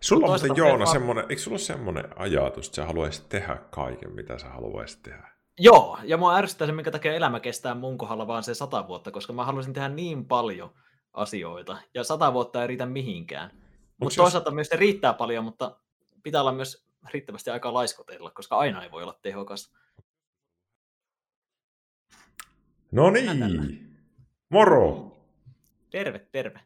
Sulla 0.00 0.26
on 0.26 0.30
muuten 0.30 0.56
Joona 0.56 0.86
semmoinen, 0.86 1.24
eikö 1.28 1.42
sulla 1.42 1.54
ole 1.54 1.58
semmoinen 1.58 2.18
ajatus, 2.18 2.66
että 2.66 2.76
sä 2.76 2.86
haluaisit 2.86 3.28
tehdä 3.28 3.56
kaiken, 3.70 4.12
mitä 4.14 4.38
sä 4.38 4.48
haluaisit 4.48 5.02
tehdä? 5.02 5.30
Joo, 5.58 5.98
ja 6.04 6.16
mua 6.16 6.36
ärsyttää 6.36 6.66
se, 6.66 6.72
minkä 6.72 6.90
takia 6.90 7.14
elämä 7.14 7.40
kestää 7.40 7.74
mun 7.74 7.98
kohdalla 7.98 8.26
vaan 8.26 8.42
se 8.42 8.54
sata 8.54 8.88
vuotta, 8.88 9.10
koska 9.10 9.32
mä 9.32 9.44
haluaisin 9.44 9.72
tehdä 9.72 9.88
niin 9.88 10.24
paljon 10.24 10.74
asioita, 11.12 11.78
ja 11.94 12.04
sata 12.04 12.32
vuotta 12.32 12.62
ei 12.62 12.68
riitä 12.68 12.86
mihinkään. 12.86 13.50
Mutta 14.00 14.16
toisaalta 14.16 14.48
jos... 14.48 14.54
myös 14.54 14.68
se 14.68 14.76
riittää 14.76 15.12
paljon, 15.12 15.44
mutta 15.44 15.76
pitää 16.22 16.40
olla 16.40 16.52
myös 16.52 16.86
riittävästi 17.12 17.50
aikaa 17.50 17.74
laiskotella, 17.74 18.30
koska 18.30 18.56
aina 18.56 18.82
ei 18.82 18.90
voi 18.90 19.02
olla 19.02 19.18
tehokas. 19.22 19.74
No 22.92 23.10
niin, 23.10 23.96
moro! 24.48 25.16
Terve, 25.90 26.18
terve. 26.32 26.60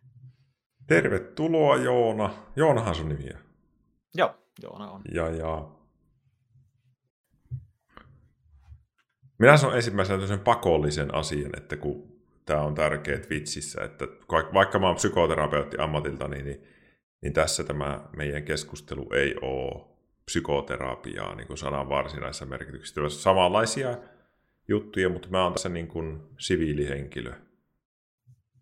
Tervetuloa 0.86 1.76
Joona. 1.76 2.34
Joonahan 2.56 2.94
sun 2.94 3.08
nimiä. 3.08 3.38
Joo, 4.14 4.34
Joona 4.62 4.90
on. 4.90 5.02
Ja, 5.12 5.28
ja 5.30 5.68
Minä 9.38 9.56
sanon 9.56 9.76
ensimmäisenä 9.76 10.26
sen 10.26 10.40
pakollisen 10.40 11.14
asian, 11.14 11.50
että 11.56 11.76
kun 11.76 12.20
tämä 12.46 12.62
on 12.62 12.74
tärkeä 12.74 13.18
vitsissä, 13.30 13.84
että 13.84 14.04
vaikka 14.54 14.78
mä 14.78 14.86
oon 14.86 14.96
psykoterapeutti 14.96 15.78
ammatilta, 15.78 16.28
niin, 16.28 16.44
niin, 16.44 16.64
niin 17.20 17.32
tässä 17.32 17.64
tämä 17.64 18.08
meidän 18.16 18.42
keskustelu 18.42 19.08
ei 19.12 19.34
ole 19.42 19.84
psykoterapiaa 20.24 21.34
niin 21.34 21.46
kuin 21.46 21.58
sanan 21.58 21.88
varsinaisessa 21.88 22.46
merkityksessä. 22.46 23.00
On 23.00 23.10
samanlaisia 23.10 23.98
juttuja, 24.68 25.08
mutta 25.08 25.28
mä 25.28 25.44
oon 25.44 25.52
tässä 25.52 25.68
niin 25.68 25.88
kuin 25.88 26.22
siviilihenkilö. 26.38 27.32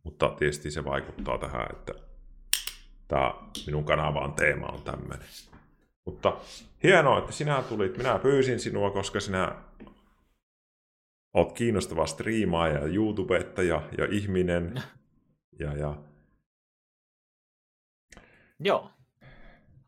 Mutta 0.02 0.34
tietysti 0.38 0.70
se 0.70 0.84
vaikuttaa 0.84 1.38
tähän, 1.38 1.66
että 1.70 1.94
tämä 3.08 3.34
minun 3.66 3.84
kanavan 3.84 4.32
teema 4.32 4.66
on 4.66 4.82
tämmöinen. 4.82 5.28
Mutta 6.04 6.36
hienoa, 6.82 7.18
että 7.18 7.32
sinä 7.32 7.62
tulit. 7.62 7.96
Minä 7.96 8.18
pyysin 8.18 8.60
sinua, 8.60 8.90
koska 8.90 9.20
sinä 9.20 9.62
oot 11.34 11.52
kiinnostava 11.52 12.06
striimaaja 12.06 12.78
ja 12.78 12.86
YouTubettaja 12.86 13.82
ja 13.98 14.04
ihminen. 14.10 14.74
Ja, 15.58 15.76
ja... 15.76 15.96
Joo. 18.60 18.90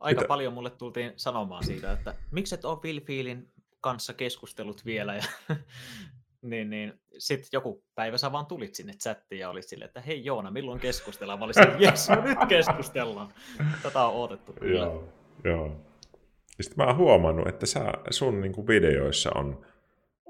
Aika 0.00 0.20
Mitä? 0.20 0.28
paljon 0.28 0.52
mulle 0.52 0.70
tultiin 0.70 1.12
sanomaan 1.16 1.64
siitä, 1.64 1.92
että 1.92 2.14
miksi 2.30 2.54
et 2.54 2.64
ole 2.64 2.78
Will 2.84 3.00
Feelin 3.00 3.52
kanssa 3.80 4.14
keskustellut 4.14 4.84
vielä. 4.84 5.14
Ja, 5.14 5.22
niin, 6.44 6.70
niin. 6.70 7.00
Sitten 7.18 7.48
joku 7.52 7.84
päivä 7.94 8.18
sä 8.18 8.32
vaan 8.32 8.46
tulit 8.46 8.74
sinne 8.74 8.92
chattiin 8.92 9.38
ja 9.38 9.50
olit 9.50 9.68
silleen, 9.68 9.86
että 9.86 10.00
hei 10.00 10.24
Joona, 10.24 10.50
milloin 10.50 10.80
keskustellaan? 10.80 11.38
Mä 11.38 11.44
olisin, 11.44 11.64
jes, 11.78 12.08
no 12.08 12.22
nyt 12.22 12.38
keskustellaan. 12.48 13.28
Tätä 13.82 14.04
on 14.04 14.14
odotettu. 14.14 14.64
Joo, 14.64 15.08
joo. 15.44 15.80
Sitten 16.60 16.76
mä 16.76 16.86
oon 16.86 16.96
huomannut, 16.96 17.48
että 17.48 17.66
sä, 17.66 17.92
sun 18.10 18.40
niin 18.40 18.52
kuin 18.52 18.66
videoissa 18.66 19.30
on 19.34 19.64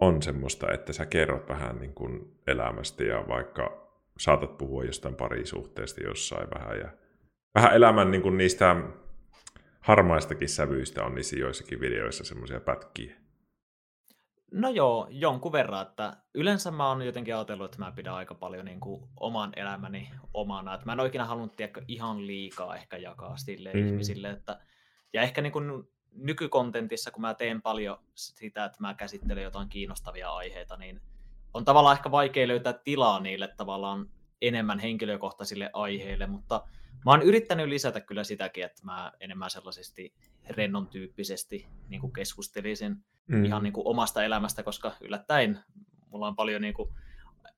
on 0.01 0.23
semmoista, 0.23 0.73
että 0.73 0.93
sä 0.93 1.07
kerrot 1.07 1.49
vähän 1.49 1.79
niin 1.79 1.95
kuin 1.95 2.35
elämästä 2.47 3.05
ja 3.05 3.25
vaikka 3.29 3.91
saatat 4.19 4.59
puhua 4.59 4.85
jostain 4.85 5.15
parisuhteesta 5.15 6.01
jossain 6.01 6.49
vähän 6.55 6.79
ja 6.79 6.89
vähän 7.55 7.75
elämän 7.75 8.11
niin 8.11 8.23
kuin 8.23 8.37
niistä 8.37 8.77
harmaistakin 9.81 10.49
sävyistä 10.49 11.05
on 11.05 11.15
niissä 11.15 11.37
joissakin 11.37 11.81
videoissa 11.81 12.25
semmoisia 12.25 12.61
pätkiä. 12.61 13.15
No 14.57 14.69
joo, 14.69 15.07
jonkun 15.11 15.53
verran, 15.53 15.83
että 15.83 16.17
yleensä 16.35 16.71
mä 16.71 16.89
oon 16.89 17.03
jotenkin 17.03 17.35
ajatellut, 17.35 17.65
että 17.65 17.79
mä 17.79 17.93
pidän 17.93 18.15
aika 18.15 18.35
paljon 18.35 18.65
niin 18.65 18.81
kuin 18.81 19.09
oman 19.21 19.53
elämäni 19.57 20.11
omana, 20.35 20.75
että 20.75 20.87
mä 20.87 20.93
en 20.93 21.01
oikein 21.01 21.25
halunnut 21.25 21.57
tiedä, 21.57 21.83
ihan 21.89 22.27
liikaa 22.27 22.77
ehkä 22.77 22.97
jakaa 22.97 23.37
sille 23.37 23.71
mm. 23.75 23.87
ihmisille, 23.87 24.31
että 24.31 24.61
ja 25.13 25.23
ehkä 25.23 25.41
niin 25.41 25.53
kuin 25.53 25.89
nykykontentissa, 26.13 27.11
kun 27.11 27.21
mä 27.21 27.35
teen 27.35 27.63
paljon 27.63 27.99
sitä, 28.15 28.65
että 28.65 28.79
mä 28.81 28.95
käsittelen 28.95 29.45
jotain 29.45 29.69
kiinnostavia 29.69 30.31
aiheita, 30.31 30.77
niin 30.77 31.01
on 31.55 31.65
tavallaan 31.65 31.97
ehkä 31.97 32.11
vaikea 32.11 32.49
löytää 32.49 32.73
tilaa 32.73 33.21
niille 33.21 33.49
tavallaan 33.49 34.11
enemmän 34.43 34.79
henkilökohtaisille 34.79 35.71
aiheille, 35.73 36.27
mutta 36.27 36.63
mä 37.05 37.11
oon 37.11 37.23
yrittänyt 37.23 37.69
lisätä 37.69 38.01
kyllä 38.01 38.25
sitäkin, 38.25 38.65
että 38.65 38.85
mä 38.85 39.13
enemmän 39.21 39.51
sellaisesti 39.51 40.15
rennon 40.51 40.87
tyyppisesti 40.87 41.67
niin 41.89 42.13
keskustelisin 42.13 43.05
mm. 43.27 43.45
ihan 43.45 43.63
niin 43.63 43.73
kuin 43.73 43.87
omasta 43.87 44.25
elämästä, 44.25 44.63
koska 44.63 44.93
yllättäen 45.01 45.61
mulla 46.15 46.27
on 46.27 46.37
paljon 46.37 46.63
niin 46.63 46.75
kuin 46.75 46.89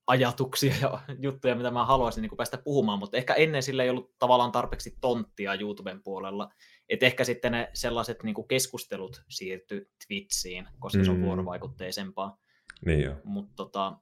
ajatuksia 0.07 0.75
ja 0.81 1.01
juttuja, 1.23 1.55
mitä 1.55 1.71
mä 1.71 1.85
haluaisin 1.85 2.23
niin 2.23 2.31
kuin 2.31 2.37
päästä 2.37 2.59
puhumaan, 2.59 2.99
mutta 2.99 3.17
ehkä 3.17 3.35
ennen 3.35 3.63
sillä 3.63 3.83
ei 3.83 3.91
ollut 3.91 4.19
tavallaan 4.19 4.53
tarpeeksi 4.53 4.97
tonttia 5.01 5.55
YouTuben 5.55 6.03
puolella, 6.03 6.49
et 6.89 7.03
ehkä 7.03 7.25
sitten 7.25 7.53
ne 7.53 7.71
sellaiset 7.73 8.23
niin 8.23 8.35
kuin 8.35 8.49
keskustelut 8.49 9.23
siirtyi 9.29 9.91
Twitchiin, 10.07 10.69
koska 10.79 10.99
mm. 10.99 11.05
se 11.05 11.11
on 11.11 11.17
mm. 11.17 11.25
vuorovaikutteisempaa. 11.25 12.39
Niin 12.85 13.01
jo. 13.01 13.17
Mutta 13.25 13.53
tota, 13.57 13.97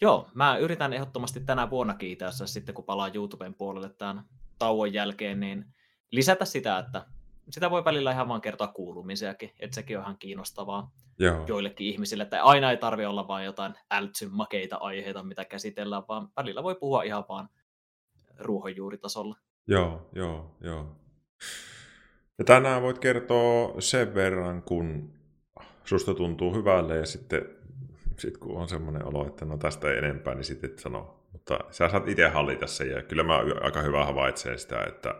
joo, 0.00 0.30
mä 0.34 0.56
yritän 0.56 0.92
ehdottomasti 0.92 1.40
tänä 1.40 1.70
vuonna 1.70 1.94
kiitässä 1.94 2.46
sitten, 2.46 2.74
kun 2.74 2.84
palaa 2.84 3.10
YouTuben 3.14 3.54
puolelle 3.54 3.88
tämän 3.88 4.24
tauon 4.58 4.92
jälkeen, 4.92 5.40
niin 5.40 5.64
lisätä 6.10 6.44
sitä, 6.44 6.78
että 6.78 7.06
sitä 7.50 7.70
voi 7.70 7.84
välillä 7.84 8.12
ihan 8.12 8.28
vaan 8.28 8.40
kertoa 8.40 8.68
kuulumisiakin, 8.68 9.52
että 9.60 9.74
sekin 9.74 9.98
on 9.98 10.02
ihan 10.02 10.18
kiinnostavaa 10.18 10.90
Joo. 11.18 11.44
joillekin 11.46 11.86
ihmisille, 11.86 12.22
että 12.22 12.42
aina 12.42 12.70
ei 12.70 12.76
tarvi 12.76 13.04
olla 13.04 13.28
vain 13.28 13.44
jotain 13.44 13.74
ältsyn 13.90 14.32
makeita 14.32 14.76
aiheita, 14.76 15.22
mitä 15.22 15.44
käsitellään, 15.44 16.02
vaan 16.08 16.28
välillä 16.36 16.62
voi 16.62 16.74
puhua 16.74 17.02
ihan 17.02 17.24
vaan 17.28 17.48
ruohonjuuritasolla. 18.38 19.36
Joo, 19.66 20.08
joo, 20.12 20.56
joo. 20.60 20.96
Ja 22.38 22.44
tänään 22.44 22.82
voit 22.82 22.98
kertoa 22.98 23.80
sen 23.80 24.14
verran, 24.14 24.62
kun 24.62 25.12
susta 25.84 26.14
tuntuu 26.14 26.54
hyvälle 26.54 26.96
ja 26.96 27.06
sitten 27.06 27.42
sit 28.18 28.38
kun 28.38 28.56
on 28.56 28.68
semmoinen 28.68 29.04
olo, 29.04 29.26
että 29.26 29.44
no 29.44 29.58
tästä 29.58 29.90
ei 29.90 29.98
enempää, 29.98 30.34
niin 30.34 30.44
sitten 30.44 30.70
et 30.70 30.78
sano. 30.78 31.18
Mutta 31.32 31.58
sä 31.70 31.88
saat 31.88 32.08
itse 32.08 32.28
hallita 32.28 32.66
sen 32.66 32.90
ja 32.90 33.02
kyllä 33.02 33.22
mä 33.22 33.38
aika 33.60 33.82
hyvä 33.82 34.04
havaitsee 34.04 34.58
sitä, 34.58 34.84
että, 34.84 35.14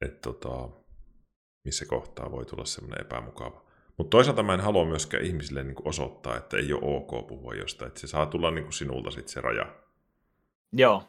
että 0.00 0.18
tota, 0.20 0.68
missä 1.66 1.86
kohtaa 1.86 2.30
voi 2.30 2.46
tulla 2.46 2.64
semmoinen 2.64 3.06
epämukava. 3.06 3.66
Mutta 3.96 4.10
toisaalta 4.10 4.42
mä 4.42 4.54
en 4.54 4.60
halua 4.60 4.84
myöskään 4.84 5.24
ihmisille 5.24 5.64
niin 5.64 5.76
osoittaa, 5.84 6.36
että 6.36 6.56
ei 6.56 6.72
ole 6.72 6.96
ok 6.96 7.26
puhua 7.26 7.54
jostain, 7.54 7.88
että 7.88 8.00
se 8.00 8.06
saa 8.06 8.26
tulla 8.26 8.50
niin 8.50 8.72
sinulta 8.72 9.10
sitten 9.10 9.32
se 9.32 9.40
raja. 9.40 9.66
Joo. 10.72 11.02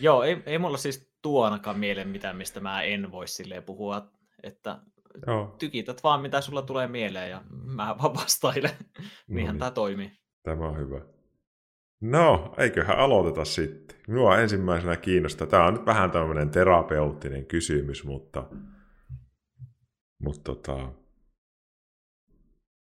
Joo, 0.00 0.22
ei, 0.22 0.42
ei 0.46 0.58
mulla 0.58 0.76
siis 0.76 1.12
tuo 1.22 1.44
ainakaan 1.44 1.78
mieleen 1.78 2.08
mitään, 2.08 2.36
mistä 2.36 2.60
mä 2.60 2.82
en 2.82 3.12
voi 3.12 3.28
silleen 3.28 3.62
puhua, 3.62 4.10
että 4.42 4.78
Joo. 5.26 5.54
tykität 5.58 6.02
vaan 6.02 6.22
mitä 6.22 6.40
sulla 6.40 6.62
tulee 6.62 6.86
mieleen 6.86 7.30
ja 7.30 7.42
mä 7.50 7.96
vaan 8.02 8.14
vastailen. 8.14 8.70
No 8.98 9.04
Niinhän 9.28 9.54
niin. 9.54 9.58
tämä 9.58 9.70
toimii. 9.70 10.12
Tämä 10.42 10.68
on 10.68 10.78
hyvä. 10.78 11.00
No, 12.00 12.54
eiköhän 12.58 12.98
aloiteta 12.98 13.44
sitten. 13.44 13.96
Minua 14.06 14.38
ensimmäisenä 14.38 14.96
kiinnostaa. 14.96 15.46
Tämä 15.46 15.66
on 15.66 15.74
nyt 15.74 15.86
vähän 15.86 16.10
tämmöinen 16.10 16.50
terapeuttinen 16.50 17.46
kysymys, 17.46 18.04
mutta, 18.04 18.44
mutta 20.18 20.42
tota, 20.42 20.92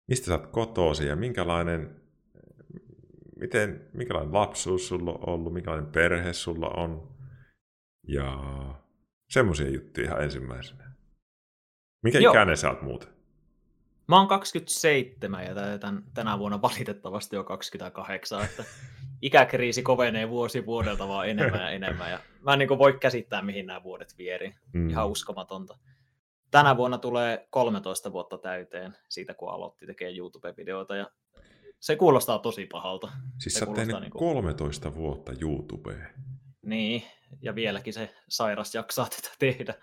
mistä 0.08 0.26
sä 0.26 0.34
oot 0.34 0.46
kotoisin 0.46 1.06
ja 1.06 1.16
minkälainen, 1.16 2.00
miten, 3.36 3.88
minkälainen 3.92 4.34
lapsuus 4.34 4.88
sulla 4.88 5.12
on 5.12 5.28
ollut, 5.28 5.52
minkälainen 5.52 5.92
perhe 5.92 6.32
sulla 6.32 6.68
on? 6.68 7.14
Ja 8.06 8.38
semmoisia 9.30 9.70
juttuja 9.70 10.06
ihan 10.06 10.22
ensimmäisenä. 10.22 10.92
Mikä 12.02 12.18
Joo. 12.18 12.32
ikäinen 12.32 12.56
sä 12.56 12.70
oot 12.70 12.82
muuten? 12.82 13.08
Mä 14.08 14.18
oon 14.18 14.28
27 14.28 15.44
ja 15.44 15.54
täytän 15.54 16.02
tänä 16.14 16.38
vuonna 16.38 16.62
valitettavasti 16.62 17.36
jo 17.36 17.44
28, 17.44 18.44
että 18.44 18.64
ikäkriisi 19.22 19.82
kovenee 19.82 20.28
vuosi 20.28 20.66
vuodelta 20.66 21.08
vaan 21.08 21.28
enemmän 21.28 21.60
ja 21.60 21.70
enemmän. 21.70 22.10
Ja 22.10 22.20
mä 22.40 22.52
en 22.52 22.58
niin 22.58 22.68
voi 22.68 22.92
käsittää, 22.92 23.42
mihin 23.42 23.66
nämä 23.66 23.82
vuodet 23.82 24.14
vieri. 24.18 24.54
Mm. 24.72 24.90
Ihan 24.90 25.08
uskomatonta. 25.08 25.78
Tänä 26.54 26.76
vuonna 26.76 26.98
tulee 26.98 27.46
13 27.50 28.12
vuotta 28.12 28.38
täyteen 28.38 28.96
siitä, 29.08 29.34
kun 29.34 29.50
aloitti 29.50 29.86
tekemään 29.86 30.16
YouTube-videoita 30.16 30.96
ja 30.96 31.10
se 31.80 31.96
kuulostaa 31.96 32.38
tosi 32.38 32.66
pahalta. 32.66 33.10
Siis 33.38 33.54
se 33.54 33.60
sä 33.60 34.00
niin 34.00 34.10
kuin... 34.10 34.18
13 34.18 34.94
vuotta 34.94 35.32
YouTubea. 35.40 36.06
Niin, 36.62 37.02
ja 37.42 37.54
vieläkin 37.54 37.92
se 37.92 38.14
sairas 38.28 38.74
jaksaa 38.74 39.06
tätä 39.16 39.34
tehdä. 39.38 39.74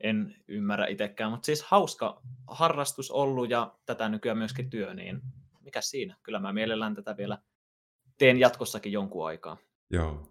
En 0.00 0.36
ymmärrä 0.48 0.86
itsekään, 0.86 1.30
mutta 1.30 1.46
siis 1.46 1.62
hauska 1.62 2.22
harrastus 2.46 3.10
ollut 3.10 3.50
ja 3.50 3.74
tätä 3.86 4.08
nykyään 4.08 4.38
myöskin 4.38 4.70
työ, 4.70 4.94
niin 4.94 5.20
mikä 5.60 5.80
siinä? 5.80 6.16
Kyllä 6.22 6.38
mä 6.38 6.52
mielellään 6.52 6.94
tätä 6.94 7.16
vielä 7.16 7.38
teen 8.18 8.40
jatkossakin 8.40 8.92
jonkun 8.92 9.26
aikaa. 9.26 9.56
Joo. 9.90 10.28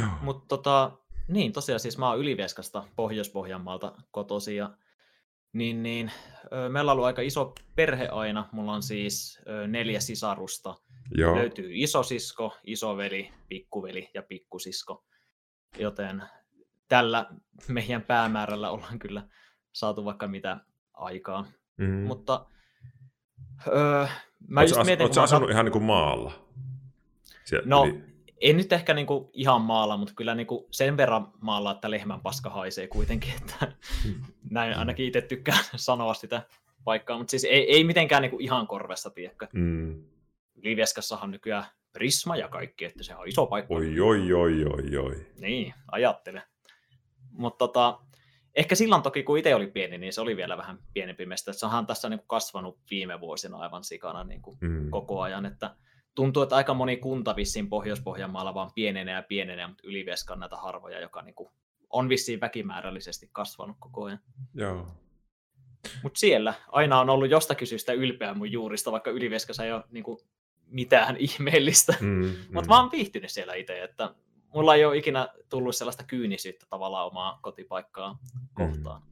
Joo. 0.00 0.10
Mutta 0.22 0.44
tota, 0.48 0.98
niin, 1.30 1.52
tosiaan 1.52 1.80
siis 1.80 1.98
mä 1.98 2.08
oon 2.08 2.18
Ylivieskasta 2.18 2.84
Pohjois-Pohjanmaalta 2.96 3.92
kotosi 4.10 4.56
ja 4.56 4.70
niin, 5.52 5.82
niin, 5.82 6.10
meillä 6.68 6.90
on 6.90 6.94
ollut 6.94 7.06
aika 7.06 7.22
iso 7.22 7.54
perhe 7.74 8.08
aina. 8.08 8.48
Mulla 8.52 8.72
on 8.72 8.82
siis 8.82 9.40
neljä 9.66 10.00
sisarusta. 10.00 10.74
Joo. 11.14 11.36
Löytyy 11.36 11.70
isosisko, 11.72 12.56
isoveli, 12.64 13.32
pikkuveli 13.48 14.10
ja 14.14 14.22
pikkusisko. 14.22 15.04
Joten 15.78 16.22
tällä 16.88 17.26
meidän 17.68 18.02
päämäärällä 18.02 18.70
ollaan 18.70 18.98
kyllä 18.98 19.28
saatu 19.72 20.04
vaikka 20.04 20.28
mitä 20.28 20.60
aikaa. 20.94 21.46
Mm. 21.76 21.90
Mutta 21.90 22.46
öö, 23.66 24.06
mä 24.48 24.62
just 24.62 24.84
mietin... 24.84 25.04
Oletko 25.04 25.20
asunut 25.20 25.48
kat... 25.48 25.52
ihan 25.52 25.64
niin 25.64 25.72
kuin 25.72 25.84
maalla? 25.84 26.32
Sieltä 27.44 27.68
no. 27.68 27.86
En 28.40 28.56
nyt 28.56 28.72
ehkä 28.72 28.94
niin 28.94 29.06
kuin 29.06 29.30
ihan 29.32 29.62
maalla, 29.62 29.96
mutta 29.96 30.14
kyllä 30.16 30.34
niin 30.34 30.46
kuin 30.46 30.64
sen 30.70 30.96
verran 30.96 31.32
maalla, 31.40 31.70
että 31.70 31.90
lehmän 31.90 32.20
paska 32.20 32.50
haisee 32.50 32.88
kuitenkin, 32.88 33.32
että 33.40 33.72
näin 34.50 34.74
ainakin 34.74 35.06
itse 35.06 35.20
tykkään 35.20 35.64
sanoa 35.76 36.14
sitä 36.14 36.42
paikkaa, 36.84 37.18
mutta 37.18 37.30
siis 37.30 37.44
ei, 37.44 37.72
ei 37.74 37.84
mitenkään 37.84 38.22
niin 38.22 38.30
kuin 38.30 38.42
ihan 38.42 38.66
korvessa, 38.66 39.10
tiedätkö. 39.10 39.46
Mm. 39.52 40.04
Livieskassahan 40.54 41.30
nykyään 41.30 41.64
Prisma 41.92 42.36
ja 42.36 42.48
kaikki, 42.48 42.84
että 42.84 43.02
se 43.02 43.16
on 43.16 43.28
iso 43.28 43.46
paikka. 43.46 43.74
Oi, 43.74 44.00
oi, 44.00 44.32
oi, 44.32 44.64
oi, 44.64 44.96
oi. 44.96 45.26
Niin, 45.38 45.74
ajattele. 45.92 46.42
Mutta 47.32 47.58
tota, 47.58 47.98
ehkä 48.54 48.74
silloin 48.74 49.02
toki, 49.02 49.22
kun 49.22 49.38
itse 49.38 49.54
oli 49.54 49.66
pieni, 49.66 49.98
niin 49.98 50.12
se 50.12 50.20
oli 50.20 50.36
vielä 50.36 50.56
vähän 50.56 50.78
pienempi 50.92 51.26
mesta. 51.26 51.52
Se 51.52 51.66
onhan 51.66 51.86
tässä 51.86 52.08
niin 52.08 52.18
kuin 52.18 52.28
kasvanut 52.28 52.78
viime 52.90 53.20
vuosina 53.20 53.58
aivan 53.58 53.84
sikana 53.84 54.24
niin 54.24 54.42
kuin 54.42 54.58
mm. 54.60 54.90
koko 54.90 55.20
ajan, 55.20 55.46
että 55.46 55.76
tuntuu, 56.14 56.42
että 56.42 56.56
aika 56.56 56.74
moni 56.74 56.96
kunta 56.96 57.36
vissiin 57.36 57.68
Pohjois-Pohjanmaalla 57.68 58.54
vaan 58.54 58.70
pienenee 58.74 59.14
ja 59.14 59.22
pienenee, 59.22 59.66
mutta 59.66 59.86
Ylivieska 59.86 60.34
on 60.34 60.40
näitä 60.40 60.56
harvoja, 60.56 61.00
joka 61.00 61.22
niin 61.22 61.34
kuin 61.34 61.50
on 61.90 62.08
vissiin 62.08 62.40
väkimäärällisesti 62.40 63.28
kasvanut 63.32 63.76
koko 63.80 64.04
ajan. 64.04 64.20
Joo. 64.54 64.86
Mutta 66.02 66.20
siellä 66.20 66.54
aina 66.68 67.00
on 67.00 67.10
ollut 67.10 67.30
jostakin 67.30 67.66
syystä 67.66 67.92
ylpeä 67.92 68.34
mun 68.34 68.52
juurista, 68.52 68.92
vaikka 68.92 69.10
Ylivieskassa 69.10 69.64
ei 69.64 69.72
ole 69.72 69.84
niin 69.90 70.04
kuin, 70.04 70.18
mitään 70.66 71.16
ihmeellistä. 71.28 71.94
Mm, 72.00 72.34
Mutta 72.52 72.60
mm. 72.60 72.68
mä 72.68 72.80
oon 72.80 72.92
viihtynyt 72.92 73.30
siellä 73.30 73.54
itse, 73.54 73.82
että 73.82 74.14
mulla 74.54 74.74
ei 74.74 74.84
ole 74.84 74.96
ikinä 74.96 75.28
tullut 75.48 75.76
sellaista 75.76 76.04
kyynisyyttä 76.04 76.66
tavallaan 76.70 77.06
omaa 77.06 77.38
kotipaikkaa 77.42 78.12
mm. 78.12 78.48
kohtaan. 78.54 79.02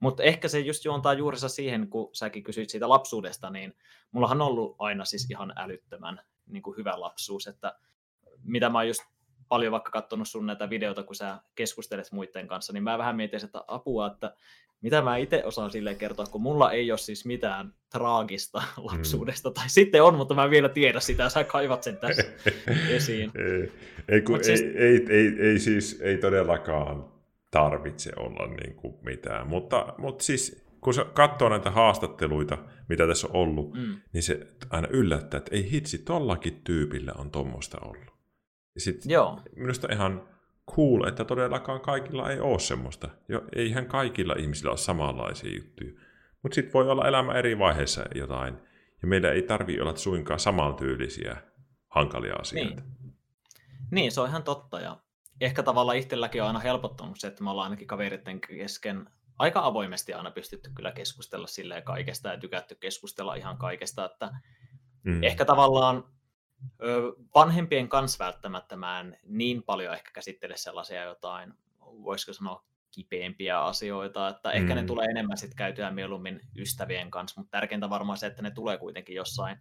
Mutta 0.00 0.22
ehkä 0.22 0.48
se 0.48 0.60
just 0.60 0.84
juontaa 0.84 1.14
juurensa 1.14 1.48
siihen, 1.48 1.88
kun 1.88 2.10
säkin 2.12 2.42
kysyit 2.42 2.70
siitä 2.70 2.88
lapsuudesta, 2.88 3.50
niin 3.50 3.76
mullahan 4.12 4.42
on 4.42 4.48
ollut 4.48 4.76
aina 4.78 5.04
siis 5.04 5.30
ihan 5.30 5.52
älyttömän 5.56 6.20
niin 6.46 6.62
kuin 6.62 6.76
hyvä 6.76 7.00
lapsuus, 7.00 7.46
että 7.46 7.78
mitä 8.42 8.68
mä 8.68 8.78
oon 8.78 8.88
just 8.88 9.02
paljon 9.48 9.72
vaikka 9.72 9.90
katsonut 9.90 10.28
sun 10.28 10.46
näitä 10.46 10.70
videoita, 10.70 11.02
kun 11.02 11.16
sä 11.16 11.38
keskustelet 11.54 12.12
muiden 12.12 12.48
kanssa, 12.48 12.72
niin 12.72 12.82
mä 12.82 12.98
vähän 12.98 13.16
mietin, 13.16 13.44
että 13.44 13.64
apua, 13.68 14.06
että 14.06 14.34
mitä 14.80 15.02
mä 15.02 15.16
itse 15.16 15.44
osaan 15.44 15.70
sille 15.70 15.94
kertoa, 15.94 16.26
kun 16.26 16.42
mulla 16.42 16.72
ei 16.72 16.92
ole 16.92 16.98
siis 16.98 17.24
mitään 17.24 17.74
traagista 17.90 18.62
lapsuudesta, 18.92 19.48
mm. 19.48 19.54
tai 19.54 19.68
sitten 19.68 20.02
on, 20.02 20.14
mutta 20.14 20.34
mä 20.34 20.44
en 20.44 20.50
vielä 20.50 20.68
tiedä 20.68 21.00
sitä, 21.00 21.28
sä 21.28 21.44
kaivat 21.44 21.82
sen 21.82 21.96
tässä 21.96 22.22
esiin. 22.96 23.32
Ei, 23.34 23.72
ei, 24.08 24.20
kun, 24.20 24.44
siis... 24.44 24.60
ei, 24.60 24.68
ei, 24.76 25.06
ei, 25.08 25.36
ei, 25.40 25.58
siis 25.58 26.00
ei 26.00 26.18
todellakaan 26.18 27.04
tarvitse 27.50 28.12
olla 28.16 28.46
niin 28.46 28.74
kuin 28.74 28.94
mitään, 29.02 29.46
mutta, 29.46 29.94
mutta 29.98 30.24
siis 30.24 30.65
kun 30.86 30.94
sä 30.94 31.04
katsoo 31.04 31.48
näitä 31.48 31.70
haastatteluita, 31.70 32.58
mitä 32.88 33.06
tässä 33.06 33.26
on 33.26 33.36
ollut, 33.36 33.74
mm. 33.74 33.96
niin 34.12 34.22
se 34.22 34.46
aina 34.70 34.88
yllättää, 34.88 35.38
että 35.38 35.54
ei 35.54 35.70
hitsi, 35.70 35.98
tollakin 35.98 36.60
tyypillä 36.64 37.12
on 37.18 37.30
tuommoista 37.30 37.78
ollut. 37.80 38.14
Ja 38.74 38.80
sit 38.80 39.00
Joo. 39.04 39.40
minusta 39.56 39.88
ihan 39.92 40.28
cool, 40.70 41.08
että 41.08 41.24
todellakaan 41.24 41.80
kaikilla 41.80 42.30
ei 42.30 42.40
ole 42.40 42.58
semmoista. 42.58 43.08
Jo, 43.28 43.44
eihän 43.56 43.86
kaikilla 43.86 44.34
ihmisillä 44.38 44.70
ole 44.70 44.78
samanlaisia 44.78 45.56
juttuja. 45.56 45.92
Mutta 46.42 46.54
sitten 46.54 46.72
voi 46.72 46.90
olla 46.90 47.08
elämä 47.08 47.32
eri 47.32 47.58
vaiheissa 47.58 48.04
jotain. 48.14 48.54
Ja 49.02 49.08
meillä 49.08 49.30
ei 49.30 49.42
tarvi 49.42 49.80
olla 49.80 49.96
suinkaan 49.96 50.40
samantyylisiä 50.40 51.36
hankalia 51.88 52.34
asioita. 52.34 52.82
Niin. 52.82 53.14
niin, 53.90 54.12
se 54.12 54.20
on 54.20 54.28
ihan 54.28 54.42
totta. 54.42 54.80
Ja 54.80 54.96
ehkä 55.40 55.62
tavallaan 55.62 55.98
itselläkin 55.98 56.42
on 56.42 56.48
aina 56.48 56.60
helpottanut 56.60 57.20
se, 57.20 57.26
että 57.26 57.44
me 57.44 57.50
ollaan 57.50 57.66
ainakin 57.66 57.86
kaveritten 57.86 58.40
kesken 58.40 59.06
aika 59.38 59.64
avoimesti 59.64 60.12
aina 60.12 60.30
pystytty 60.30 60.70
kyllä 60.74 60.92
keskustella 60.92 61.46
silleen 61.46 61.82
kaikesta 61.82 62.28
ja 62.28 62.38
tykätty 62.38 62.74
keskustella 62.74 63.34
ihan 63.34 63.58
kaikesta, 63.58 64.04
että 64.04 64.30
mm. 65.02 65.22
ehkä 65.22 65.44
tavallaan 65.44 66.04
vanhempien 67.34 67.88
kanssa 67.88 68.24
välttämättä 68.24 68.76
mä 68.76 69.00
en 69.00 69.18
niin 69.22 69.62
paljon 69.62 69.94
ehkä 69.94 70.10
käsittele 70.12 70.56
sellaisia 70.56 71.04
jotain, 71.04 71.54
voisiko 71.80 72.32
sanoa 72.32 72.64
kipeämpiä 72.90 73.64
asioita, 73.64 74.28
että 74.28 74.50
ehkä 74.50 74.74
mm. 74.74 74.80
ne 74.80 74.82
tulee 74.82 75.06
enemmän 75.06 75.36
sitten 75.36 75.56
käytyä 75.56 75.90
mieluummin 75.90 76.40
ystävien 76.56 77.10
kanssa, 77.10 77.40
mutta 77.40 77.50
tärkeintä 77.50 77.90
varmaan 77.90 78.18
se, 78.18 78.26
että 78.26 78.42
ne 78.42 78.50
tulee 78.50 78.78
kuitenkin 78.78 79.16
jossain, 79.16 79.58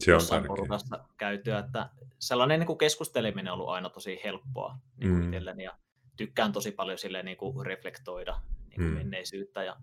se 0.00 0.10
on 0.10 0.16
jossain 0.16 0.46
porukassa 0.46 1.04
käytyä, 1.16 1.58
että 1.58 1.90
sellainen 2.18 2.60
niin 2.60 2.66
kuin 2.66 2.78
keskusteleminen 2.78 3.52
on 3.52 3.58
ollut 3.58 3.74
aina 3.74 3.90
tosi 3.90 4.20
helppoa 4.24 4.78
niin 4.96 5.10
mm. 5.10 5.22
itselleni 5.22 5.64
ja 5.64 5.78
tykkään 6.16 6.52
tosi 6.52 6.70
paljon 6.70 6.98
sille 6.98 7.22
niin 7.22 7.36
kuin 7.36 7.66
reflektoida 7.66 8.40
niin 8.78 8.88
kuin 8.88 8.90
mm. 8.90 8.94
menneisyyttä 8.98 9.64
ja 9.64 9.76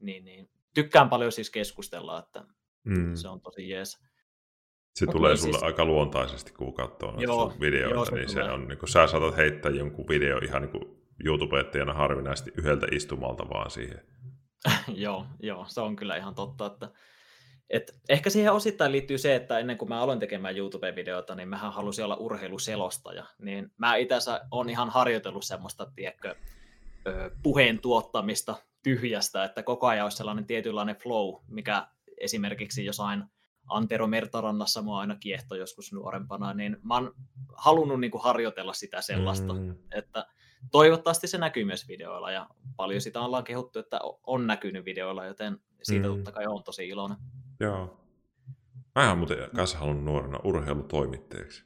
niin, 0.00 0.24
niin. 0.24 0.50
tykkään 0.74 1.08
paljon 1.08 1.32
siis 1.32 1.50
keskustella, 1.50 2.18
että 2.18 2.44
mm. 2.84 3.14
se 3.14 3.28
on 3.28 3.40
tosi 3.40 3.68
jees. 3.68 3.98
Se 4.94 5.04
Mut 5.06 5.12
tulee 5.12 5.32
niin 5.32 5.38
sulle 5.38 5.52
siis... 5.52 5.62
aika 5.62 5.84
luontaisesti, 5.84 6.52
kun 6.52 6.74
katsoo 6.74 7.20
joo, 7.20 7.52
videoita, 7.60 7.94
joo, 7.94 8.04
se 8.04 8.14
niin 8.14 8.26
tulee. 8.26 8.44
se 8.44 8.50
on, 8.50 8.68
niin 8.68 8.78
kuin, 8.78 8.88
sä 8.88 9.06
saatat 9.06 9.36
heittää 9.36 9.72
jonkun 9.72 10.08
video 10.08 10.38
ihan 10.38 10.62
niin 10.62 10.70
kuin 10.70 11.04
YouTubettajana 11.24 11.92
harvinaisesti 11.92 12.52
yhdeltä 12.58 12.86
istumalta 12.92 13.48
vaan 13.48 13.70
siihen. 13.70 14.00
joo, 15.04 15.26
joo, 15.40 15.64
se 15.68 15.80
on 15.80 15.96
kyllä 15.96 16.16
ihan 16.16 16.34
totta, 16.34 16.66
että 16.66 16.90
et 17.70 18.00
ehkä 18.08 18.30
siihen 18.30 18.52
osittain 18.52 18.92
liittyy 18.92 19.18
se, 19.18 19.34
että 19.34 19.58
ennen 19.58 19.78
kuin 19.78 19.88
mä 19.88 20.00
aloin 20.00 20.18
tekemään 20.18 20.56
YouTube-videoita, 20.56 21.34
niin 21.34 21.48
mähän 21.48 21.72
halusin 21.72 22.04
olla 22.04 22.16
urheiluselostaja. 22.16 23.24
Niin 23.38 23.70
mä 23.78 23.96
itse 23.96 24.14
on 24.50 24.70
ihan 24.70 24.90
harjoitellut 24.90 25.44
semmoista, 25.44 25.92
tiedätkö, 25.94 26.34
puheen 27.42 27.78
tuottamista 27.78 28.56
tyhjästä, 28.82 29.44
että 29.44 29.62
koko 29.62 29.86
ajan 29.86 30.04
olisi 30.04 30.16
sellainen 30.16 30.46
tietynlainen 30.46 30.96
flow, 30.96 31.34
mikä 31.48 31.86
esimerkiksi 32.18 32.84
jossain 32.84 33.24
Antero 33.68 34.06
Mertarannassa 34.06 34.82
mua 34.82 35.00
aina 35.00 35.16
kiehto 35.16 35.54
joskus 35.54 35.92
nuorempana, 35.92 36.54
niin 36.54 36.76
mä 36.82 36.94
oon 36.94 37.14
halunnut 37.54 38.00
niin 38.00 38.10
kuin 38.10 38.22
harjoitella 38.22 38.72
sitä 38.72 39.00
sellaista, 39.00 39.52
mm. 39.52 39.74
että 39.92 40.26
toivottavasti 40.72 41.26
se 41.26 41.38
näkyy 41.38 41.64
myös 41.64 41.88
videoilla 41.88 42.30
ja 42.30 42.46
paljon 42.76 43.00
sitä 43.00 43.20
ollaan 43.20 43.44
kehuttu, 43.44 43.78
että 43.78 44.00
on 44.26 44.46
näkynyt 44.46 44.84
videoilla, 44.84 45.24
joten 45.24 45.58
siitä 45.82 46.08
mm. 46.08 46.14
totta 46.14 46.32
kai 46.32 46.46
on 46.46 46.64
tosi 46.64 46.88
iloinen. 46.88 47.18
Joo. 47.60 48.00
Mä 48.94 49.08
oon 49.08 49.18
muuten 49.18 49.50
kanssa 49.56 49.78
halunnut 49.78 50.04
nuorena 50.04 50.38
urheilutoimittajaksi. 50.44 51.64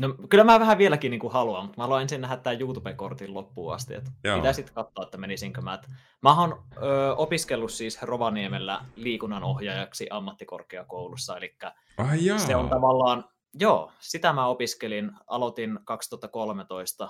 No 0.00 0.14
kyllä 0.28 0.44
mä 0.44 0.60
vähän 0.60 0.78
vieläkin 0.78 1.10
niin 1.10 1.20
kuin 1.20 1.32
haluan, 1.32 1.64
mutta 1.64 1.80
mä 1.80 1.82
haluan 1.84 2.02
ensin 2.02 2.20
nähdä 2.20 2.36
tämän 2.36 2.60
YouTube-kortin 2.60 3.34
loppuun 3.34 3.74
asti. 3.74 3.94
Että 3.94 4.10
pitää 4.36 4.52
sitten 4.52 4.74
katsoa, 4.74 5.04
että 5.04 5.18
menisinkö 5.18 5.60
mä. 5.60 5.74
Että 5.74 5.88
mä 6.22 6.40
oon 6.40 6.64
ö, 6.76 7.14
opiskellut 7.14 7.72
siis 7.72 8.02
Rovaniemellä 8.02 8.84
liikunnanohjaajaksi 8.96 10.06
ammattikorkeakoulussa, 10.10 11.36
eli 11.36 11.56
Ai 11.96 12.38
se 12.38 12.56
on 12.56 12.68
tavallaan, 12.68 13.24
joo, 13.54 13.92
sitä 14.00 14.32
mä 14.32 14.46
opiskelin, 14.46 15.12
aloitin 15.26 15.78
2013, 15.84 17.08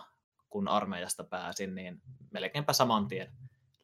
kun 0.50 0.68
armeijasta 0.68 1.24
pääsin, 1.24 1.74
niin 1.74 2.02
melkeinpä 2.30 2.72
saman 2.72 3.08
tien 3.08 3.32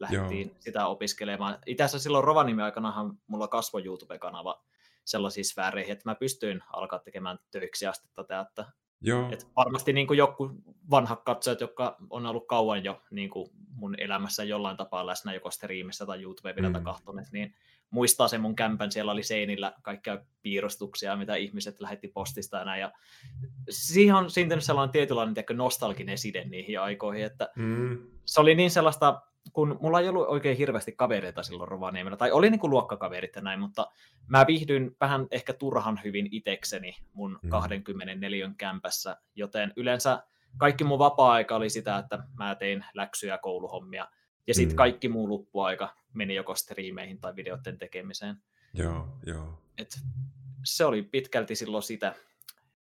lähdettiin 0.01 0.49
joo. 0.49 0.57
sitä 0.61 0.87
opiskelemaan. 0.87 1.59
Itse 1.67 1.85
asiassa 1.85 2.03
silloin 2.03 2.25
Rovaniemen 2.25 2.65
aikanahan 2.65 3.19
mulla 3.27 3.49
kasvoi 3.49 3.85
YouTube-kanava 3.85 4.65
sellaisiin 5.05 5.45
sfääreihin, 5.45 5.93
että 5.93 6.11
mä 6.11 6.15
pystyin 6.15 6.63
alkaa 6.73 6.99
tekemään 6.99 7.39
töiksi 7.51 7.87
asti 7.87 8.09
tätä, 8.15 8.41
että 8.41 8.67
Joo. 9.01 9.29
Et 9.33 9.47
varmasti 9.57 9.93
niin 9.93 10.07
kuin 10.07 10.19
joku 10.19 10.51
vanhat 10.91 11.23
katsojat, 11.23 11.61
jotka 11.61 11.97
on 12.11 12.27
ollut 12.27 12.47
kauan 12.47 12.85
jo 12.85 13.03
niin 13.11 13.31
kuin 13.31 13.51
mun 13.71 13.95
elämässä 13.99 14.45
jollain 14.45 14.77
tapaa 14.77 15.07
läsnä 15.07 15.35
joko 15.35 15.51
striimissä 15.51 16.07
tai 16.07 16.23
YouTube-videota 16.23 16.79
mm. 16.79 16.85
kahtoneet, 16.85 17.29
niin 17.33 17.55
muistaa 17.91 18.29
sen 18.29 18.41
mun 18.41 18.57
kämpän, 18.57 18.93
siellä 18.93 19.13
oli 19.13 19.23
seinillä 19.23 19.73
kaikkia 19.83 20.19
piirustuksia, 20.43 21.17
mitä 21.17 21.35
ihmiset 21.35 21.81
lähetti 21.81 22.09
postista 22.09 22.57
ja 22.57 22.65
näin, 22.65 22.81
ja 22.81 22.93
siihen 23.71 24.15
on 24.15 24.31
syntynyt 24.31 24.65
sellainen 24.65 24.93
tietynlainen 24.93 25.35
tiedätkö, 25.35 25.55
nostalginen 25.55 26.19
side 26.19 26.45
niihin 26.45 26.81
aikoihin, 26.81 27.25
että 27.25 27.49
mm. 27.57 27.99
se 28.25 28.41
oli 28.41 28.55
niin 28.55 28.71
sellaista 28.71 29.23
kun 29.53 29.79
mulla 29.81 30.01
ei 30.01 30.09
ollut 30.09 30.29
oikein 30.29 30.57
hirveästi 30.57 30.93
kavereita 30.93 31.43
silloin 31.43 31.69
Rovaniemellä, 31.69 32.17
tai 32.17 32.33
oli 32.33 32.51
niin 32.51 32.61
kuin 32.61 32.71
luokkakaverit 32.71 33.37
ja 33.37 33.43
näin, 33.43 33.61
mutta 33.61 33.87
mä 34.27 34.47
viihdyin 34.47 34.97
vähän 35.01 35.27
ehkä 35.31 35.53
turhan 35.53 36.01
hyvin 36.05 36.29
itekseni 36.31 36.97
mun 37.13 37.39
mm. 37.43 37.51
24 37.51 38.51
kämpässä, 38.59 39.17
joten 39.35 39.73
yleensä 39.77 40.23
kaikki 40.57 40.85
mun 40.85 40.99
vapaa-aika 40.99 41.57
oli 41.57 41.71
sitä, 41.71 41.99
että 41.99 42.19
mä 42.39 42.55
tein 42.55 42.85
läksyjä 42.95 43.39
kouluhommia, 43.39 44.09
ja 44.47 44.55
sitten 44.55 44.75
mm. 44.75 44.77
kaikki 44.77 45.09
muu 45.09 45.29
loppuaika 45.29 45.95
meni 46.13 46.35
joko 46.35 46.55
striimeihin 46.55 47.21
tai 47.21 47.37
videoiden 47.37 47.79
tekemiseen. 47.79 48.37
Joo, 48.75 49.09
joo. 49.27 49.63
Et 49.79 50.01
se 50.65 50.85
oli 50.85 51.03
pitkälti 51.03 51.55
silloin 51.55 51.83
sitä, 51.83 52.15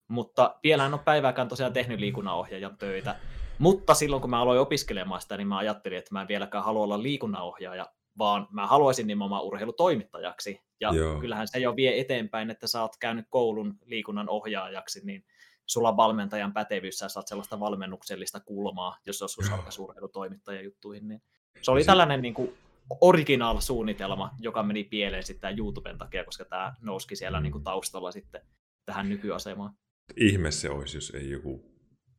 mutta 0.07 0.55
vielä 0.63 0.85
en 0.85 0.93
ole 0.93 1.01
päivääkään 1.05 1.47
tosiaan 1.47 1.73
tehnyt 1.73 1.99
liikunnanohjaajan 1.99 2.77
töitä, 2.77 3.15
mutta 3.63 3.93
silloin 3.93 4.21
kun 4.21 4.29
mä 4.29 4.41
aloin 4.41 4.59
opiskelemaan 4.59 5.21
sitä, 5.21 5.37
niin 5.37 5.47
mä 5.47 5.57
ajattelin, 5.57 5.97
että 5.97 6.13
mä 6.13 6.21
en 6.21 6.27
vieläkään 6.27 6.63
halua 6.63 6.83
olla 6.83 7.03
liikunnanohjaaja, 7.03 7.91
vaan 8.17 8.47
mä 8.51 8.67
haluaisin 8.67 9.07
nimenomaan 9.07 9.43
urheilutoimittajaksi. 9.43 10.61
Ja 10.79 10.91
Joo. 10.93 11.19
kyllähän 11.19 11.47
se 11.47 11.59
jo 11.59 11.75
vie 11.75 11.99
eteenpäin, 11.99 12.49
että 12.49 12.67
sä 12.67 12.81
oot 12.81 12.97
käynyt 12.99 13.25
koulun 13.29 13.77
liikunnan 13.85 14.29
ohjaajaksi, 14.29 15.01
niin 15.05 15.25
sulla 15.65 15.89
on 15.89 15.97
valmentajan 15.97 16.53
pätevyys, 16.53 16.97
sä 16.97 17.09
saat 17.09 17.27
sellaista 17.27 17.59
valmennuksellista 17.59 18.39
kulmaa, 18.39 18.97
jos 19.05 19.21
joskus 19.21 19.49
alkaisi 19.49 19.81
urheilutoimittajan 19.81 20.63
juttuihin, 20.63 21.07
niin 21.07 21.21
se 21.61 21.71
oli 21.71 21.83
tällainen 21.83 22.21
niin 22.21 22.33
kuin 22.33 22.57
original-suunnitelma, 23.01 24.35
joka 24.39 24.63
meni 24.63 24.83
pieleen 24.83 25.23
sitten 25.23 25.57
YouTuben 25.57 25.97
takia, 25.97 26.23
koska 26.23 26.45
tämä 26.45 26.75
nouski 26.81 27.15
siellä 27.15 27.39
niin 27.39 27.51
kuin 27.51 27.61
mm. 27.61 27.63
taustalla 27.63 28.11
sitten 28.11 28.41
tähän 28.85 29.09
nykyasemaan. 29.09 29.73
Ihme 30.17 30.51
se 30.51 30.69
olisi, 30.69 30.97
jos 30.97 31.09
ei 31.09 31.29
joku 31.29 31.72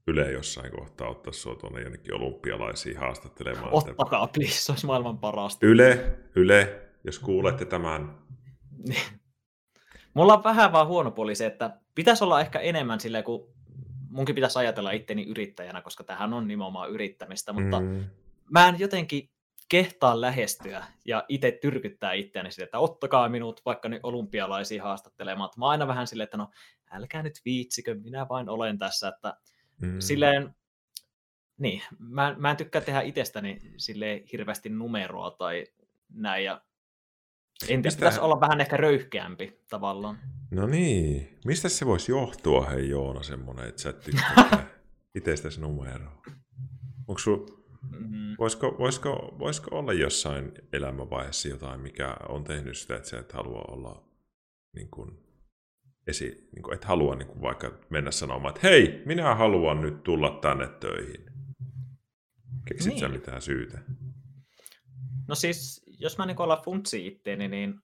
Yle 0.07 0.33
jossain 0.33 0.71
kohtaa 0.71 1.09
ottaa 1.09 1.33
sua 1.33 1.55
tuonne 1.55 1.81
jonnekin 1.81 2.15
olympialaisiin 2.15 2.97
haastattelemaan. 2.97 3.69
Ottakaa, 3.73 4.27
please, 4.27 4.55
se 4.55 4.73
olisi 4.73 4.87
maailman 4.87 5.19
parasta. 5.19 5.67
Yle, 5.67 6.17
Yle, 6.37 6.83
jos 7.05 7.19
kuulette 7.19 7.65
tämän. 7.65 8.19
Mulla 10.15 10.35
on 10.35 10.45
vähän 10.45 10.73
vaan 10.73 10.87
huono 10.87 11.11
puoli 11.11 11.35
se, 11.35 11.47
että 11.47 11.81
pitäisi 11.95 12.25
olla 12.25 12.41
ehkä 12.41 12.59
enemmän 12.59 13.01
sille, 13.01 13.23
kun 13.23 13.55
munkin 14.09 14.35
pitäisi 14.35 14.59
ajatella 14.59 14.91
itteni 14.91 15.25
yrittäjänä, 15.25 15.81
koska 15.81 16.05
tähän 16.05 16.33
on 16.33 16.49
nimenomaan 16.49 16.91
yrittämistä, 16.91 17.53
mutta 17.53 17.81
mm. 17.81 18.05
mä 18.51 18.69
en 18.69 18.79
jotenkin 18.79 19.31
kehtaa 19.69 20.21
lähestyä 20.21 20.85
ja 21.05 21.25
itse 21.29 21.59
tyrkyttää 21.63 22.13
itseäni 22.13 22.51
sille, 22.51 22.65
että 22.65 22.79
ottakaa 22.79 23.29
minut 23.29 23.61
vaikka 23.65 23.89
nyt 23.89 24.01
olympialaisiin 24.03 24.83
haastattelemaan. 24.83 25.51
Mä 25.57 25.69
aina 25.69 25.87
vähän 25.87 26.07
silleen, 26.07 26.25
että 26.25 26.37
no 26.37 26.51
älkää 26.91 27.23
nyt 27.23 27.41
viitsikö, 27.45 27.95
minä 27.95 28.27
vain 28.29 28.49
olen 28.49 28.79
tässä, 28.79 29.09
että 29.09 29.37
mm. 29.81 30.01
silleen, 30.01 30.55
niin, 31.59 31.83
mä, 31.99 32.35
mä 32.39 32.51
en 32.51 32.57
tykkää 32.57 32.83
tehdä 32.83 33.01
itsestäni 33.01 33.73
sille 33.77 34.25
hirveästi 34.33 34.69
numeroa 34.69 35.31
tai 35.31 35.67
näin, 36.13 36.45
ja 36.45 36.63
en 37.69 37.83
tiedä, 37.83 37.95
pitäisi 37.97 38.21
olla 38.21 38.41
vähän 38.41 38.61
ehkä 38.61 38.77
röyhkeämpi 38.77 39.61
tavallaan. 39.71 40.19
No 40.51 40.67
niin, 40.67 41.39
mistä 41.45 41.69
se 41.69 41.87
voisi 41.87 42.13
johtua, 42.13 42.65
hei 42.65 42.89
Joona, 42.89 43.23
semmoinen, 43.23 43.69
että 43.69 43.83
sä 43.83 43.91
et 43.91 44.01
tykkää 44.01 44.67
itsestäsi 45.19 45.61
numeroa? 45.61 46.23
Onko 47.09 47.19
sun 47.19 47.65
Mm-hmm. 47.91 48.35
Voisiko, 48.39 48.77
voisiko, 48.79 49.37
voisiko 49.39 49.79
olla 49.79 49.93
jossain 49.93 50.53
elämänvaiheessa 50.73 51.49
jotain, 51.49 51.81
mikä 51.81 52.17
on 52.29 52.45
tehnyt 52.45 52.79
sitä, 52.79 52.97
että 52.97 53.09
sä 53.09 53.19
et 53.19 53.33
halua 53.33 53.65
olla 53.69 54.05
niin 54.73 54.91
kuin, 54.91 55.24
esi, 56.07 56.49
niin 56.55 56.63
kuin, 56.63 56.75
et 56.75 56.85
halua 56.85 57.15
niin 57.15 57.29
kuin 57.29 57.43
vaikka 57.43 57.73
mennä 57.91 58.11
sanomaan, 58.11 58.55
että 58.55 58.69
hei, 58.69 59.03
minä 59.07 59.35
haluan 59.35 59.81
nyt 59.81 60.03
tulla 60.03 60.39
tänne 60.43 60.69
töihin. 60.81 61.25
Keksit 62.69 62.93
niin. 62.93 63.01
sä 63.01 63.09
mitään 63.09 63.43
syytä? 63.43 63.79
No 65.29 65.35
siis, 65.35 65.85
jos 65.99 66.19
mä 66.19 66.27
niin 66.27 66.41
olla 66.41 66.63
funtsi 66.65 67.07
itteeni, 67.07 67.49
niin 67.49 67.81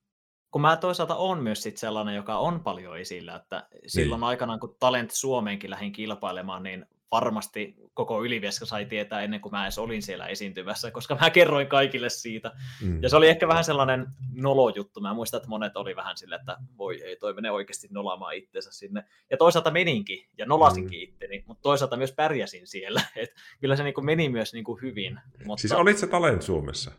kun 0.51 0.61
mä 0.61 0.77
toisaalta 0.77 1.17
on 1.17 1.43
myös 1.43 1.63
sit 1.63 1.77
sellainen, 1.77 2.15
joka 2.15 2.39
on 2.39 2.61
paljon 2.61 2.99
esillä, 2.99 3.37
että 3.37 3.69
silloin 3.87 4.19
niin. 4.19 4.29
aikanaan, 4.29 4.61
kun 4.61 4.77
Talent 4.81 5.11
Suomeenkin 5.11 5.71
lähdin 5.71 5.93
kilpailemaan, 5.93 6.63
niin 6.63 6.87
varmasti 7.11 7.75
koko 7.95 8.25
Ylivieska 8.25 8.67
sai 8.67 8.87
tietää 8.87 9.21
ennen 9.21 9.41
kuin 9.41 9.53
mä 9.53 9.65
edes 9.65 9.79
olin 9.79 10.03
siellä 10.03 10.27
esiintymässä, 10.27 10.91
koska 10.91 11.19
mä 11.21 11.31
kerroin 11.31 11.67
kaikille 11.67 12.09
siitä. 12.09 12.53
Mm. 12.83 13.03
Ja 13.03 13.09
se 13.09 13.17
oli 13.17 13.29
ehkä 13.29 13.49
vähän 13.49 13.65
sellainen 13.65 14.07
nolojuttu. 14.33 15.01
Mä 15.01 15.15
muistan, 15.15 15.39
että 15.39 15.49
monet 15.49 15.77
oli 15.77 15.97
vähän 15.97 16.17
silleen, 16.17 16.41
että 16.41 16.57
voi 16.79 17.03
ei, 17.03 17.17
toi 17.17 17.35
menee 17.35 17.51
oikeasti 17.51 17.89
nolaamaan 17.91 18.35
itsensä 18.35 18.73
sinne. 18.73 19.05
Ja 19.31 19.37
toisaalta 19.37 19.71
meninkin 19.71 20.29
ja 20.39 20.47
nolasinkin 20.47 20.99
mm. 20.99 21.03
itteni, 21.03 21.45
mutta 21.47 21.63
toisaalta 21.63 21.97
myös 21.97 22.13
pärjäsin 22.13 22.67
siellä. 22.67 23.03
Et 23.17 23.31
kyllä 23.61 23.77
se 23.77 23.83
niinku 23.83 24.01
meni 24.01 24.29
myös 24.29 24.53
niinku 24.53 24.79
hyvin. 24.83 25.21
Mutta... 25.45 25.61
Siis 25.61 25.73
olit 25.73 25.99
se 25.99 26.07
Talent 26.07 26.43
Suomessa? 26.43 26.93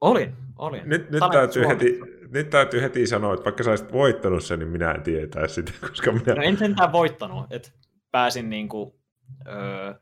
Olin, 0.00 0.36
olin. 0.58 0.82
Nyt, 0.84 1.10
nyt, 1.10 1.22
täytyy 1.32 1.68
heti, 1.68 2.00
nyt 2.28 2.50
täytyy 2.50 2.82
heti 2.82 3.06
sanoa, 3.06 3.34
että 3.34 3.44
vaikka 3.44 3.62
sä 3.62 3.70
olisit 3.70 3.92
voittanut 3.92 4.44
sen, 4.44 4.58
niin 4.58 4.68
minä 4.68 4.90
en 4.90 5.02
tietää 5.02 5.48
sitä, 5.48 5.72
koska 5.88 6.12
minä... 6.12 6.34
No 6.34 6.42
en 6.42 6.58
sentään 6.58 6.92
voittanut, 6.92 7.46
että 7.50 7.70
pääsin 8.10 8.50
niinku 8.50 8.99
Öö, 9.46 9.94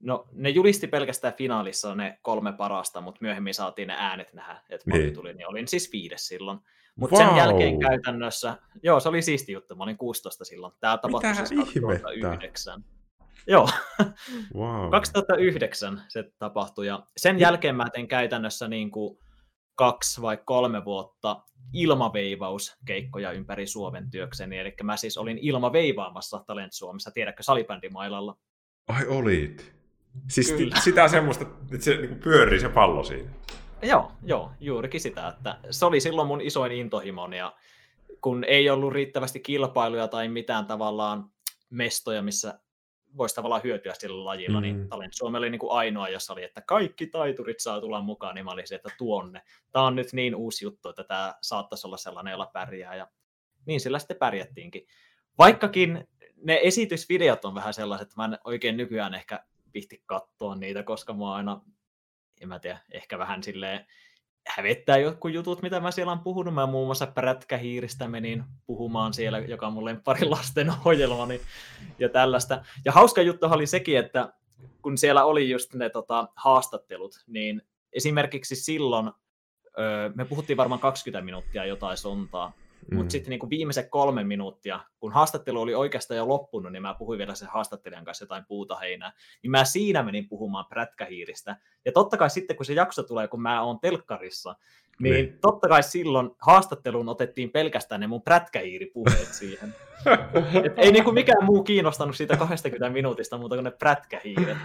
no, 0.00 0.28
ne 0.32 0.48
julisti 0.48 0.86
pelkästään 0.86 1.34
finaalissa 1.34 1.94
ne 1.94 2.18
kolme 2.22 2.52
parasta, 2.52 3.00
mutta 3.00 3.18
myöhemmin 3.20 3.54
saatiin 3.54 3.88
ne 3.88 3.94
äänet 3.98 4.32
nähdä, 4.32 4.62
että 4.70 4.90
niin. 4.90 5.14
tuli, 5.14 5.34
niin 5.34 5.48
olin 5.48 5.68
siis 5.68 5.92
viides 5.92 6.28
silloin. 6.28 6.58
Mutta 6.96 7.16
wow. 7.16 7.26
sen 7.26 7.36
jälkeen 7.36 7.78
käytännössä, 7.80 8.56
joo, 8.82 9.00
se 9.00 9.08
oli 9.08 9.22
siisti 9.22 9.52
juttu, 9.52 9.76
mä 9.76 9.84
olin 9.84 9.98
16 9.98 10.44
silloin. 10.44 10.72
Tämä 10.80 10.98
tapahtui 10.98 11.34
siis 11.34 11.60
2009. 11.60 12.84
Joo, 13.46 13.68
wow. 14.54 14.90
2009 14.90 16.02
se 16.08 16.32
tapahtui, 16.38 16.86
ja 16.86 17.06
sen 17.16 17.38
jälkeen 17.38 17.76
mä 17.76 17.90
tein 17.90 18.08
käytännössä 18.08 18.68
niin 18.68 18.90
kuin 18.90 19.18
kaksi 19.74 20.22
vai 20.22 20.38
kolme 20.44 20.84
vuotta 20.84 21.42
ilmaveivauskeikkoja 21.72 23.32
ympäri 23.32 23.66
Suomen 23.66 24.10
työkseni, 24.10 24.58
eli 24.58 24.74
mä 24.82 24.96
siis 24.96 25.18
olin 25.18 25.38
ilmaveivaamassa 25.38 26.44
Talent 26.46 26.72
Suomessa, 26.72 27.10
tiedätkö, 27.10 27.42
salibändimailalla. 27.42 28.36
Ai 28.88 29.06
olit. 29.06 29.74
Siis 30.28 30.52
Kyllä. 30.52 30.76
sitä 30.76 31.08
semmoista, 31.08 31.44
että 31.72 31.84
se 31.84 31.96
niin 31.96 32.18
pyörii 32.18 32.60
se 32.60 32.68
pallo 32.68 33.04
siinä. 33.04 33.30
Joo, 33.82 34.12
joo, 34.22 34.52
juurikin 34.60 35.00
sitä, 35.00 35.28
että 35.28 35.58
se 35.70 35.86
oli 35.86 36.00
silloin 36.00 36.28
mun 36.28 36.40
isoin 36.40 36.72
intohimoni 36.72 37.38
ja 37.38 37.52
kun 38.20 38.44
ei 38.44 38.70
ollut 38.70 38.92
riittävästi 38.92 39.40
kilpailuja 39.40 40.08
tai 40.08 40.28
mitään 40.28 40.66
tavallaan 40.66 41.30
mestoja, 41.70 42.22
missä 42.22 42.60
voisi 43.16 43.34
tavallaan 43.34 43.62
hyötyä 43.64 43.94
sillä 43.98 44.24
lajilla, 44.24 44.60
niin 44.60 44.74
mm. 44.74 44.80
niin 44.80 44.88
Talent 44.88 45.14
Suomi 45.14 45.38
oli 45.38 45.50
niin 45.50 45.58
kuin 45.58 45.72
ainoa, 45.72 46.08
jossa 46.08 46.32
oli, 46.32 46.42
että 46.42 46.60
kaikki 46.60 47.06
taiturit 47.06 47.60
saa 47.60 47.80
tulla 47.80 48.00
mukaan, 48.00 48.34
niin 48.34 48.44
mä 48.44 48.50
olisin, 48.50 48.76
että 48.76 48.88
tuonne. 48.98 49.42
Tämä 49.72 49.84
on 49.84 49.96
nyt 49.96 50.12
niin 50.12 50.34
uusi 50.34 50.64
juttu, 50.64 50.88
että 50.88 51.04
tämä 51.04 51.34
saattaisi 51.42 51.86
olla 51.86 51.96
sellainen, 51.96 52.30
jolla 52.30 52.50
pärjää, 52.52 52.96
ja 52.96 53.08
niin 53.66 53.80
sillä 53.80 53.98
sitten 53.98 54.16
pärjättiinkin. 54.16 54.86
Vaikkakin 55.38 56.08
ne 56.44 56.60
esitysvideot 56.62 57.44
on 57.44 57.54
vähän 57.54 57.74
sellaiset, 57.74 58.08
että 58.08 58.16
mä 58.16 58.24
en 58.24 58.38
oikein 58.44 58.76
nykyään 58.76 59.14
ehkä 59.14 59.44
vihti 59.74 60.02
katsoa 60.06 60.54
niitä, 60.54 60.82
koska 60.82 61.12
mä 61.12 61.34
aina, 61.34 61.60
en 62.40 62.48
mä 62.48 62.58
tiedä, 62.58 62.80
ehkä 62.90 63.18
vähän 63.18 63.42
silleen 63.42 63.86
hävettää 64.48 64.98
jotkut 64.98 65.32
jutut, 65.32 65.62
mitä 65.62 65.80
mä 65.80 65.90
siellä 65.90 66.12
on 66.12 66.20
puhunut. 66.20 66.54
Mä 66.54 66.66
muun 66.66 66.86
muassa 66.86 67.06
Prätkähiiristä 67.06 68.08
menin 68.08 68.44
puhumaan 68.66 69.14
siellä, 69.14 69.38
joka 69.38 69.66
on 69.66 69.72
mun 69.72 70.00
pari 70.04 70.28
lasten 70.28 70.72
ohjelmani 70.84 71.40
ja 71.98 72.08
tällaista. 72.08 72.64
Ja 72.84 72.92
hauska 72.92 73.22
juttu 73.22 73.46
oli 73.46 73.66
sekin, 73.66 73.98
että 73.98 74.32
kun 74.82 74.98
siellä 74.98 75.24
oli 75.24 75.50
just 75.50 75.74
ne 75.74 75.90
tota, 75.90 76.28
haastattelut, 76.36 77.24
niin 77.26 77.62
esimerkiksi 77.92 78.56
silloin 78.56 79.12
öö, 79.78 80.10
me 80.14 80.24
puhuttiin 80.24 80.56
varmaan 80.56 80.80
20 80.80 81.24
minuuttia 81.24 81.64
jotain 81.64 81.96
sontaa, 81.96 82.52
Mm. 82.90 82.96
Mutta 82.96 83.12
sitten 83.12 83.30
niin 83.30 83.50
viimeiset 83.50 83.88
kolme 83.90 84.24
minuuttia, 84.24 84.80
kun 85.00 85.12
haastattelu 85.12 85.60
oli 85.60 85.74
oikeastaan 85.74 86.18
jo 86.18 86.28
loppunut, 86.28 86.72
niin 86.72 86.82
mä 86.82 86.94
puhuin 86.98 87.18
vielä 87.18 87.34
sen 87.34 87.48
haastattelijan 87.48 88.04
kanssa 88.04 88.22
jotain 88.22 88.44
puuta 88.48 88.76
heinää, 88.76 89.12
niin 89.42 89.50
mä 89.50 89.64
siinä 89.64 90.02
menin 90.02 90.28
puhumaan 90.28 90.66
prätkähiiristä. 90.66 91.56
Ja 91.84 91.92
totta 91.92 92.16
kai 92.16 92.30
sitten, 92.30 92.56
kun 92.56 92.66
se 92.66 92.72
jakso 92.72 93.02
tulee, 93.02 93.28
kun 93.28 93.42
mä 93.42 93.62
oon 93.62 93.80
telkkarissa, 93.80 94.56
niin, 94.98 95.14
niin. 95.14 95.38
totta 95.40 95.68
kai 95.68 95.82
silloin 95.82 96.30
haastatteluun 96.38 97.08
otettiin 97.08 97.50
pelkästään 97.50 98.00
ne 98.00 98.06
mun 98.06 98.22
prätkähiiripuheet 98.22 99.34
siihen. 99.34 99.74
Et 100.64 100.72
ei 100.76 100.92
niinku 100.92 101.12
mikään 101.12 101.44
muu 101.44 101.62
kiinnostanut 101.62 102.16
siitä 102.16 102.36
20 102.36 102.90
minuutista 102.90 103.38
muuta 103.38 103.56
kuin 103.56 103.64
ne 103.64 103.70
prätkähiiret. 103.70 104.58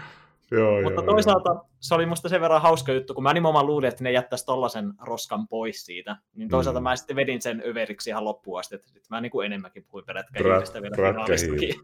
Joo, 0.52 0.82
Mutta 0.82 1.02
joo, 1.02 1.14
toisaalta 1.14 1.50
joo. 1.50 1.70
se 1.80 1.96
oli 1.96 2.06
musta 2.06 2.30
sen 2.30 2.42
verran 2.42 2.62
hauska 2.62 2.92
juttu, 2.92 3.14
kun 3.14 3.24
mä 3.24 3.34
nimenomaan 3.34 3.66
luulin, 3.66 3.88
että 3.88 4.04
ne 4.04 4.12
jättäisi 4.12 4.46
tollasen 4.46 4.94
roskan 5.02 5.48
pois 5.48 5.86
siitä. 5.86 6.18
Niin 6.36 6.50
toisaalta 6.50 6.80
mm. 6.80 6.84
mä 6.84 6.96
sitten 6.96 7.16
vedin 7.16 7.42
sen 7.42 7.64
överiksi 7.66 8.10
ihan 8.10 8.26
loppuun 8.26 8.60
asti, 8.60 8.76
että 8.76 8.92
mä 9.10 9.22
niin 9.22 9.32
kuin 9.32 9.46
enemmänkin 9.46 9.84
puhuin 9.84 10.06
prätkähiiristä 10.06 10.82
vielä 10.82 10.96
finaalistakin. 10.96 11.76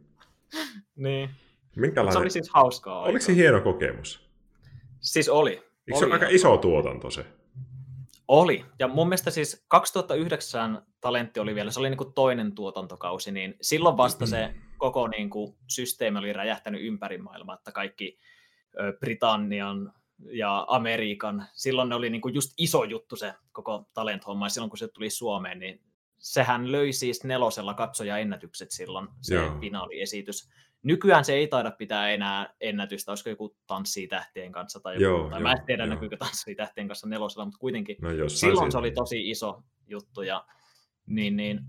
niin. 0.96 1.30
Minkälainen... 1.76 2.14
Se 2.14 2.20
oli 2.20 2.30
siis 2.30 2.50
hauskaa. 2.54 3.02
Oliko 3.02 3.20
se 3.20 3.36
hieno 3.36 3.62
kokemus? 3.62 4.30
Siis 5.00 5.30
oli. 5.30 5.52
Eikö 5.52 5.66
oli 5.92 6.00
se 6.00 6.06
ole 6.06 6.14
aika 6.14 6.28
iso 6.30 6.58
tuotanto 6.58 7.10
se? 7.10 7.26
Oli. 8.28 8.66
Ja 8.80 8.88
mun 8.88 9.08
mielestä 9.08 9.32
siis 9.32 9.66
2009 9.68 10.82
Talentti 11.02 11.40
oli 11.40 11.56
vielä, 11.56 11.72
se 11.72 11.80
oli 11.80 11.90
niin 11.90 11.98
kuin 11.98 12.14
toinen 12.14 12.56
tuotantokausi, 12.56 13.32
niin 13.32 13.56
silloin 13.62 13.98
vasta 13.98 14.26
se 14.26 14.48
mm-hmm. 14.48 14.62
koko 14.78 15.08
niin 15.08 15.30
kuin 15.30 15.56
systeemi 15.68 16.20
oli 16.20 16.34
räjähtänyt 16.34 16.82
ympäri 16.84 17.18
maailmaa, 17.18 17.56
että 17.56 17.72
kaikki 17.72 18.20
Britannian 19.00 19.94
ja 20.32 20.66
Amerikan. 20.68 21.46
Silloin 21.54 21.90
ne 21.90 21.96
oli 21.96 22.10
niin 22.10 22.22
kuin 22.22 22.36
just 22.36 22.54
iso 22.58 22.84
juttu 22.84 23.16
se 23.16 23.34
koko 23.52 23.90
talent-homma, 23.94 24.46
ja 24.46 24.50
silloin 24.50 24.70
kun 24.70 24.78
se 24.78 24.88
tuli 24.88 25.10
Suomeen, 25.10 25.60
niin 25.60 25.82
sehän 26.18 26.72
löi 26.72 26.94
siis 26.94 27.24
nelosella 27.24 27.74
katsoja-ennätykset 27.74 28.72
silloin, 28.72 29.08
se 29.22 29.36
Joo. 29.36 29.60
finaaliesitys. 29.60 30.50
Nykyään 30.84 31.26
se 31.26 31.34
ei 31.34 31.48
taida 31.48 31.72
pitää 31.72 32.10
enää 32.10 32.54
ennätystä, 32.62 33.12
olisiko 33.12 33.30
joku 33.30 33.56
Tanssii 33.68 34.08
tähtien 34.08 34.52
kanssa 34.52 34.80
tai 34.80 34.94
joku, 34.94 35.04
joo, 35.04 35.30
tai 35.30 35.40
jo, 35.40 35.44
mä 35.44 35.52
en 35.52 35.66
tiedä 35.66 35.86
näkyykö 35.86 36.18
Tanssii 36.18 36.56
tähtien 36.56 36.88
kanssa 36.88 37.08
nelosella, 37.08 37.46
mutta 37.46 37.60
kuitenkin 37.60 37.98
no, 38.02 38.10
silloin 38.10 38.58
siinä. 38.58 38.72
se 38.72 38.78
oli 38.78 38.92
tosi 38.92 39.30
iso 39.30 39.64
juttu, 39.88 40.22
ja 40.22 40.46
niin, 41.06 41.36
niin, 41.36 41.60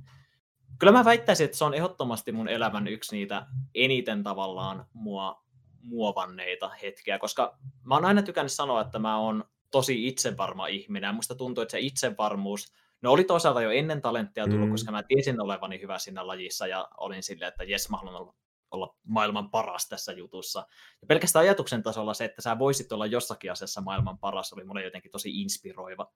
kyllä 0.78 0.92
mä 0.92 1.04
väittäisin, 1.04 1.44
että 1.44 1.56
se 1.56 1.64
on 1.64 1.74
ehdottomasti 1.74 2.32
mun 2.32 2.48
elämän 2.48 2.88
yksi 2.88 3.16
niitä 3.16 3.46
eniten 3.74 4.22
tavallaan 4.22 4.86
mua 4.92 5.45
muovanneita 5.86 6.68
hetkiä, 6.68 7.18
koska 7.18 7.58
mä 7.84 7.94
oon 7.94 8.04
aina 8.04 8.22
tykännyt 8.22 8.52
sanoa, 8.52 8.80
että 8.80 8.98
mä 8.98 9.18
oon 9.18 9.44
tosi 9.70 10.08
itsevarma 10.08 10.66
ihminen. 10.66 11.14
Musta 11.14 11.34
tuntuu, 11.34 11.62
että 11.62 11.72
se 11.72 11.80
itsevarmuus, 11.80 12.72
no 13.02 13.12
oli 13.12 13.24
toisaalta 13.24 13.62
jo 13.62 13.70
ennen 13.70 14.02
talenttia 14.02 14.44
tullut, 14.44 14.68
mm. 14.68 14.70
koska 14.70 14.92
mä 14.92 15.02
tiesin 15.02 15.40
olevani 15.40 15.80
hyvä 15.80 15.98
siinä 15.98 16.26
lajissa 16.26 16.66
ja 16.66 16.88
olin 16.96 17.22
silleen, 17.22 17.48
että 17.48 17.64
jes, 17.64 17.90
mä 17.90 17.96
haluan 17.96 18.16
olla 18.16 18.34
olla 18.70 18.96
maailman 19.04 19.50
paras 19.50 19.88
tässä 19.88 20.12
jutussa. 20.12 20.66
Ja 21.00 21.06
pelkästään 21.06 21.42
ajatuksen 21.42 21.82
tasolla 21.82 22.14
se, 22.14 22.24
että 22.24 22.42
sä 22.42 22.58
voisit 22.58 22.92
olla 22.92 23.06
jossakin 23.06 23.52
asiassa 23.52 23.80
maailman 23.80 24.18
paras, 24.18 24.52
oli 24.52 24.64
mulle 24.64 24.84
jotenkin 24.84 25.10
tosi 25.10 25.40
inspiroiva 25.40 26.12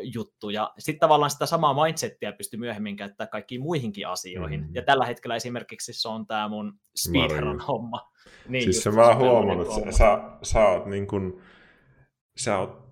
juttu. 0.00 0.50
Ja 0.50 0.72
sitten 0.78 1.00
tavallaan 1.00 1.30
sitä 1.30 1.46
samaa 1.46 1.84
mindsettiä 1.84 2.32
pystyy 2.32 2.60
myöhemmin 2.60 2.96
käyttämään 2.96 3.30
kaikkiin 3.30 3.60
muihinkin 3.60 4.08
asioihin. 4.08 4.60
Mm. 4.60 4.74
Ja 4.74 4.82
tällä 4.82 5.06
hetkellä 5.06 5.36
esimerkiksi 5.36 5.92
se 5.92 6.08
on 6.08 6.26
tämä 6.26 6.48
mun 6.48 6.78
speedrun-homma. 6.96 8.10
Niin 8.48 8.64
siis 8.64 8.82
se 8.82 8.90
mä 8.90 9.06
oon 9.06 9.16
huomannut, 9.16 9.78
että 9.78 9.92
sä, 9.92 10.20
sä, 10.42 10.68
oot 10.68 10.86
niin 10.86 11.06
kun, 11.06 11.40
sä 12.36 12.58
oot 12.58 12.88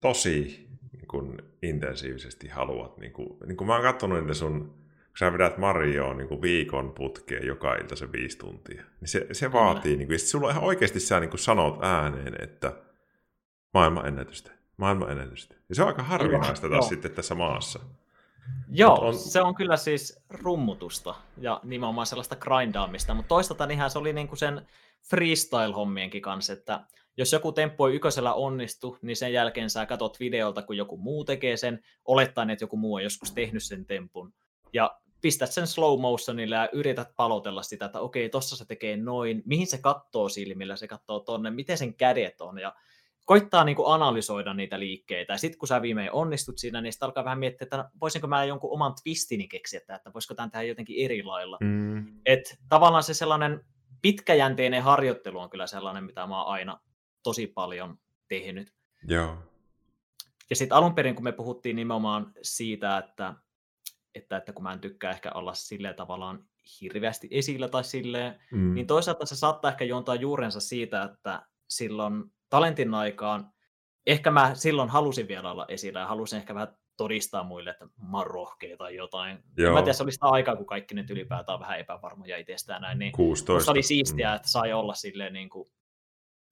tosi 0.00 0.68
niin 0.92 1.08
kun, 1.08 1.38
intensiivisesti 1.62 2.48
haluat. 2.48 2.98
Niin 2.98 3.12
kun, 3.12 3.38
niin 3.46 3.56
kun 3.56 3.66
mä 3.66 3.74
oon 3.74 3.82
katsonut 3.82 4.20
niitä 4.20 4.34
sun 4.34 4.86
kun 5.16 5.26
sä 5.26 5.32
vedät 5.32 5.58
Marioon 5.58 6.16
niin 6.16 6.28
kuin 6.28 6.42
viikon 6.42 6.92
putkeen 6.92 7.46
joka 7.46 7.74
ilta 7.74 7.96
se 7.96 8.12
viisi 8.12 8.38
tuntia, 8.38 8.82
niin 9.00 9.08
se, 9.08 9.26
se 9.32 9.52
vaatii, 9.52 9.96
niin 9.96 10.06
kuin, 10.06 10.14
ja 10.14 10.18
sulla 10.18 10.50
ihan 10.50 10.62
oikeasti 10.62 11.00
sä 11.00 11.20
niin 11.20 11.30
kuin 11.30 11.40
sanot 11.40 11.78
ääneen, 11.82 12.42
että 12.42 12.72
maailman 13.74 14.06
ennätystä, 14.06 14.50
maailman 14.76 15.10
ennätystä. 15.10 15.54
Ja 15.68 15.74
se 15.74 15.82
on 15.82 15.88
aika 15.88 16.02
harvinaista 16.02 16.68
taas 16.68 16.88
sitten 16.88 17.10
tässä 17.10 17.34
maassa. 17.34 17.80
Joo, 18.70 18.94
on... 18.94 19.18
se 19.18 19.42
on 19.42 19.54
kyllä 19.54 19.76
siis 19.76 20.20
rummutusta 20.30 21.14
ja 21.40 21.60
nimenomaan 21.64 22.06
sellaista 22.06 22.36
grindaamista, 22.36 23.14
mutta 23.14 23.28
toisaalta 23.28 23.66
niinhän 23.66 23.90
se 23.90 23.98
oli 23.98 24.12
niinku 24.12 24.36
sen 24.36 24.66
freestyle-hommienkin 25.10 26.22
kanssa, 26.22 26.52
että 26.52 26.80
jos 27.16 27.32
joku 27.32 27.52
temppu 27.52 27.86
ei 27.86 27.94
yköisellä 27.94 28.34
onnistu, 28.34 28.98
niin 29.02 29.16
sen 29.16 29.32
jälkeen 29.32 29.70
sä 29.70 29.86
katot 29.86 30.20
videolta, 30.20 30.62
kun 30.62 30.76
joku 30.76 30.96
muu 30.96 31.24
tekee 31.24 31.56
sen, 31.56 31.84
olettaen, 32.04 32.50
että 32.50 32.62
joku 32.62 32.76
muu 32.76 32.94
on 32.94 33.02
joskus 33.02 33.32
tehnyt 33.32 33.62
sen 33.62 33.86
tempun. 33.86 34.34
Ja 34.72 34.98
pistät 35.20 35.52
sen 35.52 35.66
slow 35.66 36.00
motionille 36.00 36.56
ja 36.56 36.68
yrität 36.72 37.08
palotella 37.16 37.62
sitä, 37.62 37.84
että 37.86 38.00
okei, 38.00 38.28
tossa 38.28 38.56
se 38.56 38.64
tekee 38.64 38.96
noin, 38.96 39.42
mihin 39.46 39.66
se 39.66 39.78
katsoo 39.78 40.28
silmillä, 40.28 40.76
se 40.76 40.88
katsoo 40.88 41.20
tonne, 41.20 41.50
miten 41.50 41.78
sen 41.78 41.94
kädet 41.94 42.40
on, 42.40 42.58
ja 42.58 42.74
koittaa 43.26 43.64
niin 43.64 43.76
kuin 43.76 43.92
analysoida 43.94 44.54
niitä 44.54 44.78
liikkeitä, 44.78 45.32
ja 45.32 45.38
sitten 45.38 45.58
kun 45.58 45.68
sä 45.68 45.82
viimein 45.82 46.12
onnistut 46.12 46.58
siinä, 46.58 46.80
niin 46.80 46.92
sitten 46.92 47.06
alkaa 47.06 47.24
vähän 47.24 47.38
miettiä, 47.38 47.64
että 47.64 47.90
voisinko 48.00 48.26
mä 48.26 48.44
jonkun 48.44 48.72
oman 48.72 48.94
twistini 49.02 49.48
keksiä, 49.48 49.80
että 49.80 50.10
voisiko 50.14 50.34
tämän 50.34 50.50
tehdä 50.50 50.62
jotenkin 50.62 51.04
eri 51.04 51.22
lailla. 51.22 51.58
Mm. 51.60 52.06
Et 52.26 52.58
tavallaan 52.68 53.02
se 53.02 53.14
sellainen 53.14 53.60
pitkäjänteinen 54.02 54.82
harjoittelu 54.82 55.38
on 55.38 55.50
kyllä 55.50 55.66
sellainen, 55.66 56.04
mitä 56.04 56.26
mä 56.26 56.42
oon 56.42 56.52
aina 56.52 56.80
tosi 57.22 57.46
paljon 57.46 57.98
tehnyt. 58.28 58.72
Joo. 59.08 59.36
Ja 60.50 60.56
sitten 60.56 60.78
alun 60.78 60.94
perin, 60.94 61.14
kun 61.14 61.24
me 61.24 61.32
puhuttiin 61.32 61.76
nimenomaan 61.76 62.32
siitä, 62.42 62.98
että 62.98 63.34
että, 64.14 64.36
että 64.36 64.52
kun 64.52 64.62
mä 64.62 64.72
en 64.72 64.80
tykkää 64.80 65.10
ehkä 65.10 65.32
olla 65.32 65.54
silleen 65.54 65.94
tavallaan 65.94 66.44
hirveästi 66.80 67.28
esillä 67.30 67.68
tai 67.68 67.84
silleen, 67.84 68.40
mm. 68.52 68.74
niin 68.74 68.86
toisaalta 68.86 69.26
se 69.26 69.36
saattaa 69.36 69.70
ehkä 69.70 69.84
juontaa 69.84 70.14
juurensa 70.14 70.60
siitä, 70.60 71.02
että 71.02 71.46
silloin 71.68 72.24
talentin 72.48 72.94
aikaan, 72.94 73.50
ehkä 74.06 74.30
mä 74.30 74.54
silloin 74.54 74.88
halusin 74.88 75.28
vielä 75.28 75.50
olla 75.50 75.66
esillä 75.68 76.00
ja 76.00 76.06
halusin 76.06 76.38
ehkä 76.38 76.54
vähän 76.54 76.76
todistaa 76.96 77.42
muille, 77.42 77.70
että 77.70 77.86
mä 78.10 78.18
oon 78.18 78.26
rohkea 78.26 78.76
tai 78.76 78.96
jotain. 78.96 79.38
Joo. 79.56 79.72
Mä 79.72 79.78
tiedän, 79.78 79.94
se 79.94 80.02
oli 80.02 80.12
sitä 80.12 80.26
aikaa, 80.26 80.56
kun 80.56 80.66
kaikki 80.66 80.94
nyt 80.94 81.10
ylipäätään 81.10 81.54
on 81.54 81.60
vähän 81.60 81.78
epävarmoja 81.78 82.36
itsestään 82.36 82.82
näin, 82.82 82.98
niin 82.98 83.12
16. 83.12 83.70
oli 83.70 83.82
siistiä, 83.82 84.28
mm. 84.28 84.36
että 84.36 84.48
sai 84.48 84.72
olla 84.72 84.94
silleen 84.94 85.32
niin 85.32 85.48
kuin 85.48 85.68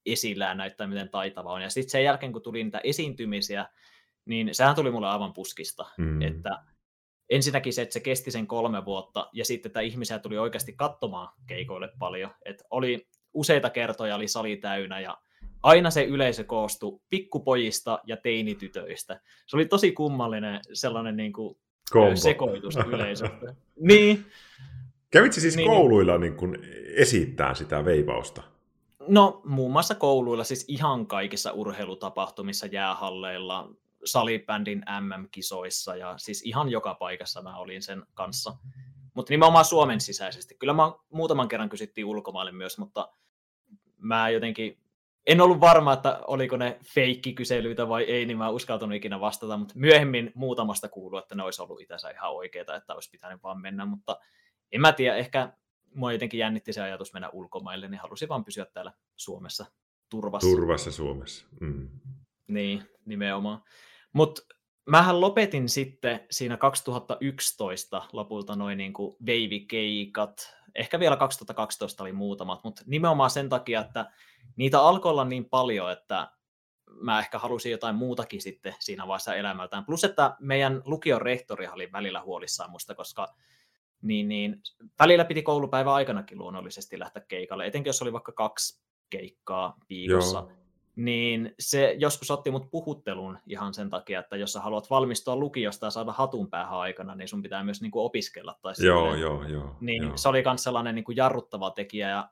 esillä 0.06 0.44
ja 0.44 0.54
näyttää, 0.54 0.86
miten 0.86 1.08
taitava 1.08 1.52
on. 1.52 1.62
Ja 1.62 1.70
sitten 1.70 1.90
sen 1.90 2.04
jälkeen, 2.04 2.32
kun 2.32 2.42
tuli 2.42 2.64
niitä 2.64 2.80
esiintymisiä, 2.84 3.66
niin 4.24 4.54
sehän 4.54 4.74
tuli 4.74 4.90
mulle 4.90 5.08
aivan 5.08 5.32
puskista, 5.32 5.86
mm. 5.98 6.22
että 6.22 6.64
ensinnäkin 7.30 7.72
se, 7.72 7.82
että 7.82 7.92
se 7.92 8.00
kesti 8.00 8.30
sen 8.30 8.46
kolme 8.46 8.84
vuotta, 8.84 9.30
ja 9.32 9.44
sitten 9.44 9.68
että 9.70 9.80
ihmisiä 9.80 10.18
tuli 10.18 10.38
oikeasti 10.38 10.72
katsomaan 10.72 11.28
keikoille 11.46 11.88
paljon. 11.98 12.30
että 12.44 12.64
oli 12.70 13.08
useita 13.34 13.70
kertoja 13.70 14.16
oli 14.16 14.28
sali 14.28 14.56
täynnä, 14.56 15.00
ja 15.00 15.18
aina 15.64 15.90
se 15.90 16.04
yleisö 16.04 16.44
koostui 16.44 17.00
pikkupojista 17.10 17.98
ja 18.06 18.16
teinitytöistä. 18.16 19.20
Se 19.46 19.56
oli 19.56 19.66
tosi 19.66 19.92
kummallinen 19.92 20.60
sellainen 20.72 21.16
niin 21.16 21.32
kuin 21.32 21.56
sekoitus 22.14 22.76
yleisöstä. 22.76 23.54
niin. 23.80 24.26
Kävitsi 25.10 25.40
siis 25.40 25.56
niin, 25.56 25.70
kouluilla 25.70 26.18
niin 26.18 26.36
kuin 26.36 26.58
esittää 26.96 27.54
sitä 27.54 27.84
veipausta? 27.84 28.42
No 29.08 29.40
muun 29.44 29.72
muassa 29.72 29.94
kouluilla, 29.94 30.44
siis 30.44 30.64
ihan 30.68 31.06
kaikissa 31.06 31.52
urheilutapahtumissa, 31.52 32.66
jäähalleilla, 32.66 33.70
salibändin 34.04 34.84
MM-kisoissa 35.00 35.96
ja 35.96 36.14
siis 36.18 36.42
ihan 36.42 36.68
joka 36.68 36.94
paikassa 36.94 37.42
mä 37.42 37.56
olin 37.56 37.82
sen 37.82 38.02
kanssa. 38.14 38.56
Mutta 39.14 39.32
nimenomaan 39.32 39.64
Suomen 39.64 40.00
sisäisesti. 40.00 40.54
Kyllä 40.58 40.72
mä 40.72 40.92
muutaman 41.10 41.48
kerran 41.48 41.68
kysyttiin 41.68 42.04
ulkomaille 42.04 42.52
myös, 42.52 42.78
mutta 42.78 43.08
mä 43.98 44.30
jotenkin 44.30 44.83
en 45.26 45.40
ollut 45.40 45.60
varma, 45.60 45.92
että 45.92 46.20
oliko 46.26 46.56
ne 46.56 46.78
feikkikyselyitä 46.94 47.88
vai 47.88 48.02
ei, 48.02 48.26
niin 48.26 48.38
mä 48.38 48.48
uskaltanut 48.48 48.96
ikinä 48.96 49.20
vastata, 49.20 49.56
mutta 49.56 49.74
myöhemmin 49.76 50.32
muutamasta 50.34 50.88
kuuluu, 50.88 51.18
että 51.18 51.34
ne 51.34 51.42
olisi 51.42 51.62
ollut 51.62 51.80
itänsä 51.80 52.10
ihan 52.10 52.32
oikeita, 52.32 52.76
että 52.76 52.94
olisi 52.94 53.10
pitänyt 53.10 53.42
vaan 53.42 53.60
mennä, 53.60 53.84
mutta 53.84 54.18
en 54.72 54.80
mä 54.80 54.92
tiedä, 54.92 55.16
ehkä 55.16 55.52
mua 55.94 56.12
jotenkin 56.12 56.38
jännitti 56.40 56.72
se 56.72 56.82
ajatus 56.82 57.12
mennä 57.12 57.28
ulkomaille, 57.28 57.88
niin 57.88 58.00
halusin 58.00 58.28
vaan 58.28 58.44
pysyä 58.44 58.64
täällä 58.64 58.92
Suomessa 59.16 59.66
turvassa. 60.08 60.48
Turvassa 60.48 60.92
Suomessa. 60.92 61.46
Mm. 61.60 61.88
Niin, 62.46 62.82
nimenomaan. 63.04 63.62
Mutta 64.12 64.42
mähän 64.86 65.20
lopetin 65.20 65.68
sitten 65.68 66.26
siinä 66.30 66.56
2011 66.56 68.02
lopulta 68.12 68.56
noin 68.56 68.78
niin 68.78 68.92
kuin 68.92 69.16
veivikeikat. 69.26 70.56
Ehkä 70.74 71.00
vielä 71.00 71.16
2012 71.16 72.02
oli 72.02 72.12
muutamat, 72.12 72.64
mutta 72.64 72.82
nimenomaan 72.86 73.30
sen 73.30 73.48
takia, 73.48 73.80
että 73.80 74.10
niitä 74.56 74.80
alkoi 74.80 75.10
olla 75.10 75.24
niin 75.24 75.44
paljon, 75.44 75.92
että 75.92 76.30
mä 76.86 77.18
ehkä 77.18 77.38
halusin 77.38 77.72
jotain 77.72 77.96
muutakin 77.96 78.42
sitten 78.42 78.74
siinä 78.78 79.06
vaiheessa 79.06 79.34
elämältään. 79.34 79.84
Plus, 79.84 80.04
että 80.04 80.36
meidän 80.40 80.82
lukion 80.84 81.22
rehtori 81.22 81.68
oli 81.68 81.92
välillä 81.92 82.22
huolissaan 82.22 82.70
musta, 82.70 82.94
koska 82.94 83.34
niin, 84.02 84.28
niin, 84.28 84.62
välillä 84.98 85.24
piti 85.24 85.42
koulupäivän 85.42 85.94
aikanakin 85.94 86.38
luonnollisesti 86.38 86.98
lähteä 86.98 87.22
keikalle, 87.28 87.66
etenkin 87.66 87.88
jos 87.88 88.02
oli 88.02 88.12
vaikka 88.12 88.32
kaksi 88.32 88.82
keikkaa 89.10 89.76
viikossa. 89.88 90.38
Joo 90.38 90.64
niin 90.96 91.54
se 91.58 91.96
joskus 91.98 92.30
otti 92.30 92.50
mut 92.50 92.70
puhutteluun 92.70 93.38
ihan 93.46 93.74
sen 93.74 93.90
takia, 93.90 94.20
että 94.20 94.36
jos 94.36 94.52
sä 94.52 94.60
haluat 94.60 94.90
valmistua 94.90 95.36
lukiosta 95.36 95.86
ja 95.86 95.90
saada 95.90 96.12
hatun 96.12 96.50
päähän 96.50 96.78
aikana, 96.78 97.14
niin 97.14 97.28
sun 97.28 97.42
pitää 97.42 97.64
myös 97.64 97.82
niin 97.82 97.90
kuin 97.90 98.04
opiskella. 98.04 98.58
Tai 98.62 98.72
joo, 98.86 99.14
joo, 99.14 99.44
joo. 99.44 99.76
Niin 99.80 100.02
joo. 100.02 100.16
se 100.16 100.28
oli 100.28 100.42
myös 100.46 100.62
sellainen 100.62 100.94
niin 100.94 101.04
kuin 101.04 101.16
jarruttava 101.16 101.70
tekijä. 101.70 102.08
Ja 102.08 102.28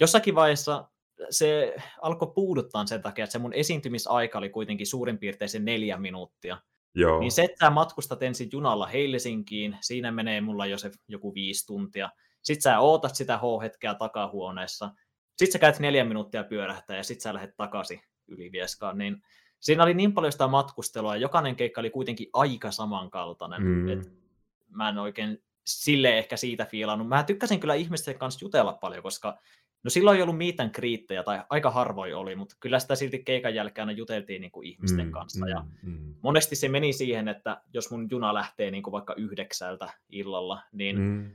jossakin 0.00 0.34
vaiheessa 0.34 0.88
se 1.30 1.74
alkoi 2.02 2.32
puuduttaa 2.34 2.86
sen 2.86 3.02
takia, 3.02 3.24
että 3.24 3.32
se 3.32 3.38
mun 3.38 3.52
esiintymisaika 3.52 4.38
oli 4.38 4.48
kuitenkin 4.48 4.86
suurin 4.86 5.18
piirtein 5.18 5.48
se 5.48 5.58
neljä 5.58 5.96
minuuttia. 5.96 6.58
Joo. 6.94 7.20
Niin 7.20 7.32
se, 7.32 7.42
että 7.42 7.66
sä 7.66 7.70
matkustat 7.70 8.22
ensin 8.22 8.48
junalla 8.52 8.86
Helsinkiin, 8.86 9.76
siinä 9.80 10.12
menee 10.12 10.40
mulla 10.40 10.66
jo 10.66 10.78
se 10.78 10.90
joku 11.08 11.34
viisi 11.34 11.66
tuntia. 11.66 12.10
Sitten 12.42 12.62
sä 12.62 12.78
ootat 12.78 13.14
sitä 13.14 13.38
H-hetkeä 13.38 13.94
takahuoneessa, 13.94 14.90
sitten 15.36 15.52
sä 15.52 15.58
käyt 15.58 15.78
neljä 15.78 16.04
minuuttia 16.04 16.44
pyörähtää 16.44 16.96
ja 16.96 17.02
sitten 17.02 17.22
sä 17.22 17.34
lähdet 17.34 17.56
takaisin 17.56 18.00
Ylivieskaan, 18.28 18.98
niin 18.98 19.22
siinä 19.60 19.82
oli 19.82 19.94
niin 19.94 20.12
paljon 20.12 20.32
sitä 20.32 20.46
matkustelua 20.46 21.14
ja 21.14 21.20
jokainen 21.20 21.56
keikka 21.56 21.80
oli 21.80 21.90
kuitenkin 21.90 22.28
aika 22.32 22.70
samankaltainen, 22.70 23.62
mm. 23.62 23.88
että 23.88 24.10
mä 24.68 24.88
en 24.88 24.98
oikein 24.98 25.42
sille 25.66 26.18
ehkä 26.18 26.36
siitä 26.36 26.64
fiilannut. 26.64 27.08
Mä 27.08 27.22
tykkäsin 27.22 27.60
kyllä 27.60 27.74
ihmisten 27.74 28.18
kanssa 28.18 28.44
jutella 28.44 28.72
paljon, 28.72 29.02
koska 29.02 29.38
no 29.86 29.90
silloin 29.90 30.16
ei 30.16 30.22
ollut 30.22 30.38
mitään 30.38 30.70
kriittejä 30.70 31.22
tai 31.22 31.42
aika 31.50 31.70
harvoin 31.70 32.16
oli, 32.16 32.36
mutta 32.36 32.56
kyllä 32.60 32.78
sitä 32.78 32.94
silti 32.94 33.18
keikan 33.18 33.54
jälkeen 33.54 33.96
juteltiin 33.96 34.40
niin 34.40 34.50
kuin 34.50 34.66
ihmisten 34.66 35.06
mm, 35.06 35.12
kanssa. 35.12 35.48
Ja 35.48 35.64
mm, 35.82 35.92
mm. 35.92 36.14
Monesti 36.22 36.56
se 36.56 36.68
meni 36.68 36.92
siihen, 36.92 37.28
että 37.28 37.62
jos 37.72 37.90
mun 37.90 38.08
juna 38.10 38.34
lähtee 38.34 38.70
niin 38.70 38.82
kuin 38.82 38.92
vaikka 38.92 39.14
yhdeksältä 39.14 39.88
illalla, 40.10 40.62
niin 40.72 40.98
mm. 40.98 41.30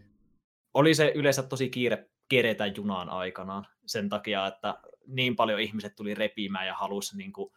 oli 0.73 0.93
se 0.93 1.11
yleensä 1.15 1.43
tosi 1.43 1.69
kiire 1.69 2.09
keretä 2.29 2.65
junaan 2.65 3.09
aikanaan 3.09 3.67
sen 3.85 4.09
takia, 4.09 4.47
että 4.47 4.77
niin 5.07 5.35
paljon 5.35 5.59
ihmiset 5.59 5.95
tuli 5.95 6.15
repimään 6.15 6.67
ja 6.67 6.73
halusi 6.73 7.17
niin 7.17 7.33
kuin, 7.33 7.51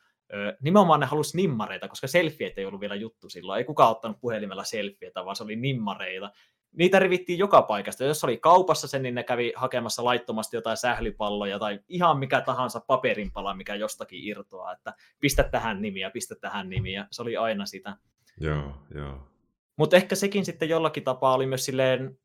nimenomaan 0.60 1.00
ne 1.00 1.06
halusi 1.06 1.36
nimmareita, 1.36 1.88
koska 1.88 2.06
selfieet 2.06 2.58
ei 2.58 2.64
ollut 2.64 2.80
vielä 2.80 2.94
juttu 2.94 3.28
silloin. 3.28 3.58
Ei 3.58 3.64
kukaan 3.64 3.90
ottanut 3.90 4.20
puhelimella 4.20 4.64
selfieitä, 4.64 5.24
vaan 5.24 5.36
se 5.36 5.42
oli 5.42 5.56
nimmareita. 5.56 6.30
Niitä 6.76 6.98
rivittiin 6.98 7.38
joka 7.38 7.62
paikasta. 7.62 8.04
Jos 8.04 8.24
oli 8.24 8.38
kaupassa 8.38 8.88
sen, 8.88 9.02
niin 9.02 9.14
ne 9.14 9.22
kävi 9.22 9.52
hakemassa 9.56 10.04
laittomasti 10.04 10.56
jotain 10.56 10.76
sählypalloja 10.76 11.58
tai 11.58 11.80
ihan 11.88 12.18
mikä 12.18 12.40
tahansa 12.40 12.80
paperinpala, 12.80 13.54
mikä 13.54 13.74
jostakin 13.74 14.24
irtoaa, 14.24 14.72
että 14.72 14.94
pistä 15.20 15.42
tähän 15.42 15.82
nimiä, 15.82 16.10
pistä 16.10 16.34
tähän 16.34 16.68
nimiä. 16.68 17.06
Se 17.10 17.22
oli 17.22 17.36
aina 17.36 17.66
sitä. 17.66 17.96
Joo, 18.40 18.72
joo. 18.94 19.28
Mutta 19.76 19.96
ehkä 19.96 20.14
sekin 20.14 20.44
sitten 20.44 20.68
jollakin 20.68 21.04
tapaa 21.04 21.34
oli 21.34 21.46
myös 21.46 21.64
silleen 21.64 22.18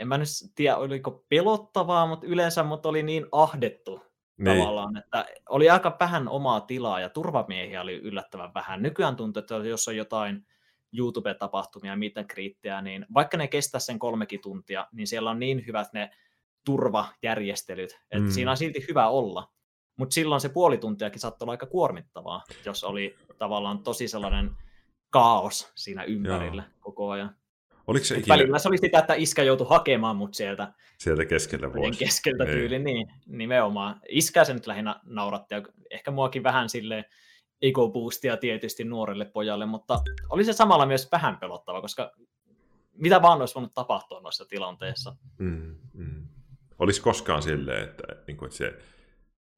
en 0.00 0.08
mä 0.08 0.18
nyt 0.18 0.28
tiedä, 0.54 0.76
oliko 0.76 1.24
pelottavaa, 1.28 2.06
mutta 2.06 2.26
yleensä 2.26 2.62
mut 2.62 2.86
oli 2.86 3.02
niin 3.02 3.26
ahdettu 3.32 4.02
niin. 4.36 4.58
tavallaan, 4.58 4.96
että 4.96 5.26
oli 5.48 5.70
aika 5.70 5.96
vähän 6.00 6.28
omaa 6.28 6.60
tilaa 6.60 7.00
ja 7.00 7.08
turvamiehiä 7.08 7.82
oli 7.82 7.96
yllättävän 7.96 8.54
vähän. 8.54 8.82
Nykyään 8.82 9.16
tuntuu, 9.16 9.40
että 9.40 9.54
jos 9.54 9.88
on 9.88 9.96
jotain 9.96 10.46
YouTube-tapahtumia, 10.92 11.96
mitä 11.96 12.24
kriittejä, 12.24 12.82
niin 12.82 13.06
vaikka 13.14 13.36
ne 13.36 13.48
kestää 13.48 13.80
sen 13.80 13.98
kolmekin 13.98 14.40
tuntia, 14.40 14.86
niin 14.92 15.06
siellä 15.06 15.30
on 15.30 15.38
niin 15.38 15.66
hyvät 15.66 15.92
ne 15.92 16.10
turvajärjestelyt. 16.64 17.90
Että 17.90 18.18
mm. 18.18 18.30
Siinä 18.30 18.50
on 18.50 18.56
silti 18.56 18.84
hyvä 18.88 19.08
olla. 19.08 19.52
Mutta 19.96 20.14
silloin 20.14 20.40
se 20.40 20.48
puoli 20.48 20.78
tuntiakin 20.78 21.20
saattoi 21.20 21.44
olla 21.44 21.52
aika 21.52 21.66
kuormittavaa, 21.66 22.44
jos 22.64 22.84
oli 22.84 23.16
tavallaan 23.38 23.82
tosi 23.82 24.08
sellainen 24.08 24.50
kaos 25.10 25.72
siinä 25.74 26.04
ympärillä 26.04 26.62
Joo. 26.62 26.78
koko 26.80 27.10
ajan. 27.10 27.36
Oliko 27.86 28.04
se 28.04 28.18
ikinä... 28.18 28.34
Välillä 28.34 28.58
se 28.58 28.68
oli 28.68 28.78
sitä, 28.78 28.98
että 28.98 29.14
iskä 29.14 29.42
joutui 29.42 29.66
hakemaan 29.70 30.16
mut 30.16 30.34
sieltä. 30.34 30.72
Sieltä 30.98 31.24
keskeltä 31.24 31.72
vuosi. 31.72 31.98
Keskeltä 31.98 32.44
Ei. 32.44 32.50
tyyli, 32.54 32.78
niin 32.78 33.12
nimenomaan. 33.26 34.00
Iskä 34.08 34.44
se 34.44 34.54
nyt 34.54 34.66
lähinnä 34.66 35.00
nauratti 35.04 35.54
ja 35.54 35.62
ehkä 35.90 36.10
muakin 36.10 36.42
vähän 36.42 36.68
sille 36.68 37.04
ego 37.62 37.88
boostia 37.88 38.36
tietysti 38.36 38.84
nuorelle 38.84 39.24
pojalle, 39.24 39.66
mutta 39.66 40.02
oli 40.30 40.44
se 40.44 40.52
samalla 40.52 40.86
myös 40.86 41.08
vähän 41.12 41.36
pelottava, 41.36 41.80
koska 41.80 42.12
mitä 42.92 43.22
vaan 43.22 43.40
olisi 43.40 43.54
voinut 43.54 43.74
tapahtua 43.74 44.20
noissa 44.20 44.44
tilanteissa. 44.44 45.16
Mm, 45.38 45.76
mm. 45.94 46.28
Olisi 46.78 47.02
koskaan 47.02 47.42
silleen, 47.42 47.84
että, 47.84 48.02
niin 48.26 48.36
kuin, 48.36 48.46
että 48.46 48.56
se 48.56 48.78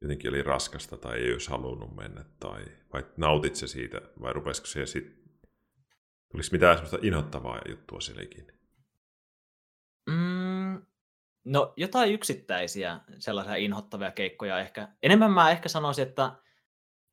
jotenkin 0.00 0.30
oli 0.30 0.42
raskasta 0.42 0.96
tai 0.96 1.18
ei 1.18 1.32
olisi 1.32 1.50
halunnut 1.50 1.96
mennä, 1.96 2.24
tai 2.40 2.64
vai 2.92 3.04
nautit 3.16 3.56
se 3.56 3.66
siitä, 3.66 4.00
vai 4.20 4.32
rupesiko 4.32 4.66
se 4.66 4.86
sitten, 4.86 5.22
tulisi 6.32 6.52
mitään 6.52 6.76
sellaista 6.76 6.98
inhottavaa 7.02 7.60
juttua 7.68 8.00
sillekin? 8.00 8.46
Mm, 10.06 10.82
no 11.44 11.72
jotain 11.76 12.12
yksittäisiä 12.12 13.00
sellaisia 13.18 13.56
inhottavia 13.56 14.10
keikkoja 14.10 14.58
ehkä. 14.58 14.88
Enemmän 15.02 15.30
mä 15.30 15.50
ehkä 15.50 15.68
sanoisin, 15.68 16.08
että 16.08 16.32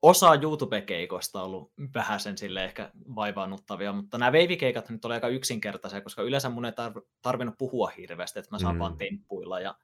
osa 0.02 0.36
YouTube-keikoista 0.36 1.42
on 1.42 1.46
ollut 1.46 1.72
sen 2.18 2.38
sille 2.38 2.66
ehkä 2.66 2.92
vaivaannuttavia, 3.16 3.94
mutta 3.94 4.18
nämä 4.18 4.32
veivikeikat 4.32 4.90
nyt 4.90 5.06
oli 5.06 5.14
aika 5.14 5.28
yksinkertaisia, 5.28 6.02
koska 6.02 6.22
yleensä 6.22 6.50
mun 6.50 6.66
ei 6.66 6.72
tarvinnut 7.22 7.58
puhua 7.58 7.92
hirveästi, 7.98 8.40
että 8.40 8.56
mä 8.56 8.60
saan 8.60 8.76
mm. 8.76 8.80
vaan 8.80 8.98
temppuilla 8.98 9.60
ja, 9.60 9.76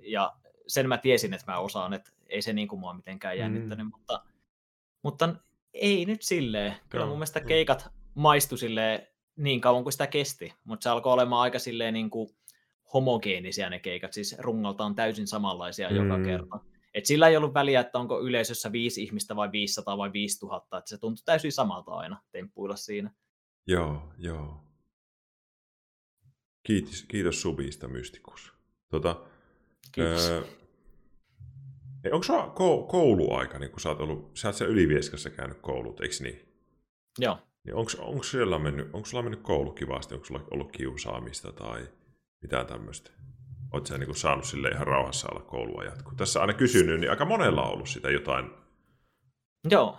ja 0.00 0.36
sen 0.66 0.88
mä 0.88 0.98
tiesin, 0.98 1.34
että 1.34 1.52
mä 1.52 1.58
osaan, 1.58 1.92
että 1.92 2.10
ei 2.26 2.42
se 2.42 2.52
niin 2.52 2.68
kuin 2.68 2.80
mua 2.80 2.94
mitenkään 2.94 3.36
mm. 3.36 3.40
jännittänyt, 3.40 3.86
mm. 3.86 3.90
mutta, 3.90 4.22
mutta 5.02 5.34
ei 5.74 6.04
nyt 6.04 6.22
silleen. 6.22 6.76
Kyllä 6.88 7.06
mun 7.06 7.16
mielestä 7.16 7.40
keikat 7.40 7.88
maistu 8.14 8.56
silleen 8.56 9.06
niin 9.36 9.60
kauan 9.60 9.82
kuin 9.82 9.92
sitä 9.92 10.06
kesti, 10.06 10.54
mutta 10.64 10.82
se 10.84 10.90
alkoi 10.90 11.12
olemaan 11.12 11.42
aika 11.42 11.58
silleen 11.58 11.94
niin 11.94 12.10
kuin 12.10 12.28
homogeenisia 12.94 13.70
ne 13.70 13.78
keikat, 13.78 14.12
siis 14.12 14.36
rungoltaan 14.38 14.94
täysin 14.94 15.26
samanlaisia 15.26 15.90
mm. 15.90 15.96
joka 15.96 16.24
kerta. 16.24 16.60
Et 16.94 17.06
sillä 17.06 17.28
ei 17.28 17.36
ollut 17.36 17.54
väliä, 17.54 17.80
että 17.80 17.98
onko 17.98 18.20
yleisössä 18.20 18.72
viisi 18.72 19.02
ihmistä 19.02 19.36
vai 19.36 19.52
500 19.52 19.98
vai 19.98 20.12
5000, 20.12 20.78
että 20.78 20.88
se 20.88 20.98
tuntui 20.98 21.22
täysin 21.24 21.52
samalta 21.52 21.92
aina 21.92 22.22
temppuilla 22.32 22.76
siinä. 22.76 23.10
Joo, 23.66 24.12
joo. 24.18 24.64
Kiitos, 26.62 27.02
kiitos 27.02 27.42
Subista, 27.42 27.88
Mystikus. 27.88 28.52
Tota, 28.88 29.26
Kiitos. 29.92 30.28
Öö, 30.28 30.42
onko 32.12 32.22
sulla 32.22 32.54
kouluaika, 32.88 33.58
niin 33.58 33.70
kun 33.70 33.80
sä 33.80 33.88
oot 33.88 34.00
ollut, 34.00 34.30
sä 34.34 34.48
oot 34.48 34.56
siellä 34.56 34.72
Ylivieskassa 34.72 35.30
käynyt 35.30 35.58
koulut, 35.60 36.00
eikö 36.00 36.14
niin? 36.20 36.48
Joo. 37.18 37.38
Niin 37.64 37.74
onko, 37.74 37.90
onko, 37.98 38.22
siellä 38.22 38.58
mennyt, 38.58 38.86
onko 38.92 39.06
sulla 39.06 39.22
mennyt 39.22 39.42
koulu 39.42 39.72
kivasti, 39.72 40.14
onko 40.14 40.26
sulla 40.26 40.44
ollut 40.50 40.72
kiusaamista 40.72 41.52
tai 41.52 41.88
mitään 42.42 42.66
tämmöistä? 42.66 43.10
Oletko 43.72 43.86
sä 43.86 43.98
niin 43.98 44.14
saanut 44.14 44.44
sille 44.44 44.68
ihan 44.68 44.86
rauhassa 44.86 45.28
olla 45.30 45.44
koulua 45.44 45.84
jatkuu? 45.84 46.14
Tässä 46.14 46.40
aina 46.40 46.52
kysynyt, 46.52 47.00
niin 47.00 47.10
aika 47.10 47.24
monella 47.24 47.62
on 47.62 47.72
ollut 47.72 47.88
sitä 47.88 48.10
jotain. 48.10 48.50
Joo. 49.70 49.98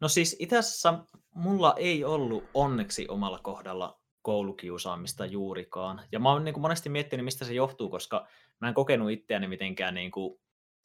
No 0.00 0.08
siis 0.08 0.36
itse 0.38 0.58
asiassa 0.58 1.04
mulla 1.34 1.74
ei 1.76 2.04
ollut 2.04 2.44
onneksi 2.54 3.08
omalla 3.08 3.38
kohdalla 3.38 4.00
koulukiusaamista 4.22 5.26
juurikaan. 5.26 6.02
Ja 6.12 6.18
mä 6.18 6.32
oon 6.32 6.44
niin 6.44 6.52
kuin 6.52 6.62
monesti 6.62 6.88
miettinyt, 6.88 7.24
mistä 7.24 7.44
se 7.44 7.54
johtuu, 7.54 7.90
koska 7.90 8.26
mä 8.60 8.68
en 8.68 8.74
kokenut 8.74 9.10
itseäni 9.10 9.48
mitenkään 9.48 9.94
niin 9.94 10.10
kuin 10.10 10.40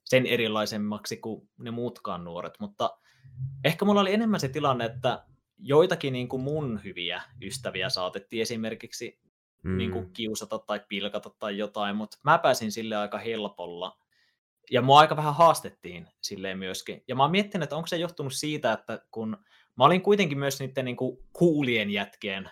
sen 0.05 0.25
erilaisemmaksi 0.25 1.17
kuin 1.17 1.49
ne 1.59 1.71
muutkaan 1.71 2.23
nuoret. 2.23 2.53
Mutta 2.59 2.97
ehkä 3.63 3.85
mulla 3.85 4.01
oli 4.01 4.13
enemmän 4.13 4.39
se 4.39 4.49
tilanne, 4.49 4.85
että 4.85 5.23
joitakin 5.57 6.13
niin 6.13 6.29
kuin 6.29 6.41
mun 6.41 6.81
hyviä 6.83 7.21
ystäviä 7.41 7.89
saatettiin 7.89 8.41
esimerkiksi 8.41 9.19
mm. 9.67 9.77
niin 9.77 9.91
kuin 9.91 10.13
kiusata 10.13 10.59
tai 10.59 10.81
pilkata 10.89 11.29
tai 11.39 11.57
jotain, 11.57 11.95
mutta 11.95 12.17
mä 12.23 12.37
pääsin 12.37 12.71
sille 12.71 12.95
aika 12.95 13.17
helpolla. 13.17 13.97
Ja 14.71 14.81
mua 14.81 14.99
aika 14.99 15.15
vähän 15.15 15.35
haastettiin 15.35 16.07
silleen 16.21 16.57
myöskin. 16.57 17.03
Ja 17.07 17.15
mä 17.15 17.23
oon 17.23 17.31
miettinyt, 17.31 17.63
että 17.63 17.75
onko 17.75 17.87
se 17.87 17.97
johtunut 17.97 18.33
siitä, 18.33 18.73
että 18.73 19.01
kun 19.11 19.37
mä 19.77 19.83
olin 19.85 20.01
kuitenkin 20.01 20.39
myös 20.39 20.59
niiden 20.59 20.85
niin 20.85 20.97
kuin 20.97 21.17
kuulien 21.33 21.89
jätkien 21.89 22.49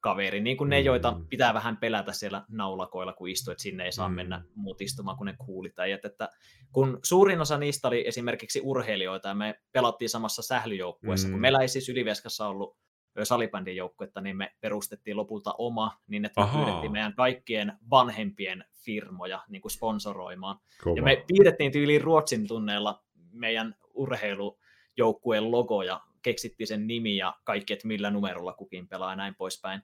kaveri, 0.00 0.40
niin 0.40 0.56
kuin 0.56 0.70
ne, 0.70 0.80
mm. 0.80 0.84
joita 0.84 1.20
pitää 1.28 1.54
vähän 1.54 1.76
pelätä 1.76 2.12
siellä 2.12 2.44
naulakoilla, 2.48 3.12
kun 3.12 3.28
istuu, 3.28 3.52
että 3.52 3.62
sinne 3.62 3.84
ei 3.84 3.92
saa 3.92 4.08
mm. 4.08 4.14
mennä 4.14 4.44
muut 4.54 4.80
istumaan, 4.80 5.16
kun 5.16 5.26
ne 5.26 5.34
kuulit. 5.38 5.74
Että 6.04 6.28
kun 6.72 6.98
suurin 7.04 7.40
osa 7.40 7.58
niistä 7.58 7.88
oli 7.88 8.08
esimerkiksi 8.08 8.60
urheilijoita, 8.64 9.28
ja 9.28 9.34
me 9.34 9.60
pelattiin 9.72 10.08
samassa 10.08 10.42
sählyjoukkueessa, 10.42 11.28
mm. 11.28 11.32
kun 11.32 11.40
meillä 11.40 11.58
ei 11.58 11.68
siis 11.68 11.88
Yliveskassa 11.88 12.48
ollut 12.48 12.76
salibändin 13.22 13.76
joukkuetta, 13.76 14.20
niin 14.20 14.36
me 14.36 14.52
perustettiin 14.60 15.16
lopulta 15.16 15.54
oma, 15.58 16.00
niin 16.06 16.24
että 16.24 16.40
me 16.40 16.44
Ahaa. 16.44 16.64
pyydettiin 16.64 16.92
meidän 16.92 17.14
kaikkien 17.14 17.72
vanhempien 17.90 18.64
firmoja 18.74 19.42
niin 19.48 19.62
kuin 19.62 19.72
sponsoroimaan. 19.72 20.58
Kova. 20.84 20.96
Ja 20.96 21.02
me 21.02 21.24
piirrettiin 21.26 21.72
tyyliin 21.72 22.00
Ruotsin 22.00 22.48
tunneella 22.48 23.02
meidän 23.32 23.74
urheilujoukkueen 23.94 25.50
logo 25.50 25.82
ja 25.82 26.00
keksittiin 26.22 26.66
sen 26.66 26.86
nimi 26.86 27.16
ja 27.16 27.34
kaikki, 27.44 27.72
että 27.72 27.88
millä 27.88 28.10
numerolla 28.10 28.52
kukin 28.52 28.88
pelaa 28.88 29.12
ja 29.12 29.16
näin 29.16 29.34
poispäin. 29.34 29.82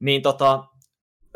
Niin 0.00 0.22
tota, 0.22 0.64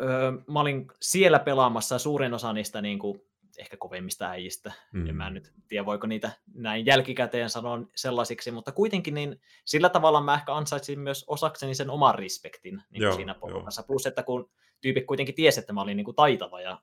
öö, 0.01 0.33
mä 0.51 0.61
olin 0.61 0.87
siellä 1.01 1.39
pelaamassa 1.39 1.99
suurin 1.99 2.35
osa 2.35 2.53
niistä 2.53 2.83
niin 2.83 2.99
kuin, 2.99 3.23
ehkä 3.63 3.77
kovemmista 3.77 4.31
äijistä. 4.31 4.73
Mm. 4.93 5.09
En 5.09 5.17
mä 5.17 5.31
nyt 5.31 5.53
tiedä, 5.69 5.87
voiko 5.87 6.07
niitä 6.07 6.31
näin 6.55 6.87
jälkikäteen 6.87 7.51
sanoa 7.51 7.79
sellaisiksi, 7.95 8.51
mutta 8.51 8.73
kuitenkin 8.73 9.15
niin 9.15 9.41
sillä 9.65 9.89
tavalla 9.89 10.21
mä 10.21 10.35
ehkä 10.35 10.55
ansaitsin 10.55 11.01
myös 11.01 11.25
osakseni 11.29 11.75
sen 11.75 11.91
oman 11.91 12.15
respektin 12.15 12.83
niin 12.91 13.03
joo, 13.03 13.15
siinä 13.15 13.35
porukassa. 13.35 13.83
Plus, 13.83 14.07
että 14.07 14.23
kun 14.23 14.51
tyypit 14.81 15.07
kuitenkin 15.07 15.35
tiesi, 15.35 15.61
että 15.61 15.73
mä 15.73 15.83
olin 15.83 15.97
niin 15.97 16.05
kuin 16.05 16.15
taitava 16.15 16.61
ja 16.61 16.81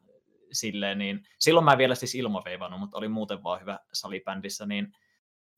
silleen, 0.52 0.98
niin 0.98 1.24
silloin 1.40 1.66
mä 1.66 1.78
vielä 1.78 1.96
siis 1.96 2.16
ilmaveivannut, 2.16 2.80
mutta 2.80 2.98
oli 2.98 3.08
muuten 3.08 3.44
vaan 3.44 3.62
hyvä 3.62 3.80
salibändissä, 3.94 4.66
niin 4.66 4.88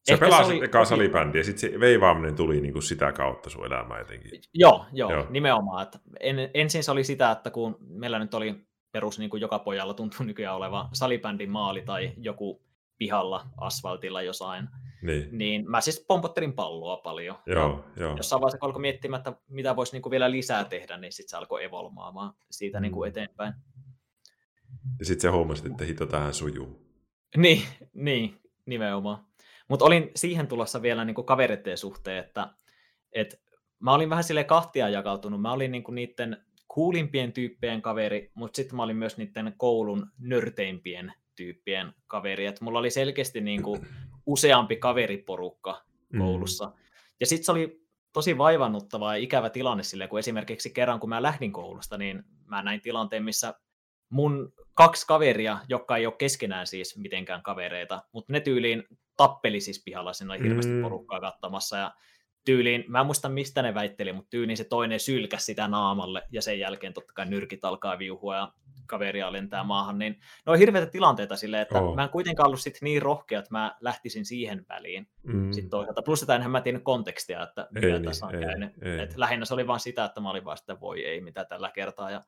Sä 0.09 0.17
pelasit 0.17 0.57
oli... 0.57 0.65
eka 0.65 0.85
salibändiä 0.85 1.39
ja 1.39 1.43
sitten 1.43 1.71
se 1.71 1.79
veivaaminen 1.79 2.35
tuli 2.35 2.61
niin 2.61 2.73
kuin 2.73 2.83
sitä 2.83 3.11
kautta 3.11 3.49
sun 3.49 3.65
elämään 3.65 3.99
jotenkin. 3.99 4.41
Joo, 4.53 4.85
joo, 4.93 5.11
joo. 5.11 5.27
nimenomaan. 5.29 5.83
Että 5.83 5.99
en, 6.19 6.35
ensin 6.53 6.83
se 6.83 6.91
oli 6.91 7.03
sitä, 7.03 7.31
että 7.31 7.51
kun 7.51 7.77
meillä 7.79 8.19
nyt 8.19 8.33
oli 8.33 8.55
perus 8.91 9.19
niin 9.19 9.29
kuin 9.29 9.41
joka 9.41 9.59
pojalla 9.59 9.93
tuntuu 9.93 10.25
nykyään 10.25 10.55
oleva 10.55 10.89
salibändin 10.93 11.49
maali 11.49 11.81
tai 11.81 12.13
joku 12.17 12.61
pihalla 12.97 13.47
asfaltilla 13.57 14.21
jossain, 14.21 14.67
niin, 15.01 15.27
niin 15.31 15.69
mä 15.69 15.81
siis 15.81 16.05
pompottelin 16.07 16.53
palloa 16.53 16.97
paljon. 16.97 17.37
Joo, 17.45 17.85
ja 17.95 18.01
joo. 18.01 18.17
Jossain 18.17 18.41
vaiheessa 18.41 18.57
kun 18.57 18.67
alkoi 18.67 18.81
miettimään, 18.81 19.19
että 19.19 19.33
mitä 19.47 19.75
voisi 19.75 19.93
niin 19.99 20.11
vielä 20.11 20.31
lisää 20.31 20.63
tehdä, 20.63 20.97
niin 20.97 21.13
sitten 21.13 21.29
se 21.29 21.37
alkoi 21.37 21.63
evolmaamaan 21.63 22.33
siitä 22.51 22.79
mm. 22.79 22.81
niin 22.81 22.91
kuin 22.91 23.09
eteenpäin. 23.09 23.53
Ja 24.99 25.05
sitten 25.05 25.21
se 25.21 25.35
huomasi, 25.35 25.67
että 25.67 25.85
hito 25.85 26.05
tähän 26.05 26.33
sujuu. 26.33 26.81
Niin, 27.37 27.61
niin 27.93 28.41
nimenomaan. 28.65 29.25
Mutta 29.67 29.85
olin 29.85 30.11
siihen 30.15 30.47
tulossa 30.47 30.81
vielä 30.81 31.05
niin 31.05 31.25
kavereiden 31.25 31.77
suhteen, 31.77 32.17
että, 32.17 32.47
että 33.11 33.37
mä 33.79 33.93
olin 33.93 34.09
vähän 34.09 34.23
sille 34.23 34.43
kahtia 34.43 34.89
jakautunut. 34.89 35.41
Mä 35.41 35.51
olin 35.51 35.71
niin 35.71 35.83
niiden 35.91 36.45
kuulimpien 36.73 37.33
tyyppien 37.33 37.81
kaveri, 37.81 38.31
mutta 38.33 38.55
sitten 38.55 38.75
mä 38.75 38.83
olin 38.83 38.95
myös 38.95 39.17
niiden 39.17 39.53
koulun 39.57 40.07
nörteimpien 40.19 41.13
tyyppien 41.35 41.93
kaveri. 42.07 42.45
Et 42.45 42.61
mulla 42.61 42.79
oli 42.79 42.89
selkeästi 42.89 43.41
niin 43.41 43.63
kuin 43.63 43.87
useampi 44.25 44.75
kaveriporukka 44.75 45.83
mm. 46.13 46.19
koulussa. 46.19 46.65
Mm. 46.65 46.73
Ja 47.19 47.25
sitten 47.25 47.45
se 47.45 47.51
oli 47.51 47.81
tosi 48.13 48.37
vaivannuttava 48.37 49.15
ja 49.15 49.23
ikävä 49.23 49.49
tilanne 49.49 49.83
sille, 49.83 50.07
kun 50.07 50.19
esimerkiksi 50.19 50.69
kerran 50.69 50.99
kun 50.99 51.09
mä 51.09 51.21
lähdin 51.21 51.51
koulusta, 51.51 51.97
niin 51.97 52.23
mä 52.45 52.63
näin 52.63 52.81
tilanteen, 52.81 53.23
missä 53.23 53.53
mun 54.09 54.53
kaksi 54.73 55.07
kaveria, 55.07 55.57
jotka 55.69 55.97
ei 55.97 56.05
ole 56.05 56.15
keskenään 56.17 56.67
siis 56.67 56.97
mitenkään 56.97 57.43
kavereita, 57.43 58.03
mutta 58.11 58.33
ne 58.33 58.39
tyyliin 58.39 58.83
tappeli 59.17 59.61
siis 59.61 59.83
pihalla, 59.83 60.13
siinä 60.13 60.33
oli 60.33 60.43
hirveästi 60.43 60.71
mm. 60.71 60.81
porukkaa 60.81 61.19
katsomassa 61.19 61.77
ja 61.77 61.93
tyyliin, 62.45 62.83
mä 62.87 62.99
en 62.99 63.05
muista 63.05 63.29
mistä 63.29 63.61
ne 63.61 63.73
väitteli, 63.73 64.13
mutta 64.13 64.29
tyyliin 64.29 64.57
se 64.57 64.63
toinen 64.63 64.99
sylkäsi 64.99 65.45
sitä 65.45 65.67
naamalle 65.67 66.23
ja 66.31 66.41
sen 66.41 66.59
jälkeen 66.59 66.93
totta 66.93 67.13
kai 67.13 67.25
nyrkit 67.25 67.65
alkaa 67.65 67.99
viuhua 67.99 68.35
ja 68.35 68.53
kaveria 68.87 69.31
lentää 69.31 69.63
maahan, 69.63 69.99
niin 69.99 70.13
ne 70.45 70.51
on 70.51 70.57
hirveitä 70.57 70.91
tilanteita 70.91 71.35
silleen, 71.35 71.61
että 71.61 71.81
oh. 71.81 71.95
mä 71.95 72.03
en 72.03 72.09
kuitenkaan 72.09 72.47
ollut 72.47 72.61
sit 72.61 72.77
niin 72.81 73.01
rohkea, 73.01 73.39
että 73.39 73.51
mä 73.51 73.75
lähtisin 73.81 74.25
siihen 74.25 74.65
väliin 74.69 75.07
mm. 75.23 75.51
sit 75.51 75.69
toisaalta. 75.69 76.01
Plus 76.01 76.21
että 76.21 76.35
enhän 76.35 76.51
mä 76.51 76.61
tiennyt 76.61 76.83
kontekstia, 76.83 77.43
että 77.43 77.67
mitä 77.71 77.87
ei, 77.87 78.03
tässä 78.03 78.25
on 78.25 78.35
ei, 78.35 78.41
käynyt. 78.41 78.71
Ei. 78.81 78.99
Et 78.99 79.17
lähinnä 79.17 79.45
se 79.45 79.53
oli 79.53 79.67
vaan 79.67 79.79
sitä, 79.79 80.05
että 80.05 80.21
mä 80.21 80.29
olin 80.29 80.45
vaan 80.45 80.57
sitä, 80.57 80.79
voi 80.79 81.05
ei, 81.05 81.21
mitä 81.21 81.45
tällä 81.45 81.71
kertaa, 81.71 82.11
ja 82.11 82.21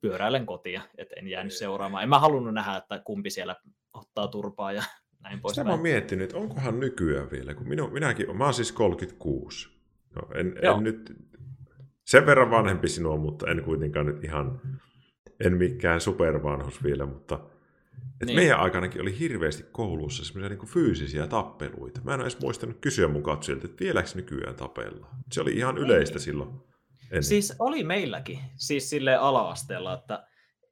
pyöräilen 0.00 0.46
kotia, 0.46 0.82
että 0.98 1.14
en 1.18 1.28
jäänyt 1.28 1.52
seuraamaan. 1.52 2.02
En 2.02 2.08
mä 2.08 2.18
halunnut 2.18 2.54
nähdä, 2.54 2.76
että 2.76 2.98
kumpi 2.98 3.30
siellä 3.30 3.56
ottaa 3.94 4.28
turpaa 4.28 4.72
ja 4.72 4.82
näin 5.28 5.40
pois. 5.40 5.54
Sitä 5.54 5.64
mä 5.64 5.70
oon 5.70 5.80
miettinyt, 5.80 6.24
että 6.24 6.36
onkohan 6.36 6.80
nykyään 6.80 7.30
vielä, 7.30 7.54
kun 7.54 7.68
minu, 7.68 7.90
minäkin, 7.90 8.36
mä 8.36 8.44
oon 8.44 8.54
siis 8.54 8.72
36. 8.72 9.68
No, 10.14 10.22
en, 10.34 10.46
en 10.62 10.82
nyt, 10.82 11.12
sen 12.04 12.26
verran 12.26 12.50
vanhempi 12.50 12.88
sinua, 12.88 13.16
mutta 13.16 13.50
en 13.50 13.62
kuitenkaan 13.62 14.06
nyt 14.06 14.24
ihan, 14.24 14.60
en 15.44 15.56
mikään 15.56 16.00
supervanhus 16.00 16.84
vielä, 16.84 17.06
mutta 17.06 17.40
Et 18.20 18.26
niin. 18.26 18.36
Meidän 18.36 18.60
aikanakin 18.60 19.02
oli 19.02 19.18
hirveästi 19.18 19.64
koulussa 19.72 20.24
semmoisia 20.24 20.56
niin 20.56 20.68
fyysisiä 20.68 21.26
tappeluita. 21.26 22.00
Mä 22.04 22.14
en 22.14 22.20
ole 22.20 22.24
edes 22.24 22.40
muistanut 22.40 22.78
kysyä 22.80 23.08
mun 23.08 23.22
katsojilta, 23.22 23.66
että 23.66 23.84
vieläkö 23.84 24.08
nykyään 24.14 24.54
tapella. 24.54 25.06
Se 25.32 25.40
oli 25.40 25.52
ihan 25.52 25.78
yleistä 25.78 26.14
niin. 26.14 26.24
silloin. 26.24 26.50
Ennen. 27.10 27.22
Siis 27.22 27.54
oli 27.58 27.84
meilläkin, 27.84 28.38
siis 28.56 28.90
sille 28.90 29.16
ala-asteella, 29.16 29.94
että 29.94 30.26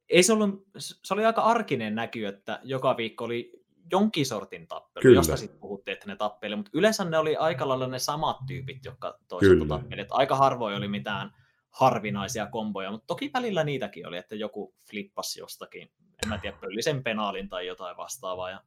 ei 0.09 0.23
se, 0.23 0.33
ollut, 0.33 0.67
se 0.77 1.13
oli 1.13 1.25
aika 1.25 1.41
arkinen 1.41 1.95
näky, 1.95 2.25
että 2.25 2.59
joka 2.63 2.97
viikko 2.97 3.25
oli 3.25 3.64
jonkin 3.91 4.25
sortin 4.25 4.67
tappelu, 4.67 5.01
Kyllä. 5.01 5.19
josta 5.19 5.37
sitten 5.37 5.59
puhuttiin, 5.59 5.93
että 5.93 6.07
ne 6.07 6.15
tappeli, 6.15 6.55
mutta 6.55 6.71
yleensä 6.73 7.05
ne 7.05 7.17
oli 7.17 7.35
aika 7.35 7.67
lailla 7.67 7.87
ne 7.87 7.99
samat 7.99 8.37
tyypit, 8.47 8.85
jotka 8.85 9.19
toisaalta 9.27 9.65
tappeli. 9.65 10.05
aika 10.09 10.35
harvoin 10.35 10.75
oli 10.75 10.87
mitään 10.87 11.31
harvinaisia 11.69 12.47
komboja, 12.47 12.91
mutta 12.91 13.07
toki 13.07 13.31
välillä 13.33 13.63
niitäkin 13.63 14.07
oli, 14.07 14.17
että 14.17 14.35
joku 14.35 14.73
flippasi 14.89 15.39
jostakin, 15.39 15.91
en 16.23 16.29
mä 16.29 16.37
tiedä, 16.37 16.57
pöllisen 16.61 17.03
penaalin 17.03 17.49
tai 17.49 17.67
jotain 17.67 17.97
vastaavaa. 17.97 18.49
Ja, 18.49 18.61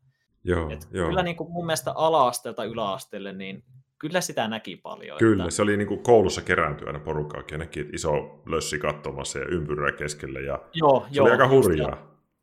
joo, 0.44 0.70
et 0.70 0.88
joo. 0.92 1.08
Kyllä 1.08 1.22
niin 1.22 1.36
kuin 1.36 1.52
mun 1.52 1.66
mielestä 1.66 1.92
ala-asteelta 1.92 2.64
yläasteelle, 2.64 3.32
niin 3.32 3.64
kyllä 3.98 4.20
sitä 4.20 4.48
näki 4.48 4.76
paljon. 4.76 5.18
Kyllä, 5.18 5.44
että... 5.44 5.54
se 5.54 5.62
oli 5.62 5.76
niin 5.76 5.88
kuin 5.88 6.02
koulussa 6.02 6.42
kerääntyä 6.42 6.86
aina 6.86 6.98
porukkaakin, 6.98 7.58
näki 7.58 7.86
iso 7.92 8.42
lössi 8.46 8.78
katsomassa 8.78 9.38
ja 9.38 9.44
ympyrä 9.44 9.92
keskelle, 9.92 10.40
ja 10.40 10.58
joo, 10.72 11.00
se 11.00 11.16
joo, 11.16 11.24
oli 11.24 11.32
aika 11.32 11.48
hurjaa. 11.48 11.90
Ja, 11.90 11.96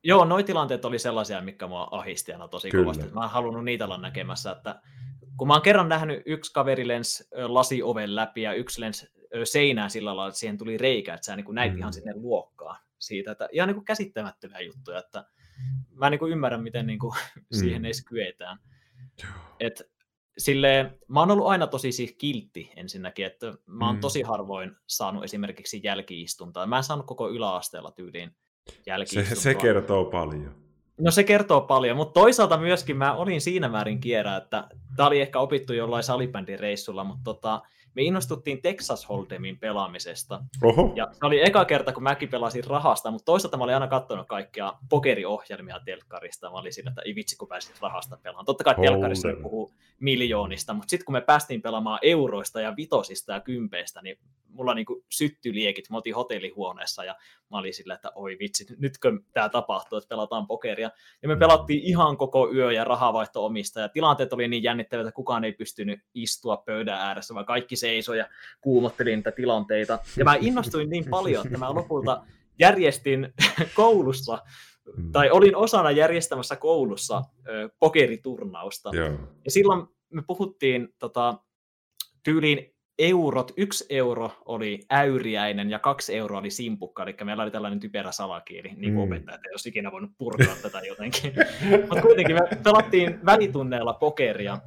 joo, 0.06 0.26
noi 0.26 0.44
tilanteet 0.44 0.86
oli 0.86 1.00
sellaisia, 1.00 1.42
mikä 1.42 1.68
mua 1.68 1.88
ahisti 1.92 2.34
aina 2.34 2.48
tosi 2.48 2.70
kyllä. 2.70 2.84
kovasti. 2.84 3.14
Mä 3.14 3.24
en 3.24 3.30
halunnut 3.30 3.66
niitä 3.66 3.86
olla 3.86 3.98
näkemässä, 3.98 4.52
että 4.52 4.82
kun 5.38 5.48
mä 5.48 5.54
oon 5.54 5.62
kerran 5.62 5.90
nähnyt, 5.90 6.24
yksi 6.26 6.54
kaveri 6.54 6.88
lens 6.88 7.30
lasioven 7.48 8.16
läpi 8.16 8.42
ja 8.42 8.54
yksi 8.54 8.82
lens 8.82 9.08
seinään 9.44 9.92
sillä 9.92 10.16
lailla, 10.16 10.28
että 10.28 10.40
siihen 10.40 10.58
tuli 10.58 10.78
reikä, 10.78 11.14
että 11.14 11.26
sä 11.26 11.36
niin 11.36 11.46
kuin 11.46 11.56
näit 11.56 11.74
mm. 11.74 11.78
ihan 11.78 11.94
sinne 11.94 12.14
luokkaan 12.16 12.78
siitä. 13.00 13.32
Että 13.32 13.50
ihan 13.52 13.68
niin 13.68 13.76
kuin 13.76 13.86
käsittämättömiä 13.86 14.60
juttuja, 14.60 15.00
että 15.00 15.26
mä 15.90 16.10
niin 16.10 16.20
kuin 16.20 16.32
ymmärrän, 16.32 16.64
miten 16.64 16.88
niin 16.88 17.00
kuin 17.00 17.14
mm. 17.36 17.42
siihen 17.60 17.86
edes 17.86 18.06
kyetään. 18.06 18.58
Et, 19.60 19.82
silleen, 20.38 21.00
mä 21.08 21.20
oon 21.20 21.32
ollut 21.32 21.48
aina 21.48 21.68
tosi 21.68 21.92
siis 21.92 22.16
kiltti 22.18 22.72
ensinnäkin, 22.76 23.26
että 23.26 23.54
mä 23.66 23.86
oon 23.86 23.96
mm. 23.96 24.02
tosi 24.02 24.22
harvoin 24.22 24.76
saanut 24.88 25.24
esimerkiksi 25.24 25.82
jälkiistuntaa. 25.84 26.66
Mä 26.66 26.78
en 26.78 26.84
saanut 26.84 27.06
koko 27.06 27.30
yläasteella 27.30 27.92
tyyliin 27.92 28.36
Se, 29.06 29.36
se 29.36 29.56
kertoo 29.56 30.06
paljon. 30.06 30.56
No 30.98 31.12
se 31.12 31.24
kertoo 31.24 31.62
paljon, 31.62 31.98
mutta 31.98 32.20
toisaalta 32.20 32.58
myöskin 32.58 32.98
mä 32.98 33.14
olin 33.14 33.42
siinä 33.42 33.70
määrin 33.70 34.00
kierä, 34.00 34.38
että 34.38 34.68
tämä 34.96 35.08
oli 35.08 35.22
ehkä 35.22 35.40
opittu 35.40 35.74
jollain 35.74 36.04
salibändin 36.04 36.60
reissulla, 36.60 37.04
mutta 37.04 37.24
tota, 37.24 37.62
me 37.96 38.02
innostuttiin 38.02 38.62
Texas 38.62 39.10
Holdemin 39.10 39.60
pelaamisesta. 39.60 40.42
Oho. 40.64 40.94
Ja 40.96 41.08
se 41.12 41.26
oli 41.26 41.46
eka 41.46 41.66
kerta, 41.66 41.94
kun 41.94 42.04
mäkin 42.04 42.30
pelasin 42.30 42.64
rahasta, 42.64 43.12
mutta 43.12 43.26
toisaalta 43.26 43.58
mä 43.58 43.64
olin 43.64 43.74
aina 43.74 43.88
katsonut 43.88 44.28
kaikkia 44.28 44.74
pokeriohjelmia 44.90 45.80
telkkarista. 45.86 46.52
Mä 46.52 46.58
olin 46.58 46.74
sillä, 46.74 46.90
että 46.90 47.02
ei 47.06 47.16
vitsi, 47.16 47.38
kun 47.38 47.48
pääsit 47.48 47.82
rahasta 47.82 48.18
pelaamaan. 48.24 48.46
Totta 48.46 48.64
kai 48.64 48.76
telkkarissa 48.82 49.28
puhuu 49.42 49.72
miljoonista, 50.00 50.74
mutta 50.74 50.90
sitten 50.90 51.06
kun 51.06 51.14
me 51.14 51.22
päästiin 51.22 51.62
pelaamaan 51.62 52.00
euroista 52.02 52.62
ja 52.62 52.74
vitosista 52.78 53.34
ja 53.34 53.40
kympeistä, 53.40 54.02
niin 54.02 54.18
mulla 54.48 54.74
niinku 54.74 55.04
syttyi 55.10 55.54
liekit. 55.54 55.90
Mä 55.90 55.98
oltiin 55.98 56.16
hotellihuoneessa 56.16 57.04
ja 57.04 57.16
mä 57.52 57.58
olin 57.58 57.74
sillä, 57.74 57.94
että 57.94 58.12
oi 58.16 58.38
vitsi, 58.40 58.66
nytkö 58.78 59.12
tämä 59.34 59.50
tapahtuu, 59.50 59.98
että 59.98 60.10
pelataan 60.10 60.48
pokeria. 60.48 60.92
Ja 61.22 61.28
me 61.28 61.36
pelattiin 61.36 61.84
ihan 61.84 62.18
koko 62.18 62.52
yö 62.54 62.72
ja 62.72 62.84
rahavaihto 62.84 63.46
omista 63.46 63.80
ja 63.80 63.90
tilanteet 63.90 64.34
oli 64.34 64.48
niin 64.48 64.64
jännittäviä, 64.64 65.02
että 65.02 65.12
kukaan 65.12 65.44
ei 65.44 65.54
pystynyt 65.54 66.00
istua 66.14 66.58
pöydän 66.58 67.00
ääressä, 67.00 67.34
vaan 67.34 67.46
kaikki 67.46 67.76
seisoi 67.86 68.18
ja 68.18 68.28
kuumotteli 68.62 69.16
niitä 69.16 69.32
tilanteita. 69.32 70.00
Ja 70.18 70.26
mä 70.26 70.38
innostuin 70.40 70.90
niin 70.90 71.06
paljon, 71.10 71.46
että 71.46 71.58
mä 71.58 71.74
lopulta 71.74 72.24
järjestin 72.60 73.34
koulussa 73.82 74.40
mm. 74.98 75.12
tai 75.12 75.30
olin 75.30 75.56
osana 75.56 75.92
järjestämässä 75.92 76.56
koulussa 76.56 77.22
pokeriturnausta. 77.80 78.90
Joo. 78.94 79.10
Ja 79.46 79.52
silloin 79.52 79.88
me 80.14 80.24
puhuttiin 80.28 80.90
tota, 81.00 81.38
tyyliin 82.24 82.76
eurot, 83.00 83.52
yksi 83.58 83.86
euro 83.90 84.32
oli 84.46 84.80
äyriäinen 84.92 85.70
ja 85.70 85.80
kaksi 85.80 86.16
euroa 86.16 86.40
oli 86.40 86.52
simpukka, 86.52 87.04
eli 87.04 87.16
meillä 87.24 87.44
oli 87.44 87.52
tällainen 87.52 87.80
typerä 87.80 88.12
salakieli, 88.12 88.70
niin 88.76 88.94
kuin 88.94 89.10
mm. 89.10 89.14
opettajat 89.14 89.46
ei 89.46 89.52
olisi 89.52 89.70
ikinä 89.70 89.92
voinut 89.92 90.12
purkaa 90.18 90.56
tätä 90.62 90.80
jotenkin. 90.80 91.34
Mutta 91.90 92.02
kuitenkin 92.02 92.36
me 92.36 92.42
pelattiin 92.64 93.26
välitunneilla 93.26 93.94
pokeria, 93.94 94.58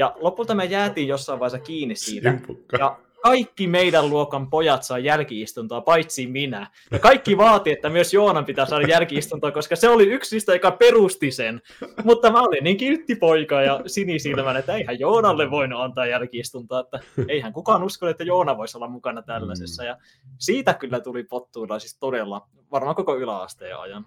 ja 0.00 0.16
lopulta 0.20 0.54
me 0.54 0.64
jäätiin 0.64 1.08
jossain 1.08 1.40
vaiheessa 1.40 1.66
kiinni 1.66 1.96
siitä. 1.96 2.30
Simpukka. 2.30 2.76
Ja 2.76 2.98
kaikki 3.22 3.66
meidän 3.66 4.10
luokan 4.10 4.50
pojat 4.50 4.82
saa 4.82 4.98
jälkiistuntoa, 4.98 5.80
paitsi 5.80 6.26
minä. 6.26 6.70
Ja 6.90 6.98
kaikki 6.98 7.38
vaati, 7.38 7.72
että 7.72 7.88
myös 7.88 8.14
Joonan 8.14 8.44
pitää 8.44 8.66
saada 8.66 8.88
jälkiistuntoa, 8.88 9.50
koska 9.50 9.76
se 9.76 9.88
oli 9.88 10.04
yksi 10.04 10.36
niistä, 10.36 10.52
joka 10.52 10.70
perusti 10.70 11.30
sen. 11.30 11.62
Mutta 12.04 12.32
mä 12.32 12.40
olin 12.40 12.64
niin 12.64 12.76
kiltti 12.76 13.14
poika 13.14 13.62
ja 13.62 13.80
sinisilmän, 13.86 14.56
että 14.56 14.74
eihän 14.74 15.00
Joonalle 15.00 15.50
voinut 15.50 15.80
antaa 15.80 16.06
jälkiistuntoa, 16.06 16.80
että 16.80 17.00
eihän 17.28 17.52
kukaan 17.52 17.82
usko, 17.82 18.08
että 18.08 18.24
Joona 18.24 18.58
voisi 18.58 18.78
olla 18.78 18.88
mukana 18.88 19.22
tällaisessa. 19.22 19.84
Ja 19.84 19.96
siitä 20.38 20.74
kyllä 20.74 21.00
tuli 21.00 21.24
pottuilla 21.24 21.78
siis 21.78 21.98
todella, 21.98 22.48
varmaan 22.70 22.96
koko 22.96 23.16
yläasteen 23.16 23.78
ajan. 23.78 24.06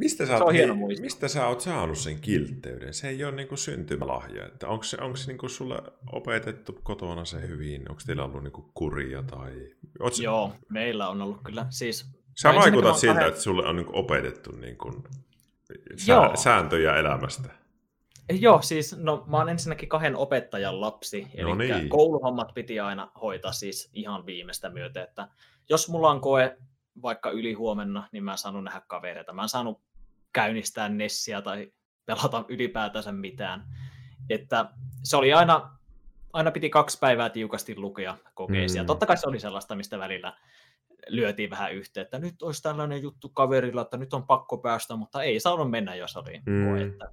Mistä 0.00 0.26
sä, 0.26 0.44
oot, 0.44 0.52
hieno 0.52 0.74
niin, 0.74 1.00
mistä 1.00 1.28
sä 1.28 1.46
oot 1.46 1.60
saanut 1.60 1.98
sen 1.98 2.20
kiltteyden? 2.20 2.94
Se 2.94 3.08
ei 3.08 3.24
ole 3.24 3.32
niinku 3.32 3.56
syntymälahja. 3.56 4.46
Että 4.46 4.68
onko 4.68 4.84
se, 4.84 4.96
onko 5.00 5.16
se 5.16 5.26
niinku 5.26 5.48
sulle 5.48 5.82
opetettu 6.12 6.78
kotona 6.82 7.24
se 7.24 7.48
hyvin? 7.48 7.90
Onko 7.90 8.02
teillä 8.06 8.24
ollut 8.24 8.42
niinku 8.42 8.70
kuria? 8.74 9.22
Tai... 9.22 9.52
Oot 10.00 10.14
se... 10.14 10.22
Joo, 10.22 10.52
meillä 10.68 11.08
on 11.08 11.22
ollut 11.22 11.40
kyllä. 11.44 11.66
Siis, 11.70 12.06
sä 12.42 12.54
vaikutat 12.54 12.96
siltä, 12.96 13.14
kahden... 13.14 13.28
että 13.28 13.40
sulle 13.40 13.66
on 13.66 13.76
niinku 13.76 13.92
opetettu 13.94 14.52
niinku 14.56 15.04
sä, 15.96 16.30
sääntöjä 16.34 16.96
elämästä. 16.96 17.48
Joo, 18.32 18.62
siis 18.62 18.96
no, 18.96 19.24
mä 19.26 19.36
oon 19.36 19.48
ensinnäkin 19.48 19.88
kahden 19.88 20.16
opettajan 20.16 20.80
lapsi, 20.80 21.26
eli 21.34 21.48
no 21.48 21.54
niin. 21.54 21.88
kouluhommat 21.88 22.54
piti 22.54 22.80
aina 22.80 23.10
hoitaa 23.20 23.52
siis 23.52 23.90
ihan 23.92 24.26
viimeistä 24.26 24.70
myötä, 24.70 25.02
että 25.02 25.28
jos 25.68 25.88
mulla 25.88 26.10
on 26.10 26.20
koe 26.20 26.56
vaikka 27.02 27.30
yli 27.30 27.52
huomenna, 27.52 28.08
niin 28.12 28.24
mä 28.24 28.32
en 28.32 28.38
saanut 28.38 28.64
nähdä 28.64 28.82
kavereita. 28.86 29.32
Mä 29.32 29.42
en 29.42 29.48
saanut 29.48 29.80
käynnistää 30.32 30.88
Nessiä 30.88 31.42
tai 31.42 31.72
pelata 32.06 32.44
ylipäätänsä 32.48 33.12
mitään. 33.12 33.64
Että 34.30 34.70
se 35.02 35.16
oli 35.16 35.32
aina, 35.32 35.78
aina 36.32 36.50
piti 36.50 36.70
kaksi 36.70 36.98
päivää 36.98 37.30
tiukasti 37.30 37.76
lukea 37.76 38.16
kokeisia. 38.34 38.82
Mm. 38.82 38.86
Totta 38.86 39.06
kai 39.06 39.16
se 39.16 39.28
oli 39.28 39.40
sellaista, 39.40 39.76
mistä 39.76 39.98
välillä 39.98 40.36
lyötiin 41.08 41.50
vähän 41.50 41.74
yhteen, 41.74 42.04
että 42.04 42.18
nyt 42.18 42.42
olisi 42.42 42.62
tällainen 42.62 43.02
juttu 43.02 43.28
kaverilla, 43.28 43.82
että 43.82 43.96
nyt 43.96 44.14
on 44.14 44.26
pakko 44.26 44.58
päästä, 44.58 44.96
mutta 44.96 45.22
ei 45.22 45.40
saanut 45.40 45.70
mennä, 45.70 45.94
jos 45.94 46.16
oli 46.16 46.40
mm. 46.46 46.64
koe. 46.64 46.82
Että 46.82 47.12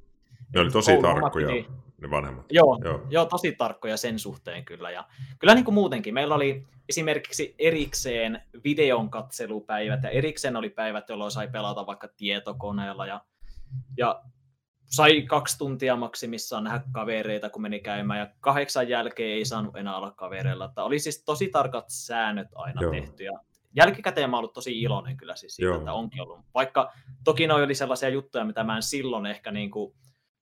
ne 0.54 0.60
oli 0.60 0.72
tosi 0.72 0.92
tarkkoja, 1.02 1.48
piti... 1.48 1.68
ne 2.02 2.10
vanhemmat. 2.10 2.46
Joo, 2.52 2.80
joo. 2.84 3.02
joo, 3.10 3.26
tosi 3.26 3.52
tarkkoja 3.52 3.98
sen 3.98 4.20
suhteen 4.20 4.66
kyllä. 4.66 4.92
Ja 4.92 5.06
kyllä 5.40 5.56
niin 5.56 5.66
kuin 5.66 5.76
muutenkin. 5.76 6.14
Meillä 6.14 6.36
oli 6.36 6.68
esimerkiksi 6.90 7.56
erikseen 7.60 8.42
videon 8.64 9.10
katselupäivät 9.10 10.04
ja 10.04 10.10
erikseen 10.10 10.56
oli 10.56 10.70
päivät, 10.70 11.10
jolloin 11.10 11.32
sai 11.32 11.48
pelata 11.48 11.86
vaikka 11.86 12.08
tietokoneella 12.18 13.06
ja, 13.06 13.22
ja 13.98 14.22
sai 14.86 15.22
kaksi 15.22 15.58
tuntia 15.58 15.96
maksimissaan 15.96 16.64
nähdä 16.64 16.82
kavereita, 16.92 17.50
kun 17.50 17.62
meni 17.62 17.80
käymään, 17.80 18.20
ja 18.20 18.28
kahdeksan 18.40 18.90
jälkeen 18.90 19.32
ei 19.32 19.46
saanut 19.46 19.76
enää 19.76 19.98
olla 19.98 20.12
kavereilla. 20.12 20.66
Että 20.66 20.84
oli 20.84 21.00
siis 21.00 21.24
tosi 21.24 21.50
tarkat 21.50 21.86
säännöt 21.88 22.48
aina 22.56 22.82
Joo. 22.82 22.92
tehty, 22.92 23.24
ja 23.24 23.40
jälkikäteen 23.76 24.30
mä 24.30 24.38
ollut 24.38 24.54
tosi 24.54 24.82
iloinen 24.82 25.18
kyllä 25.18 25.36
siis 25.36 25.56
siitä, 25.56 25.70
Joo. 25.70 25.78
että 25.78 25.94
onkin 25.94 26.22
ollut. 26.22 26.40
Vaikka 26.54 26.92
toki 27.24 27.48
ne 27.48 27.54
oli 27.54 27.76
sellaisia 27.76 28.10
juttuja, 28.10 28.46
mitä 28.46 28.64
mä 28.64 28.76
en 28.76 28.84
silloin 28.84 29.26
ehkä 29.26 29.52
niin 29.52 29.72
kuin 29.72 29.94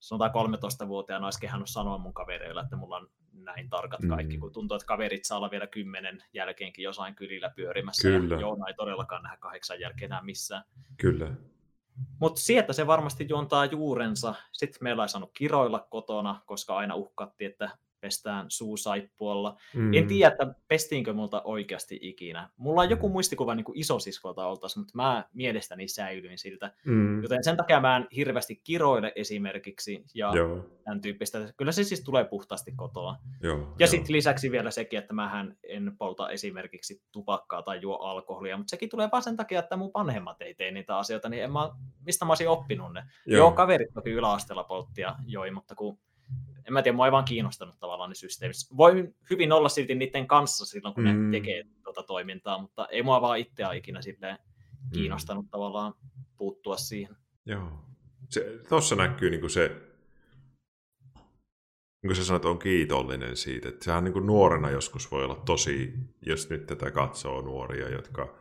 sanotaan 0.05 0.31
13-vuotiaana 0.31 1.27
olisi 1.27 1.39
kehannut 1.39 1.69
sanoa 1.69 1.97
mun 1.97 2.13
kavereilla, 2.13 2.61
että 2.61 2.75
mulla 2.75 2.97
on 2.97 3.07
näin 3.33 3.69
tarkat 3.69 3.99
kaikki, 4.09 4.37
mm. 4.37 4.41
kun 4.41 4.51
tuntuu, 4.51 4.75
että 4.75 4.87
kaverit 4.87 5.25
saa 5.25 5.37
olla 5.37 5.51
vielä 5.51 5.67
kymmenen 5.67 6.23
jälkeenkin 6.33 6.83
jossain 6.83 7.15
kylillä 7.15 7.49
pyörimässä. 7.49 8.07
Kyllä. 8.07 8.35
Ja 8.35 8.41
Joona 8.41 8.67
ei 8.67 8.73
todellakaan 8.73 9.23
nähdä 9.23 9.37
kahdeksan 9.37 9.79
jälkeen 9.79 10.11
enää 10.11 10.21
missään. 10.21 10.63
Kyllä. 10.97 11.31
Mutta 12.19 12.41
sieltä 12.41 12.73
se 12.73 12.87
varmasti 12.87 13.25
juontaa 13.29 13.65
juurensa. 13.65 14.35
Sitten 14.51 14.79
meillä 14.81 15.03
ei 15.03 15.09
saanut 15.09 15.31
kiroilla 15.33 15.87
kotona, 15.89 16.41
koska 16.45 16.77
aina 16.77 16.95
uhkattiin, 16.95 17.51
että 17.51 17.77
pestään 18.05 18.45
suusaippualla. 18.49 19.57
Mm. 19.75 19.93
En 19.93 20.07
tiedä, 20.07 20.31
että 20.31 20.53
pestiinkö 20.67 21.13
multa 21.13 21.41
oikeasti 21.41 21.99
ikinä. 22.01 22.49
Mulla 22.57 22.81
on 22.81 22.89
joku 22.89 23.09
muistikuva 23.09 23.55
niin 23.55 23.63
kuin 23.63 23.77
isosiskolta 23.77 24.47
oltaisiin, 24.47 24.81
mutta 24.81 24.95
mä 24.95 25.25
mielestäni 25.33 25.87
säilyin 25.87 26.37
siltä. 26.37 26.71
Mm. 26.85 27.21
Joten 27.21 27.43
sen 27.43 27.57
takia 27.57 27.81
mä 27.81 27.97
en 27.97 28.07
hirveästi 28.15 28.55
kiroile 28.55 29.11
esimerkiksi 29.15 30.05
ja 30.13 30.31
Joo. 30.35 30.69
tämän 30.83 31.01
tyyppistä. 31.01 31.53
Kyllä 31.57 31.71
se 31.71 31.83
siis 31.83 32.03
tulee 32.03 32.25
puhtaasti 32.25 32.71
kotoa. 32.71 33.15
Joo, 33.41 33.75
ja 33.79 33.87
sitten 33.87 34.15
lisäksi 34.15 34.51
vielä 34.51 34.71
sekin, 34.71 34.99
että 34.99 35.13
mä 35.13 35.45
en 35.63 35.97
polta 35.97 36.29
esimerkiksi 36.29 37.01
tupakkaa 37.11 37.61
tai 37.61 37.79
juo 37.81 37.97
alkoholia, 37.97 38.57
mutta 38.57 38.69
sekin 38.69 38.89
tulee 38.89 39.09
vaan 39.11 39.23
sen 39.23 39.37
takia, 39.37 39.59
että 39.59 39.77
mun 39.77 39.91
vanhemmat 39.93 40.41
ei 40.41 40.53
tee 40.53 40.71
niitä 40.71 40.97
asioita, 40.97 41.29
niin 41.29 41.43
en 41.43 41.51
mä, 41.51 41.69
mistä 42.05 42.25
mä 42.25 42.31
olisin 42.31 42.49
oppinut 42.49 42.93
ne. 42.93 43.03
Joo, 43.25 43.37
Joo 43.37 43.51
kaverit 43.51 43.93
toki 43.93 44.09
yläasteella 44.09 44.63
polttia 44.63 45.15
joi, 45.27 45.51
mutta 45.51 45.75
kun 45.75 45.99
en 46.67 46.73
mä 46.73 46.81
tiedä, 46.81 46.95
mua 46.95 47.05
ei 47.05 47.11
vaan 47.11 47.25
kiinnostanut 47.25 47.79
tavallaan 47.79 48.09
ne 48.09 48.15
systeemit. 48.15 48.55
Voi 48.77 49.13
hyvin 49.29 49.51
olla 49.51 49.69
silti 49.69 49.95
niiden 49.95 50.27
kanssa 50.27 50.65
silloin, 50.65 50.95
kun 50.95 51.03
mm. 51.03 51.31
ne 51.31 51.39
tekee 51.39 51.63
tuota 51.83 52.03
toimintaa, 52.03 52.61
mutta 52.61 52.87
ei 52.87 53.03
mua 53.03 53.21
vaan 53.21 53.39
itseä 53.39 53.73
ikinä 53.73 54.01
silleen 54.01 54.37
mm. 54.37 54.89
kiinnostanut 54.93 55.45
mm. 55.45 55.49
tavallaan 55.49 55.93
puuttua 56.37 56.77
siihen. 56.77 57.15
Joo. 57.45 57.71
se, 58.29 58.59
tossa 58.69 58.95
näkyy 58.95 59.29
niin 59.29 59.39
kuin 59.39 59.49
se, 59.49 59.67
niin 62.03 62.09
kuin 62.09 62.15
sä 62.15 62.25
sanoit, 62.25 62.45
on 62.45 62.59
kiitollinen 62.59 63.37
siitä. 63.37 63.69
Että 63.69 63.85
sehän 63.85 64.03
niin 64.03 64.13
kuin 64.13 64.27
nuorena 64.27 64.69
joskus 64.69 65.11
voi 65.11 65.23
olla 65.23 65.35
tosi, 65.45 65.93
jos 66.21 66.49
nyt 66.49 66.65
tätä 66.65 66.91
katsoo 66.91 67.41
nuoria, 67.41 67.89
jotka, 67.89 68.35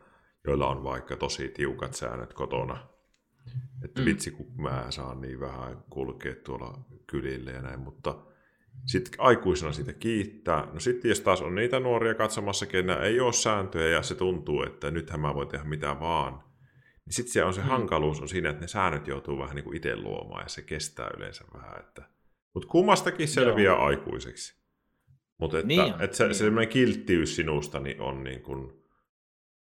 joilla 0.47 0.67
on 0.67 0.83
vaikka 0.83 1.15
tosi 1.15 1.49
tiukat 1.49 1.93
säännöt 1.93 2.33
kotona. 2.33 2.94
Että 3.83 4.01
mm. 4.01 4.05
vitsi, 4.05 4.31
kun 4.31 4.47
mä 4.57 4.85
saan 4.89 5.21
niin 5.21 5.39
vähän 5.39 5.83
kulkea 5.89 6.35
tuolla 6.35 6.85
kylille 7.07 7.51
ja 7.51 7.61
näin, 7.61 7.79
mutta 7.79 8.25
sitten 8.85 9.13
aikuisena 9.17 9.71
siitä 9.71 9.93
kiittää. 9.93 10.67
No 10.73 10.79
sitten 10.79 11.09
jos 11.09 11.21
taas 11.21 11.41
on 11.41 11.55
niitä 11.55 11.79
nuoria 11.79 12.13
katsomassa, 12.13 12.65
kenellä 12.65 13.03
ei 13.03 13.19
ole 13.19 13.33
sääntöjä 13.33 13.89
ja 13.89 14.01
se 14.01 14.15
tuntuu, 14.15 14.63
että 14.63 14.91
nythän 14.91 15.19
mä 15.19 15.35
voin 15.35 15.47
tehdä 15.47 15.65
mitä 15.65 15.99
vaan, 15.99 16.33
niin 17.05 17.13
sitten 17.13 17.33
se 17.33 17.43
on 17.43 17.53
se 17.53 17.61
mm. 17.61 17.67
hankaluus 17.67 18.21
on 18.21 18.29
siinä, 18.29 18.49
että 18.49 18.61
ne 18.61 18.67
säännöt 18.67 19.07
joutuu 19.07 19.39
vähän 19.39 19.55
niin 19.55 19.63
kuin 19.63 19.77
itse 19.77 19.95
luomaan 19.95 20.43
ja 20.43 20.49
se 20.49 20.61
kestää 20.61 21.09
yleensä 21.17 21.45
vähän. 21.53 21.79
Että... 21.79 22.03
Mutta 22.53 22.67
kummastakin 22.69 23.27
selviää 23.27 23.75
Joo. 23.75 23.85
aikuiseksi. 23.85 24.65
Mutta 25.37 25.57
että, 25.59 25.67
niin 25.67 25.93
että 25.99 26.17
se, 26.17 26.23
niin. 26.23 26.35
semmoinen 26.35 26.69
kilttiys 26.69 27.35
sinusta 27.35 27.79
niin 27.79 28.01
on 28.01 28.23
niin 28.23 28.41
kuin 28.41 28.85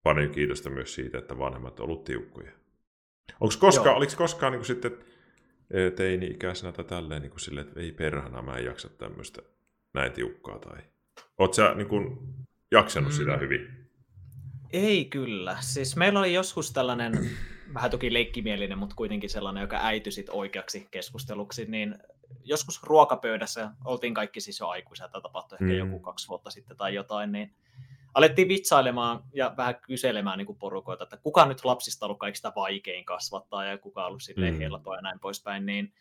paljon 0.04 0.30
kiitosta 0.30 0.70
myös 0.70 0.96
siitä, 0.96 1.18
että 1.18 1.38
vanhemmat 1.38 1.80
ovat 1.80 1.90
olleet 1.90 2.04
tiukkoja. 2.04 2.52
Onko 3.40 3.56
koskaan, 3.60 3.96
oliko 3.96 4.14
koskaan 4.18 4.52
niin 4.52 4.60
kuin 4.60 4.68
sitten 4.68 4.98
teini-ikäisenä 5.96 6.72
tai 6.72 6.86
tälleen 6.86 7.22
niin 7.22 7.30
kuin 7.30 7.40
sille, 7.40 7.62
että 7.62 7.80
ei 7.80 7.92
perhana, 7.92 8.42
mä 8.42 8.58
en 8.58 8.66
jaksa 8.66 8.90
tämmöistä 8.90 9.42
näin 9.94 10.12
tiukkaa 10.12 10.60
tai... 10.60 10.78
Oot 11.38 11.54
sä 11.54 11.74
niin 11.74 11.88
kuin, 11.88 12.18
jaksanut 12.72 13.12
mm. 13.12 13.16
sitä 13.16 13.38
hyvin? 13.38 13.90
Ei 14.74 15.06
kyllä. 15.06 15.58
Siis 15.60 15.96
meillä 15.96 16.20
oli 16.20 16.34
joskus 16.34 16.72
tällainen, 16.72 17.14
vähän 17.74 17.92
toki 17.92 18.14
leikkimielinen, 18.14 18.78
mutta 18.78 18.96
kuitenkin 18.96 19.30
sellainen, 19.30 19.62
joka 19.62 19.80
äityi 19.82 20.12
sit 20.12 20.30
oikeaksi 20.30 20.88
keskusteluksi, 20.92 21.66
niin 21.66 21.96
joskus 22.44 22.84
ruokapöydässä, 22.84 23.72
oltiin 23.86 24.14
kaikki 24.14 24.42
siis 24.42 24.60
jo 24.60 24.68
aikuisia, 24.68 25.08
tämä 25.08 25.22
tapahtui 25.22 25.58
ehkä 25.62 25.74
mm. 25.74 25.78
joku 25.78 26.00
kaksi 26.00 26.28
vuotta 26.28 26.50
sitten 26.50 26.78
tai 26.78 26.96
jotain, 26.96 27.32
niin 27.32 27.56
alettiin 28.18 28.48
vitsailemaan 28.48 29.24
ja 29.34 29.54
vähän 29.58 29.76
kyselemään 29.82 30.38
niin 30.38 30.46
kuin 30.46 30.58
porukoita, 30.58 31.04
että 31.04 31.18
kuka 31.18 31.46
nyt 31.46 31.66
lapsista 31.66 32.06
on 32.06 32.08
ollut 32.08 32.20
kaikista 32.20 32.54
vaikein 32.56 33.06
kasvattaa 33.06 33.66
ja 33.66 33.78
kuka 33.78 34.02
on 34.02 34.08
ollut 34.08 34.22
silleen 34.22 34.54
mm. 34.54 34.60
helppoa 34.60 34.96
ja 34.96 35.02
näin 35.02 35.20
poispäin, 35.20 35.66
niin, 35.66 35.94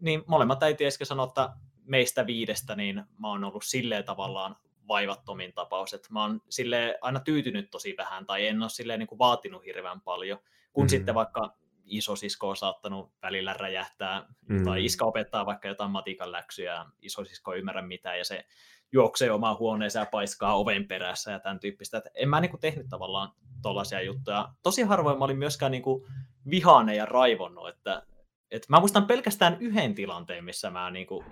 niin 0.00 0.22
molemmat 0.26 0.62
äiti 0.62 0.86
äsken 0.86 1.06
sanoi, 1.06 1.28
että 1.28 1.50
meistä 1.84 2.26
viidestä 2.26 2.76
niin 2.76 3.04
mä 3.18 3.28
oon 3.28 3.44
ollut 3.44 3.64
silleen 3.64 4.04
tavallaan 4.04 4.56
vaivattomin 4.88 5.52
tapaus, 5.52 5.94
että 5.94 6.08
mä 6.10 6.22
oon 6.22 6.40
silleen 6.48 6.94
aina 7.00 7.20
tyytynyt 7.20 7.70
tosi 7.70 7.94
vähän 7.98 8.26
tai 8.26 8.46
en 8.46 8.62
ole 8.62 8.70
silleen 8.70 8.98
niin 8.98 9.06
kuin 9.06 9.18
vaatinut 9.18 9.64
hirveän 9.64 10.00
paljon, 10.00 10.38
kun 10.72 10.84
mm. 10.84 10.88
sitten 10.88 11.14
vaikka 11.14 11.56
isosisko 11.90 12.48
on 12.48 12.56
saattanut 12.56 13.12
välillä 13.22 13.52
räjähtää, 13.52 14.26
mm. 14.48 14.64
tai 14.64 14.84
iska 14.84 15.04
opettaa 15.04 15.46
vaikka 15.46 15.68
jotain 15.68 15.90
matikan 15.90 16.32
läksyjä, 16.32 16.72
ja 16.72 16.86
isosisko 17.02 17.52
ei 17.52 17.58
ymmärrä 17.58 17.82
mitään, 17.82 18.18
ja 18.18 18.24
se 18.24 18.44
juoksee 18.92 19.30
omaan 19.30 19.58
huoneeseen 19.58 20.02
ja 20.02 20.10
paiskaa 20.10 20.56
oven 20.56 20.88
perässä 20.88 21.30
ja 21.30 21.40
tämän 21.40 21.60
tyyppistä. 21.60 21.98
Et 21.98 22.04
en 22.14 22.28
mä 22.28 22.40
niinku 22.40 22.58
tehnyt 22.58 22.86
tavallaan 22.88 23.32
tollaisia 23.62 24.02
juttuja. 24.02 24.48
Tosi 24.62 24.82
harvoin 24.82 25.18
mä 25.18 25.24
olin 25.24 25.38
myöskään 25.38 25.72
niinku 25.72 26.06
vihainen 26.50 26.96
ja 26.96 27.06
raivonnut, 27.06 27.68
että 27.68 28.02
et 28.50 28.68
mä 28.68 28.80
muistan 28.80 29.06
pelkästään 29.06 29.56
yhden 29.60 29.94
tilanteen, 29.94 30.44
missä 30.44 30.70
mä 30.70 30.90
niinku 30.90 31.24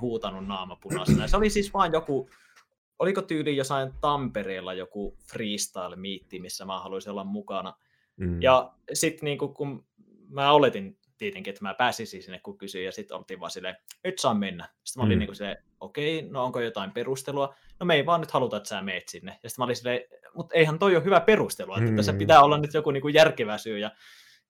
huutanut 0.00 0.46
naamapunaisena. 0.46 1.28
Se 1.28 1.36
oli 1.36 1.50
siis 1.50 1.74
vain 1.74 1.92
joku, 1.92 2.30
oliko 2.98 3.22
tyyli 3.22 3.56
jossain 3.56 3.92
Tampereella 4.00 4.74
joku 4.74 5.16
freestyle-miitti, 5.32 6.40
missä 6.40 6.64
mä 6.64 6.80
haluaisin 6.80 7.10
olla 7.10 7.24
mukana. 7.24 7.74
Mm. 8.16 8.42
Ja 8.42 8.72
sitten 8.92 9.24
niinku, 9.24 9.48
kun 9.48 9.84
mä 10.32 10.52
oletin 10.52 10.98
tietenkin, 11.18 11.50
että 11.50 11.64
mä 11.64 11.74
pääsisin 11.74 12.22
sinne, 12.22 12.40
kun 12.42 12.58
kysyin, 12.58 12.84
ja 12.84 12.92
sitten 12.92 13.16
oltiin 13.16 13.40
vaan 13.40 13.50
silleen, 13.50 13.76
et 14.04 14.18
saa 14.18 14.34
mennä. 14.34 14.68
Sitten 14.84 15.00
mä 15.00 15.06
olin 15.06 15.16
mm. 15.16 15.18
niin 15.18 15.28
kuin 15.28 15.36
se, 15.36 15.56
okei, 15.80 16.18
okay, 16.18 16.30
no 16.30 16.44
onko 16.44 16.60
jotain 16.60 16.92
perustelua? 16.92 17.54
No 17.80 17.86
me 17.86 17.94
ei 17.94 18.06
vaan 18.06 18.20
nyt 18.20 18.30
haluta, 18.30 18.56
että 18.56 18.68
sä 18.68 18.82
meet 18.82 19.08
sinne. 19.08 19.38
Ja 19.42 19.50
sitten 19.50 19.62
mä 19.62 19.64
olin 19.64 19.76
silleen, 19.76 20.00
mutta 20.34 20.54
eihän 20.54 20.78
toi 20.78 20.96
ole 20.96 21.04
hyvä 21.04 21.20
perustelu, 21.20 21.74
että 21.74 21.90
mm. 21.90 21.96
tässä 21.96 22.12
pitää 22.12 22.42
olla 22.42 22.58
nyt 22.58 22.74
joku 22.74 22.90
niin 22.90 23.02
kuin 23.02 23.14
järkevä 23.14 23.58
syy, 23.58 23.78
ja, 23.78 23.90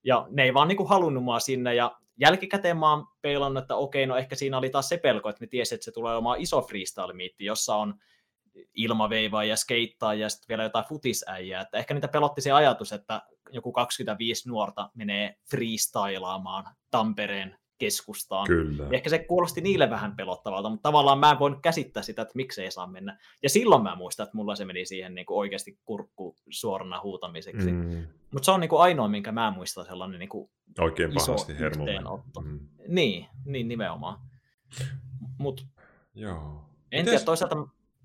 ja 0.05 0.27
ne 0.31 0.43
ei 0.43 0.55
vaan 0.55 0.69
niin 0.69 0.77
kuin 0.77 0.89
halunnut 0.89 1.25
mua 1.25 1.41
sinne, 1.41 1.75
ja 1.75 1.97
jälkikäteen 2.21 2.77
mä 2.77 2.91
oon 2.91 3.07
peilannut, 3.23 3.63
että 3.63 3.77
okei, 3.77 4.07
no 4.07 4.17
ehkä 4.17 4.37
siinä 4.37 4.59
oli 4.59 4.71
taas 4.71 4.89
se 4.89 4.97
pelko, 4.97 5.29
että 5.29 5.45
ne 5.45 5.49
tiesi, 5.49 5.75
että 5.75 5.85
se 5.85 5.93
tulee 5.93 6.15
olemaan 6.15 6.41
iso 6.41 6.63
freestyle-miitti, 6.63 7.45
jossa 7.45 7.77
on 7.77 7.95
ilmaveivaa 8.75 9.45
ja 9.45 9.57
skeittaa 9.57 10.15
ja 10.15 10.29
sitten 10.29 10.49
vielä 10.49 10.63
jotain 10.63 10.85
futisäijää. 10.89 11.61
Että 11.61 11.79
ehkä 11.79 11.95
niitä 11.95 12.09
pelotti 12.09 12.41
se 12.41 12.53
ajatus, 12.53 12.93
että 12.93 13.23
joku 13.51 13.73
25 13.73 14.49
nuorta 14.49 14.91
menee 14.95 15.37
freestylaamaan 15.51 16.65
Tampereen 16.91 17.59
keskustaan. 17.79 18.47
Kyllä. 18.47 18.89
ehkä 18.93 19.11
se 19.11 19.19
kuulosti 19.19 19.61
niille 19.61 19.91
vähän 19.91 20.17
pelottavalta, 20.17 20.69
mutta 20.69 20.89
tavallaan 20.89 21.19
mä 21.19 21.31
en 21.31 21.39
voinut 21.39 21.61
käsittää 21.63 22.03
sitä, 22.03 22.23
että 22.23 22.33
miksei 22.35 22.71
saa 22.71 22.87
mennä. 22.87 23.19
Ja 23.43 23.49
silloin 23.49 23.83
mä 23.83 23.97
muistan, 23.97 24.25
että 24.25 24.37
mulla 24.37 24.57
se 24.57 24.65
meni 24.65 24.87
siihen 24.87 25.15
niin 25.15 25.27
kuin 25.27 25.39
oikeasti 25.39 25.79
kurkku 25.85 26.37
suorana 26.51 27.01
huutamiseksi. 27.03 27.73
Mm. 27.73 28.07
Mutta 28.33 28.45
se 28.45 28.51
on 28.51 28.61
niin 28.61 28.69
kuin 28.69 28.83
ainoa, 28.83 29.09
minkä 29.09 29.33
mä 29.33 29.51
muistan 29.51 29.85
sellainen 29.85 30.19
niin 30.19 30.29
kuin 30.29 30.51
Oikein 30.79 31.17
iso 31.17 31.33
pahasti 31.33 31.53
yhteenotto. 31.53 32.41
Mm. 32.41 32.61
Niin, 32.89 33.27
niin 33.45 33.69
nimenomaan. 33.69 34.19
Mut, 35.39 35.67
Joo. 36.15 36.65
En 36.93 37.01
Mites... 37.01 37.11
tiedä, 37.11 37.25
toisaalta, 37.25 37.57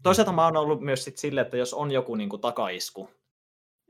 toisaalta 0.08 0.32
mä 0.32 0.46
oon 0.46 0.58
ollut 0.58 0.82
myös 0.82 1.04
sit 1.04 1.18
sille, 1.18 1.42
että 1.42 1.58
jos 1.58 1.74
on 1.74 1.92
joku 1.92 2.16
niin 2.16 2.30
kuin 2.30 2.42
takaisku, 2.42 3.10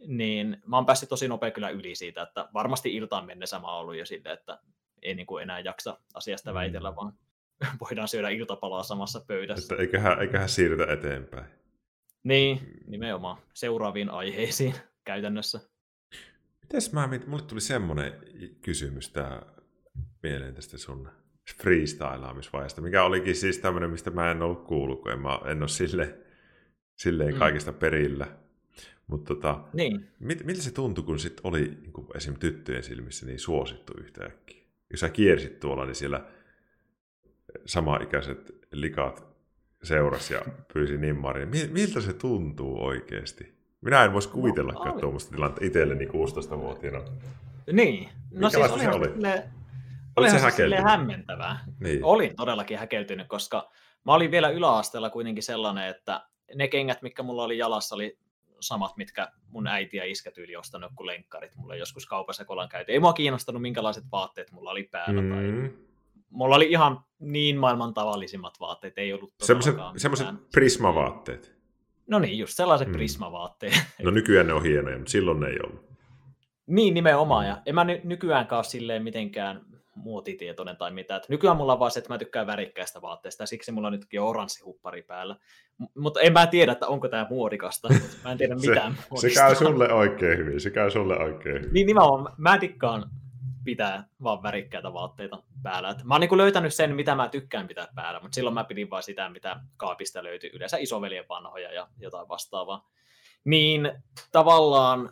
niin 0.08 0.62
mä 0.65 0.77
oon 0.77 0.86
päässyt 0.86 1.10
tosi 1.10 1.27
nopea 1.27 1.51
kyllä 1.51 1.69
yli 1.69 1.95
siitä, 1.95 2.21
että 2.21 2.49
varmasti 2.53 2.95
iltaan 2.95 3.25
mennessä 3.25 3.60
mä 3.60 3.67
oon 3.67 3.80
ollut 3.80 3.95
jo 3.95 4.06
silleen, 4.06 4.34
että 4.34 4.60
ei 5.01 5.15
niin 5.15 5.27
kuin 5.27 5.43
enää 5.43 5.60
jaksa 5.60 5.99
asiasta 6.13 6.51
mm. 6.51 6.53
väitellä, 6.53 6.95
vaan 6.95 7.13
voidaan 7.82 8.08
syödä 8.08 8.30
iltapalaa 8.30 8.84
samassa 8.84 9.19
pöydässä. 9.27 9.73
Että 9.73 9.82
eiköhän, 9.84 10.21
eiköhän 10.21 10.49
siirrytä 10.49 10.93
eteenpäin. 10.93 11.45
Niin, 12.23 12.60
nimenomaan 12.88 13.38
seuraaviin 13.53 14.10
aiheisiin 14.10 14.75
käytännössä. 15.06 15.60
Mites 16.62 16.93
mä, 16.93 17.10
mulle 17.27 17.43
tuli 17.43 17.62
semmoinen 17.62 18.13
kysymys 18.62 19.10
tää 19.10 19.45
mieleen 20.23 20.56
tästä 20.56 20.77
sun 20.77 21.10
freestylaamisvaiheesta, 21.55 22.81
mikä 22.81 23.03
olikin 23.03 23.36
siis 23.36 23.57
tämmöinen, 23.57 23.89
mistä 23.89 24.12
mä 24.12 24.31
en 24.31 24.41
ollut 24.41 24.63
kuullut, 24.63 25.01
kun 25.01 25.12
en, 25.12 25.19
mä, 25.19 25.39
en 25.45 25.62
ole 25.62 25.67
sille, 25.67 26.15
silleen 26.95 27.33
mm. 27.33 27.39
kaikista 27.39 27.73
perillä. 27.73 28.27
Mutta 29.07 29.36
tota, 29.36 29.60
niin. 29.73 30.07
mit, 30.19 30.43
miltä 30.43 30.62
se 30.62 30.71
tuntui, 30.71 31.03
kun 31.03 31.19
sit 31.19 31.41
oli 31.43 31.62
niin 31.62 31.93
kuin 31.93 32.07
esim. 32.15 32.36
tyttöjen 32.39 32.83
silmissä 32.83 33.25
niin 33.25 33.39
suosittu 33.39 33.93
yhtäkkiä? 33.99 34.62
Jos 34.91 34.99
sä 34.99 35.10
kiersit 35.10 35.60
tuolla, 35.60 35.86
niin 35.86 35.95
siellä 35.95 36.25
samaikäiset 37.65 38.51
likat 38.71 39.27
seurasi 39.83 40.33
ja 40.33 40.41
pyysi 40.73 40.97
nimmarin. 40.97 41.49
Miltä 41.71 42.01
se 42.01 42.13
tuntuu 42.13 42.86
oikeasti? 42.86 43.57
Minä 43.81 44.03
en 44.03 44.13
voisi 44.13 44.29
kuvitellakaan 44.29 44.95
no, 44.95 44.99
tuommoista 44.99 45.31
tilannetta 45.31 45.65
itselleni 45.65 46.05
16-vuotiaana. 46.05 47.12
Niin. 47.71 48.10
No 48.31 48.49
siis 48.49 48.65
se 48.81 48.89
oli? 48.89 49.07
Oli 50.17 50.30
se 50.30 50.39
häkeltynyt? 50.39 50.86
hämmentävää. 50.86 51.65
Niin. 51.80 52.03
Olin 52.03 52.36
todellakin 52.36 52.80
häkeltynyt, 52.80 53.27
koska 53.27 53.71
mä 54.06 54.13
olin 54.13 54.32
vielä 54.32 54.49
yläasteella 54.49 55.10
kuitenkin 55.10 55.43
sellainen, 55.43 55.88
että 55.88 56.27
ne 56.56 56.67
kengät, 56.67 57.01
mitkä 57.01 57.23
mulla 57.23 57.43
oli 57.43 57.58
jalassa, 57.58 57.95
oli 57.95 58.17
samat, 58.60 58.97
mitkä 58.97 59.32
mun 59.49 59.67
äiti 59.67 59.97
ja 59.97 60.06
iskä 60.06 60.32
tyyli 60.32 60.56
ostanut 60.56 60.91
kuin 60.95 61.08
lenkkarit. 61.08 61.56
Mulla 61.56 61.75
joskus 61.75 62.06
kaupassa 62.06 62.45
kolan 62.45 62.69
käyty. 62.69 62.91
Ei 62.91 62.99
mua 62.99 63.13
kiinnostanut, 63.13 63.62
minkälaiset 63.62 64.03
vaatteet 64.12 64.51
mulla 64.51 64.71
oli 64.71 64.84
päällä. 64.84 65.21
Mm. 65.21 65.30
Tai... 65.30 65.71
Mulla 66.30 66.56
oli 66.56 66.71
ihan 66.71 66.99
niin 67.19 67.58
maailman 67.58 67.93
tavallisimmat 67.93 68.60
vaatteet, 68.60 68.97
ei 68.97 69.13
ollut 69.13 69.34
Semmoiset, 69.43 69.75
prismavaatteet. 70.51 71.58
No 72.08 72.19
niin, 72.19 72.38
just 72.38 72.53
sellaiset 72.53 72.88
mm. 72.88 72.93
prismavaatteet. 72.93 73.73
No 74.03 74.12
nykyään 74.12 74.47
ne 74.47 74.53
on 74.53 74.63
hienoja, 74.63 74.97
mutta 74.97 75.12
silloin 75.12 75.39
ne 75.39 75.47
ei 75.47 75.58
ollut. 75.63 75.88
Niin, 76.67 76.93
nimenomaan. 76.93 77.47
Ja 77.47 77.62
en 77.65 77.75
mä 77.75 77.84
ny- 77.84 78.01
nykyäänkään 78.03 78.58
ole 78.58 78.63
silleen 78.63 79.03
mitenkään 79.03 79.62
muotitietoinen 79.98 80.77
tai 80.77 80.91
mitä. 80.91 81.15
Et 81.15 81.29
nykyään 81.29 81.58
mulla 81.58 81.73
on 81.73 81.79
vaan 81.79 81.91
se, 81.91 82.00
että 82.00 82.13
mä 82.13 82.17
tykkään 82.17 82.48
värikkäistä 82.48 83.02
vaatteista, 83.02 83.43
ja 83.43 83.48
siksi 83.48 83.71
mulla 83.71 83.87
on 83.87 83.93
nytkin 83.93 84.21
oranssi 84.21 84.63
huppari 84.63 85.02
päällä. 85.02 85.35
M- 85.77 86.02
mutta 86.02 86.19
en 86.19 86.33
mä 86.33 86.48
tiedä, 86.48 86.71
että 86.71 86.87
onko 86.87 87.08
tämä 87.08 87.27
muodikasta. 87.29 87.89
Mä 88.23 88.31
en 88.31 88.37
tiedä 88.37 88.56
mitään 88.56 88.98
se, 89.15 89.29
se 89.29 89.35
käy 89.35 89.56
sulle 89.56 89.93
oikein 89.93 90.37
hyvin, 90.37 90.62
se 90.62 90.69
käy 90.69 90.91
sulle 90.91 91.17
oikein 91.17 91.56
hyvin. 91.56 91.73
Niin 91.73 91.87
nimenomaan, 91.87 92.35
mä 92.37 92.58
tikkaan 92.58 93.10
pitää 93.63 94.08
vaan 94.23 94.43
värikkäitä 94.43 94.93
vaatteita 94.93 95.43
päällä. 95.63 95.89
Et 95.89 96.04
mä 96.04 96.13
oon 96.13 96.21
niinku 96.21 96.37
löytänyt 96.37 96.73
sen, 96.73 96.95
mitä 96.95 97.15
mä 97.15 97.29
tykkään 97.29 97.67
pitää 97.67 97.87
päällä, 97.95 98.19
mutta 98.19 98.35
silloin 98.35 98.54
mä 98.54 98.63
pidin 98.63 98.89
vaan 98.89 99.04
sitä, 99.04 99.29
mitä 99.29 99.60
kaapista 99.77 100.23
löytyy, 100.23 100.50
yleensä 100.54 100.77
isoveljen 100.77 101.25
vanhoja 101.29 101.73
ja 101.73 101.87
jotain 102.00 102.27
vastaavaa. 102.27 102.89
Niin 103.45 103.91
tavallaan 104.31 105.10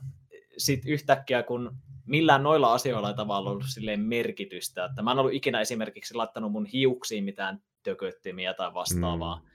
sit 0.57 0.81
yhtäkkiä, 0.85 1.43
kun 1.43 1.77
millään 2.05 2.43
noilla 2.43 2.73
asioilla 2.73 3.09
ei 3.09 3.15
tavallaan 3.15 3.51
ollut 3.51 3.65
silleen 3.67 3.99
merkitystä. 3.99 4.85
Että 4.85 5.01
mä 5.01 5.11
en 5.11 5.19
ollut 5.19 5.33
ikinä 5.33 5.61
esimerkiksi 5.61 6.15
laittanut 6.15 6.51
mun 6.51 6.65
hiuksiin 6.65 7.23
mitään 7.23 7.61
tököttimiä 7.83 8.53
tai 8.53 8.73
vastaavaa. 8.73 9.35
Mm. 9.35 9.45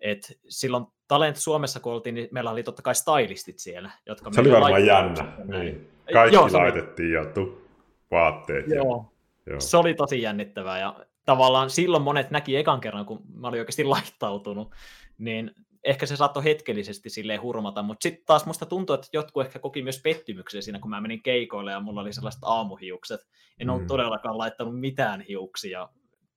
Et 0.00 0.38
silloin 0.48 0.86
Talent 1.08 1.36
Suomessa, 1.36 1.80
kun 1.80 1.92
oltiin, 1.92 2.14
niin 2.14 2.28
meillä 2.30 2.50
oli 2.50 2.62
totta 2.62 2.82
kai 2.82 2.94
stylistit 2.94 3.58
siellä. 3.58 3.90
Jotka 4.06 4.32
se 4.32 4.40
oli 4.40 4.50
varmaan 4.50 4.86
jännä. 4.86 5.32
Niin. 5.44 5.88
Kaikki 6.12 6.34
Joo, 6.34 6.48
laitettiin 6.52 7.12
jo 7.12 7.24
tu- 7.24 7.68
vaatteet. 8.10 8.66
Joo. 8.68 9.12
Ja... 9.46 9.60
se 9.60 9.76
oli 9.76 9.94
tosi 9.94 10.22
jännittävää 10.22 10.78
ja 10.78 11.06
tavallaan 11.26 11.70
silloin 11.70 12.02
monet 12.02 12.30
näki 12.30 12.56
ekan 12.56 12.80
kerran, 12.80 13.06
kun 13.06 13.22
mä 13.34 13.48
olin 13.48 13.60
oikeasti 13.60 13.84
laittautunut, 13.84 14.72
niin 15.18 15.54
ehkä 15.84 16.06
se 16.06 16.16
saattoi 16.16 16.44
hetkellisesti 16.44 17.10
silleen 17.10 17.42
hurmata, 17.42 17.82
mutta 17.82 18.02
sitten 18.02 18.24
taas 18.26 18.46
musta 18.46 18.66
tuntuu, 18.66 18.94
että 18.94 19.08
jotkut 19.12 19.46
ehkä 19.46 19.58
koki 19.58 19.82
myös 19.82 20.00
pettymyksen 20.02 20.62
siinä, 20.62 20.78
kun 20.78 20.90
mä 20.90 21.00
menin 21.00 21.22
keikoille 21.22 21.72
ja 21.72 21.80
mulla 21.80 22.00
oli 22.00 22.12
sellaiset 22.12 22.40
aamuhiukset. 22.42 23.20
En 23.58 23.66
mm. 23.66 23.72
ollut 23.72 23.86
todellakaan 23.86 24.38
laittanut 24.38 24.80
mitään 24.80 25.20
hiuksia, 25.20 25.88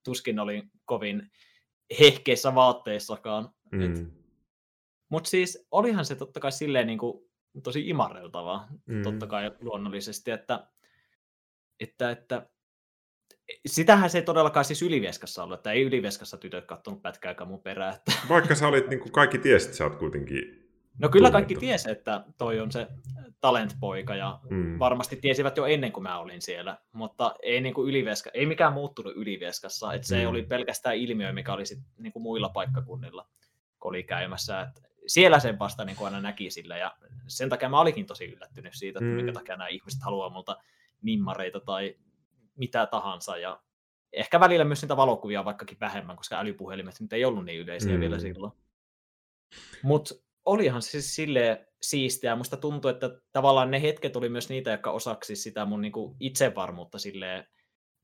tuskin 0.05 0.39
oli 0.39 0.63
kovin 0.85 1.31
hehkeissä 1.99 2.55
vaatteissakaan. 2.55 3.49
Mm. 3.71 4.11
Mutta 5.09 5.29
siis 5.29 5.67
olihan 5.71 6.05
se 6.05 6.15
totta 6.15 6.39
kai 6.39 6.51
silleen 6.51 6.87
niin 6.87 6.99
kuin, 6.99 7.29
tosi 7.63 7.89
imarreltavaa, 7.89 8.67
mm. 8.85 9.03
totta 9.03 9.27
kai 9.27 9.51
luonnollisesti, 9.61 10.31
että, 10.31 10.67
että, 11.79 12.11
että 12.11 12.49
sitähän 13.65 14.09
se 14.09 14.17
ei 14.17 14.23
todellakaan 14.23 14.65
siis 14.65 14.81
Ylivieskassa 14.81 15.43
ollut, 15.43 15.59
että 15.59 15.71
ei 15.71 15.81
Ylivieskassa 15.81 16.37
tytöt 16.37 16.65
kattonut 16.65 17.01
pätkääkään 17.01 17.47
mun 17.47 17.61
perään. 17.61 17.95
Että... 17.95 18.11
Vaikka 18.29 18.55
sä 18.55 18.67
olit, 18.67 18.87
niin 18.87 18.99
kuin 18.99 19.11
kaikki 19.11 19.37
tiesit, 19.37 19.67
että 19.67 19.77
sä 19.77 19.83
oot 19.83 19.95
kuitenkin 19.95 20.63
No 20.99 21.09
kyllä 21.09 21.31
kaikki 21.31 21.55
tiesi, 21.55 21.91
että 21.91 22.23
toi 22.37 22.59
on 22.59 22.71
se 22.71 22.87
talentpoika 23.41 24.15
ja 24.15 24.39
mm. 24.49 24.79
varmasti 24.79 25.15
tiesivät 25.15 25.57
jo 25.57 25.65
ennen 25.65 25.91
kuin 25.91 26.03
mä 26.03 26.19
olin 26.19 26.41
siellä, 26.41 26.77
mutta 26.91 27.35
ei, 27.43 27.61
niin 27.61 27.73
kuin 27.73 27.89
ylivieska, 27.89 28.29
ei 28.33 28.45
mikään 28.45 28.73
muuttunut 28.73 29.13
Ylivieskassa, 29.15 29.93
että 29.93 30.07
se 30.07 30.23
mm. 30.23 30.29
oli 30.29 30.43
pelkästään 30.43 30.95
ilmiö, 30.95 31.33
mikä 31.33 31.53
oli 31.53 31.65
sit, 31.65 31.79
niin 31.97 32.13
kuin 32.13 32.23
muilla 32.23 32.49
paikkakunnilla, 32.49 33.27
kun 33.79 33.89
oli 33.89 34.03
käymässä. 34.03 34.61
Että 34.61 34.81
siellä 35.07 35.39
sen 35.39 35.59
vasta 35.59 35.85
niin 35.85 35.95
kuin 35.95 36.05
aina 36.05 36.21
näki 36.21 36.49
sillä 36.49 36.77
ja 36.77 36.95
sen 37.27 37.49
takia 37.49 37.69
mä 37.69 37.81
olikin 37.81 38.05
tosi 38.05 38.25
yllättynyt 38.25 38.73
siitä, 38.73 38.99
että 38.99 39.09
mm. 39.09 39.15
minkä 39.15 39.31
takia 39.31 39.57
nämä 39.57 39.67
ihmiset 39.67 40.01
haluaa 40.03 40.29
multa 40.29 40.57
nimmareita 41.01 41.59
tai 41.59 41.95
mitä 42.55 42.85
tahansa 42.85 43.37
ja 43.37 43.61
ehkä 44.13 44.39
välillä 44.39 44.65
myös 44.65 44.81
niitä 44.81 44.97
valokuvia 44.97 45.45
vaikkakin 45.45 45.77
vähemmän, 45.79 46.17
koska 46.17 46.39
älypuhelimet 46.39 46.99
nyt 46.99 47.13
ei 47.13 47.25
ollut 47.25 47.45
niin 47.45 47.59
yleisiä 47.59 47.93
mm. 47.93 47.99
vielä 47.99 48.19
silloin. 48.19 48.53
Mutta 49.83 50.15
olihan 50.45 50.81
se 50.81 50.91
siis 50.91 51.15
silleen 51.15 51.67
siistiä. 51.81 52.35
Musta 52.35 52.57
tuntuu, 52.57 52.91
että 52.91 53.21
tavallaan 53.31 53.71
ne 53.71 53.81
hetket 53.81 54.15
oli 54.15 54.29
myös 54.29 54.49
niitä, 54.49 54.71
jotka 54.71 54.91
osaksi 54.91 55.35
sitä 55.35 55.65
mun 55.65 55.81
niinku 55.81 56.15
itsevarmuutta 56.19 56.99
silleen 56.99 57.47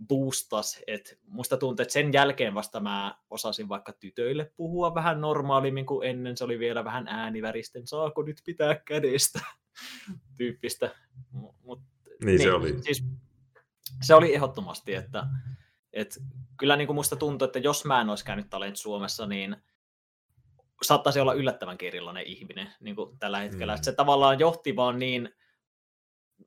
boostas. 0.08 0.80
Et 0.88 1.20
musta 1.28 1.58
tuntuu, 1.58 1.82
että 1.84 1.94
sen 1.94 2.14
jälkeen 2.14 2.54
vasta 2.54 2.80
mä 2.80 3.18
osasin 3.30 3.70
vaikka 3.70 3.94
tytöille 3.94 4.52
puhua 4.56 4.96
vähän 4.96 5.22
normaalimmin 5.22 5.86
kuin 5.86 6.10
ennen. 6.10 6.38
Se 6.38 6.44
oli 6.44 6.60
vielä 6.60 6.84
vähän 6.84 7.08
ääniväristen, 7.08 7.88
saako 7.88 8.24
nyt 8.24 8.42
pitää 8.46 8.76
kädestä 8.76 9.40
tyyppistä. 10.38 10.96
Mut, 11.32 11.82
niin, 12.06 12.26
niin 12.26 12.42
se 12.42 12.52
oli. 12.52 12.84
Siis, 12.84 13.04
se 14.02 14.16
oli 14.16 14.36
ehdottomasti, 14.36 14.96
että, 14.96 15.28
että 15.94 16.20
kyllä 16.58 16.76
niin 16.76 16.88
kuin 16.88 16.96
musta 16.96 17.16
tuntuu, 17.16 17.46
että 17.46 17.60
jos 17.60 17.86
mä 17.86 18.02
en 18.02 18.10
olisi 18.10 18.26
käynyt 18.26 18.50
Talent 18.50 18.76
Suomessa, 18.76 19.28
niin 19.28 19.58
saattaisi 20.82 21.20
olla 21.20 21.34
yllättävän 21.34 21.78
erilainen 21.82 22.24
ihminen 22.24 22.74
niin 22.80 22.96
kuin 22.96 23.20
tällä 23.20 23.40
hetkellä. 23.40 23.76
Mm. 23.76 23.82
se 23.82 23.92
tavallaan 23.92 24.40
johti 24.40 24.76
vaan 24.76 25.00
niin, 25.00 25.30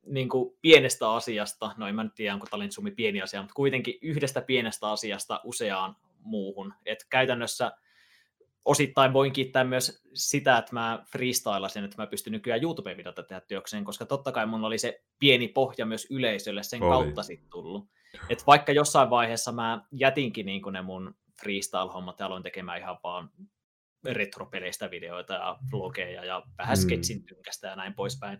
niin 0.05 0.29
kuin 0.29 0.57
pienestä 0.61 1.11
asiasta, 1.11 1.71
no 1.77 1.87
en 1.87 1.95
mä 1.95 2.03
nyt 2.03 2.15
tiedä, 2.15 2.33
onko 2.33 2.47
Talent 2.49 2.71
Suomi 2.71 2.91
pieni 2.91 3.21
asia, 3.21 3.41
mutta 3.41 3.53
kuitenkin 3.53 3.97
yhdestä 4.01 4.41
pienestä 4.41 4.91
asiasta 4.91 5.41
useaan 5.43 5.95
muuhun. 6.19 6.73
Et 6.85 7.05
käytännössä 7.09 7.71
osittain 8.65 9.13
voin 9.13 9.33
kiittää 9.33 9.63
myös 9.63 10.03
sitä, 10.13 10.57
että 10.57 10.73
mä 10.73 11.03
freestylasin, 11.11 11.83
että 11.83 12.01
mä 12.01 12.07
pystyn 12.07 12.33
nykyään 12.33 12.61
YouTube-videota 12.63 13.23
tehdä 13.23 13.41
työkseen, 13.47 13.83
koska 13.83 14.05
totta 14.05 14.31
kai 14.31 14.45
mun 14.45 14.65
oli 14.65 14.77
se 14.77 15.03
pieni 15.19 15.47
pohja 15.47 15.85
myös 15.85 16.07
yleisölle 16.09 16.63
sen 16.63 16.79
oli. 16.79 16.89
kautta 16.89 17.23
sitten 17.23 17.49
tullut. 17.49 17.89
Et 18.29 18.47
vaikka 18.47 18.71
jossain 18.71 19.09
vaiheessa 19.09 19.51
mä 19.51 19.85
jätinkin 19.91 20.45
niin 20.45 20.61
ne 20.71 20.81
mun 20.81 21.15
freestyle-hommat 21.43 22.19
ja 22.19 22.25
aloin 22.25 22.43
tekemään 22.43 22.79
ihan 22.79 22.97
vaan 23.03 23.29
retropeleistä 24.05 24.91
videoita 24.91 25.33
ja 25.33 25.57
vlogeja 25.71 26.25
ja 26.25 26.43
vähän 26.57 26.77
mm. 26.77 26.81
sketsin 26.81 27.25
tynkästä 27.25 27.67
ja 27.67 27.75
näin 27.75 27.93
poispäin, 27.93 28.39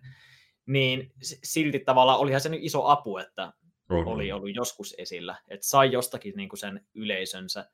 niin 0.66 1.12
silti 1.22 1.80
tavallaan 1.80 2.20
olihan 2.20 2.42
se 2.42 2.50
nyt 2.50 2.64
iso 2.64 2.88
apu, 2.88 3.18
että 3.18 3.54
oli 3.90 4.32
ollut 4.32 4.56
joskus 4.56 4.96
esillä, 4.98 5.36
että 5.48 5.68
sai 5.68 5.92
jostakin 5.92 6.34
niin 6.36 6.50
sen 6.58 6.88
yleisönsä, 6.94 7.70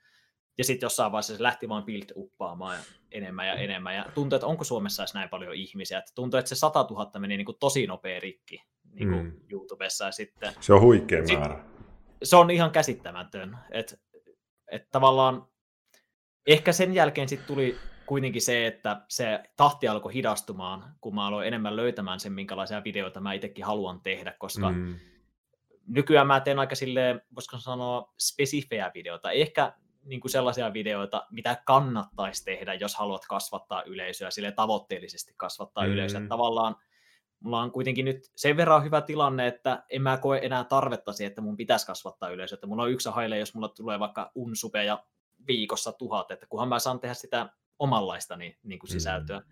ja 0.59 0.63
sitten 0.63 0.85
jossain 0.85 1.11
vaiheessa 1.11 1.37
se 1.37 1.43
lähti 1.43 1.69
vaan 1.69 1.83
build 1.83 2.11
uppaamaan 2.15 2.75
ja 2.75 2.83
enemmän 3.11 3.47
ja 3.47 3.53
enemmän. 3.53 3.95
Ja 3.95 4.05
tuntuu, 4.15 4.35
että 4.35 4.47
onko 4.47 4.63
Suomessa 4.63 5.03
edes 5.03 5.13
näin 5.13 5.29
paljon 5.29 5.53
ihmisiä. 5.53 5.97
Että 5.97 6.11
tuntuu, 6.15 6.37
että 6.37 6.49
se 6.49 6.55
100 6.55 6.87
000 6.89 7.19
meni 7.19 7.37
niin 7.37 7.45
kuin 7.45 7.57
tosi 7.59 7.87
nopea 7.87 8.19
rikki 8.19 8.63
niin 8.91 9.09
kuin 9.09 9.25
mm. 9.25 9.33
YouTubessa. 9.51 10.05
Ja 10.05 10.11
sitten, 10.11 10.53
se 10.59 10.73
on 10.73 10.81
huikea 10.81 11.27
sit, 11.27 11.39
määrä. 11.39 11.63
Se 12.23 12.35
on 12.35 12.51
ihan 12.51 12.71
käsittämätön. 12.71 13.57
Että 13.71 13.97
et 14.71 14.91
tavallaan 14.91 15.47
ehkä 16.47 16.71
sen 16.71 16.93
jälkeen 16.93 17.29
sitten 17.29 17.47
tuli 17.47 17.77
kuitenkin 18.05 18.41
se, 18.41 18.67
että 18.67 19.01
se 19.07 19.43
tahti 19.57 19.87
alkoi 19.87 20.13
hidastumaan, 20.13 20.95
kun 21.01 21.15
mä 21.15 21.27
aloin 21.27 21.47
enemmän 21.47 21.75
löytämään 21.75 22.19
sen, 22.19 22.33
minkälaisia 22.33 22.83
videoita 22.83 23.21
mä 23.21 23.33
itsekin 23.33 23.65
haluan 23.65 24.01
tehdä, 24.01 24.35
koska 24.39 24.71
mm. 24.71 24.95
nykyään 25.87 26.27
mä 26.27 26.39
teen 26.39 26.59
aika 26.59 26.75
silleen, 26.75 27.21
voisiko 27.35 27.57
sanoa, 27.57 28.13
spesifejä 28.19 28.91
videoita. 28.93 29.31
Ehkä 29.31 29.73
niin 30.05 30.21
kuin 30.21 30.31
sellaisia 30.31 30.73
videoita, 30.73 31.27
mitä 31.31 31.57
kannattaisi 31.65 32.45
tehdä, 32.45 32.73
jos 32.73 32.95
haluat 32.95 33.25
kasvattaa 33.29 33.83
yleisöä, 33.83 34.31
sille 34.31 34.51
tavoitteellisesti 34.51 35.33
kasvattaa 35.37 35.85
mm. 35.85 35.91
yleisöä. 35.91 36.21
Tavallaan 36.27 36.75
mulla 37.39 37.61
on 37.61 37.71
kuitenkin 37.71 38.05
nyt 38.05 38.31
sen 38.35 38.57
verran 38.57 38.83
hyvä 38.83 39.01
tilanne, 39.01 39.47
että 39.47 39.83
en 39.89 40.01
mä 40.01 40.17
koe 40.17 40.39
enää 40.43 40.63
tarvetta 40.63 41.13
siihen, 41.13 41.29
että 41.29 41.41
mun 41.41 41.57
pitäisi 41.57 41.85
kasvattaa 41.85 42.29
yleisöä. 42.29 42.55
Että 42.55 42.67
mulla 42.67 42.83
on 42.83 42.91
yksi 42.91 43.09
haile, 43.09 43.37
jos 43.37 43.53
mulla 43.53 43.69
tulee 43.69 43.99
vaikka 43.99 44.31
unsupeja 44.35 45.03
viikossa 45.47 45.91
tuhat, 45.91 46.31
että 46.31 46.45
kunhan 46.49 46.69
mä 46.69 46.79
saan 46.79 46.99
tehdä 46.99 47.13
sitä 47.13 47.49
omanlaista 47.79 48.35
niin, 48.35 48.57
niin 48.63 48.79
kuin 48.79 48.89
sisältöä. 48.89 49.39
Mm. 49.39 49.45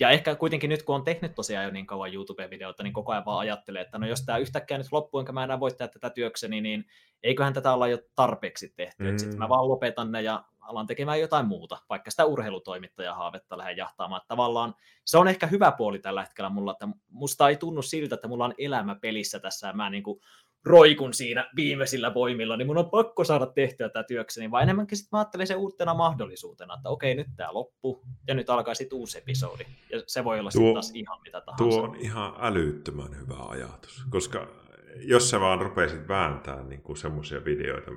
Ja 0.00 0.10
ehkä 0.10 0.34
kuitenkin 0.34 0.70
nyt, 0.70 0.82
kun 0.82 0.94
on 0.94 1.04
tehnyt 1.04 1.34
tosiaan 1.34 1.64
jo 1.64 1.70
niin 1.70 1.86
kauan 1.86 2.14
YouTube-videoita, 2.14 2.82
niin 2.82 2.92
koko 2.92 3.12
ajan 3.12 3.24
vaan 3.24 3.38
ajattelee, 3.38 3.82
että 3.82 3.98
no 3.98 4.06
jos 4.06 4.22
tämä 4.22 4.38
yhtäkkiä 4.38 4.78
nyt 4.78 4.92
loppuu, 4.92 5.20
enkä 5.20 5.32
mä 5.32 5.44
enää 5.44 5.60
voi 5.60 5.70
tehdä 5.70 5.88
tätä 5.88 6.10
työkseni, 6.10 6.60
niin 6.60 6.84
eiköhän 7.22 7.52
tätä 7.52 7.72
olla 7.72 7.88
jo 7.88 7.98
tarpeeksi 8.14 8.72
tehty. 8.76 9.10
Mm. 9.10 9.18
Sitten 9.18 9.38
mä 9.38 9.48
vaan 9.48 9.68
lopetan 9.68 10.12
ne 10.12 10.22
ja 10.22 10.44
alan 10.60 10.86
tekemään 10.86 11.20
jotain 11.20 11.46
muuta, 11.46 11.78
vaikka 11.88 12.10
sitä 12.10 12.24
urheilutoimittaja 12.24 13.14
haavetta 13.14 13.58
lähden 13.58 13.76
jahtaamaan. 13.76 14.20
Tavallaan 14.28 14.74
se 15.04 15.18
on 15.18 15.28
ehkä 15.28 15.46
hyvä 15.46 15.72
puoli 15.72 15.98
tällä 15.98 16.22
hetkellä 16.22 16.50
mulla, 16.50 16.72
että 16.72 16.88
musta 17.08 17.48
ei 17.48 17.56
tunnu 17.56 17.82
siltä, 17.82 18.14
että 18.14 18.28
mulla 18.28 18.44
on 18.44 18.54
elämä 18.58 18.94
pelissä 18.94 19.38
tässä 19.38 19.66
ja 19.66 19.72
mä 19.72 19.90
niin 19.90 20.02
kuin 20.02 20.20
roikun 20.64 21.14
siinä 21.14 21.50
viimeisillä 21.56 22.14
voimilla, 22.14 22.56
niin 22.56 22.66
mun 22.66 22.78
on 22.78 22.90
pakko 22.90 23.24
saada 23.24 23.46
tehtyä 23.46 23.88
tätä 23.88 24.06
työkseni, 24.06 24.50
vaan 24.50 24.62
enemmänkin 24.62 24.98
sitten 24.98 25.08
mä 25.12 25.18
ajattelin 25.18 25.46
se 25.46 25.54
uutena 25.54 25.94
mahdollisuutena, 25.94 26.74
että 26.74 26.88
okei, 26.88 27.14
nyt 27.14 27.26
tämä 27.36 27.54
loppu 27.54 28.02
ja 28.28 28.34
nyt 28.34 28.50
alkaa 28.50 28.74
sitten 28.74 28.98
uusi 28.98 29.18
episodi. 29.18 29.64
Ja 29.90 30.02
se 30.06 30.24
voi 30.24 30.40
olla 30.40 30.50
sitten 30.50 30.72
taas 30.72 30.92
ihan 30.94 31.20
mitä 31.22 31.40
tahansa. 31.40 31.64
Tuo 31.64 31.82
on 31.82 31.96
ihan 31.96 32.34
älyttömän 32.40 33.20
hyvä 33.20 33.42
ajatus, 33.48 34.04
koska 34.10 34.48
jos 34.96 35.30
sä 35.30 35.40
vaan 35.40 35.60
rupeisit 35.60 36.08
vääntämään 36.08 36.68
niin 36.68 36.96
semmoisia 36.96 37.44
videoita, 37.44 37.90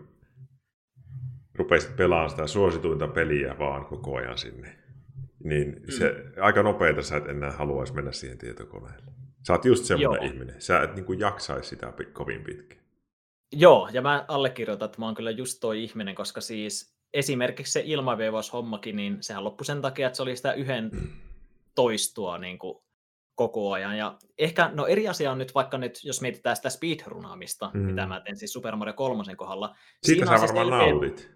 rupeisit 1.56 1.96
pelaamaan 1.96 2.30
sitä 2.30 2.48
suosituinta 2.48 3.08
peliä 3.08 3.60
vaan 3.60 3.86
koko 3.86 4.16
ajan 4.16 4.38
sinne, 4.38 4.78
niin 5.44 5.68
mm. 5.68 5.92
se 5.92 6.16
aika 6.42 6.64
nopeita 6.64 7.02
sä 7.02 7.18
et 7.18 7.28
enää 7.28 7.52
haluaisi 7.52 7.94
mennä 7.94 8.12
siihen 8.12 8.38
tietokoneelle. 8.38 9.12
Sä 9.48 9.54
oot 9.54 9.66
just 9.66 9.86
semmoinen 9.86 10.24
Joo. 10.24 10.34
ihminen. 10.34 10.62
Sä 10.62 10.82
et 10.82 10.96
niin 10.96 11.06
kuin 11.06 11.20
jaksaisi 11.20 11.70
sitä 11.70 11.94
kovin 12.14 12.44
pitkään. 12.44 12.86
Joo, 13.54 13.90
ja 13.94 14.02
mä 14.02 14.26
allekirjoitan, 14.28 14.86
että 14.86 15.00
mä 15.00 15.06
oon 15.06 15.16
kyllä 15.16 15.32
just 15.32 15.58
toi 15.62 15.84
ihminen, 15.84 16.16
koska 16.16 16.42
siis 16.42 16.96
esimerkiksi 17.14 17.72
se 17.72 17.84
ilmaveivaus-hommakin, 17.86 18.96
niin 18.96 19.18
sehän 19.22 19.44
loppui 19.44 19.66
sen 19.66 19.82
takia, 19.82 20.08
että 20.08 20.18
se 20.18 20.24
oli 20.24 20.36
sitä 20.36 20.54
yhden 20.54 20.92
toistua 21.76 22.38
niin 22.38 22.60
kuin 22.60 22.78
koko 23.36 23.72
ajan. 23.72 23.98
Ja 23.98 24.18
ehkä, 24.38 24.72
no 24.74 24.86
eri 24.86 25.08
asia 25.08 25.32
on 25.32 25.38
nyt 25.38 25.56
vaikka 25.56 25.78
nyt, 25.78 26.04
jos 26.04 26.22
mietitään 26.22 26.56
sitä 26.56 26.70
speedrunaamista, 26.70 27.72
mm. 27.74 27.80
mitä 27.80 28.06
mä 28.06 28.20
teen 28.20 28.38
siis 28.38 28.54
Super 28.54 28.76
Mario 28.76 28.94
3 28.94 29.36
kohdalla. 29.36 29.76
Siitä 30.04 30.26
sä 30.26 30.32
varmaan 30.32 30.68
selkeä... 30.68 30.78
nautit. 30.78 31.32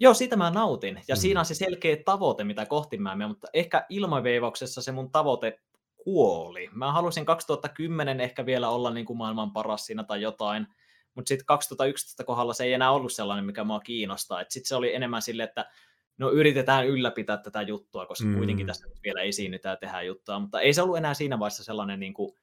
Joo, 0.00 0.14
siitä 0.14 0.36
mä 0.36 0.50
nautin. 0.50 1.00
Ja 1.08 1.14
mm. 1.14 1.18
siinä 1.18 1.40
on 1.40 1.46
se 1.46 1.54
selkeä 1.54 1.96
tavoite, 2.04 2.44
mitä 2.44 2.66
kohti 2.66 2.98
mä 2.98 3.16
menen, 3.16 3.28
mutta 3.28 3.48
ehkä 3.54 3.86
ilmaveivauksessa 3.88 4.82
se 4.82 4.92
mun 4.92 5.10
tavoite 5.10 5.60
kuoli. 6.04 6.68
Mä 6.72 6.92
halusin 6.92 7.24
2010 7.24 8.20
ehkä 8.20 8.46
vielä 8.46 8.68
olla 8.68 8.90
niin 8.90 9.06
kuin 9.06 9.16
maailman 9.16 9.52
paras 9.52 9.86
siinä 9.86 10.04
tai 10.04 10.22
jotain, 10.22 10.66
mutta 11.14 11.28
sitten 11.28 11.46
2011 11.46 12.24
kohdalla 12.24 12.52
se 12.52 12.64
ei 12.64 12.72
enää 12.72 12.90
ollut 12.90 13.12
sellainen, 13.12 13.44
mikä 13.44 13.64
mua 13.64 13.80
kiinnostaa. 13.80 14.44
Sitten 14.48 14.68
se 14.68 14.76
oli 14.76 14.94
enemmän 14.94 15.22
sille, 15.22 15.42
että 15.42 15.70
no 16.18 16.30
yritetään 16.30 16.86
ylläpitää 16.86 17.36
tätä 17.36 17.62
juttua, 17.62 18.06
koska 18.06 18.24
mm. 18.24 18.36
kuitenkin 18.36 18.66
tässä 18.66 18.88
nyt 18.88 19.02
vielä 19.04 19.22
esiinnytään 19.22 19.72
ja 19.72 19.76
tehdään 19.76 20.06
juttua, 20.06 20.38
mutta 20.38 20.60
ei 20.60 20.74
se 20.74 20.82
ollut 20.82 20.96
enää 20.96 21.14
siinä 21.14 21.38
vaiheessa 21.38 21.64
sellainen 21.64 22.00
niin 22.00 22.14
kuin 22.14 22.34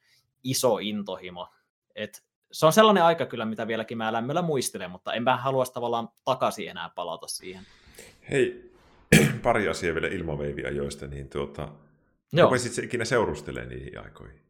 iso 0.43 0.77
intohimo. 0.77 1.47
Et 1.95 2.23
se 2.51 2.65
on 2.65 2.73
sellainen 2.73 3.03
aika 3.03 3.25
kyllä, 3.25 3.45
mitä 3.45 3.67
vieläkin 3.67 3.97
mä 3.97 4.13
lämmöllä 4.13 4.41
muistelen, 4.41 4.91
mutta 4.91 5.13
en 5.13 5.23
mä 5.23 5.37
halua 5.37 5.65
tavallaan 5.65 6.09
takaisin 6.25 6.69
enää 6.69 6.89
palata 6.95 7.27
siihen. 7.27 7.63
Hei, 8.31 8.71
pari 9.43 9.67
asiaa 9.67 9.93
vielä 9.93 10.07
ilmaveiviajoista, 10.07 11.07
niin 11.07 11.29
tuota, 11.29 11.69
Joo. 12.33 12.45
Rupesit 12.45 12.83
ikinä 12.83 13.05
seurustelemaan 13.05 13.69
niihin 13.69 13.99
aikoihin? 14.03 14.41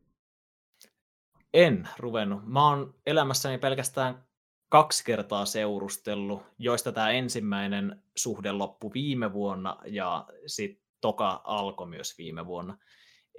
En 1.54 1.90
ruvennut. 2.00 2.42
Mä 2.46 2.70
oon 2.70 2.96
elämässäni 3.06 3.58
pelkästään 3.58 4.24
kaksi 4.70 5.06
kertaa 5.06 5.46
seurustellut, 5.46 6.44
joista 6.58 6.92
tämä 6.92 7.12
ensimmäinen 7.12 8.04
suhde 8.16 8.52
loppui 8.52 8.92
viime 8.94 9.34
vuonna 9.34 9.78
ja 9.86 10.28
sitten 10.46 10.86
toka 11.02 11.42
alkoi 11.44 11.88
myös 11.88 12.18
viime 12.18 12.46
vuonna. 12.46 12.78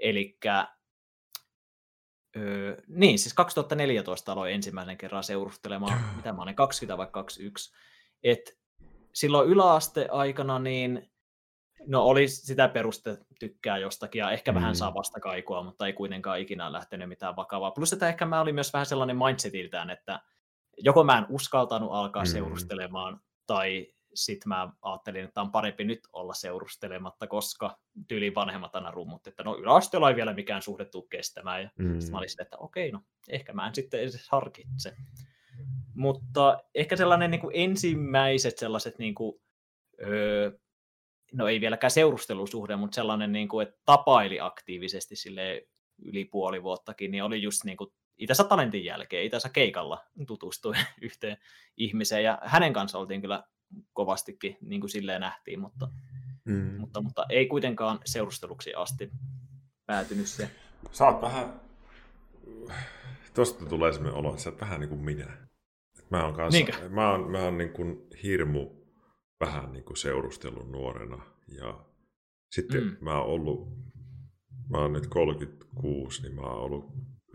Eli 0.03 0.38
Öö, 2.36 2.82
niin, 2.88 3.18
siis 3.18 3.34
2014 3.34 4.32
aloin 4.32 4.55
ensimmäisen 4.55 4.97
kerran 4.97 5.24
seurustelemaan, 5.24 6.05
mitä 6.16 6.32
mä 6.32 6.43
olin, 6.43 6.55
20 6.55 6.99
vai 6.99 7.07
21. 7.07 7.72
Et 8.22 8.59
silloin 9.12 9.49
yläaste-aikana 9.49 10.59
niin 10.59 11.12
No 11.87 12.03
oli 12.03 12.28
sitä 12.28 12.68
peruste 12.68 13.18
tykkää 13.41 13.78
jostakin 13.78 14.18
ja 14.18 14.30
ehkä 14.30 14.53
mm. 14.53 14.57
vähän 14.57 14.76
saa 14.76 14.95
vastakaikua, 14.95 15.62
mutta 15.62 15.87
ei 15.87 15.93
kuitenkaan 15.93 16.41
ikinä 16.41 16.72
lähtenyt 16.72 17.09
mitään 17.09 17.37
vakavaa. 17.37 17.70
Plus 17.70 17.93
että 17.93 18.09
ehkä 18.09 18.26
mä 18.26 18.41
olin 18.41 18.55
myös 18.55 18.72
vähän 18.72 18.87
sellainen 18.87 19.16
mindsetiltään, 19.16 19.91
että 19.91 20.20
joko 20.78 21.05
mä 21.05 21.18
en 21.18 21.26
uskaltanut 21.28 21.93
alkaa 21.93 22.22
mm. 22.22 22.28
seurustelemaan 22.28 23.20
tai 23.47 23.93
sitten 24.14 24.49
mä 24.49 24.72
ajattelin, 24.83 25.24
että 25.24 25.41
on 25.41 25.53
parempi 25.53 25.85
nyt 25.85 26.01
olla 26.12 26.35
seurustelematta, 26.35 27.26
koska 27.26 27.78
tyyli 28.09 28.35
vanhemmat 28.35 28.74
aina 28.74 28.91
rummut, 28.91 29.26
että 29.26 29.43
no 29.43 29.57
yläasteella 29.57 30.11
ei 30.11 30.16
vielä 30.16 30.35
mikään 30.35 30.62
suhde 30.62 30.85
tule 30.85 31.05
kestämään. 31.11 31.62
Ja 31.62 31.70
mm. 31.78 32.01
sitten 32.01 32.12
mä 32.12 32.18
olin 32.18 32.28
sitten, 32.28 32.45
että 32.45 32.57
okei, 32.57 32.93
no 32.93 33.01
ehkä 33.28 33.53
mä 33.53 33.68
en 33.68 33.74
sitten 33.74 34.01
edes 34.01 34.28
harkitse. 34.30 34.97
Mutta 35.95 36.59
ehkä 36.74 36.97
sellainen 36.97 37.30
niin 37.30 37.41
kuin 37.41 37.53
ensimmäiset 37.55 38.59
sellaiset, 38.59 38.99
niin 38.99 39.14
kuin, 39.14 39.41
öö, 40.03 40.51
no 41.33 41.49
ei 41.49 41.61
vieläkään 41.61 41.91
seurustelusuhde, 41.91 42.76
mutta 42.76 42.95
sellainen, 42.95 43.33
niin 43.33 43.49
kuin, 43.49 43.68
että 43.68 43.80
tapaili 43.85 44.41
aktiivisesti 44.41 45.16
sille 45.16 45.66
yli 46.05 46.24
puoli 46.24 46.62
vuottakin, 46.62 47.11
niin 47.11 47.24
oli 47.24 47.43
just 47.43 47.64
niin 47.64 47.76
kuin 47.76 47.91
itänsä 48.18 48.45
talentin 48.45 48.85
jälkeen, 48.85 49.24
itänsä 49.24 49.49
keikalla 49.49 50.05
tutustui 50.26 50.74
yhteen 51.03 51.37
ihmiseen, 51.76 52.24
ja 52.24 52.39
hänen 52.45 52.72
kanssa 52.72 52.99
oltiin 52.99 53.20
kyllä 53.20 53.45
kovastikin, 53.93 54.57
niin 54.61 54.80
kuin 54.80 54.91
silleen 54.91 55.20
nähtiin, 55.20 55.61
mutta, 55.61 55.89
mm. 56.45 56.74
mutta, 56.78 57.01
mutta 57.01 57.26
ei 57.28 57.47
kuitenkaan 57.47 57.99
seurusteluksi 58.05 58.74
asti 58.74 59.11
päätynyt 59.87 60.26
se. 60.26 60.51
Sä 60.93 61.09
oot 61.09 61.22
vähän, 61.22 61.61
tosta 63.35 63.66
tulee 63.66 63.93
semmoinen 63.93 64.18
olo, 64.18 64.30
että 64.30 64.43
sä 64.43 64.51
oot 64.51 64.61
vähän 64.61 64.80
niin 64.80 64.89
kuin 64.89 65.01
minä. 65.01 65.43
Mä 66.11 66.24
oon, 66.24 66.35
kanssa, 66.35 66.59
Niinkö? 66.59 66.89
mä 66.89 67.11
oon, 67.11 67.30
mä 67.30 67.39
oon 67.39 67.59
niin 67.59 67.72
kuin 67.72 68.07
hirmu 68.22 68.82
vähän 69.43 69.72
niin 69.72 69.84
kuin 69.84 69.97
seurustellut 69.97 70.70
nuorena 70.70 71.22
ja 71.49 71.84
sitten 72.55 72.84
mm. 72.84 72.97
mä 73.01 73.20
oon 73.20 73.30
ollut, 73.30 73.68
mä 74.68 74.78
oon 74.78 74.93
nyt 74.93 75.07
36, 75.07 76.22
niin 76.22 76.34
mä 76.34 76.43
oon 76.43 76.61
ollut 76.61 76.84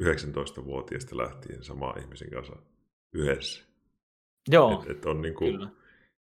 19-vuotiaasta 0.01 1.17
lähtien 1.17 1.63
sama 1.63 1.93
ihmisen 2.01 2.29
kanssa 2.29 2.55
yhdessä. 3.13 3.65
Joo, 4.49 4.83
et, 4.83 4.89
et 4.89 5.05
on 5.05 5.21
niin 5.21 5.33
kuin, 5.33 5.51
kyllä. 5.51 5.69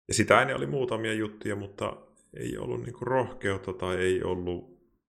Ja 0.08 0.14
sitä 0.14 0.40
ennen 0.40 0.56
oli 0.56 0.66
muutamia 0.66 1.14
juttuja, 1.14 1.56
mutta 1.56 1.96
ei 2.36 2.58
ollut 2.58 2.82
niin 2.82 2.92
kuin 2.92 3.06
rohkeutta 3.06 3.72
tai 3.72 3.96
ei 3.96 4.22
ollut 4.22 4.78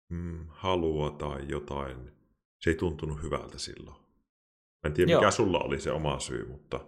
mm, 0.10 0.46
halua 0.48 1.12
tai 1.12 1.46
jotain. 1.50 2.12
Se 2.64 2.70
ei 2.70 2.76
tuntunut 2.76 3.24
hyvältä 3.24 3.60
silloin. 3.60 3.98
Mä 4.84 4.88
en 4.88 4.94
tiedä, 4.94 5.12
Joo. 5.12 5.22
mikä 5.22 5.32
sulla 5.32 5.60
oli 5.60 5.80
se 5.80 5.92
oma 5.92 6.20
syy, 6.20 6.48
mutta, 6.48 6.80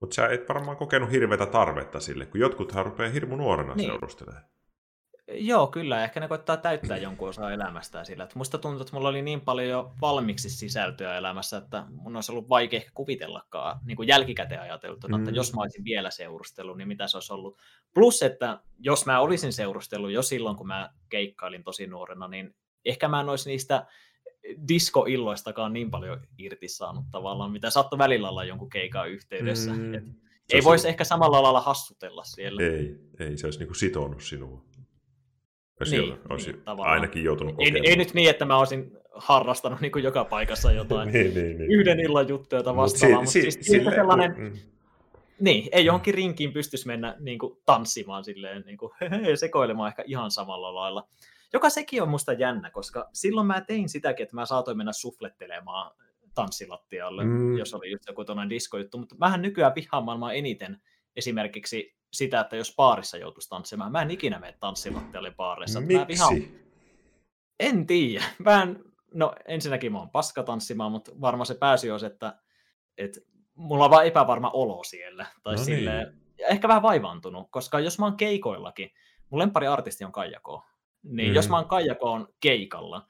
mutta 0.00 0.14
sä 0.14 0.28
et 0.28 0.48
varmaan 0.48 0.76
kokenut 0.76 1.10
hirveätä 1.10 1.46
tarvetta 1.46 2.00
sille, 2.00 2.26
kun 2.26 2.40
jotkuthan 2.40 2.84
rupeaa 2.84 3.10
hirmu 3.10 3.36
nuorena 3.36 3.74
niin. 3.74 3.90
seurustelemaan. 3.90 4.44
Joo, 5.28 5.66
kyllä. 5.66 6.04
Ehkä 6.04 6.20
ne 6.20 6.28
koittaa 6.28 6.56
täyttää 6.56 6.96
jonkun 6.96 7.28
osa 7.28 7.50
elämästään 7.50 8.06
sillä. 8.06 8.24
Että 8.24 8.38
musta 8.38 8.58
tuntuu, 8.58 8.80
että 8.80 8.96
mulla 8.96 9.08
oli 9.08 9.22
niin 9.22 9.40
paljon 9.40 9.68
jo 9.68 9.92
valmiiksi 10.00 10.50
sisältöä 10.50 11.16
elämässä, 11.16 11.56
että 11.56 11.84
mun 11.88 12.16
olisi 12.16 12.32
ollut 12.32 12.48
vaikea 12.48 12.76
ehkä 12.76 12.90
kuvitellakaan 12.94 13.80
niin 13.84 13.96
kuin 13.96 14.08
jälkikäteen 14.08 14.60
ajateltuna, 14.60 15.18
mm. 15.18 15.24
että 15.24 15.36
jos 15.36 15.54
mä 15.54 15.62
olisin 15.62 15.84
vielä 15.84 16.10
seurustellut, 16.10 16.76
niin 16.76 16.88
mitä 16.88 17.06
se 17.06 17.16
olisi 17.16 17.32
ollut. 17.32 17.58
Plus, 17.94 18.22
että 18.22 18.60
jos 18.78 19.06
mä 19.06 19.20
olisin 19.20 19.52
seurustellut 19.52 20.12
jo 20.12 20.22
silloin, 20.22 20.56
kun 20.56 20.66
mä 20.66 20.90
keikkailin 21.08 21.64
tosi 21.64 21.86
nuorena, 21.86 22.28
niin 22.28 22.54
ehkä 22.84 23.08
mä 23.08 23.20
en 23.20 23.28
olisi 23.28 23.50
niistä 23.50 23.86
diskoilloistakaan 24.68 25.72
niin 25.72 25.90
paljon 25.90 26.20
irti 26.38 26.68
saanut 26.68 27.04
tavallaan, 27.10 27.52
mitä 27.52 27.70
saattoi 27.70 27.98
välillä 27.98 28.30
olla 28.30 28.44
jonkun 28.44 28.70
keikan 28.70 29.10
yhteydessä. 29.10 29.72
Mm. 29.72 29.94
ei 30.52 30.64
voisi 30.64 30.88
ehkä 30.88 31.04
samalla 31.04 31.42
lailla 31.42 31.60
hassutella 31.60 32.24
siellä. 32.24 32.62
Ei, 32.62 32.96
ei 33.18 33.38
se 33.38 33.46
olisi 33.46 33.58
niin 33.58 33.68
kuin 33.68 33.76
sitonut 33.76 34.22
sinua. 34.22 34.64
Olisi, 35.80 35.98
niin, 35.98 36.18
olisi 36.28 36.52
niin, 36.52 36.62
ainakin 36.66 37.24
joutunut 37.24 37.56
kokemaan. 37.56 37.84
Ei, 37.84 37.90
ei 37.90 37.96
nyt 37.96 38.14
niin, 38.14 38.30
että 38.30 38.44
mä 38.44 38.58
olisin 38.58 38.96
harrastanut 39.14 39.80
niin 39.80 39.92
kuin 39.92 40.04
joka 40.04 40.24
paikassa 40.24 40.72
jotain 40.72 41.08
niin, 41.12 41.34
niin, 41.34 41.58
niin. 41.58 41.70
yhden 41.70 42.00
illan 42.00 42.28
juttuja 42.28 42.62
tai 42.62 42.76
vastaavaa, 42.76 43.18
mutta 43.18 43.30
si, 43.30 43.42
siis 43.42 43.58
sille, 43.60 43.94
sellainen... 43.94 44.34
Mm. 44.38 44.52
Niin, 45.40 45.68
ei 45.72 45.84
johonkin 45.84 46.14
rinkiin 46.14 46.52
pystyisi 46.52 46.86
mennä 46.86 47.16
niin 47.18 47.38
kuin, 47.38 47.58
tanssimaan 47.66 48.24
silleen, 48.24 48.62
niin 48.66 48.78
kuin, 48.78 48.92
sekoilemaan 49.34 49.88
ehkä 49.88 50.04
ihan 50.06 50.30
samalla 50.30 50.74
lailla. 50.74 51.08
Joka 51.52 51.70
sekin 51.70 52.02
on 52.02 52.08
musta 52.08 52.32
jännä, 52.32 52.70
koska 52.70 53.08
silloin 53.12 53.46
mä 53.46 53.60
tein 53.60 53.88
sitäkin, 53.88 54.24
että 54.24 54.36
mä 54.36 54.46
saatoin 54.46 54.76
mennä 54.76 54.92
suflettelemaan 54.92 55.92
tanssilattialle, 56.34 57.24
mm. 57.24 57.58
jos 57.58 57.74
oli 57.74 57.90
just 57.90 58.04
joku 58.06 58.24
tuollainen 58.24 58.50
diskojuttu, 58.50 58.98
mutta 58.98 59.16
vähän 59.20 59.42
nykyään 59.42 59.74
vihaan 59.74 60.04
maailmaa 60.04 60.32
eniten 60.32 60.82
esimerkiksi 61.16 61.96
sitä, 62.12 62.40
että 62.40 62.56
jos 62.56 62.74
baarissa 62.76 63.16
joutuisi 63.16 63.48
tanssimaan. 63.48 63.92
Mä 63.92 64.02
en 64.02 64.10
ikinä 64.10 64.38
mene 64.38 64.56
tanssilattialle 64.60 65.30
baarissa. 65.30 65.80
Miksi? 65.80 65.96
Mä 65.96 66.08
vihaan... 66.08 66.34
En 67.60 67.86
tiedä. 67.86 68.24
Mä 68.38 68.62
en... 68.62 68.84
No 69.14 69.34
ensinnäkin 69.48 69.92
mä 69.92 69.98
oon 69.98 70.10
paska 70.10 70.42
tanssimaan, 70.42 70.92
mutta 70.92 71.12
varmaan 71.20 71.46
se 71.46 71.54
pääsy 71.54 71.90
on, 71.90 72.04
että, 72.04 72.38
että 72.98 73.20
mulla 73.54 73.84
on 73.84 73.90
vaan 73.90 74.06
epävarma 74.06 74.50
olo 74.50 74.84
siellä. 74.84 75.26
Tai 75.42 75.56
no 75.56 75.64
silleen, 75.64 76.08
niin. 76.08 76.46
ehkä 76.48 76.68
vähän 76.68 76.82
vaivaantunut, 76.82 77.46
koska 77.50 77.80
jos 77.80 77.98
mä 77.98 78.06
oon 78.06 78.16
keikoillakin, 78.16 78.90
mun 79.30 79.38
lempari 79.38 79.66
artisti 79.66 80.04
on 80.04 80.12
Kaijako. 80.12 80.64
Niin 81.08 81.28
mm. 81.28 81.34
jos 81.34 81.48
mä 81.48 81.56
oon 81.56 81.68
Kaijakoon 81.68 82.28
keikalla, 82.40 83.06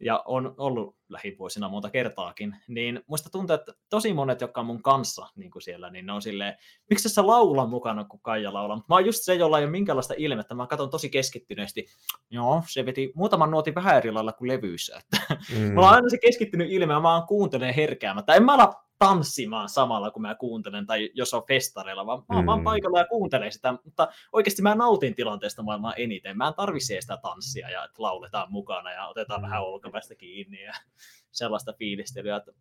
ja 0.00 0.22
on 0.26 0.54
ollut 0.56 0.96
lähivuosina 1.08 1.68
monta 1.68 1.90
kertaakin, 1.90 2.56
niin 2.68 3.02
muista 3.06 3.30
tuntuu, 3.30 3.54
että 3.54 3.72
tosi 3.90 4.12
monet, 4.12 4.40
jotka 4.40 4.60
on 4.60 4.66
mun 4.66 4.82
kanssa 4.82 5.26
niin 5.36 5.50
kuin 5.50 5.62
siellä, 5.62 5.90
niin 5.90 6.06
ne 6.06 6.12
on 6.12 6.22
silleen, 6.22 6.56
miksi 6.90 7.08
sä 7.08 7.26
laula 7.26 7.66
mukana, 7.66 8.04
kun 8.04 8.20
Kaija 8.20 8.52
laulaa? 8.52 8.76
Mä 8.76 8.94
oon 8.94 9.06
just 9.06 9.22
se, 9.22 9.34
jolla 9.34 9.58
ei 9.58 9.64
ole 9.64 9.70
minkäänlaista 9.70 10.14
ilmettä, 10.16 10.54
mä 10.54 10.66
katson 10.66 10.90
tosi 10.90 11.10
keskittyneesti, 11.10 11.86
joo, 12.30 12.62
se 12.68 12.86
veti 12.86 13.12
muutaman 13.14 13.50
nuotin 13.50 13.74
vähän 13.74 13.96
eri 13.96 14.12
lailla 14.12 14.32
kuin 14.32 14.48
levyissä, 14.48 14.98
että 14.98 15.34
mm. 15.54 15.62
mulla 15.74 15.88
on 15.88 15.94
aina 15.94 16.08
se 16.08 16.18
keskittynyt 16.18 16.70
ilme, 16.70 16.92
ja 16.92 17.00
mä 17.00 17.14
oon 17.14 17.26
kuuntelen 17.26 17.74
herkäämättä, 17.74 18.34
en 18.34 18.44
mä 18.44 18.54
ala 18.54 18.85
tanssimaan 18.98 19.68
samalla, 19.68 20.10
kun 20.10 20.22
mä 20.22 20.34
kuuntelen, 20.34 20.86
tai 20.86 21.10
jos 21.14 21.34
on 21.34 21.42
festareilla, 21.48 22.06
vaan 22.06 22.18
mä 22.18 22.34
oon 22.34 22.44
mm. 22.44 22.46
vaan 22.46 22.64
paikalla 22.64 22.98
ja 22.98 23.06
kuuntelen 23.06 23.52
sitä, 23.52 23.74
mutta 23.84 24.08
oikeasti 24.32 24.62
mä 24.62 24.74
nautin 24.74 25.14
tilanteesta 25.14 25.62
maailman 25.62 25.94
eniten. 25.96 26.36
Mä 26.36 26.48
en 26.48 26.54
tarvitse 26.54 27.00
sitä 27.00 27.16
tanssia 27.22 27.70
ja 27.70 27.84
että 27.84 28.02
lauletaan 28.02 28.52
mukana 28.52 28.92
ja 28.92 29.06
otetaan 29.06 29.40
mm. 29.40 29.42
vähän 29.42 29.62
olkapäistä 29.62 30.14
kiinni 30.14 30.62
ja 30.62 30.72
sellaista 31.32 31.72
fiilistelyä, 31.78 32.36
että 32.36 32.52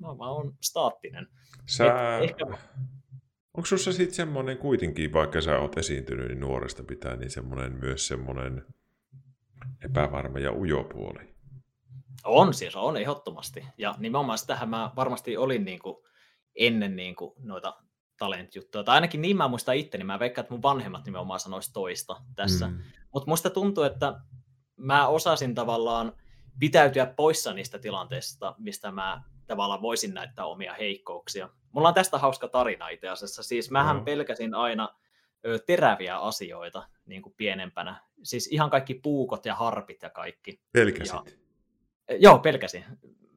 mä, 0.00 0.14
mä 0.14 0.30
oon 0.30 0.54
staattinen. 0.62 1.28
Sä... 1.66 1.84
Et 2.18 2.24
ehkä... 2.24 2.44
Onko 3.54 3.66
sinussa 3.66 3.92
sitten 3.92 4.14
semmoinen 4.14 4.58
kuitenkin, 4.58 5.12
vaikka 5.12 5.40
sä 5.40 5.58
oot 5.58 5.78
esiintynyt 5.78 6.28
niin 6.28 6.40
nuoresta 6.40 6.82
pitää, 6.82 7.16
niin 7.16 7.30
semmoinen 7.30 7.72
myös 7.72 8.08
semmoinen 8.08 8.64
epävarma 9.84 10.38
ja 10.38 10.52
ujo 10.52 10.84
puoli? 10.84 11.35
On 12.24 12.54
siis, 12.54 12.76
on 12.76 12.96
ehdottomasti. 12.96 13.66
Ja 13.78 13.94
nimenomaan 13.98 14.38
sitähän 14.38 14.68
mä 14.68 14.90
varmasti 14.96 15.36
olin 15.36 15.64
niin 15.64 15.78
kuin 15.78 15.96
ennen 16.54 16.96
niin 16.96 17.16
kuin 17.16 17.32
noita 17.38 17.76
talent-juttuja. 18.18 18.84
Tai 18.84 18.94
ainakin 18.94 19.22
niin 19.22 19.36
mä 19.36 19.48
muistan 19.48 19.76
itse, 19.76 19.98
niin 19.98 20.06
mä 20.06 20.18
veikkaan, 20.18 20.42
että 20.42 20.54
mun 20.54 20.62
vanhemmat 20.62 21.04
nimenomaan 21.04 21.40
sanoisi 21.40 21.72
toista 21.72 22.22
tässä. 22.36 22.68
Mm. 22.68 22.78
Mutta 23.12 23.30
musta 23.30 23.50
tuntuu, 23.50 23.84
että 23.84 24.20
mä 24.76 25.06
osasin 25.08 25.54
tavallaan 25.54 26.12
pitäytyä 26.58 27.06
poissa 27.06 27.52
niistä 27.52 27.78
tilanteista, 27.78 28.54
mistä 28.58 28.90
mä 28.90 29.22
tavallaan 29.46 29.82
voisin 29.82 30.14
näyttää 30.14 30.44
omia 30.44 30.74
heikkouksia. 30.74 31.48
Mulla 31.72 31.88
on 31.88 31.94
tästä 31.94 32.18
hauska 32.18 32.48
tarina 32.48 32.88
itse 32.88 33.08
asiassa. 33.08 33.42
Siis 33.42 33.70
mähän 33.70 33.96
mm. 33.96 34.04
pelkäsin 34.04 34.54
aina 34.54 34.88
ö, 35.46 35.58
teräviä 35.58 36.18
asioita 36.18 36.88
niin 37.06 37.22
kuin 37.22 37.34
pienempänä. 37.36 38.04
Siis 38.22 38.46
ihan 38.46 38.70
kaikki 38.70 38.94
puukot 38.94 39.46
ja 39.46 39.54
harpit 39.54 40.02
ja 40.02 40.10
kaikki. 40.10 40.60
Pelkäsit? 40.72 41.26
Ja, 41.26 41.45
Joo, 42.18 42.38
pelkäsin. 42.38 42.84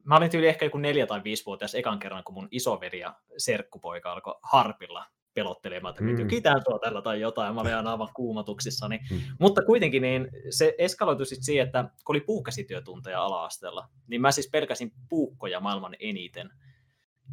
Mä 0.04 0.16
olin 0.16 0.30
tyyli 0.30 0.48
ehkä 0.48 0.66
joku 0.66 0.78
neljä 0.78 1.06
tai 1.06 1.24
viisi 1.24 1.46
vuotias 1.46 1.74
ekan 1.74 1.98
kerran, 1.98 2.24
kun 2.24 2.34
mun 2.34 2.48
isoveri 2.50 2.98
ja 2.98 3.14
serkkupoika 3.36 4.12
alkoi 4.12 4.34
harpilla 4.42 5.06
pelottelemaan, 5.34 5.94
että 6.06 6.22
mm. 6.22 6.28
kitään 6.28 6.62
sua 6.68 6.78
tällä 6.78 7.02
tai 7.02 7.20
jotain. 7.20 7.54
Mä 7.54 7.60
olin 7.60 7.74
aina 7.74 7.90
aivan 7.90 8.08
kuumatuksissani. 8.14 9.00
Mm. 9.10 9.20
Mutta 9.40 9.62
kuitenkin 9.62 10.02
niin 10.02 10.28
se 10.50 10.74
eskaloitui 10.78 11.26
sitten 11.26 11.44
siihen, 11.44 11.66
että 11.66 11.82
kun 12.04 12.16
oli 12.16 12.20
puukäsityötunteja 12.20 13.24
ala-asteella, 13.24 13.88
niin 14.06 14.20
mä 14.20 14.32
siis 14.32 14.50
pelkäsin 14.50 14.92
puukkoja 15.08 15.60
maailman 15.60 15.96
eniten. 16.00 16.50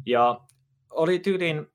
Ja 0.06 0.40
oli 0.90 1.18
tyyliin, 1.18 1.66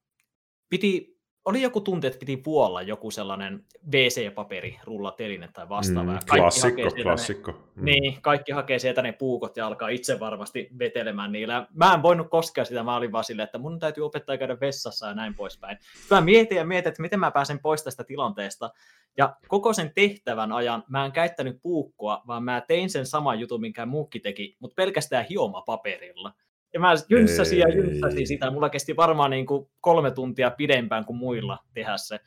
piti 0.70 1.12
oli 1.46 1.62
joku 1.62 1.82
tunti, 1.82 2.08
että 2.08 2.20
piti 2.20 2.38
puolla 2.38 2.82
joku 2.82 3.12
sellainen 3.12 3.66
WC-paperi, 3.94 4.80
rullateline 4.84 5.50
tai 5.54 5.70
vastaava. 5.70 6.12
Mm, 6.12 6.20
klassikko, 6.30 6.89
klassikko. 7.04 7.52
Ne, 7.52 7.58
mm. 7.76 7.86
Niin, 7.86 8.22
kaikki 8.22 8.52
hakee 8.52 8.80
sieltä 8.80 9.02
ne 9.02 9.12
puukot 9.12 9.58
ja 9.58 9.68
alkaa 9.68 9.89
itse 9.89 10.20
varmasti 10.20 10.70
vetelemään 10.80 11.32
niillä. 11.32 11.68
Mä 11.74 11.94
en 11.94 12.02
voinut 12.02 12.30
koskea 12.30 12.66
sitä, 12.66 12.84
mä 12.84 12.96
olin 12.96 13.12
vaan 13.12 13.24
silleen, 13.24 13.44
että 13.44 13.58
mun 13.58 13.80
täytyy 13.80 14.06
opettaa 14.06 14.38
käydä 14.38 14.60
vessassa 14.60 15.08
ja 15.08 15.14
näin 15.14 15.36
poispäin. 15.36 15.78
Mä 16.12 16.22
mietin 16.22 16.58
ja 16.58 16.66
mietin, 16.66 16.89
että 16.89 17.02
miten 17.02 17.20
mä 17.20 17.32
pääsen 17.32 17.60
pois 17.60 17.84
tästä 17.84 18.04
tilanteesta. 18.04 18.72
Ja 19.18 19.36
koko 19.48 19.74
sen 19.74 19.91
tehtävän 19.96 20.52
ajan 20.52 20.84
mä 20.89 21.06
en 21.06 21.12
käyttänyt 21.12 21.60
puukkoa, 21.62 22.22
vaan 22.28 22.44
mä 22.44 22.62
tein 22.68 22.89
sen 22.89 23.06
saman 23.06 23.39
jutun, 23.39 23.62
minkä 23.62 23.86
muukki 23.86 24.20
teki, 24.20 24.58
mutta 24.60 24.76
pelkästään 24.76 25.26
hiomapaperilla. 25.30 26.34
Ja 26.74 26.80
mä 26.80 26.93
jynssäsin 27.09 27.59
ja 27.59 27.69
jynssäsin 27.69 28.28
sitä. 28.28 28.51
Mulla 28.51 28.69
kesti 28.69 28.95
varmaan 28.95 29.32
niin 29.32 29.45
kuin 29.45 29.69
kolme 29.82 30.11
tuntia 30.11 30.51
pidempään 30.51 31.05
kuin 31.05 31.17
muilla 31.17 31.57
tehdä 31.74 31.97
se, 31.97 32.19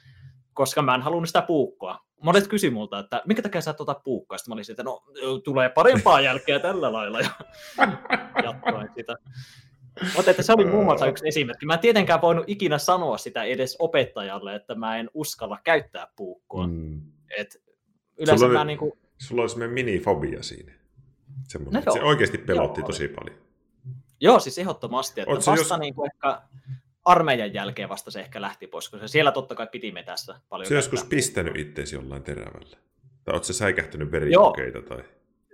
koska 0.54 0.82
mä 0.82 0.94
en 0.94 1.02
halunnut 1.02 1.28
sitä 1.28 1.42
puukkoa. 1.42 2.06
Monet 2.22 2.48
kysyi 2.48 2.70
multa, 2.70 2.98
että 2.98 3.22
minkä 3.26 3.42
takia 3.42 3.60
sä 3.60 3.70
et 3.70 3.80
ota 3.80 4.00
puukkoa? 4.04 4.38
Sitten 4.38 4.50
mä 4.50 4.54
olin 4.54 4.64
että 4.70 4.82
no 4.82 5.02
tulee 5.44 5.68
parempaa 5.68 6.20
jälkeä 6.20 6.58
tällä 6.58 6.92
lailla. 6.92 7.20
Ja 7.20 7.30
jatkoin 8.44 8.88
sitä. 8.94 9.16
Mutta 10.16 10.30
että 10.30 10.42
se 10.42 10.52
oli 10.52 10.64
muun 10.64 10.84
muassa 10.84 11.06
yksi 11.06 11.28
esimerkki. 11.28 11.66
Mä 11.66 11.74
en 11.74 11.80
tietenkään 11.80 12.20
voinut 12.20 12.44
ikinä 12.46 12.78
sanoa 12.78 13.18
sitä 13.18 13.42
edes 13.42 13.76
opettajalle, 13.78 14.54
että 14.54 14.74
mä 14.74 14.96
en 14.96 15.10
uskalla 15.14 15.58
käyttää 15.64 16.06
puukkoa. 16.16 16.66
Mm. 16.66 17.02
Et 17.38 17.62
yleensä 18.18 18.46
sulla 18.46 18.58
mä 18.58 18.64
niin 18.64 18.78
kuin... 18.78 18.92
Sulla 19.18 19.42
oli 19.42 19.48
semmoinen 19.48 19.74
minifobia 19.74 20.42
siinä. 20.42 20.72
Semmoinen, 21.48 21.82
no 21.86 21.92
se 21.92 22.02
oikeasti 22.02 22.38
pelotti 22.38 22.80
joo, 22.80 22.86
tosi 22.86 23.08
paljon. 23.08 23.45
Joo, 24.20 24.40
siis 24.40 24.58
ehdottomasti. 24.58 25.20
Että 25.20 25.34
vasta 25.34 25.54
jos... 25.56 25.80
niin 25.80 25.94
kuin 25.94 26.10
ehkä 26.14 26.42
armeijan 27.04 27.54
jälkeen 27.54 27.88
vasta 27.88 28.10
se 28.10 28.20
ehkä 28.20 28.40
lähti 28.40 28.66
pois, 28.66 28.88
koska 28.88 29.08
siellä 29.08 29.32
totta 29.32 29.54
kai 29.54 29.66
piti 29.72 29.92
metässä 29.92 30.40
paljon. 30.48 30.68
Se 30.68 30.74
joskus 30.74 31.04
pistänyt 31.04 31.56
itseesi 31.56 31.96
jollain 31.96 32.22
terävällä? 32.22 32.76
Tai 33.24 33.34
oletko 33.34 33.52
säikähtänyt 33.52 34.12
verikokeita? 34.12 34.82
Tai... 34.82 35.04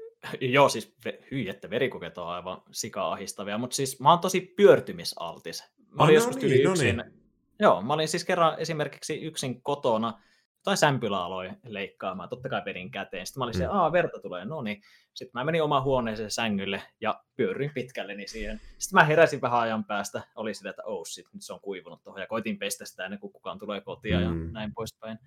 Joo, 0.41 0.69
siis 0.69 0.97
hyi, 1.31 1.49
että 1.49 1.71
verikokeet 1.71 2.19
on 2.19 2.29
aivan 2.29 2.63
sika-ahistavia, 2.71 3.59
mutta 3.59 3.77
siis 3.77 4.01
mä 4.01 4.11
oon 4.11 4.19
tosi 4.19 4.41
pyörtymisaltis. 4.41 5.65
Mä 5.91 6.05
olin 6.05 6.13
ah, 6.13 6.15
joskus 6.15 6.37
no 6.37 6.49
niin, 6.49 6.65
no 6.65 6.71
yksin, 6.71 6.97
niin. 6.97 7.13
Joo, 7.61 7.83
mä 7.83 7.93
olin 7.93 8.09
siis 8.09 8.25
kerran 8.25 8.55
esimerkiksi 8.59 9.23
yksin 9.23 9.63
kotona, 9.63 10.21
tai 10.65 10.77
sämpylä 10.77 11.25
aloin 11.25 11.57
leikkaamaan, 11.67 12.29
totta 12.29 12.49
kai 12.49 12.63
vedin 12.65 12.91
käteen. 12.91 13.27
Sitten 13.27 13.41
mä 13.41 13.45
olin 13.45 13.55
mm. 13.55 13.59
se, 13.59 13.67
aa, 13.67 13.93
verta 13.93 14.21
tulee, 14.21 14.45
no 14.45 14.63
niin. 14.63 14.83
Sitten 15.15 15.41
mä 15.41 15.45
menin 15.45 15.63
omaan 15.63 15.83
huoneeseen 15.83 16.31
sängylle 16.31 16.83
ja 17.01 17.21
pyörin 17.37 17.71
pitkälleni 17.75 18.29
siihen. 18.29 18.61
Sitten 18.79 19.01
mä 19.01 19.05
heräsin 19.05 19.41
vähän 19.41 19.61
ajan 19.61 19.85
päästä, 19.85 20.23
oli 20.37 20.55
sitä, 20.55 20.71
että 20.71 20.83
oh 20.85 21.07
shit, 21.07 21.27
nyt 21.33 21.43
se 21.43 21.53
on 21.53 21.61
kuivunut 21.61 22.03
tuohon, 22.03 22.21
ja 22.21 22.27
koitin 22.27 22.59
pestä 22.59 22.85
sitä 22.85 23.05
ennen 23.05 23.21
kuin 23.21 23.33
kukaan 23.33 23.59
tulee 23.59 23.81
kotia 23.81 24.19
mm. 24.19 24.25
ja 24.25 24.53
näin 24.53 24.75
poispäin. 24.75 25.19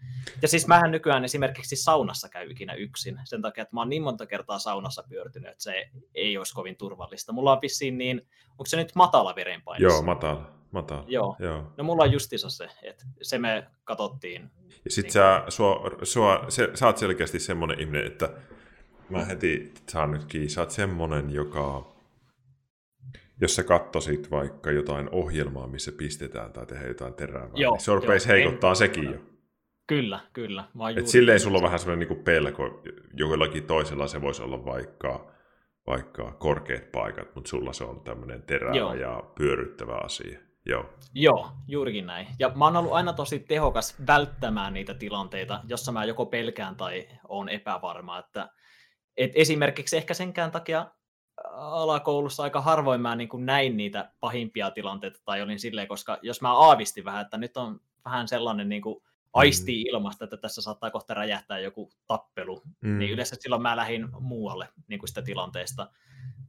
Ja 0.42 0.48
siis 0.48 0.68
mähän 0.68 0.92
nykyään 0.92 1.26
esimerkiksi 1.26 1.76
saunassa 1.76 2.30
käy 2.30 2.52
ikinä 2.52 2.74
yksin, 2.74 3.20
sen 3.24 3.42
takia, 3.42 3.62
että 3.62 3.76
mä 3.76 3.82
oon 3.82 3.90
niin 3.90 4.04
monta 4.04 4.26
kertaa 4.26 4.60
saunassa 4.60 5.04
pyörtynyt, 5.10 5.52
että 5.52 5.64
se 5.64 5.90
ei 6.16 6.38
olisi 6.38 6.54
kovin 6.54 6.76
turvallista. 6.76 7.34
Mulla 7.34 7.52
on 7.52 7.62
vissiin 7.62 7.98
niin, 7.98 8.22
onko 8.52 8.66
se 8.66 8.78
nyt 8.78 8.96
matala 8.96 9.36
verenpaine? 9.36 9.84
Joo, 9.84 10.02
matala. 10.02 10.52
Matala. 10.76 11.04
Joo. 11.08 11.36
Joo. 11.40 11.74
No 11.78 11.84
mulla 11.84 12.04
on 12.04 12.12
justiinsa 12.12 12.50
se, 12.50 12.70
että 12.84 13.06
se 13.22 13.38
me 13.38 13.68
katsottiin. 13.84 14.52
Ja 14.86 14.92
sit 14.92 15.04
niin 15.04 15.12
sä, 15.12 15.44
sua, 15.50 15.92
sua, 16.04 16.46
se, 16.50 16.70
sä 16.74 16.86
oot 16.86 16.98
selkeästi 16.98 17.40
semmonen 17.40 17.80
ihminen, 17.80 18.08
että 18.08 18.30
mä 19.10 19.26
heti 19.26 19.74
saan 19.90 20.12
nyt 20.12 20.26
kiinni, 20.26 20.50
sä 20.50 20.62
oot 20.62 20.72
semmonen, 20.72 21.30
joka 21.34 21.96
jos 23.42 23.56
sä 23.56 23.64
kattosit 23.64 24.32
vaikka 24.32 24.72
jotain 24.72 25.10
ohjelmaa, 25.12 25.68
missä 25.68 25.92
pistetään 25.92 26.54
tai 26.54 26.66
tehdään 26.66 26.88
jotain 26.88 27.14
terävää, 27.14 27.50
joo, 27.54 27.74
niin 27.74 27.82
se 27.82 27.96
rupeisi 27.96 28.28
heikottaa 28.28 28.70
en, 28.70 28.76
sekin 28.76 29.04
jo. 29.04 29.20
Kyllä, 29.88 30.20
kyllä. 30.34 30.64
Et 30.98 31.08
silleen 31.08 31.40
sulla 31.40 31.58
on 31.58 31.64
vähän 31.64 31.80
semmoinen 31.80 32.08
niin 32.10 32.24
pelko, 32.24 32.82
jollakin 33.14 33.64
toisella 33.64 34.08
se 34.08 34.22
voisi 34.22 34.44
olla 34.44 34.66
vaikka, 34.66 35.32
vaikka 35.88 36.32
korkeat 36.40 36.92
paikat, 36.92 37.36
mutta 37.36 37.50
sulla 37.50 37.74
se 37.74 37.84
on 37.84 38.02
tämmöinen 38.02 38.44
terävä 38.44 38.76
joo. 38.76 38.94
ja 38.94 39.24
pyöryttävä 39.38 39.96
asia. 39.96 40.40
Joo. 40.66 40.86
Joo, 41.14 41.52
juurikin 41.68 42.06
näin. 42.06 42.28
Ja 42.40 42.52
mä 42.56 42.66
oon 42.66 42.78
ollut 42.78 42.94
aina 42.94 43.14
tosi 43.14 43.40
tehokas 43.40 43.96
välttämään 44.08 44.74
niitä 44.74 44.94
tilanteita, 44.94 45.62
jossa 45.68 45.92
mä 45.92 46.06
joko 46.06 46.26
pelkään 46.26 46.76
tai 46.76 47.08
on 47.28 47.50
epävarma. 47.50 48.20
Että, 48.20 48.50
et 49.18 49.32
esimerkiksi 49.36 49.98
ehkä 49.98 50.14
senkään 50.14 50.52
takia 50.52 50.88
alakoulussa 51.54 52.44
aika 52.44 52.62
harvoin 52.62 53.02
mä 53.02 53.16
niin 53.16 53.30
kuin 53.30 53.46
näin 53.46 53.78
niitä 53.78 54.12
pahimpia 54.20 54.72
tilanteita 54.72 55.20
tai 55.26 55.42
olin 55.42 55.60
silleen, 55.60 55.88
koska 55.88 56.20
jos 56.22 56.42
mä 56.42 56.54
aavistin 56.54 57.06
vähän, 57.06 57.22
että 57.22 57.38
nyt 57.38 57.58
on 57.58 57.80
vähän 58.06 58.28
sellainen 58.28 58.70
niin 58.70 58.82
kuin 58.82 59.04
aistii 59.34 59.84
mm. 59.84 59.90
ilmasta, 59.90 60.24
että 60.24 60.38
tässä 60.38 60.62
saattaa 60.62 60.92
kohta 60.92 61.14
räjähtää 61.14 61.60
joku 61.60 61.90
tappelu, 62.08 62.62
mm. 62.82 62.98
niin 62.98 63.12
yleensä 63.12 63.36
silloin 63.40 63.62
mä 63.62 63.76
lähdin 63.76 64.08
muualle 64.20 64.70
niin 64.88 65.00
kuin 65.00 65.08
sitä 65.08 65.22
tilanteesta. 65.22 65.90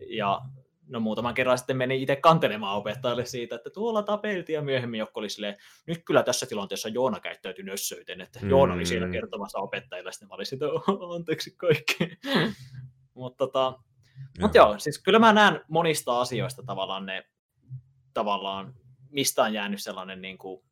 Ja 0.09 0.43
no 0.89 1.01
muutaman 1.01 1.35
kerran 1.35 1.59
sitten 1.59 1.77
meni 1.77 2.03
itse 2.03 2.17
kantelemaan 2.17 2.77
opettajalle 2.77 3.25
siitä, 3.25 3.57
että 3.57 3.71
tuolla 3.71 4.03
tapeltiin 4.03 4.55
ja 4.55 4.63
myöhemmin 4.63 4.99
joku 4.99 5.19
oli 5.19 5.31
silleen, 5.31 5.57
nyt 5.87 6.05
kyllä 6.05 6.23
tässä 6.23 6.47
tilanteessa 6.47 6.89
Joona 6.89 7.21
käyttäytyi 7.21 7.65
nössöiten, 7.65 8.21
että 8.21 8.41
mm. 8.43 8.51
Joona 8.51 8.75
oli 8.75 8.87
siinä 8.87 9.09
kertomassa 9.11 9.59
opettajille, 9.59 10.13
sitten 10.13 10.29
mä 10.29 10.35
olin 10.35 10.47
sitä, 10.47 10.67
anteeksi 11.15 11.55
kaikki. 11.57 12.19
Mutta 13.15 13.47
tota, 13.47 13.79
mut 14.41 14.55
joo, 14.55 14.79
siis 14.79 15.03
kyllä 15.03 15.19
mä 15.19 15.33
näen 15.33 15.61
monista 15.69 16.21
asioista 16.21 16.63
tavallaan 16.63 17.07
ne, 17.07 17.25
tavallaan, 18.15 18.75
mistä 19.11 19.43
on 19.43 19.55
jäänyt 19.55 19.83
sellainen 19.83 20.23
niin 20.23 20.39
kuin, 20.39 20.66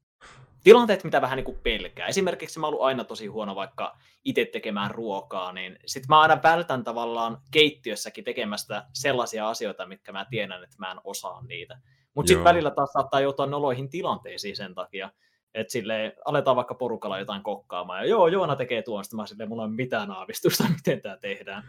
tilanteet, 0.64 1.04
mitä 1.04 1.20
vähän 1.20 1.36
niin 1.36 1.44
kuin 1.44 1.58
pelkää. 1.62 2.06
Esimerkiksi 2.06 2.58
mä 2.58 2.66
oon 2.66 2.74
ollut 2.74 2.86
aina 2.86 3.04
tosi 3.04 3.26
huono 3.26 3.54
vaikka 3.54 3.98
itse 4.24 4.44
tekemään 4.44 4.90
ruokaa, 4.90 5.52
niin 5.52 5.78
sitten 5.86 6.06
mä 6.08 6.20
aina 6.20 6.42
vältän 6.42 6.84
tavallaan 6.84 7.38
keittiössäkin 7.50 8.24
tekemästä 8.24 8.86
sellaisia 8.92 9.48
asioita, 9.48 9.86
mitkä 9.86 10.12
mä 10.12 10.26
tiedän, 10.30 10.64
että 10.64 10.76
mä 10.78 10.90
en 10.90 11.00
osaa 11.04 11.42
niitä. 11.42 11.78
Mutta 12.14 12.28
sitten 12.28 12.44
välillä 12.44 12.70
taas 12.70 12.92
saattaa 12.92 13.20
joutua 13.20 13.46
noloihin 13.46 13.90
tilanteisiin 13.90 14.56
sen 14.56 14.74
takia, 14.74 15.10
että 15.54 15.72
sille 15.72 16.16
aletaan 16.24 16.56
vaikka 16.56 16.74
porukalla 16.74 17.18
jotain 17.18 17.42
kokkaamaan, 17.42 18.00
ja 18.00 18.06
joo, 18.06 18.28
Joona 18.28 18.56
tekee 18.56 18.82
tuon, 18.82 19.04
sitten 19.04 19.16
mä 19.16 19.26
silleen, 19.26 19.48
mulla 19.48 19.64
on 19.64 19.74
mitään 19.74 20.10
aavistusta, 20.10 20.64
miten 20.76 21.00
tämä 21.00 21.16
tehdään. 21.16 21.64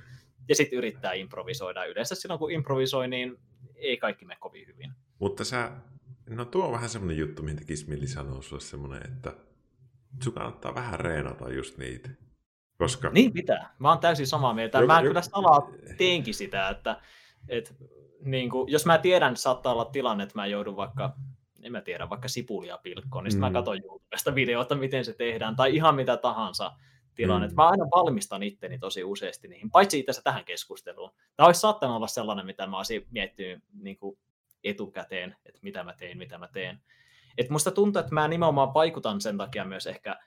Ja 0.49 0.55
sitten 0.55 0.77
yrittää 0.77 1.13
improvisoida. 1.13 1.85
Yleensä 1.85 2.15
silloin, 2.15 2.39
kun 2.39 2.51
improvisoi, 2.51 3.07
niin 3.07 3.37
ei 3.75 3.97
kaikki 3.97 4.25
mene 4.25 4.37
kovin 4.39 4.67
hyvin. 4.67 4.91
Mutta 5.19 5.43
sä 5.43 5.71
No 6.29 6.45
tuo 6.45 6.65
on 6.65 6.71
vähän 6.71 6.89
semmoinen 6.89 7.17
juttu, 7.17 7.43
mihin 7.43 7.57
tekisi 7.57 7.89
Milli 7.89 8.07
sanoa 8.07 8.41
sulle 8.41 8.61
semmoinen, 8.61 9.11
että 9.11 9.33
sun 10.23 10.33
kannattaa 10.33 10.75
vähän 10.75 10.99
reenata 10.99 11.53
just 11.53 11.77
niitä. 11.77 12.09
Koska... 12.77 13.09
Niin 13.09 13.33
pitää. 13.33 13.75
Mä 13.79 13.89
oon 13.89 13.99
täysin 13.99 14.27
samaa 14.27 14.53
mieltä. 14.53 14.85
Mä 14.85 14.93
joku... 14.93 15.07
kyllä 15.07 15.21
salaa 15.21 15.69
teenkin 15.97 16.33
sitä, 16.33 16.69
että, 16.69 17.01
että 17.47 17.73
niin 18.25 18.49
kuin, 18.49 18.71
jos 18.71 18.85
mä 18.85 18.97
tiedän, 18.97 19.31
että 19.31 19.41
saattaa 19.41 19.73
olla 19.73 19.85
tilanne, 19.85 20.23
että 20.23 20.35
mä 20.35 20.45
joudun 20.45 20.75
vaikka, 20.75 21.15
en 21.63 21.71
mä 21.71 21.81
tiedä, 21.81 22.09
vaikka 22.09 22.27
sipulia 22.27 22.77
pilkkoon, 22.77 23.23
niin 23.23 23.31
sitten 23.31 23.49
mm. 23.49 23.53
mä 23.53 23.59
katson 23.59 23.81
YouTubesta 23.83 24.35
videoita, 24.35 24.75
miten 24.75 25.05
se 25.05 25.13
tehdään, 25.13 25.55
tai 25.55 25.75
ihan 25.75 25.95
mitä 25.95 26.17
tahansa 26.17 26.71
tilanne. 27.15 27.47
Mm. 27.47 27.55
Mä 27.55 27.67
aina 27.67 27.85
valmistan 27.95 28.43
itteni 28.43 28.79
tosi 28.79 29.03
useasti 29.03 29.47
niihin, 29.47 29.71
paitsi 29.71 29.99
itse 29.99 30.21
tähän 30.23 30.45
keskusteluun. 30.45 31.11
Tämä 31.35 31.47
olisi 31.47 31.61
saattanut 31.61 31.95
olla 31.95 32.07
sellainen, 32.07 32.45
mitä 32.45 32.67
mä 32.67 32.77
olisin 32.77 33.07
miettinyt 33.11 33.63
niin 33.73 33.97
kuin 33.97 34.17
etukäteen, 34.65 35.35
että 35.45 35.59
mitä 35.63 35.83
mä 35.83 35.93
teen, 35.93 36.17
mitä 36.17 36.37
mä 36.37 36.47
teen. 36.47 36.81
Et 37.37 37.49
musta 37.49 37.71
tuntuu, 37.71 37.99
että 37.99 38.13
mä 38.13 38.27
nimenomaan 38.27 38.73
vaikutan 38.73 39.21
sen 39.21 39.37
takia 39.37 39.65
myös 39.65 39.87
ehkä 39.87 40.19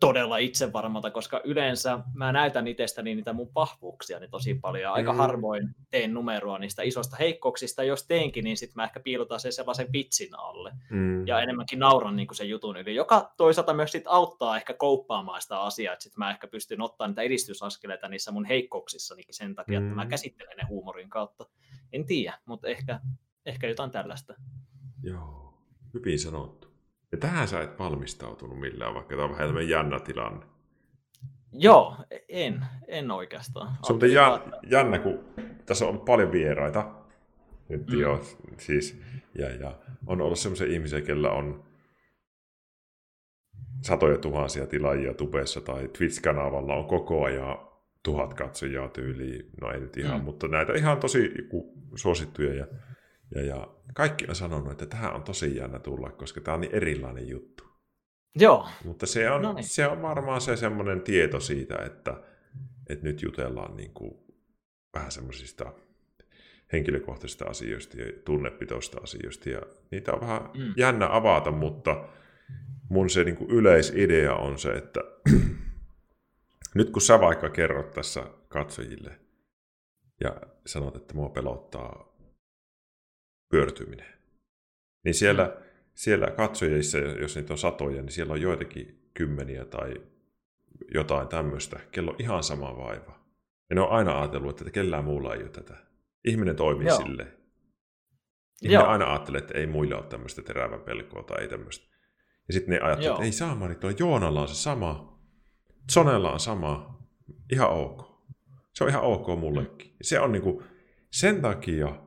todella 0.00 0.38
itsevarmalta, 0.38 1.10
koska 1.10 1.40
yleensä 1.44 1.98
mä 2.14 2.32
näytän 2.32 2.66
itsestäni 2.66 3.14
niitä 3.14 3.32
mun 3.32 3.50
vahvuuksia 3.54 4.18
niin 4.18 4.30
tosi 4.30 4.54
paljon. 4.54 4.92
Aika 4.92 5.12
mm. 5.12 5.18
harvoin 5.18 5.74
teen 5.90 6.14
numeroa 6.14 6.58
niistä 6.58 6.82
isoista 6.82 7.16
heikkouksista. 7.16 7.84
Jos 7.84 8.06
teenkin, 8.06 8.44
niin 8.44 8.56
sitten 8.56 8.76
mä 8.76 8.84
ehkä 8.84 9.00
piilotan 9.00 9.40
sen 9.40 9.52
sellaisen 9.52 9.92
vitsin 9.92 10.38
alle. 10.38 10.72
Mm. 10.90 11.26
Ja 11.26 11.40
enemmänkin 11.40 11.78
nauran 11.78 12.16
niin 12.16 12.28
sen 12.32 12.48
jutun 12.48 12.76
yli, 12.76 12.94
joka 12.94 13.32
toisaalta 13.36 13.74
myös 13.74 13.92
sit 13.92 14.04
auttaa 14.06 14.56
ehkä 14.56 14.74
kouppaamaan 14.74 15.42
sitä 15.42 15.60
asiaa, 15.60 15.92
että 15.92 16.02
sitten 16.02 16.18
mä 16.18 16.30
ehkä 16.30 16.46
pystyn 16.46 16.80
ottaa 16.80 17.08
niitä 17.08 17.22
edistysaskeleita 17.22 18.08
niissä 18.08 18.32
mun 18.32 18.44
heikkouksissa 18.44 19.14
sen 19.30 19.54
takia, 19.54 19.80
mm. 19.80 19.86
että 19.86 19.96
mä 19.96 20.04
mm. 20.04 20.10
käsittelen 20.10 20.56
ne 20.56 20.64
huumorin 20.68 21.10
kautta. 21.10 21.46
En 21.92 22.06
tiedä, 22.06 22.38
mutta 22.46 22.68
ehkä 22.68 23.00
Ehkä 23.46 23.66
jotain 23.66 23.90
tällaista. 23.90 24.34
Joo, 25.02 25.58
hyvin 25.94 26.18
sanottu. 26.18 26.74
Ja 27.12 27.18
tähän 27.18 27.48
sä 27.48 27.60
et 27.60 27.78
valmistautunut 27.78 28.60
millään, 28.60 28.94
vaikka 28.94 29.14
tämä 29.14 29.24
on 29.24 29.30
vähän 29.30 29.48
tämmöinen 29.48 29.70
jännä 29.70 30.00
tilanne. 30.00 30.46
Joo, 31.52 31.96
en, 32.28 32.64
en 32.88 33.10
oikeastaan. 33.10 33.76
Se 33.82 33.92
on 33.92 34.12
jännä, 34.12 34.58
jännä, 34.70 34.98
kun 34.98 35.24
tässä 35.66 35.86
on 35.86 36.00
paljon 36.00 36.32
vieraita. 36.32 36.94
Nyt 37.68 37.86
mm. 37.90 38.00
jo, 38.00 38.20
siis, 38.58 39.00
ja, 39.38 39.50
ja 39.54 39.78
on 40.06 40.20
ollut 40.20 40.38
semmoisia 40.38 40.66
ihmisiä, 40.66 41.00
kellä 41.00 41.30
on 41.30 41.64
satoja 43.80 44.18
tuhansia 44.18 44.66
tilaajia 44.66 45.14
tubessa 45.14 45.60
tai 45.60 45.88
Twitch-kanavalla 45.88 46.74
on 46.74 46.84
koko 46.84 47.24
ajan 47.24 47.58
tuhat 48.02 48.34
katsojaa 48.34 48.88
tyyliin, 48.88 49.50
no 49.60 49.70
ei 49.70 49.80
nyt 49.80 49.96
ihan, 49.96 50.20
mm. 50.20 50.24
mutta 50.24 50.48
näitä 50.48 50.72
ihan 50.72 50.98
tosi 51.00 51.34
suosittuja 51.94 52.54
ja 52.54 52.66
ja, 53.34 53.44
ja 53.44 53.68
kaikki 53.94 54.26
on 54.28 54.34
sanonut, 54.34 54.72
että 54.72 54.86
tähän 54.86 55.14
on 55.14 55.22
tosi 55.22 55.56
jännä 55.56 55.78
tulla, 55.78 56.10
koska 56.10 56.40
tämä 56.40 56.54
on 56.54 56.60
niin 56.60 56.74
erilainen 56.74 57.28
juttu. 57.28 57.64
Joo. 58.36 58.68
Mutta 58.84 59.06
se 59.06 59.30
on, 59.30 59.42
Noniin. 59.42 59.64
se 59.64 59.86
on 59.86 60.02
varmaan 60.02 60.40
se 60.40 60.56
semmoinen 60.56 61.00
tieto 61.00 61.40
siitä, 61.40 61.76
että, 61.86 62.22
että 62.88 63.04
nyt 63.04 63.22
jutellaan 63.22 63.76
niin 63.76 63.94
kuin 63.94 64.14
vähän 64.94 65.12
semmoisista 65.12 65.72
henkilökohtaisista 66.72 67.44
asioista 67.44 68.00
ja 68.00 68.12
tunnepitoista 68.24 69.00
asioista. 69.02 69.50
Ja 69.50 69.60
niitä 69.90 70.12
on 70.12 70.20
vähän 70.20 70.42
mm. 70.42 70.74
jännä 70.76 71.08
avata, 71.10 71.50
mutta 71.50 72.08
mun 72.88 73.10
se 73.10 73.24
niin 73.24 73.36
kuin 73.36 73.50
yleisidea 73.50 74.34
on 74.34 74.58
se, 74.58 74.72
että 74.72 75.00
nyt 76.74 76.90
kun 76.90 77.02
sä 77.02 77.20
vaikka 77.20 77.50
kerrot 77.50 77.90
tässä 77.90 78.24
katsojille 78.48 79.20
ja 80.20 80.36
sanot, 80.66 80.96
että 80.96 81.14
mua 81.14 81.28
pelottaa 81.28 82.13
pyörtyminen, 83.48 84.14
niin 85.04 85.14
siellä, 85.14 85.44
mm. 85.44 85.64
siellä 85.94 86.30
katsojissa, 86.30 86.98
jos 86.98 87.36
niitä 87.36 87.52
on 87.52 87.58
satoja, 87.58 88.02
niin 88.02 88.12
siellä 88.12 88.32
on 88.32 88.40
joitakin 88.40 89.10
kymmeniä 89.14 89.64
tai 89.64 89.94
jotain 90.94 91.28
tämmöistä, 91.28 91.80
kello 91.90 92.10
on 92.10 92.16
ihan 92.20 92.42
sama 92.42 92.76
vaiva. 92.76 93.24
Ja 93.70 93.74
ne 93.76 93.80
on 93.80 93.90
aina 93.90 94.18
ajatellut, 94.18 94.60
että 94.60 94.70
kellään 94.70 95.04
muulla 95.04 95.34
ei 95.34 95.42
ole 95.42 95.50
tätä. 95.50 95.76
Ihminen 96.24 96.56
toimii 96.56 96.86
Joo. 96.86 96.96
silleen. 96.96 97.32
Ihminen 98.62 98.80
Joo. 98.80 98.86
aina 98.86 99.10
ajattelee, 99.10 99.38
että 99.38 99.58
ei 99.58 99.66
muilla 99.66 99.96
ole 99.96 100.06
tämmöistä 100.06 100.42
terävän 100.42 100.80
pelkoa 100.80 101.22
tai 101.22 101.42
ei 101.42 101.48
tämmöistä. 101.48 101.94
Ja 102.48 102.54
sitten 102.54 102.74
ne 102.74 102.80
ajattelee, 102.80 103.10
että 103.10 103.24
ei 103.24 103.32
saa, 103.32 103.68
niin 103.68 103.78
tuo 103.78 103.90
Joonalla 103.98 104.42
on 104.42 104.48
se 104.48 104.54
sama. 104.54 105.20
Sonella 105.90 106.32
on 106.32 106.40
sama. 106.40 106.98
Ihan 107.52 107.70
ok. 107.70 108.14
Se 108.72 108.84
on 108.84 108.90
ihan 108.90 109.02
ok 109.02 109.26
mullekin. 109.38 109.96
Se 110.02 110.20
on 110.20 110.32
niinku, 110.32 110.62
sen 111.10 111.42
takia, 111.42 112.03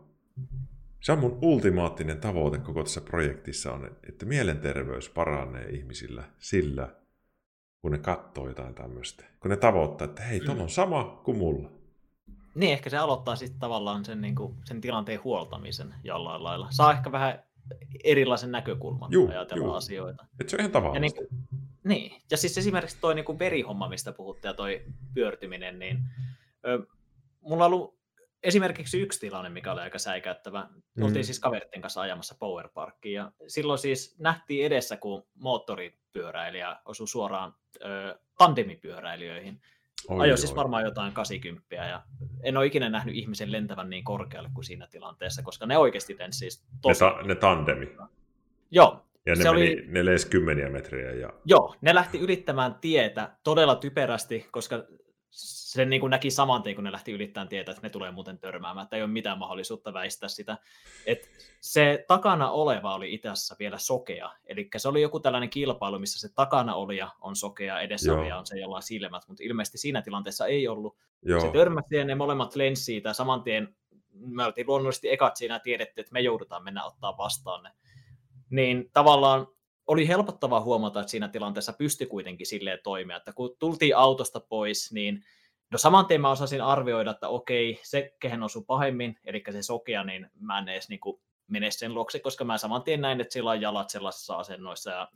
se 0.99 1.11
on 1.11 1.19
mun 1.19 1.39
ultimaattinen 1.41 2.19
tavoite 2.19 2.57
koko 2.57 2.83
tässä 2.83 3.01
projektissa 3.01 3.73
on, 3.73 3.97
että 4.09 4.25
mielenterveys 4.25 5.09
paranee 5.09 5.69
ihmisillä 5.69 6.23
sillä, 6.37 6.95
kun 7.81 7.91
ne 7.91 7.97
katsoo 7.97 8.47
jotain 8.47 8.73
tämmöistä. 8.73 9.25
Kun 9.39 9.51
ne 9.51 9.57
tavoittaa, 9.57 10.05
että 10.05 10.21
hei, 10.21 10.39
tuolla 10.39 10.63
on 10.63 10.69
sama 10.69 11.21
kuin 11.23 11.37
mulla. 11.37 11.71
Niin, 12.55 12.73
ehkä 12.73 12.89
se 12.89 12.97
aloittaa 12.97 13.35
sitten 13.35 13.59
tavallaan 13.59 14.05
sen, 14.05 14.21
niin 14.21 14.35
kuin, 14.35 14.55
sen 14.65 14.81
tilanteen 14.81 15.23
huoltamisen 15.23 15.93
jollain 16.03 16.43
lailla. 16.43 16.67
Saa 16.69 16.91
ehkä 16.91 17.11
vähän 17.11 17.43
erilaisen 18.03 18.51
näkökulman 18.51 19.11
juu, 19.11 19.29
ajatella 19.29 19.65
juu. 19.65 19.73
asioita. 19.73 20.25
Et 20.39 20.49
se 20.49 20.55
on 20.55 20.59
ihan 20.59 20.71
tavallista. 20.71 21.21
Ja 21.21 21.27
niin, 21.29 21.47
niin, 21.83 22.21
ja 22.31 22.37
siis 22.37 22.57
esimerkiksi 22.57 22.97
toi 23.01 23.15
niin 23.15 23.39
verihomma, 23.39 23.89
mistä 23.89 24.11
puhutte, 24.11 24.47
ja 24.47 24.53
toi 24.53 24.85
pyörtyminen, 25.13 25.79
niin 25.79 25.99
ö, 26.67 26.87
mulla 27.41 27.65
on 27.65 27.73
ollut 27.73 27.96
esimerkiksi 28.43 29.01
yksi 29.01 29.19
tilanne, 29.19 29.49
mikä 29.49 29.71
oli 29.71 29.81
aika 29.81 29.99
säikäyttävä. 29.99 30.67
Mm. 30.95 31.03
Oltiin 31.03 31.25
siis 31.25 31.39
kaveritten 31.39 31.81
kanssa 31.81 32.01
ajamassa 32.01 32.35
Power 32.39 32.69
Parkiin, 32.73 33.15
ja 33.15 33.31
silloin 33.47 33.79
siis 33.79 34.15
nähtiin 34.19 34.65
edessä, 34.65 34.97
kun 34.97 35.27
moottoripyöräilijä 35.35 36.77
osui 36.85 37.07
suoraan 37.07 37.53
ö, 37.85 38.19
tandemipyöräilijöihin. 38.37 39.61
Oi, 40.07 40.21
Ajo 40.21 40.37
siis 40.37 40.55
varmaan 40.55 40.83
jotain 40.83 41.13
80 41.13 41.75
ja 41.75 42.03
en 42.43 42.57
ole 42.57 42.65
ikinä 42.65 42.89
nähnyt 42.89 43.15
ihmisen 43.15 43.51
lentävän 43.51 43.89
niin 43.89 44.03
korkealle 44.03 44.49
kuin 44.53 44.65
siinä 44.65 44.87
tilanteessa, 44.87 45.43
koska 45.43 45.65
ne 45.65 45.77
oikeasti 45.77 46.15
lensi 46.19 46.39
siis 46.39 46.65
tosi... 46.81 47.03
Ne, 47.03 47.11
ta- 47.11 47.21
ne 47.21 47.35
tandemi. 47.35 47.97
Joo. 48.71 49.03
Ja 49.25 49.35
ne, 49.35 49.43
se 49.43 49.51
meni, 49.51 49.71
oli... 49.71 50.03
ne 50.03 50.29
kymmeniä 50.29 50.69
metriä. 50.69 51.11
Ja... 51.11 51.33
Joo, 51.45 51.75
ne 51.81 51.95
lähti 51.95 52.19
ylittämään 52.19 52.75
tietä 52.81 53.29
todella 53.43 53.75
typerästi, 53.75 54.47
koska 54.51 54.83
sen 55.31 55.89
niin 55.89 55.99
kuin 55.99 56.11
näki 56.11 56.31
saman 56.31 56.63
tien, 56.63 56.75
kun 56.75 56.83
ne 56.83 56.91
lähti 56.91 57.11
ylittämään 57.11 57.49
tietä, 57.49 57.71
että 57.71 57.83
ne 57.83 57.89
tulee 57.89 58.11
muuten 58.11 58.39
törmäämään, 58.39 58.83
että 58.83 58.95
ei 58.95 59.01
ole 59.01 59.11
mitään 59.11 59.37
mahdollisuutta 59.37 59.93
väistää 59.93 60.29
sitä. 60.29 60.57
Et 61.05 61.29
se 61.61 62.05
takana 62.07 62.51
oleva 62.51 62.95
oli 62.95 63.13
itässä 63.13 63.55
vielä 63.59 63.77
sokea, 63.77 64.31
eli 64.45 64.69
se 64.77 64.87
oli 64.87 65.01
joku 65.01 65.19
tällainen 65.19 65.49
kilpailu, 65.49 65.99
missä 65.99 66.27
se 66.27 66.35
takana 66.35 66.75
olija 66.75 67.11
on 67.21 67.35
sokea, 67.35 67.81
edessä 67.81 68.13
olija 68.13 68.37
on 68.37 68.45
se, 68.45 68.59
jolla 68.59 68.75
on 68.75 68.83
silmät, 68.83 69.27
mutta 69.27 69.43
ilmeisesti 69.43 69.77
siinä 69.77 70.01
tilanteessa 70.01 70.45
ei 70.45 70.67
ollut. 70.67 70.97
Joo. 71.21 71.41
Se 71.41 71.51
törmäsi 71.51 71.95
ja 71.95 72.05
ne 72.05 72.15
molemmat 72.15 72.55
lensi 72.55 72.83
siitä, 72.83 73.13
saman 73.13 73.43
tien 73.43 73.75
me 74.13 74.45
oltiin 74.45 74.67
luonnollisesti 74.67 75.09
ekat 75.09 75.37
siinä 75.37 75.59
tiedettiin, 75.59 76.01
että 76.01 76.13
me 76.13 76.19
joudutaan 76.19 76.63
mennä 76.63 76.85
ottaa 76.85 77.17
vastaan 77.17 77.63
ne. 77.63 77.71
Niin 78.49 78.89
tavallaan 78.93 79.47
oli 79.87 80.07
helpottavaa 80.07 80.61
huomata, 80.61 80.99
että 80.99 81.11
siinä 81.11 81.27
tilanteessa 81.27 81.73
pystyi 81.73 82.07
kuitenkin 82.07 82.47
silleen 82.47 82.79
toimia, 82.83 83.17
että 83.17 83.33
kun 83.33 83.55
tultiin 83.59 83.97
autosta 83.97 84.39
pois, 84.39 84.91
niin 84.93 85.23
no 85.71 85.77
saman 85.77 86.05
tien 86.05 86.21
mä 86.21 86.31
osasin 86.31 86.61
arvioida, 86.61 87.11
että 87.11 87.29
okei, 87.29 87.79
se 87.83 88.15
kehen 88.19 88.43
osui 88.43 88.63
pahemmin, 88.67 89.19
eli 89.23 89.43
se 89.51 89.61
sokea, 89.61 90.03
niin 90.03 90.29
mä 90.39 90.59
en 90.59 90.69
edes 90.69 90.89
niin 90.89 90.99
kuin 90.99 91.21
mene 91.47 91.71
sen 91.71 91.93
luokse, 91.93 92.19
koska 92.19 92.45
mä 92.45 92.57
saman 92.57 92.83
tien 92.83 93.01
näin, 93.01 93.21
että 93.21 93.33
sillä 93.33 93.51
on 93.51 93.61
jalat 93.61 93.89
sellaisissa 93.89 94.35
asennoissa 94.35 94.91
ja 94.91 95.07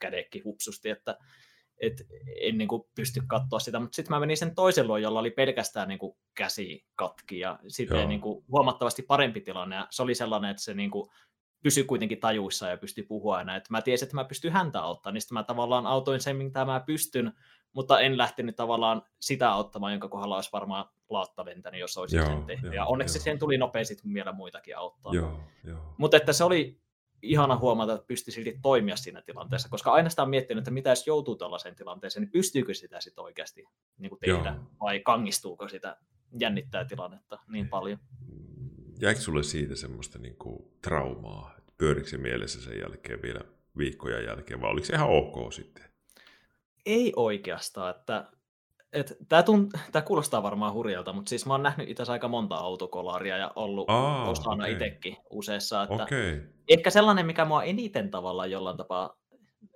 kädekki 0.00 0.40
hupsusti, 0.40 0.90
että 0.90 1.18
et 1.80 2.06
en 2.40 2.58
niin 2.58 2.68
kuin 2.68 2.82
pysty 2.94 3.22
katsoa 3.26 3.58
sitä, 3.58 3.80
mutta 3.80 3.96
sitten 3.96 4.16
mä 4.16 4.20
menin 4.20 4.36
sen 4.36 4.54
toisen 4.54 4.86
luo, 4.86 4.96
jolla 4.96 5.20
oli 5.20 5.30
pelkästään 5.30 5.88
niin 5.88 5.98
kuin 5.98 6.16
käsi 6.34 6.84
katki 6.94 7.38
ja 7.38 7.58
sitten 7.68 8.08
niin 8.08 8.20
kuin 8.20 8.44
huomattavasti 8.48 9.02
parempi 9.02 9.40
tilanne. 9.40 9.76
Ja 9.76 9.86
se 9.90 10.02
oli 10.02 10.14
sellainen, 10.14 10.50
että 10.50 10.62
se 10.62 10.74
niin 10.74 10.90
kuin 10.90 11.10
pysyi 11.62 11.84
kuitenkin 11.84 12.20
tajuissa 12.20 12.68
ja 12.68 12.76
pystyi 12.76 13.04
puhua 13.04 13.36
aina. 13.36 13.56
Että 13.56 13.68
mä 13.70 13.82
tiesin, 13.82 14.06
että 14.06 14.16
mä 14.16 14.24
pystyn 14.24 14.52
häntä 14.52 14.80
auttamaan, 14.80 15.14
niin 15.14 15.22
sitten 15.22 15.34
mä 15.34 15.42
tavallaan 15.42 15.86
autoin 15.86 16.20
sen, 16.20 16.36
mitä 16.36 16.64
mä 16.64 16.80
pystyn, 16.86 17.32
mutta 17.72 18.00
en 18.00 18.18
lähtenyt 18.18 18.56
tavallaan 18.56 19.02
sitä 19.20 19.52
auttamaan, 19.52 19.92
jonka 19.92 20.08
kohdalla 20.08 20.34
olisi 20.34 20.52
varmaan 20.52 20.84
laatta 21.08 21.44
lentänyt, 21.44 21.80
jos 21.80 21.98
olisi 21.98 22.16
joo, 22.16 22.26
sen 22.26 22.44
tehnyt. 22.44 22.64
Joo, 22.64 22.74
ja 22.74 22.84
onneksi 22.84 23.18
joo. 23.18 23.22
siihen 23.22 23.38
tuli 23.38 23.58
nopeasti 23.58 23.96
vielä 24.14 24.32
muitakin 24.32 24.76
auttaa. 24.76 25.14
Joo, 25.14 25.40
joo. 25.64 25.94
Mutta 25.98 26.16
että 26.16 26.32
se 26.32 26.44
oli 26.44 26.80
ihana 27.22 27.56
huomata, 27.56 27.94
että 27.94 28.06
pystyi 28.06 28.34
silti 28.34 28.58
toimia 28.62 28.96
siinä 28.96 29.22
tilanteessa, 29.22 29.68
koska 29.68 29.92
aina 29.92 30.10
sitä 30.10 30.22
on 30.22 30.30
miettinyt, 30.30 30.62
että 30.62 30.70
mitä 30.70 30.90
jos 30.90 31.06
joutuu 31.06 31.36
tällaiseen 31.36 31.76
tilanteeseen, 31.76 32.22
niin 32.22 32.32
pystyykö 32.32 32.74
sitä 32.74 33.00
sitten 33.00 33.24
oikeasti 33.24 33.64
niin 33.98 34.10
kuin 34.10 34.20
tehdä, 34.20 34.50
joo. 34.50 34.64
vai 34.80 35.00
kangistuuko 35.00 35.68
sitä 35.68 35.96
jännittää 36.40 36.84
tilannetta 36.84 37.38
niin 37.48 37.68
paljon 37.68 37.98
jäikö 39.00 39.20
sulle 39.20 39.42
siitä 39.42 39.76
semmoista 39.76 40.18
niin 40.18 40.36
kuin 40.36 40.72
traumaa? 40.82 41.54
Pyörikö 41.78 42.08
se 42.08 42.18
mielessä 42.18 42.62
sen 42.62 42.78
jälkeen 42.78 43.22
vielä 43.22 43.40
viikkoja 43.78 44.20
jälkeen, 44.20 44.60
vai 44.60 44.70
oliko 44.70 44.86
se 44.86 44.94
ihan 44.94 45.10
ok 45.10 45.52
sitten? 45.52 45.84
Ei 46.86 47.12
oikeastaan, 47.16 47.90
että 47.96 48.30
et, 48.92 49.16
tämä, 49.28 49.42
tunt, 49.42 49.70
kuulostaa 50.04 50.42
varmaan 50.42 50.72
hurjalta, 50.72 51.12
mutta 51.12 51.28
siis 51.28 51.46
mä 51.46 51.54
oon 51.54 51.62
nähnyt 51.62 51.88
itse 51.88 52.02
aika 52.08 52.28
monta 52.28 52.56
autokolaria 52.56 53.36
ja 53.36 53.52
ollut 53.56 53.90
Aa, 53.90 54.30
osana 54.30 54.64
okay. 54.64 54.72
itsekin 54.72 55.16
useissa. 55.30 55.82
Että 55.82 55.94
okay. 55.94 56.42
Ehkä 56.68 56.90
sellainen, 56.90 57.26
mikä 57.26 57.44
mua 57.44 57.62
eniten 57.62 58.10
tavallaan 58.10 58.50
jollain 58.50 58.76
tapaa, 58.76 59.18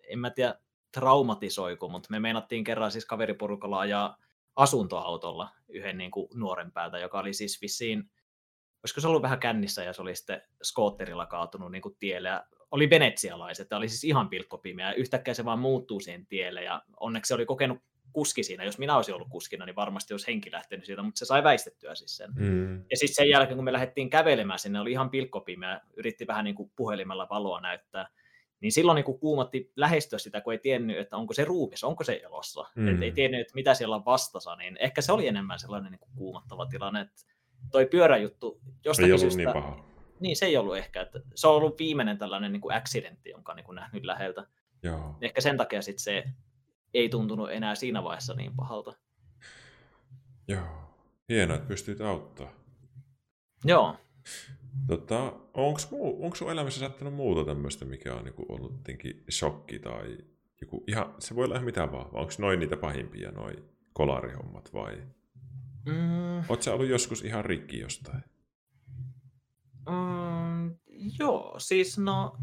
en 0.08 0.18
mä 0.18 0.30
tiedä 0.30 0.54
traumatisoiku, 0.92 1.88
mutta 1.88 2.08
me 2.10 2.20
meinattiin 2.20 2.64
kerran 2.64 2.90
siis 2.90 3.06
kaveriporukalla 3.06 3.80
ajaa 3.80 4.16
asuntoautolla 4.56 5.48
yhden 5.68 5.98
niin 5.98 6.10
kuin 6.10 6.28
nuoren 6.34 6.72
päältä, 6.72 6.98
joka 6.98 7.18
oli 7.18 7.34
siis 7.34 7.62
vissiin 7.62 8.10
olisiko 8.84 9.00
se 9.00 9.08
ollut 9.08 9.22
vähän 9.22 9.40
kännissä 9.40 9.84
ja 9.84 9.92
se 9.92 10.02
oli 10.02 10.14
sitten 10.14 10.42
skootterilla 10.62 11.26
kaatunut 11.26 11.72
niin 11.72 11.82
kuin 11.82 11.96
tielle 11.98 12.28
ja 12.28 12.46
oli 12.70 12.90
venetsialaiset, 12.90 13.68
tämä 13.68 13.78
oli 13.78 13.88
siis 13.88 14.04
ihan 14.04 14.28
pilkkopimeä 14.28 14.88
ja 14.88 14.94
yhtäkkiä 14.94 15.34
se 15.34 15.44
vaan 15.44 15.58
muuttuu 15.58 16.00
siihen 16.00 16.26
tielle 16.26 16.62
ja 16.62 16.82
onneksi 17.00 17.28
se 17.28 17.34
oli 17.34 17.46
kokenut 17.46 17.78
kuski 18.12 18.42
siinä. 18.42 18.64
Jos 18.64 18.78
minä 18.78 18.96
olisin 18.96 19.14
ollut 19.14 19.28
kuskina, 19.30 19.66
niin 19.66 19.76
varmasti 19.76 20.14
olisi 20.14 20.26
henki 20.26 20.52
lähtenyt 20.52 20.86
siitä, 20.86 21.02
mutta 21.02 21.18
se 21.18 21.24
sai 21.24 21.44
väistettyä 21.44 21.94
siis 21.94 22.16
sen. 22.16 22.30
Mm. 22.34 22.76
Ja 22.76 22.96
sitten 22.96 23.14
sen 23.14 23.28
jälkeen, 23.28 23.56
kun 23.56 23.64
me 23.64 23.72
lähdettiin 23.72 24.10
kävelemään 24.10 24.58
sinne, 24.58 24.80
oli 24.80 24.92
ihan 24.92 25.10
pilkkopimeä, 25.10 25.80
yritti 25.96 26.26
vähän 26.26 26.44
niin 26.44 26.54
kuin 26.54 26.72
puhelimella 26.76 27.26
valoa 27.30 27.60
näyttää, 27.60 28.08
niin 28.60 28.72
silloin 28.72 28.96
niin 28.96 29.04
kuin 29.04 29.18
kuumotti 29.18 29.72
lähestyä 29.76 30.18
sitä, 30.18 30.40
kun 30.40 30.52
ei 30.52 30.58
tiennyt, 30.58 30.98
että 30.98 31.16
onko 31.16 31.34
se 31.34 31.44
ruumis, 31.44 31.84
onko 31.84 32.04
se 32.04 32.20
elossa, 32.24 32.64
mm. 32.74 32.88
että 32.88 33.04
ei 33.04 33.12
tiennyt, 33.12 33.40
että 33.40 33.54
mitä 33.54 33.74
siellä 33.74 33.96
on 33.96 34.04
vastassa, 34.04 34.56
niin 34.56 34.76
ehkä 34.80 35.02
se 35.02 35.12
oli 35.12 35.28
enemmän 35.28 35.58
sellainen 35.58 35.92
niin 35.92 35.98
kuin 35.98 36.14
kuumottava 36.16 36.66
tilanne, 36.66 37.00
että 37.00 37.33
toi 37.70 37.86
pyöräjuttu 37.86 38.60
jostakin 38.84 39.06
ei 39.06 39.12
ollut 39.12 39.20
syystä, 39.20 39.36
niin 39.36 39.52
paha. 39.52 39.84
Niin, 40.20 40.36
se 40.36 40.46
ei 40.46 40.56
ollut 40.56 40.76
ehkä. 40.76 41.00
Että 41.00 41.20
se 41.34 41.48
on 41.48 41.54
ollut 41.54 41.78
viimeinen 41.78 42.18
tällainen 42.18 42.52
niin 42.52 42.60
kuin 42.60 42.76
accidentti, 42.76 43.30
jonka 43.30 43.52
on 43.52 43.56
niin 43.56 43.64
kuin 43.64 43.76
nähnyt 43.76 44.04
läheltä. 44.04 44.46
Joo. 44.82 45.16
Ehkä 45.20 45.40
sen 45.40 45.56
takia 45.56 45.82
sit 45.82 45.98
se 45.98 46.24
ei 46.94 47.08
tuntunut 47.08 47.50
enää 47.50 47.74
siinä 47.74 48.04
vaiheessa 48.04 48.34
niin 48.34 48.56
pahalta. 48.56 48.92
Joo. 50.48 50.66
Hienoa, 51.28 51.56
että 51.56 51.68
pystyt 51.68 52.00
auttaa. 52.00 52.52
Joo. 53.64 53.96
Tota, 54.86 55.32
onko 55.54 55.80
muu, 55.90 56.34
sun 56.34 56.50
elämässä 56.50 56.80
sattunut 56.80 57.14
muuta 57.14 57.44
tämmöistä, 57.44 57.84
mikä 57.84 58.14
on 58.14 58.24
niin 58.24 58.34
ollut 58.48 58.72
jotenkin 58.72 59.24
shokki 59.30 59.78
tai 59.78 60.18
joku, 60.60 60.84
ihan, 60.86 61.14
se 61.18 61.34
voi 61.34 61.44
olla 61.44 61.54
ihan 61.54 61.64
mitä 61.64 61.92
vaan, 61.92 62.06
onko 62.06 62.32
noin 62.38 62.60
niitä 62.60 62.76
pahimpia, 62.76 63.30
noin 63.30 63.56
kolarihommat 63.92 64.72
vai? 64.72 65.02
Mm. 65.86 66.38
Oletko 66.48 66.70
ollut 66.70 66.88
joskus 66.88 67.24
ihan 67.24 67.44
rikki 67.44 67.78
jostain? 67.78 68.24
Mm, 69.88 70.76
joo, 71.18 71.54
siis 71.58 71.98
no, 71.98 72.36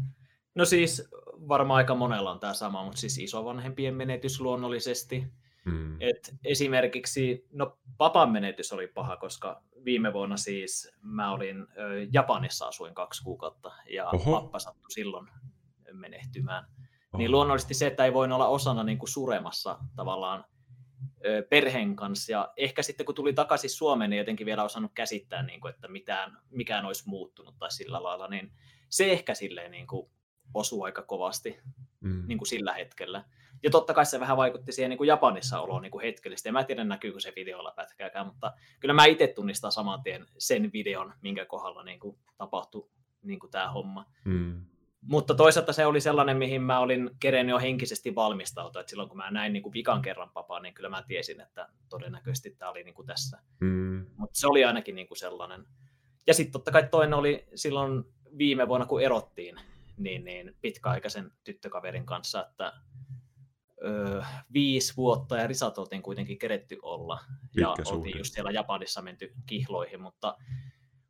no 0.54 0.64
siis 0.64 1.08
varmaan 1.48 1.76
aika 1.76 1.94
monella 1.94 2.30
on 2.30 2.40
tämä 2.40 2.54
sama, 2.54 2.84
mutta 2.84 3.00
siis 3.00 3.18
isovanhempien 3.18 3.94
menetys 3.94 4.40
luonnollisesti. 4.40 5.26
Mm. 5.64 5.96
Et 6.00 6.34
esimerkiksi, 6.44 7.46
no 7.52 7.78
papan 7.98 8.30
menetys 8.30 8.72
oli 8.72 8.86
paha, 8.86 9.16
koska 9.16 9.62
viime 9.84 10.12
vuonna 10.12 10.36
siis 10.36 10.92
mä 11.00 11.32
olin 11.32 11.60
ö, 11.60 11.66
Japanissa 12.12 12.66
asuin 12.66 12.94
kaksi 12.94 13.22
kuukautta 13.22 13.72
ja 13.90 14.06
Oho. 14.06 14.40
pappa 14.40 14.58
sattui 14.58 14.90
silloin 14.90 15.28
menehtymään. 15.92 16.64
Oh. 17.12 17.18
Niin 17.18 17.30
luonnollisesti 17.30 17.74
se, 17.74 17.86
että 17.86 18.04
ei 18.04 18.12
voinut 18.12 18.36
olla 18.36 18.46
osana 18.46 18.84
niin 18.84 18.98
kuin 18.98 19.08
suremassa 19.08 19.78
tavallaan 19.96 20.44
perheen 21.48 21.96
kanssa. 21.96 22.32
Ja 22.32 22.52
ehkä 22.56 22.82
sitten 22.82 23.06
kun 23.06 23.14
tuli 23.14 23.32
takaisin 23.32 23.70
Suomeen, 23.70 24.10
niin 24.10 24.18
jotenkin 24.18 24.46
vielä 24.46 24.64
osannut 24.64 24.92
käsittää, 24.94 25.42
niin 25.42 25.60
kuin, 25.60 25.74
että 25.74 25.88
mitään, 25.88 26.38
mikään 26.50 26.86
olisi 26.86 27.02
muuttunut 27.06 27.58
tai 27.58 27.70
sillä 27.70 28.02
lailla, 28.02 28.28
niin 28.28 28.52
se 28.88 29.12
ehkä 29.12 29.34
silleen 29.34 29.70
niin 29.70 29.86
kuin 29.86 30.10
osui 30.54 30.84
aika 30.84 31.02
kovasti 31.02 31.60
mm. 32.00 32.24
niin 32.26 32.38
kuin 32.38 32.48
sillä 32.48 32.72
hetkellä. 32.72 33.24
Ja 33.62 33.70
totta 33.70 33.94
kai 33.94 34.06
se 34.06 34.20
vähän 34.20 34.36
vaikutti 34.36 34.72
siihen 34.72 34.90
niin 34.90 34.98
kuin 34.98 35.08
Japanissa 35.08 35.60
oloon 35.60 35.82
niin 35.82 35.90
kuin 35.90 36.04
hetkellisesti. 36.04 36.48
En 36.48 36.52
mä 36.52 36.64
tiedä, 36.64 36.84
näkyykö 36.84 37.20
se 37.20 37.32
videolla 37.36 37.72
pätkääkään, 37.76 38.26
mutta 38.26 38.52
kyllä 38.80 38.94
mä 38.94 39.04
itse 39.04 39.26
tunnistan 39.26 39.72
saman 39.72 40.02
tien 40.02 40.26
sen 40.38 40.70
videon, 40.72 41.14
minkä 41.20 41.44
kohdalla 41.44 41.82
niin 41.82 42.00
kuin 42.00 42.18
tapahtui 42.36 42.90
niin 43.22 43.38
kuin 43.38 43.50
tämä 43.50 43.70
homma. 43.70 44.06
Mm. 44.24 44.64
Mutta 45.02 45.34
toisaalta 45.34 45.72
se 45.72 45.86
oli 45.86 46.00
sellainen, 46.00 46.36
mihin 46.36 46.62
mä 46.62 46.78
olin 46.80 47.10
kerennyt 47.20 47.54
jo 47.54 47.58
henkisesti 47.58 48.14
valmistautua. 48.14 48.80
Että 48.80 48.90
silloin 48.90 49.08
kun 49.08 49.18
mä 49.18 49.30
näin 49.30 49.52
niin 49.52 49.62
kuin 49.62 49.72
vikan 49.72 50.02
kerran 50.02 50.30
papaa, 50.30 50.60
niin 50.60 50.74
kyllä 50.74 50.88
mä 50.88 51.02
tiesin, 51.08 51.40
että 51.40 51.68
todennäköisesti 51.88 52.50
tämä 52.50 52.70
oli 52.70 52.84
niin 52.84 52.94
kuin 52.94 53.06
tässä. 53.06 53.38
Mm. 53.60 54.06
Mutta 54.16 54.40
se 54.40 54.46
oli 54.46 54.64
ainakin 54.64 54.94
niin 54.94 55.06
kuin 55.06 55.18
sellainen. 55.18 55.66
Ja 56.26 56.34
sitten 56.34 56.52
totta 56.52 56.70
kai 56.70 56.88
toinen 56.90 57.14
oli 57.14 57.46
silloin 57.54 58.04
viime 58.38 58.68
vuonna, 58.68 58.86
kun 58.86 59.02
erottiin, 59.02 59.56
niin, 59.96 60.24
niin 60.24 60.56
pitkäaikaisen 60.60 61.32
tyttökaverin 61.44 62.06
kanssa, 62.06 62.46
että 62.46 62.72
ö, 63.84 64.22
viisi 64.52 64.96
vuotta 64.96 65.36
ja 65.36 65.46
risat 65.46 65.78
oltiin 65.78 66.02
kuitenkin 66.02 66.38
keretty 66.38 66.78
olla. 66.82 67.20
Pitkä 67.42 67.60
ja 67.60 67.84
suhde. 67.84 67.96
oltiin 67.98 68.18
just 68.18 68.34
siellä 68.34 68.50
Japanissa 68.50 69.02
menty 69.02 69.32
kihloihin, 69.46 70.00
mutta, 70.00 70.36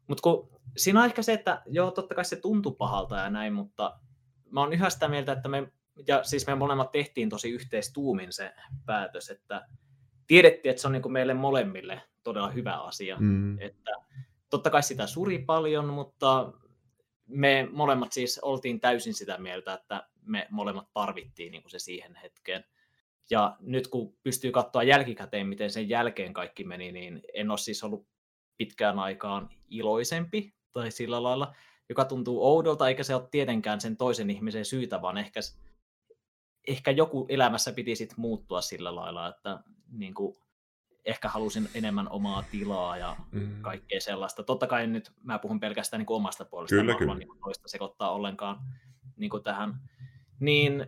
mutta 0.09 0.23
kun, 0.23 0.61
siinä 0.77 1.01
on 1.01 1.07
ehkä 1.07 1.23
se, 1.23 1.33
että 1.33 1.63
joo, 1.67 1.91
totta 1.91 2.15
kai 2.15 2.25
se 2.25 2.37
tuntui 2.37 2.75
pahalta 2.79 3.17
ja 3.17 3.31
näin, 3.31 3.53
mutta 3.53 3.99
mä 4.51 4.61
oon 4.61 4.73
yhä 4.73 4.91
sitä 4.91 5.09
mieltä, 5.09 5.33
että 5.33 5.49
me, 5.49 5.73
ja 6.07 6.25
siis 6.25 6.47
me 6.47 6.55
molemmat 6.55 6.93
tehtiin 6.93 7.29
tosi 7.29 7.51
yhteistuumin 7.51 8.33
se 8.33 8.55
päätös, 8.87 9.31
että 9.31 9.67
tiedettiin, 10.27 10.71
että 10.71 10.81
se 10.83 10.89
on 10.89 10.93
niin 10.93 11.03
kuin 11.03 11.13
meille 11.13 11.35
molemmille 11.35 12.03
todella 12.23 12.51
hyvä 12.51 12.73
asia. 12.73 13.17
Mm. 13.21 13.61
Että 13.61 13.91
totta 14.51 14.71
kai 14.71 14.83
sitä 14.83 15.07
suri 15.07 15.39
paljon, 15.39 15.87
mutta 15.87 16.53
me 17.27 17.69
molemmat 17.73 18.13
siis 18.13 18.39
oltiin 18.39 18.81
täysin 18.81 19.15
sitä 19.15 19.39
mieltä, 19.39 19.75
että 19.75 20.09
me 20.23 20.47
molemmat 20.51 20.89
tarvittiin 20.93 21.53
niin 21.53 21.63
kuin 21.63 21.71
se 21.71 21.79
siihen 21.79 22.15
hetkeen. 22.15 22.65
Ja 23.31 23.57
nyt 23.61 23.89
kun 23.89 24.17
pystyy 24.23 24.51
katsoa 24.51 24.83
jälkikäteen, 24.83 25.47
miten 25.47 25.71
sen 25.71 25.89
jälkeen 25.89 26.33
kaikki 26.33 26.65
meni, 26.65 26.93
niin 26.93 27.23
en 27.35 27.51
ole 27.51 27.59
siis 27.59 27.85
ollut 27.85 28.07
pitkään 28.67 28.99
aikaan 28.99 29.49
iloisempi 29.69 30.55
tai 30.73 30.91
sillä 30.91 31.23
lailla, 31.23 31.55
joka 31.89 32.05
tuntuu 32.05 32.47
oudolta, 32.47 32.89
eikä 32.89 33.03
se 33.03 33.15
ole 33.15 33.29
tietenkään 33.31 33.81
sen 33.81 33.97
toisen 33.97 34.31
ihmisen 34.31 34.65
syytä, 34.65 35.03
vaan 35.03 35.19
ehkä, 35.19 35.41
ehkä 36.69 36.91
joku 36.91 37.27
elämässä 37.29 37.73
piti 37.73 37.97
sitten 37.97 38.21
muuttua 38.21 38.61
sillä 38.61 38.95
lailla, 38.95 39.29
että 39.29 39.61
niin 39.93 40.15
kuin, 40.15 40.37
ehkä 41.05 41.29
halusin 41.29 41.69
enemmän 41.75 42.09
omaa 42.11 42.45
tilaa 42.51 42.97
ja 42.97 43.17
mm. 43.33 43.63
kaikkea 43.63 44.01
sellaista. 44.01 44.43
Totta 44.43 44.67
kai 44.67 44.87
nyt 44.87 45.13
mä 45.23 45.39
puhun 45.39 45.61
pelkästään 45.61 45.99
niin 45.99 46.07
kuin 46.07 46.17
omasta 46.17 46.45
puolesta, 46.45 46.77
kyllä, 46.77 46.95
kyllä. 46.95 47.15
Niin 47.15 47.29
toista 47.45 47.69
sekoittaa 47.69 48.13
ollenkaan 48.13 48.59
niin 49.17 49.31
kuin 49.31 49.43
tähän. 49.43 49.75
Niin 50.41 50.87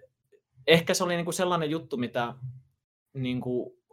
ehkä 0.67 0.95
se 0.95 1.05
oli 1.05 1.15
niin 1.15 1.25
kuin 1.25 1.35
sellainen 1.35 1.71
juttu, 1.71 1.97
mitä 1.97 2.35
niin 3.15 3.41
kuin, 3.41 3.84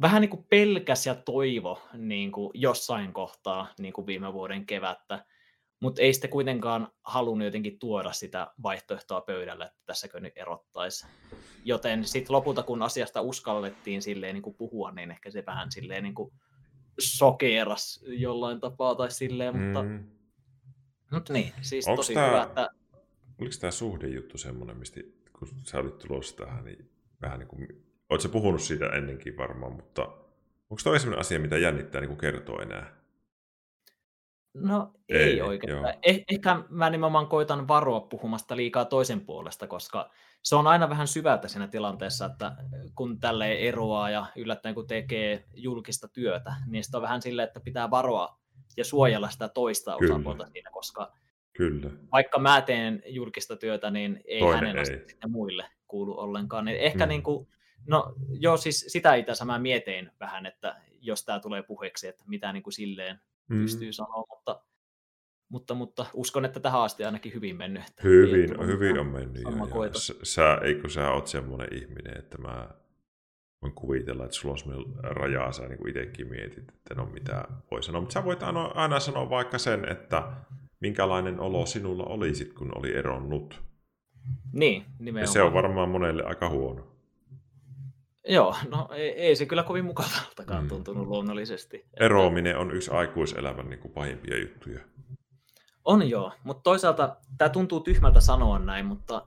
vähän 0.00 0.20
niin 0.20 0.30
kuin 0.30 0.46
pelkäs 0.50 1.06
ja 1.06 1.14
toivo 1.14 1.82
niin 1.92 2.32
kuin 2.32 2.50
jossain 2.54 3.12
kohtaa 3.12 3.68
niin 3.78 3.92
kuin 3.92 4.06
viime 4.06 4.32
vuoden 4.32 4.66
kevättä 4.66 5.24
mutta 5.80 6.02
ei 6.02 6.12
sitten 6.12 6.30
kuitenkaan 6.30 6.88
halunnut 7.02 7.44
jotenkin 7.44 7.78
tuoda 7.78 8.12
sitä 8.12 8.52
vaihtoehtoa 8.62 9.20
pöydälle, 9.20 9.64
että 9.64 9.78
tässäkö 9.86 10.20
nyt 10.20 10.32
erottaisi. 10.36 11.06
Joten 11.64 12.04
sitten 12.04 12.36
lopulta, 12.36 12.62
kun 12.62 12.82
asiasta 12.82 13.20
uskallettiin 13.20 14.02
silleen 14.02 14.34
niin 14.34 14.42
kuin 14.42 14.56
puhua, 14.56 14.90
niin 14.90 15.10
ehkä 15.10 15.30
se 15.30 15.46
vähän 15.46 15.72
silleen 15.72 16.02
niin 16.02 16.14
kuin 16.14 16.32
sokeeras 17.00 18.04
jollain 18.06 18.60
tapaa 18.60 18.94
tai 18.94 19.10
silleen, 19.10 19.56
mutta, 19.56 19.82
mm. 19.82 20.10
mutta 21.12 21.32
niin, 21.32 21.52
siis 21.60 21.88
Onks 21.88 21.96
tosi 21.96 22.14
tää, 22.14 22.28
hyvä, 22.28 22.42
että... 22.42 22.70
Oliko 23.40 23.54
tämä 23.60 23.70
suhdejuttu 23.70 24.38
semmoinen, 24.38 24.76
mistä 24.76 25.00
kun 25.38 25.48
sä 25.64 25.78
olit 25.78 25.98
tulossa 25.98 26.36
tähän, 26.36 26.64
niin 26.64 26.90
vähän 27.22 27.38
niin 27.38 27.48
kuin, 27.48 27.87
oletko 28.10 28.28
puhunut 28.28 28.62
siitä 28.62 28.86
ennenkin 28.86 29.36
varmaan, 29.36 29.72
mutta 29.72 30.02
onko 30.70 30.80
tämä 30.84 30.98
sellainen 30.98 31.20
asia, 31.20 31.40
mitä 31.40 31.58
jännittää 31.58 32.00
niin 32.00 32.08
kuin 32.08 32.18
kertoa 32.18 32.62
enää? 32.62 32.98
No 34.54 34.92
ei, 35.08 35.22
ei 35.22 35.42
oikeastaan. 35.42 35.94
Eh, 36.02 36.24
ehkä 36.28 36.62
mä 36.68 36.90
nimenomaan 36.90 37.26
koitan 37.26 37.68
varoa 37.68 38.00
puhumasta 38.00 38.56
liikaa 38.56 38.84
toisen 38.84 39.20
puolesta, 39.20 39.66
koska 39.66 40.10
se 40.42 40.56
on 40.56 40.66
aina 40.66 40.88
vähän 40.88 41.08
syvältä 41.08 41.48
siinä 41.48 41.68
tilanteessa, 41.68 42.26
että 42.26 42.52
kun 42.94 43.20
tälle 43.20 43.52
eroaa 43.52 44.10
ja 44.10 44.26
yllättäen 44.36 44.74
kun 44.74 44.86
tekee 44.86 45.44
julkista 45.54 46.08
työtä, 46.08 46.54
niin 46.66 46.84
sitä 46.84 46.98
on 46.98 47.02
vähän 47.02 47.22
silleen, 47.22 47.48
että 47.48 47.60
pitää 47.60 47.90
varoa 47.90 48.38
ja 48.76 48.84
suojella 48.84 49.30
sitä 49.30 49.48
toista 49.48 49.96
Kyllä. 49.98 50.14
osapuolta 50.14 50.46
siinä, 50.46 50.70
koska 50.70 51.12
Kyllä. 51.52 51.90
vaikka 52.12 52.38
mä 52.38 52.60
teen 52.60 53.02
julkista 53.06 53.56
työtä, 53.56 53.90
niin 53.90 54.20
ei 54.24 54.40
Toinen 54.40 54.76
hänen 54.76 54.92
ei. 54.92 55.30
muille 55.30 55.64
kuulu 55.86 56.20
ollenkaan. 56.20 56.64
Niin 56.64 56.78
ehkä 56.78 57.06
mm. 57.06 57.08
niin 57.08 57.22
kuin, 57.22 57.48
no 57.86 58.14
joo, 58.30 58.56
siis 58.56 58.84
sitä 58.88 59.14
itse 59.14 59.44
mä 59.44 59.58
mietin 59.58 60.10
vähän, 60.20 60.46
että 60.46 60.76
jos 61.00 61.24
tämä 61.24 61.40
tulee 61.40 61.62
puheeksi, 61.62 62.08
että 62.08 62.24
mitä 62.26 62.52
niin 62.52 62.62
kuin 62.62 62.74
silleen 62.74 63.20
mm. 63.48 63.60
pystyy 63.60 63.92
sanoa, 63.92 64.24
mutta, 64.30 64.62
mutta, 65.48 65.74
mutta 65.74 66.06
uskon, 66.14 66.44
että 66.44 66.60
tähän 66.60 66.80
asti 66.80 67.04
ainakin 67.04 67.34
hyvin 67.34 67.56
mennyt. 67.56 67.82
Että 67.88 68.02
hyvin, 68.02 68.60
ei, 68.60 68.66
hyvin 68.66 68.98
on 68.98 69.06
mennyt. 69.06 69.42
Ja, 69.42 69.50
ja 69.50 69.90
sä, 70.22 70.58
eikö 70.62 70.88
sä 70.88 71.10
oot 71.10 71.26
semmoinen 71.26 71.74
ihminen, 71.74 72.18
että 72.18 72.38
mä 72.38 72.68
voin 73.62 73.74
kuvitella, 73.74 74.24
että 74.24 74.36
sulla 74.36 74.52
on 74.52 74.58
semmoinen 74.58 75.04
rajaa, 75.04 75.52
sä 75.52 75.68
niin 75.68 75.88
itsekin 75.88 76.28
mietit, 76.28 76.58
että 76.58 76.94
en 76.94 77.00
ole 77.00 77.10
mitään 77.10 77.62
voi 77.70 77.82
sanoa. 77.82 78.00
Mutta 78.00 78.12
sä 78.12 78.24
voit 78.24 78.42
aina, 78.42 78.64
aina 78.64 79.00
sanoa 79.00 79.30
vaikka 79.30 79.58
sen, 79.58 79.88
että 79.88 80.32
minkälainen 80.80 81.40
olo 81.40 81.66
sinulla 81.66 82.04
oli 82.04 82.34
sit, 82.34 82.52
kun 82.52 82.78
oli 82.78 82.96
eronnut. 82.96 83.62
Niin, 84.52 84.84
nimenomaan. 84.98 85.22
Ja 85.22 85.26
se 85.26 85.42
on 85.42 85.52
varmaan 85.52 85.88
monelle 85.88 86.22
aika 86.24 86.48
huono. 86.48 86.97
Joo, 88.28 88.56
no 88.70 88.88
ei, 88.94 89.10
ei 89.10 89.36
se 89.36 89.46
kyllä 89.46 89.62
kovin 89.62 89.84
mukavaltakaan 89.84 90.62
mm. 90.62 90.68
tuntunut 90.68 91.06
luonnollisesti. 91.06 91.86
Eroaminen 92.00 92.58
on 92.58 92.70
yksi 92.70 92.90
aikuiselämän 92.90 93.70
niin 93.70 93.80
kuin 93.80 93.92
pahimpia 93.92 94.40
juttuja. 94.40 94.80
On 95.84 96.10
joo, 96.10 96.32
mutta 96.44 96.62
toisaalta 96.62 97.16
tämä 97.38 97.48
tuntuu 97.48 97.80
tyhmältä 97.80 98.20
sanoa 98.20 98.58
näin, 98.58 98.86
mutta 98.86 99.26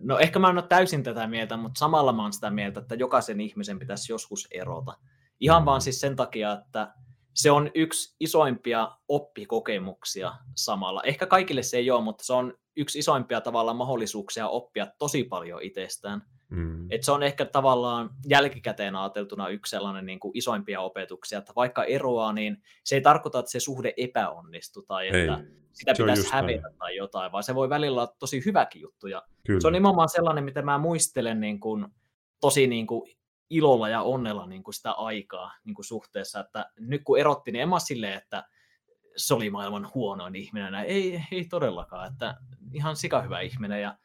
no 0.00 0.18
ehkä 0.18 0.38
mä 0.38 0.50
en 0.50 0.58
ole 0.58 0.66
täysin 0.68 1.02
tätä 1.02 1.26
mieltä, 1.26 1.56
mutta 1.56 1.78
samalla 1.78 2.12
mä 2.12 2.22
oon 2.22 2.32
sitä 2.32 2.50
mieltä, 2.50 2.80
että 2.80 2.94
jokaisen 2.94 3.40
ihmisen 3.40 3.78
pitäisi 3.78 4.12
joskus 4.12 4.48
erota. 4.50 4.96
Ihan 5.40 5.62
mm. 5.62 5.66
vaan 5.66 5.80
siis 5.80 6.00
sen 6.00 6.16
takia, 6.16 6.52
että 6.52 6.94
se 7.34 7.50
on 7.50 7.70
yksi 7.74 8.16
isoimpia 8.20 8.90
oppikokemuksia 9.08 10.32
samalla. 10.54 11.02
Ehkä 11.02 11.26
kaikille 11.26 11.62
se 11.62 11.76
ei 11.76 11.90
ole, 11.90 12.04
mutta 12.04 12.24
se 12.24 12.32
on 12.32 12.54
yksi 12.76 12.98
isoimpia 12.98 13.40
tavalla 13.40 13.74
mahdollisuuksia 13.74 14.48
oppia 14.48 14.86
tosi 14.98 15.24
paljon 15.24 15.62
itsestään. 15.62 16.22
Mm. 16.50 16.86
Et 16.90 17.02
se 17.02 17.12
on 17.12 17.22
ehkä 17.22 17.44
tavallaan 17.44 18.10
jälkikäteen 18.28 18.96
ajateltuna 18.96 19.48
yksi 19.48 19.70
sellainen 19.70 20.06
niin 20.06 20.20
kuin 20.20 20.32
isoimpia 20.34 20.80
opetuksia, 20.80 21.38
että 21.38 21.52
vaikka 21.56 21.84
eroaa, 21.84 22.32
niin 22.32 22.62
se 22.84 22.94
ei 22.94 23.00
tarkoita, 23.00 23.38
että 23.38 23.50
se 23.50 23.60
suhde 23.60 23.94
epäonnistuu 23.96 24.82
tai 24.82 25.08
että 25.08 25.36
ei. 25.36 25.44
sitä 25.72 25.94
se 25.94 26.02
pitäisi 26.02 26.32
hävetä 26.32 26.62
näin. 26.62 26.78
tai 26.78 26.96
jotain, 26.96 27.32
vaan 27.32 27.44
se 27.44 27.54
voi 27.54 27.68
välillä 27.68 28.00
olla 28.00 28.14
tosi 28.18 28.42
hyväkin 28.44 28.82
juttu. 28.82 29.06
Ja 29.06 29.22
se 29.60 29.66
on 29.66 29.72
nimenomaan 29.72 30.08
sellainen, 30.08 30.44
mitä 30.44 30.62
mä 30.62 30.78
muistelen 30.78 31.40
niin 31.40 31.60
kuin, 31.60 31.86
tosi 32.40 32.66
niin 32.66 32.86
kuin 32.86 33.12
ilolla 33.50 33.88
ja 33.88 34.02
onnella 34.02 34.46
niin 34.46 34.62
kuin 34.62 34.74
sitä 34.74 34.92
aikaa 34.92 35.52
niin 35.64 35.74
kuin 35.74 35.84
suhteessa, 35.84 36.40
että 36.40 36.70
nyt 36.78 37.02
kun 37.04 37.18
erotti, 37.18 37.52
niin 37.52 37.62
en 37.62 37.68
mä 37.68 37.78
silleen, 37.78 38.18
että 38.18 38.44
se 39.16 39.34
oli 39.34 39.50
maailman 39.50 39.90
huonoin 39.94 40.36
ihminen. 40.36 40.74
Ei, 40.74 41.22
ei 41.32 41.44
todellakaan, 41.44 42.12
että 42.12 42.36
ihan 42.72 42.96
sika 42.96 43.22
hyvä 43.22 43.40
ihminen 43.40 43.82
ja 43.82 43.96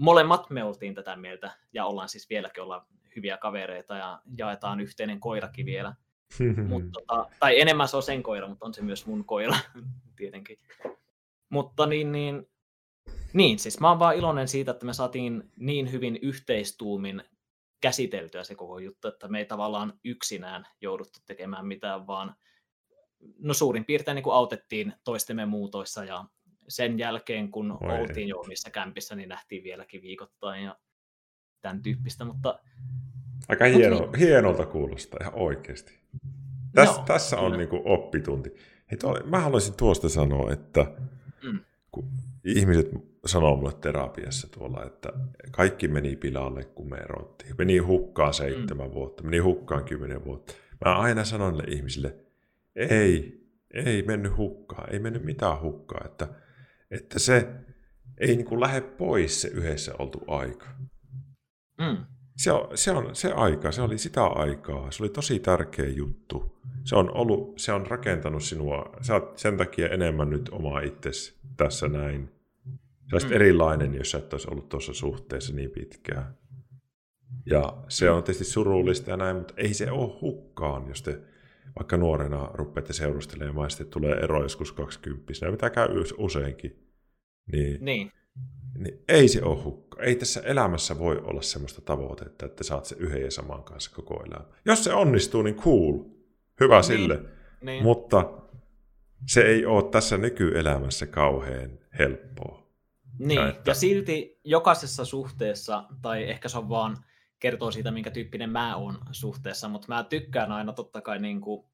molemmat 0.00 0.50
me 0.50 0.64
oltiin 0.64 0.94
tätä 0.94 1.16
mieltä 1.16 1.50
ja 1.72 1.84
ollaan 1.84 2.08
siis 2.08 2.30
vieläkin 2.30 2.62
olla 2.62 2.86
hyviä 3.16 3.36
kavereita 3.36 3.96
ja 3.96 4.22
jaetaan 4.38 4.80
yhteinen 4.80 5.20
koirakin 5.20 5.66
vielä. 5.66 5.94
Mut, 6.68 6.82
tota, 6.92 7.26
tai 7.40 7.60
enemmän 7.60 7.88
se 7.88 7.96
on 7.96 8.02
sen 8.02 8.22
koira, 8.22 8.48
mutta 8.48 8.66
on 8.66 8.74
se 8.74 8.82
myös 8.82 9.06
mun 9.06 9.24
koira 9.24 9.56
tietenkin. 10.16 10.58
Mutta 11.48 11.86
niin, 11.86 12.12
niin, 12.12 12.50
niin, 13.32 13.58
siis 13.58 13.80
mä 13.80 13.88
oon 13.88 13.98
vaan 13.98 14.16
iloinen 14.16 14.48
siitä, 14.48 14.70
että 14.70 14.86
me 14.86 14.92
saatiin 14.92 15.50
niin 15.56 15.92
hyvin 15.92 16.18
yhteistuumin 16.22 17.22
käsiteltyä 17.80 18.44
se 18.44 18.54
koko 18.54 18.78
juttu, 18.78 19.08
että 19.08 19.28
me 19.28 19.38
ei 19.38 19.44
tavallaan 19.44 19.92
yksinään 20.04 20.66
jouduttu 20.80 21.18
tekemään 21.26 21.66
mitään, 21.66 22.06
vaan 22.06 22.34
no 23.38 23.54
suurin 23.54 23.84
piirtein 23.84 24.14
niin 24.14 24.22
kuin 24.22 24.34
autettiin 24.34 24.92
toistemme 25.04 25.46
muutoissa 25.46 26.04
ja 26.04 26.24
sen 26.70 26.98
jälkeen, 26.98 27.50
kun 27.50 27.78
Oi 27.80 28.00
oltiin 28.00 28.28
jo 28.28 28.38
omissa 28.38 28.70
kämpissä, 28.70 29.14
niin 29.14 29.28
nähtiin 29.28 29.64
vieläkin 29.64 30.02
viikoittain 30.02 30.64
ja 30.64 30.76
tämän 31.60 31.82
tyyppistä, 31.82 32.24
mutta... 32.24 32.58
Aika 33.48 33.64
hieno. 33.64 33.98
Niin. 33.98 34.14
hienolta 34.14 34.66
kuulostaa 34.66 35.18
ihan 35.20 35.34
oikeasti. 35.34 36.00
Täs, 36.74 36.88
Joo, 36.88 37.02
tässä 37.06 37.38
on 37.38 37.58
niin 37.58 37.68
kuin 37.68 37.82
oppitunti. 37.84 38.54
Hei, 38.90 38.98
tuo, 38.98 39.20
mä 39.24 39.40
haluaisin 39.40 39.74
tuosta 39.76 40.08
sanoa, 40.08 40.52
että 40.52 40.86
mm. 41.42 41.60
kun 41.92 42.10
ihmiset 42.44 42.90
sanoi 43.26 43.56
mulle 43.56 43.72
terapiassa 43.72 44.48
tuolla, 44.48 44.84
että 44.84 45.08
kaikki 45.50 45.88
meni 45.88 46.16
pilalle, 46.16 46.64
kun 46.64 46.90
me 46.90 46.96
erottiin. 46.96 47.54
Meni 47.58 47.78
hukkaan 47.78 48.34
seitsemän 48.34 48.88
mm. 48.88 48.94
vuotta, 48.94 49.22
meni 49.22 49.38
hukkaan 49.38 49.84
kymmenen 49.84 50.24
vuotta. 50.24 50.52
Mä 50.84 50.94
aina 50.98 51.24
sanon 51.24 51.52
niille 51.52 51.76
ihmisille, 51.76 52.14
ei, 52.76 53.40
ei 53.74 54.02
mennyt 54.02 54.36
hukkaan, 54.36 54.92
ei 54.92 54.98
mennyt 54.98 55.24
mitään 55.24 55.60
hukkaa, 55.60 56.00
että, 56.04 56.28
että 56.90 57.18
se 57.18 57.48
ei 58.18 58.36
niin 58.36 58.46
kuin 58.46 58.60
lähde 58.60 58.80
pois 58.80 59.42
se 59.42 59.48
yhdessä 59.48 59.94
oltu 59.98 60.24
aika. 60.26 60.66
Mm. 61.78 61.96
Se, 62.36 62.52
on, 62.52 62.78
se, 62.78 62.90
on, 62.90 63.16
se 63.16 63.32
aika, 63.32 63.72
se 63.72 63.82
oli 63.82 63.98
sitä 63.98 64.24
aikaa, 64.24 64.90
se 64.90 65.02
oli 65.02 65.10
tosi 65.10 65.38
tärkeä 65.38 65.88
juttu. 65.88 66.60
Se 66.84 66.96
on, 66.96 67.16
ollut, 67.16 67.58
se 67.58 67.72
on 67.72 67.86
rakentanut 67.86 68.42
sinua, 68.42 68.96
sä 69.00 69.14
oot 69.14 69.38
sen 69.38 69.56
takia 69.56 69.88
enemmän 69.88 70.30
nyt 70.30 70.48
oma 70.48 70.80
itsesi 70.80 71.34
tässä 71.56 71.88
näin. 71.88 72.30
Sä 73.18 73.26
mm. 73.26 73.32
erilainen, 73.32 73.94
jos 73.94 74.10
sä 74.10 74.18
et 74.18 74.32
olisi 74.32 74.48
ollut 74.50 74.68
tuossa 74.68 74.94
suhteessa 74.94 75.52
niin 75.52 75.70
pitkään. 75.70 76.34
Ja 77.46 77.76
se 77.88 78.10
on 78.10 78.22
tietysti 78.22 78.44
surullista 78.44 79.10
ja 79.10 79.16
näin, 79.16 79.36
mutta 79.36 79.54
ei 79.56 79.74
se 79.74 79.90
ole 79.90 80.18
hukkaan, 80.20 80.88
jos 80.88 81.02
te 81.02 81.20
vaikka 81.78 81.96
nuorena 81.96 82.50
rupeatte 82.54 82.92
seurustelemaan 82.92 83.66
ja 83.66 83.70
sitten 83.70 83.86
tulee 83.86 84.16
ero 84.16 84.42
joskus 84.42 84.72
20 84.72 85.50
mitä 85.50 85.70
käy 85.70 85.88
useinkin. 86.18 86.90
Niin, 87.52 87.84
niin. 87.84 88.12
niin 88.78 89.04
ei 89.08 89.28
se 89.28 89.42
ole 89.42 89.62
hukka. 89.62 90.02
Ei 90.02 90.16
tässä 90.16 90.40
elämässä 90.40 90.98
voi 90.98 91.16
olla 91.24 91.42
semmoista 91.42 91.80
tavoitetta, 91.80 92.46
että 92.46 92.64
saat 92.64 92.84
se 92.84 92.96
yhden 92.98 93.22
ja 93.22 93.30
saman 93.30 93.64
kanssa 93.64 93.90
koko 93.94 94.24
elämä. 94.26 94.44
Jos 94.64 94.84
se 94.84 94.92
onnistuu, 94.92 95.42
niin 95.42 95.56
cool. 95.56 95.98
Hyvä 96.60 96.74
niin. 96.74 96.84
sille. 96.84 97.20
Niin. 97.60 97.82
Mutta 97.82 98.32
se 99.26 99.42
ei 99.42 99.66
ole 99.66 99.90
tässä 99.90 100.18
nykyelämässä 100.18 101.06
kauhean 101.06 101.78
helppoa. 101.98 102.70
Niin, 103.18 103.40
ja, 103.40 103.48
että... 103.48 103.70
ja 103.70 103.74
silti 103.74 104.40
jokaisessa 104.44 105.04
suhteessa, 105.04 105.84
tai 106.02 106.30
ehkä 106.30 106.48
se 106.48 106.58
on 106.58 106.68
vaan 106.68 106.96
kertoo 107.40 107.70
siitä, 107.70 107.90
minkä 107.90 108.10
tyyppinen 108.10 108.50
mä 108.50 108.76
oon 108.76 108.98
suhteessa, 109.12 109.68
mutta 109.68 109.88
mä 109.88 110.04
tykkään 110.04 110.52
aina 110.52 110.72
totta 110.72 111.00
kai 111.00 111.18
niin 111.18 111.40
kuin 111.40 111.66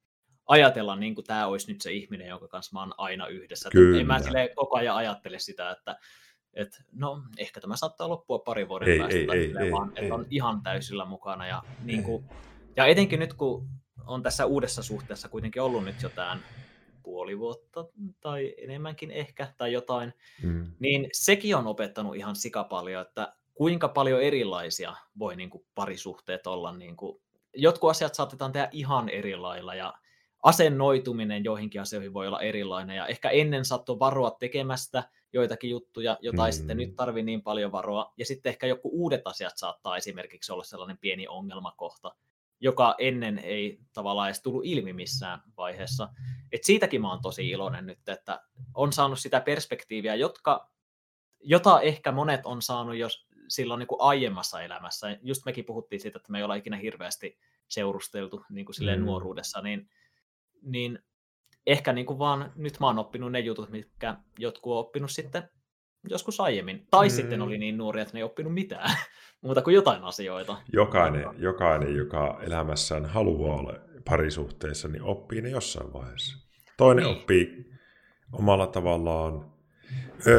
ajatella, 0.47 0.95
niin 0.95 1.15
kuin 1.15 1.25
tämä 1.25 1.47
olisi 1.47 1.71
nyt 1.71 1.81
se 1.81 1.91
ihminen, 1.91 2.27
jonka 2.27 2.47
kanssa 2.47 2.73
mä 2.73 2.79
oon 2.79 2.93
aina 2.97 3.27
yhdessä. 3.27 3.69
Kyllä. 3.69 3.99
En 3.99 4.07
mä 4.07 4.21
sille 4.21 4.51
koko 4.55 4.77
ajan 4.77 4.95
ajattele 4.95 5.39
sitä, 5.39 5.71
että 5.71 5.97
et, 6.53 6.83
no, 6.91 7.23
ehkä 7.37 7.61
tämä 7.61 7.75
saattaa 7.75 8.09
loppua 8.09 8.39
pari 8.39 8.69
vuoden 8.69 8.89
ei, 8.89 8.99
päästä, 8.99 9.17
ei, 9.17 9.27
ei, 9.31 9.53
ei, 9.59 9.71
vaan 9.71 9.91
ei, 9.95 10.03
että 10.03 10.15
on 10.15 10.25
ihan 10.29 10.63
täysillä 10.63 11.05
mukana. 11.05 11.47
Ja, 11.47 11.63
niin 11.83 12.03
kuin, 12.03 12.25
ja 12.75 12.85
etenkin 12.85 13.19
nyt, 13.19 13.33
kun 13.33 13.69
on 14.05 14.23
tässä 14.23 14.45
uudessa 14.45 14.83
suhteessa 14.83 15.29
kuitenkin 15.29 15.61
ollut 15.61 15.85
nyt 15.85 16.01
jotain 16.01 16.39
puoli 17.03 17.39
vuotta 17.39 17.85
tai 18.21 18.55
enemmänkin 18.57 19.11
ehkä 19.11 19.53
tai 19.57 19.73
jotain, 19.73 20.13
mm. 20.43 20.71
niin 20.79 21.09
sekin 21.13 21.55
on 21.55 21.67
opettanut 21.67 22.15
ihan 22.15 22.35
sikapaljon, 22.35 23.01
että 23.01 23.36
kuinka 23.57 23.87
paljon 23.87 24.21
erilaisia 24.21 24.95
voi 25.19 25.35
niin 25.35 25.49
kuin 25.49 25.65
parisuhteet 25.75 26.47
olla. 26.47 26.71
Niin 26.71 26.97
kuin, 26.97 27.21
jotkut 27.55 27.89
asiat 27.89 28.15
saatetaan 28.15 28.51
tehdä 28.51 28.69
ihan 28.71 29.09
eri 29.09 29.35
lailla 29.35 29.75
ja 29.75 29.93
asennoituminen 30.43 31.43
joihinkin 31.43 31.81
asioihin 31.81 32.13
voi 32.13 32.27
olla 32.27 32.41
erilainen 32.41 32.95
ja 32.95 33.07
ehkä 33.07 33.29
ennen 33.29 33.65
saattoi 33.65 33.99
varoa 33.99 34.31
tekemästä 34.31 35.03
joitakin 35.33 35.69
juttuja, 35.69 36.17
jota 36.21 36.45
ei 36.45 36.51
mm. 36.51 36.55
sitten 36.55 36.77
nyt 36.77 36.95
tarvi 36.95 37.23
niin 37.23 37.41
paljon 37.41 37.71
varoa. 37.71 38.13
Ja 38.17 38.25
sitten 38.25 38.49
ehkä 38.49 38.67
joku 38.67 38.89
uudet 38.93 39.21
asiat 39.25 39.57
saattaa 39.57 39.97
esimerkiksi 39.97 40.51
olla 40.51 40.63
sellainen 40.63 40.97
pieni 40.97 41.27
ongelmakohta, 41.27 42.15
joka 42.59 42.95
ennen 42.97 43.39
ei 43.39 43.79
tavallaan 43.93 44.27
edes 44.27 44.41
tullut 44.41 44.65
ilmi 44.65 44.93
missään 44.93 45.41
vaiheessa. 45.57 46.09
Et 46.51 46.63
siitäkin 46.63 47.01
mä 47.01 47.09
oon 47.09 47.21
tosi 47.21 47.49
iloinen 47.49 47.85
nyt, 47.85 48.09
että 48.09 48.41
on 48.73 48.93
saanut 48.93 49.19
sitä 49.19 49.41
perspektiiviä, 49.41 50.15
jotka, 50.15 50.69
jota 51.39 51.81
ehkä 51.81 52.11
monet 52.11 52.45
on 52.45 52.61
saanut 52.61 52.95
jos 52.95 53.26
silloin 53.47 53.79
niin 53.79 53.87
kuin 53.87 54.01
aiemmassa 54.01 54.61
elämässä. 54.61 55.17
Just 55.21 55.45
mekin 55.45 55.65
puhuttiin 55.65 55.99
siitä, 55.99 56.17
että 56.17 56.31
me 56.31 56.37
ei 56.37 56.43
olla 56.43 56.55
ikinä 56.55 56.77
hirveästi 56.77 57.37
seurusteltu 57.67 58.45
niin 58.49 58.65
kuin 58.65 58.75
silleen 58.75 58.99
mm. 58.99 59.05
nuoruudessa, 59.05 59.61
niin, 59.61 59.89
niin 60.61 60.99
ehkä 61.67 61.93
niin 61.93 62.05
kuin 62.05 62.19
vaan 62.19 62.51
nyt 62.55 62.79
mä 62.79 62.87
oon 62.87 62.99
oppinut 62.99 63.31
ne 63.31 63.39
jutut, 63.39 63.69
mitkä 63.69 64.17
jotkut 64.39 64.73
on 64.73 64.79
oppinut 64.79 65.11
sitten 65.11 65.49
joskus 66.09 66.39
aiemmin. 66.39 66.87
Tai 66.91 67.07
mm. 67.07 67.11
sitten 67.11 67.41
oli 67.41 67.57
niin 67.57 67.77
nuoria, 67.77 68.01
että 68.01 68.13
ne 68.13 68.19
ei 68.19 68.23
oppinut 68.23 68.53
mitään 68.53 68.89
muuta 69.43 69.61
kuin 69.61 69.73
jotain 69.73 70.03
asioita. 70.03 70.57
Jokainen, 70.73 71.25
jokainen, 71.37 71.95
joka 71.95 72.39
elämässään 72.41 73.05
haluaa 73.05 73.55
olla 73.55 73.73
parisuhteessa, 74.05 74.87
niin 74.87 75.03
oppii 75.03 75.41
ne 75.41 75.49
jossain 75.49 75.93
vaiheessa. 75.93 76.47
Toinen 76.77 77.05
niin. 77.05 77.17
oppii 77.17 77.65
omalla 78.31 78.67
tavallaan. 78.67 79.51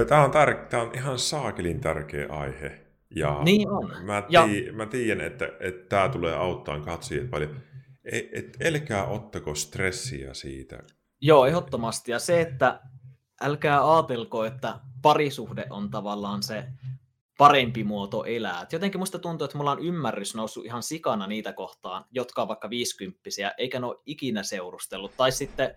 Tämä 0.09 0.24
on, 0.24 0.30
tär- 0.30 0.66
Tämä 0.70 0.82
on 0.82 0.90
ihan 0.94 1.18
saakelin 1.18 1.80
tärkeä 1.80 2.26
aihe. 2.30 2.88
Ja 3.16 3.42
niin 3.44 3.68
on. 3.68 4.04
Mä, 4.04 4.20
tii- 4.20 4.66
ja... 4.66 4.72
mä 4.72 4.86
tiedän, 4.86 5.26
että, 5.26 5.48
että 5.61 5.88
tämä 5.88 6.09
tulee 6.09 6.34
auttaa 6.34 6.80
katsojia 6.80 7.28
paljon. 7.30 7.61
Et, 8.04 8.28
et, 8.32 8.59
älkää 8.64 9.06
ottako 9.06 9.54
stressiä 9.54 10.34
siitä. 10.34 10.82
Joo, 11.20 11.46
ehdottomasti. 11.46 12.12
Ja 12.12 12.18
se, 12.18 12.40
että 12.40 12.80
älkää 13.40 13.94
ajatelko, 13.94 14.44
että 14.44 14.80
parisuhde 15.02 15.66
on 15.70 15.90
tavallaan 15.90 16.42
se 16.42 16.64
parempi 17.38 17.84
muoto 17.84 18.24
elää. 18.24 18.62
Et 18.62 18.72
jotenkin 18.72 18.98
musta 18.98 19.18
tuntuu, 19.18 19.44
että 19.44 19.59
mulla 19.59 19.72
on 19.72 19.84
ymmärrys 19.84 20.34
noussut 20.34 20.64
ihan 20.64 20.82
sikana 20.82 21.26
niitä 21.26 21.52
kohtaan, 21.52 22.04
jotka 22.11 22.42
on 22.42 22.48
vaikka 22.48 22.70
viisikymppisiä, 22.70 23.54
eikä 23.59 23.80
ne 23.80 23.86
ole 23.86 23.98
ikinä 24.06 24.42
seurustellut. 24.42 25.16
Tai 25.16 25.32
sitten 25.32 25.74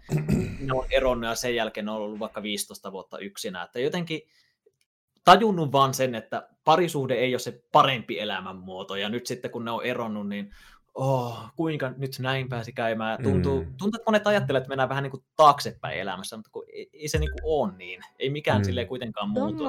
ne 0.60 0.74
on 0.74 0.86
eronnut 0.90 1.30
ja 1.30 1.36
sen 1.36 1.56
jälkeen 1.56 1.86
ne 1.86 1.92
on 1.92 1.98
ollut 1.98 2.20
vaikka 2.20 2.44
15 2.44 2.92
vuotta 2.92 3.18
yksinä. 3.18 3.64
Että 3.64 3.80
jotenkin 3.80 4.22
tajunnut 5.24 5.72
vaan 5.72 5.94
sen, 5.94 6.16
että 6.16 6.50
parisuhde 6.64 7.14
ei 7.14 7.34
ole 7.34 7.40
se 7.40 7.64
parempi 7.72 8.20
elämänmuoto. 8.20 8.96
Ja 8.96 9.10
nyt 9.10 9.28
sitten 9.28 9.52
kun 9.52 9.66
ne 9.66 9.72
on 9.72 9.86
eronnut, 9.86 10.30
niin 10.30 10.52
oh, 10.94 11.40
kuinka 11.56 11.94
nyt 11.98 12.12
näin 12.20 12.50
pääsi 12.50 12.74
käymään. 12.74 13.24
Tuntuu, 13.24 13.60
mm. 13.60 13.66
tuntuu 13.78 13.98
että 13.98 14.12
monet 14.12 14.28
ajattelevat, 14.28 14.62
että 14.62 14.70
mennään 14.70 14.90
vähän 14.90 15.04
niin 15.04 15.12
kuin 15.12 15.24
taaksepäin 15.36 16.00
elämässä, 16.00 16.38
mutta 16.38 16.52
kun 16.52 16.64
ei, 16.74 16.90
ei 16.94 17.08
se 17.08 17.20
niin 17.20 17.32
kuin 17.32 17.42
ole 17.44 17.78
niin. 17.78 18.02
Ei 18.20 18.30
mikään 18.30 18.62
mm. 18.62 18.66
silleen 18.66 18.88
kuitenkaan 18.88 19.30
muutu. 19.30 19.64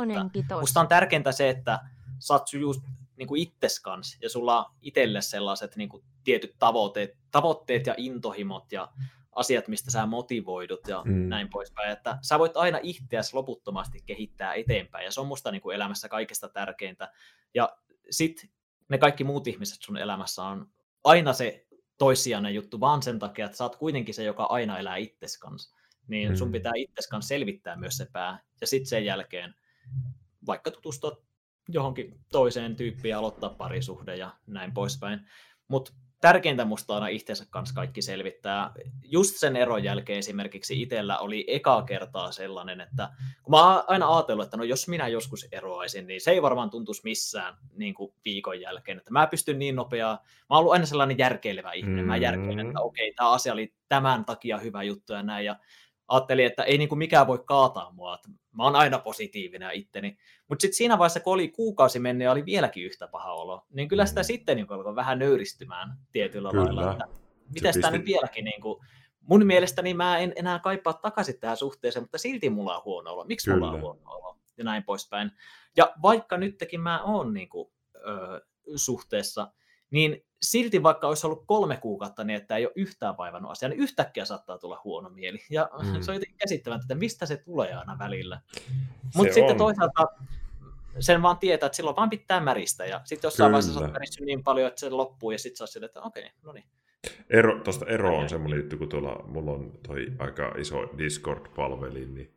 Musta 0.61 0.80
on 0.80 0.88
tärkeintä 0.88 1.32
se, 1.32 1.48
että 1.48 1.78
sä 2.18 2.34
oot 2.34 2.53
just 2.53 2.82
niin 3.16 3.28
kuin 3.28 3.42
itses 3.42 3.80
kanssa, 3.80 4.18
ja 4.22 4.28
sulla 4.28 4.64
on 4.64 4.74
itselle 4.80 5.20
sellaiset 5.20 5.76
niin 5.76 5.88
kuin 5.88 6.05
tietyt 6.24 6.55
tavoitteet, 6.59 7.16
tavoitteet 7.30 7.86
ja 7.86 7.94
intohimot 7.96 8.72
ja 8.72 8.88
asiat, 9.33 9.68
mistä 9.68 9.91
sä 9.91 10.07
motivoidut 10.07 10.89
ja 10.89 11.03
mm. 11.05 11.28
näin 11.28 11.49
poispäin. 11.51 11.93
Että 11.93 12.18
sä 12.22 12.39
voit 12.39 12.57
aina 12.57 12.78
itseäsi 12.83 13.35
loputtomasti 13.35 14.03
kehittää 14.07 14.55
eteenpäin, 14.55 15.05
ja 15.05 15.11
se 15.12 15.20
on 15.20 15.26
musta 15.26 15.51
niin 15.51 15.62
kuin 15.62 15.76
elämässä 15.76 16.09
kaikista 16.09 16.49
tärkeintä. 16.49 17.12
Ja 17.55 17.76
sit 18.11 18.51
ne 18.89 18.99
kaikki 18.99 19.24
muut 19.24 19.47
ihmiset 19.47 19.83
sun 19.83 19.97
elämässä 19.97 20.43
on 20.43 20.66
aina 21.05 21.33
se 21.33 21.66
toissijainen 21.99 22.55
juttu, 22.55 22.80
vaan 22.80 23.03
sen 23.03 23.18
takia, 23.18 23.45
että 23.45 23.57
sä 23.57 23.64
oot 23.64 23.76
kuitenkin 23.76 24.14
se, 24.14 24.24
joka 24.24 24.45
aina 24.45 24.78
elää 24.78 24.97
itses 24.97 25.39
kanssa. 25.39 25.76
Niin 26.09 26.28
mm. 26.28 26.37
sun 26.37 26.53
pitää 26.53 26.72
itses 26.76 27.09
kanssa 27.09 27.28
selvittää 27.28 27.76
myös 27.76 27.97
se 27.97 28.07
pää, 28.12 28.39
ja 28.61 28.66
sitten 28.66 28.89
sen 28.89 29.05
jälkeen 29.05 29.55
vaikka 30.47 30.70
tutustua 30.70 31.22
johonkin 31.68 32.20
toiseen 32.33 32.76
tyyppiin 32.76 33.11
ja 33.11 33.18
aloittaa 33.18 33.51
parisuhde 33.51 34.16
ja 34.16 34.37
näin 34.47 34.74
poispäin. 34.74 35.20
Mutta 35.68 35.93
tärkeintä 36.22 36.64
musta 36.64 36.94
aina 36.94 37.08
itsensä 37.08 37.46
kanssa 37.50 37.74
kaikki 37.74 38.02
selvittää. 38.02 38.72
Just 39.04 39.36
sen 39.36 39.56
eron 39.56 39.84
jälkeen 39.84 40.18
esimerkiksi 40.18 40.82
itsellä 40.82 41.18
oli 41.18 41.44
eka 41.48 41.82
kertaa 41.82 42.32
sellainen, 42.32 42.80
että 42.80 43.08
kun 43.42 43.50
mä 43.50 43.74
oon 43.74 43.84
aina 43.86 44.16
ajatellut, 44.16 44.44
että 44.44 44.56
no 44.56 44.64
jos 44.64 44.88
minä 44.88 45.08
joskus 45.08 45.48
eroaisin, 45.52 46.06
niin 46.06 46.20
se 46.20 46.30
ei 46.30 46.42
varmaan 46.42 46.70
tuntuisi 46.70 47.00
missään 47.04 47.54
niin 47.76 47.94
kuin 47.94 48.14
viikon 48.24 48.60
jälkeen. 48.60 48.98
Että 48.98 49.12
mä 49.12 49.26
pystyn 49.26 49.58
niin 49.58 49.76
nopeaa, 49.76 50.14
mä 50.14 50.46
oon 50.48 50.58
ollut 50.58 50.72
aina 50.72 50.86
sellainen 50.86 51.18
järkeilevä 51.18 51.72
ihminen, 51.72 52.04
mä 52.04 52.16
järkeilen, 52.16 52.66
että 52.66 52.80
okei, 52.80 53.08
okay, 53.08 53.14
tämä 53.14 53.30
asia 53.30 53.52
oli 53.52 53.74
tämän 53.88 54.24
takia 54.24 54.58
hyvä 54.58 54.82
juttu 54.82 55.12
ja 55.12 55.22
näin, 55.22 55.46
ja 55.46 55.56
ajattelin, 56.12 56.46
että 56.46 56.62
ei 56.62 56.78
niin 56.78 56.88
kuin 56.88 56.98
mikään 56.98 57.26
voi 57.26 57.42
kaataa 57.44 57.92
mua, 57.92 58.14
että 58.14 58.28
mä 58.52 58.64
oon 58.64 58.76
aina 58.76 58.98
positiivinen 58.98 59.70
itteni. 59.72 60.18
Mutta 60.48 60.62
sitten 60.62 60.76
siinä 60.76 60.98
vaiheessa, 60.98 61.20
kun 61.20 61.32
oli 61.32 61.48
kuukausi 61.48 61.98
mennyt 61.98 62.24
ja 62.24 62.32
oli 62.32 62.44
vieläkin 62.44 62.84
yhtä 62.84 63.08
paha 63.08 63.32
olo, 63.32 63.66
niin 63.70 63.88
kyllä 63.88 64.06
sitä 64.06 64.20
mm. 64.20 64.24
sitten 64.24 64.56
niin 64.56 64.66
alkoi 64.70 64.94
vähän 64.94 65.18
nöyristymään 65.18 65.96
tietyllä 66.12 66.50
kyllä. 66.50 66.64
lailla. 66.64 66.92
Että 66.92 67.04
miten 67.54 67.74
sitä 67.74 67.90
nyt 67.90 68.04
vieläkin, 68.04 68.44
niin 68.44 68.60
kuin, 68.60 68.84
mun 69.20 69.46
mielestäni 69.46 69.94
mä 69.94 70.18
en 70.18 70.32
enää 70.36 70.58
kaipaa 70.58 70.92
takaisin 70.92 71.40
tähän 71.40 71.56
suhteeseen, 71.56 72.02
mutta 72.02 72.18
silti 72.18 72.50
mulla 72.50 72.76
on 72.76 72.84
huono 72.84 73.12
olo. 73.12 73.24
Miksi 73.24 73.50
kyllä. 73.50 73.58
mulla 73.58 73.72
on 73.72 73.80
huono 73.80 74.00
olo? 74.04 74.38
Ja 74.56 74.64
näin 74.64 74.84
poispäin. 74.84 75.30
Ja 75.76 75.92
vaikka 76.02 76.36
nytkin 76.36 76.80
mä 76.80 77.02
oon 77.02 77.34
niin 77.34 77.48
kuin, 77.48 77.72
ö, 77.96 78.40
suhteessa, 78.76 79.52
niin 79.90 80.24
silti 80.43 80.82
vaikka 80.82 81.09
olisi 81.09 81.26
ollut 81.26 81.45
kolme 81.47 81.76
kuukautta 81.76 82.24
niin, 82.24 82.36
että 82.36 82.57
ei 82.57 82.66
ole 82.66 82.72
yhtään 82.76 83.16
vaivannut 83.18 83.51
asiaa, 83.51 83.68
niin 83.68 83.80
yhtäkkiä 83.80 84.24
saattaa 84.24 84.59
tulla 84.59 84.80
huono 84.84 85.11
mieli. 85.11 85.38
Ja 85.51 85.70
mm. 85.82 86.03
se 86.03 86.11
on 86.11 86.16
jotenkin 86.16 86.38
käsittämättä, 86.38 86.84
että 86.84 86.95
mistä 86.95 87.26
se 87.26 87.36
tulee 87.36 87.74
aina 87.74 87.99
välillä. 87.99 88.40
Mutta 89.14 89.34
sitten 89.34 89.57
toisaalta 89.57 90.07
sen 90.99 91.22
vaan 91.22 91.38
tietää, 91.38 91.66
että 91.66 91.76
silloin 91.76 91.97
vaan 91.97 92.11
pitää 92.11 92.40
märistä. 92.40 92.86
Ja 92.86 93.01
sitten 93.05 93.28
jossain 93.28 93.49
Kyllä. 93.49 93.53
vaiheessa 93.53 93.80
sä 93.80 94.20
oot 94.20 94.26
niin 94.26 94.43
paljon, 94.43 94.68
että 94.68 94.80
se 94.80 94.90
loppuu 94.90 95.30
ja 95.30 95.38
sitten 95.38 95.57
sä 95.68 95.78
oot 95.78 95.84
että 95.84 96.03
okei, 96.03 96.22
okay, 96.22 96.32
no 96.43 96.53
niin. 96.53 96.64
Ero, 97.30 97.61
tuosta 97.64 97.86
ero 97.86 98.18
on 98.18 98.28
semmoinen 98.28 98.59
juttu, 98.59 98.76
kun 98.76 98.88
tuolla 98.88 99.24
mulla 99.26 99.51
on 99.51 99.72
toi 99.86 100.07
aika 100.18 100.55
iso 100.59 100.82
Discord-palvelin, 100.99 102.14
niin 102.14 102.34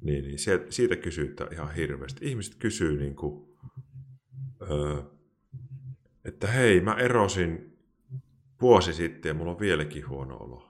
Niin, 0.00 0.24
niin 0.24 0.38
siitä 0.70 0.96
kysytään 0.96 1.52
ihan 1.52 1.74
hirveästi. 1.74 2.28
Ihmiset 2.28 2.54
kysyy, 2.54 2.98
niin 2.98 3.16
kuin, 3.16 3.56
öö, 4.70 5.02
että 6.28 6.46
hei, 6.46 6.80
mä 6.80 6.94
erosin 6.94 7.78
vuosi 8.60 8.92
sitten 8.92 9.30
ja 9.30 9.34
mulla 9.34 9.50
on 9.50 9.60
vieläkin 9.60 10.08
huono 10.08 10.36
olo. 10.36 10.68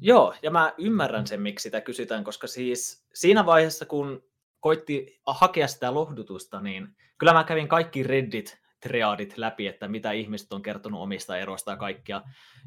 Joo, 0.00 0.34
ja 0.42 0.50
mä 0.50 0.74
ymmärrän 0.78 1.26
sen, 1.26 1.42
miksi 1.42 1.62
sitä 1.62 1.80
kysytään, 1.80 2.24
koska 2.24 2.46
siis 2.46 3.06
siinä 3.14 3.46
vaiheessa, 3.46 3.86
kun 3.86 4.24
koitti 4.60 5.20
hakea 5.26 5.68
sitä 5.68 5.94
lohdutusta, 5.94 6.60
niin 6.60 6.88
kyllä 7.18 7.32
mä 7.32 7.44
kävin 7.44 7.68
kaikki 7.68 8.02
Reddit 8.02 8.66
triadit 8.80 9.38
läpi, 9.38 9.66
että 9.66 9.88
mitä 9.88 10.12
ihmiset 10.12 10.52
on 10.52 10.62
kertonut 10.62 11.00
omista 11.00 11.38
eroista 11.38 11.70
ja 11.70 11.76
kaikkia. 11.76 12.22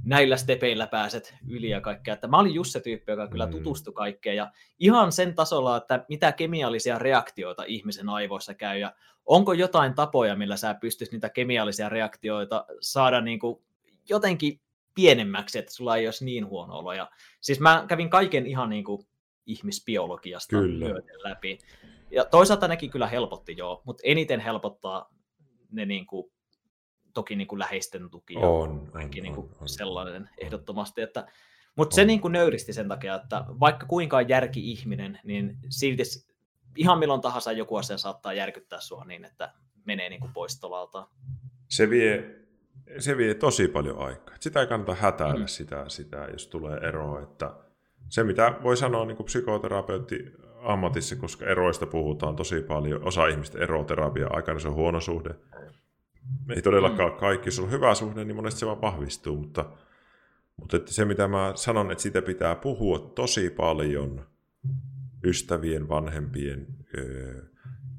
Näillä 0.05 0.37
stepeillä 0.37 0.87
pääset 0.87 1.35
yli 1.47 1.69
ja 1.69 1.81
kaikkea. 1.81 2.13
Että 2.13 2.27
mä 2.27 2.39
olin 2.39 2.53
just 2.53 2.71
se 2.71 2.79
tyyppi, 2.79 3.11
joka 3.11 3.27
kyllä 3.27 3.45
mm. 3.45 3.51
tutustui 3.51 3.93
kaikkeen. 3.93 4.35
Ja 4.35 4.51
ihan 4.79 5.11
sen 5.11 5.35
tasolla, 5.35 5.77
että 5.77 6.05
mitä 6.09 6.31
kemiallisia 6.31 6.99
reaktioita 6.99 7.63
ihmisen 7.67 8.09
aivoissa 8.09 8.53
käy 8.53 8.77
ja 8.77 8.93
onko 9.29 9.53
jotain 9.53 9.93
tapoja, 9.93 10.35
millä 10.35 10.57
sä 10.57 10.73
pystyisit 10.73 11.13
niitä 11.13 11.29
kemiallisia 11.29 11.89
reaktioita 11.89 12.65
saada 12.81 13.21
niin 13.21 13.39
kuin 13.39 13.61
jotenkin 14.09 14.61
pienemmäksi, 14.95 15.59
että 15.59 15.73
sulla 15.73 15.97
ei 15.97 16.07
olisi 16.07 16.25
niin 16.25 16.47
huono 16.47 16.77
olo. 16.77 16.93
Ja, 16.93 17.09
siis 17.41 17.59
mä 17.59 17.85
kävin 17.87 18.09
kaiken 18.09 18.45
ihan 18.45 18.69
niin 18.69 18.83
kuin 18.83 19.07
ihmisbiologiasta 19.45 20.49
kyllä. 20.49 20.85
läpi. 21.23 21.59
Ja 22.11 22.25
toisaalta 22.25 22.67
nekin 22.67 22.89
kyllä 22.89 23.07
helpotti 23.07 23.57
joo, 23.57 23.81
mutta 23.85 24.01
eniten 24.05 24.39
helpottaa 24.39 25.13
ne 25.71 25.85
niin 25.85 26.07
kuin, 26.07 26.31
toki 27.13 27.35
niin 27.35 27.47
kuin 27.47 27.59
läheisten 27.59 28.09
tuki 28.09 28.33
ja 28.33 28.39
on, 28.39 28.89
kaikki 28.91 29.19
on, 29.19 29.23
niin 29.23 29.35
kuin 29.35 29.47
on, 29.47 29.57
on. 29.61 29.69
sellainen 29.69 30.29
ehdottomasti. 30.37 31.01
Että, 31.01 31.27
mutta 31.75 31.93
on. 31.93 31.95
se 31.95 32.05
niin 32.05 32.21
kuin 32.21 32.31
nöyristi 32.31 32.73
sen 32.73 32.87
takia, 32.87 33.15
että 33.15 33.45
vaikka 33.59 33.85
kuinka 33.85 34.21
järki-ihminen, 34.21 35.19
niin 35.23 35.57
silti 35.69 36.03
ihan 36.79 36.99
milloin 36.99 37.21
tahansa 37.21 37.51
joku 37.51 37.75
asia 37.75 37.97
saattaa 37.97 38.33
järkyttää 38.33 38.79
sua 38.79 39.05
niin, 39.05 39.25
että 39.25 39.53
menee 39.85 40.09
niin 40.09 40.21
kuin 40.21 40.33
pois 40.33 40.59
tolalta. 40.59 41.07
Se 41.67 41.89
vie, 41.89 42.35
se 42.99 43.17
vie 43.17 43.33
tosi 43.33 43.67
paljon 43.67 43.99
aikaa. 43.99 44.35
Sitä 44.39 44.61
ei 44.61 44.67
kannata 44.67 44.95
hätäillä 44.95 45.45
mm. 45.45 45.47
sitä, 45.47 45.85
sitä, 45.87 46.27
jos 46.31 46.47
tulee 46.47 46.77
eroa. 46.77 47.21
Että 47.21 47.53
se, 48.09 48.23
mitä 48.23 48.53
voi 48.63 48.77
sanoa 48.77 49.05
niin 49.05 49.17
kuin 49.17 49.25
psykoterapeutti 49.25 50.33
ammatissa, 50.63 51.15
koska 51.15 51.45
eroista 51.45 51.85
puhutaan 51.85 52.35
tosi 52.35 52.61
paljon. 52.61 53.03
Osa 53.03 53.27
ihmistä 53.27 53.59
eroterapia 53.59 54.27
aikana 54.29 54.59
se 54.59 54.67
on 54.67 54.73
huono 54.75 54.99
suhde. 54.99 55.35
Ei 56.55 56.61
todellakaan 56.61 57.11
mm. 57.11 57.17
kaikki. 57.17 57.47
Jos 57.47 57.59
on 57.59 57.71
hyvä 57.71 57.95
suhde, 57.95 58.25
niin 58.25 58.35
monesti 58.35 58.59
se 58.59 58.65
vaan 58.65 58.81
vahvistuu, 58.81 59.37
mutta, 59.37 59.65
mutta 60.57 60.77
että 60.77 60.93
se 60.93 61.05
mitä 61.05 61.27
mä 61.27 61.51
sanon, 61.55 61.91
että 61.91 62.01
sitä 62.01 62.21
pitää 62.21 62.55
puhua 62.55 62.99
tosi 62.99 63.49
paljon 63.49 64.25
ystävien, 65.23 65.89
vanhempien, 65.89 66.67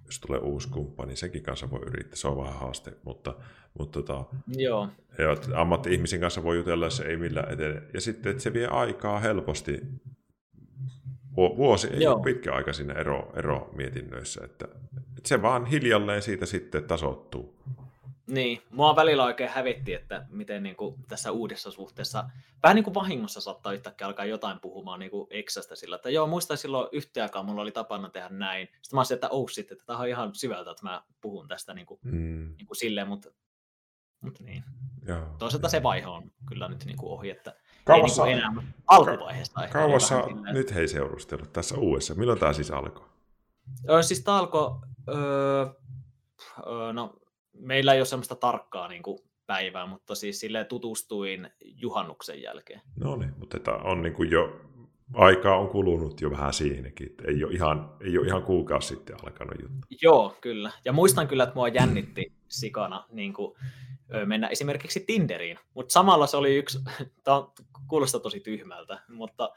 jos 0.07 0.21
tulee 0.21 0.41
uusi 0.41 0.69
kumppani, 0.69 1.17
senkin 1.17 1.43
kanssa 1.43 1.71
voi 1.71 1.81
yrittää, 1.87 2.17
se 2.17 2.29
on 2.29 2.37
vähän 2.37 2.55
haaste, 2.55 2.93
mutta, 3.05 3.35
mutta 3.79 4.03
tota, 4.03 4.25
Joo. 4.47 4.89
Ja, 5.19 5.61
ammatti-ihmisen 5.61 6.21
kanssa 6.21 6.43
voi 6.43 6.57
jutella, 6.57 6.91
se 6.91 7.05
ei 7.05 7.17
millään 7.17 7.53
etene. 7.53 7.83
Ja 7.95 8.01
sitten, 8.01 8.31
että 8.31 8.43
se 8.43 8.53
vie 8.53 8.67
aikaa 8.67 9.21
helposti 9.21 9.81
Vuosi 11.37 11.89
ei 11.89 12.03
Joo. 12.03 12.15
ole 12.15 12.25
pitkä 12.25 12.55
aika 12.55 12.73
siinä 12.73 12.95
ero, 12.95 13.33
ero 13.37 13.71
mietinnöissä, 13.77 14.41
että, 14.45 14.65
että 15.19 15.29
se 15.29 15.43
vaan 15.43 15.67
hiljalleen 15.67 16.23
siitä 16.23 16.47
sitten 16.47 16.85
tasoittuu. 16.85 17.61
Niin, 18.31 18.63
mua 18.71 18.97
välillä 18.97 19.25
oikein 19.25 19.51
hävetti, 19.51 19.95
että 19.95 20.27
miten 20.29 20.63
niin 20.63 20.77
kuin 20.77 20.95
tässä 21.09 21.33
uudessa 21.33 21.71
suhteessa, 21.71 22.25
vähän 22.63 22.75
niin 22.75 22.85
kuin 22.85 22.95
vahingossa 22.95 23.41
saattaa 23.41 23.73
yhtäkkiä 23.73 24.07
alkaa 24.07 24.25
jotain 24.25 24.61
puhumaan 24.61 25.01
niin 25.01 25.11
kuin 25.11 25.27
eksästä 25.31 25.77
sillä, 25.77 25.97
että 25.97 26.11
joo, 26.11 26.27
muista 26.27 26.57
silloin 26.57 26.89
yhtäkään 26.93 27.45
mulla 27.45 27.63
oli 27.63 27.73
tapana 27.73 28.11
tehdä 28.11 28.29
näin. 28.29 28.67
Sitten 28.67 28.97
mä 28.97 29.01
olisin, 29.01 29.15
että 29.15 29.29
oh 29.29 29.51
sitten, 29.51 29.75
että 29.75 29.87
tämä 29.87 29.99
on 29.99 30.09
ihan 30.09 30.35
syvältä, 30.35 30.71
että 30.71 30.83
mä 30.83 31.03
puhun 31.21 31.49
tästä 31.49 31.75
niin 31.75 31.87
kuin, 31.87 32.01
mm. 32.03 32.55
niin 32.59 32.67
kuin 32.67 32.77
silleen, 32.77 33.09
mutta, 33.09 33.31
mutta 34.21 34.45
niin. 34.45 34.65
Joo, 35.07 35.27
Toisaalta 35.39 35.67
joo. 35.67 35.71
se 35.71 35.83
vaihe 35.83 36.07
on 36.07 36.33
kyllä 36.49 36.69
nyt 36.69 36.85
niin 36.85 36.97
kuin 36.97 37.13
ohi, 37.13 37.31
että 37.31 37.57
Kauassa, 37.85 38.27
ei 38.27 38.35
niin 38.35 38.45
enää 38.45 38.63
alkuvaiheessa. 38.87 39.69
Kauassa 39.73 40.25
nyt 40.53 40.75
hei 40.75 40.89
seurustellut 40.89 41.53
tässä 41.53 41.77
uudessa. 41.77 42.15
Milloin 42.15 42.39
tämä 42.39 42.53
siis 42.53 42.71
alkoi? 42.71 43.07
Öö, 43.89 44.03
siis 44.03 44.25
tämä 44.25 44.39
alkoi, 44.39 44.81
öö, 45.09 45.67
öö, 46.67 46.93
no 46.93 47.21
meillä 47.59 47.95
ei 47.95 48.01
ole 48.01 48.07
semmoista 48.07 48.37
tarkkaa 48.37 48.89
niin 48.89 49.03
kuin 49.03 49.19
päivää, 49.47 49.87
mutta 49.87 50.15
siis 50.15 50.41
sille 50.41 50.65
tutustuin 50.65 51.51
juhannuksen 51.61 52.43
jälkeen. 52.43 52.81
No 52.97 53.17
niin, 53.17 53.33
mutta 53.39 53.59
tämä 53.59 53.77
on 53.77 54.03
niin 54.03 54.15
kuin 54.15 54.31
jo, 54.31 54.61
aikaa 55.15 55.57
on 55.57 55.69
kulunut 55.69 56.21
jo 56.21 56.31
vähän 56.31 56.53
siihenkin. 56.53 57.15
Ei 57.25 57.45
ole 57.45 57.53
ihan, 57.53 57.97
ei 58.01 58.19
ole 58.19 58.27
ihan 58.27 58.43
kuukausi 58.43 58.89
sitten 58.89 59.17
alkanut 59.25 59.63
juttu. 59.63 59.87
Joo, 60.03 60.37
kyllä. 60.41 60.71
Ja 60.85 60.93
muistan 60.93 61.29
kyllä, 61.29 61.43
että 61.43 61.55
mua 61.55 61.69
jännitti 61.69 62.33
sikana 62.49 63.07
niin 63.11 63.33
kuin, 63.33 63.55
mennä 64.27 64.49
esimerkiksi 64.49 65.01
Tinderiin, 65.01 65.59
mutta 65.75 65.93
samalla 65.93 66.27
se 66.27 66.37
oli 66.37 66.57
yksi, 66.57 66.79
tämä 67.25 67.43
kuulostaa 67.89 68.21
tosi 68.21 68.41
tyhmältä, 68.41 69.01
mutta 69.09 69.51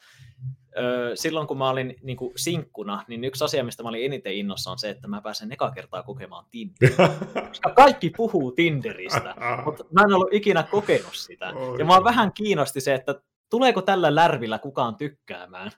silloin 1.15 1.47
kun 1.47 1.57
mä 1.57 1.69
olin 1.69 1.95
niin 2.01 2.17
kuin 2.17 2.33
sinkkuna, 2.35 3.03
niin 3.07 3.23
yksi 3.23 3.43
asia, 3.43 3.63
mistä 3.63 3.83
mä 3.83 3.89
olin 3.89 4.05
eniten 4.05 4.33
innossa 4.33 4.71
on 4.71 4.79
se, 4.79 4.89
että 4.89 5.07
mä 5.07 5.21
pääsen 5.21 5.51
eka 5.51 5.71
kertaa 5.71 6.03
kokemaan 6.03 6.45
Tinderia. 6.51 7.09
Koska 7.49 7.69
kaikki 7.69 8.09
puhuu 8.17 8.51
Tinderistä, 8.51 9.35
mutta 9.65 9.83
mä 9.91 10.01
en 10.01 10.13
ollut 10.13 10.33
ikinä 10.33 10.63
kokenut 10.63 11.15
sitä. 11.15 11.53
Ja 11.79 11.85
mä 11.85 12.03
vähän 12.03 12.33
kiinnosti 12.33 12.81
se, 12.81 12.93
että 12.93 13.21
tuleeko 13.49 13.81
tällä 13.81 14.15
lärvillä 14.15 14.59
kukaan 14.59 14.95
tykkäämään? 14.95 15.71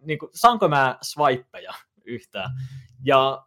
Niin 0.00 0.18
kuin, 0.18 0.30
saanko 0.34 0.68
mä 0.68 0.98
swipeja 1.02 1.74
yhtään? 2.04 2.50
Ja 3.04 3.46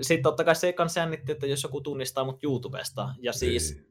sitten 0.00 0.22
totta 0.22 0.44
kai 0.44 0.56
se 0.56 0.72
kanssa 0.72 1.00
jännitti, 1.00 1.32
että 1.32 1.46
jos 1.46 1.62
joku 1.62 1.80
tunnistaa 1.80 2.24
mut 2.24 2.44
YouTubesta. 2.44 3.14
Ja 3.18 3.32
siis 3.32 3.82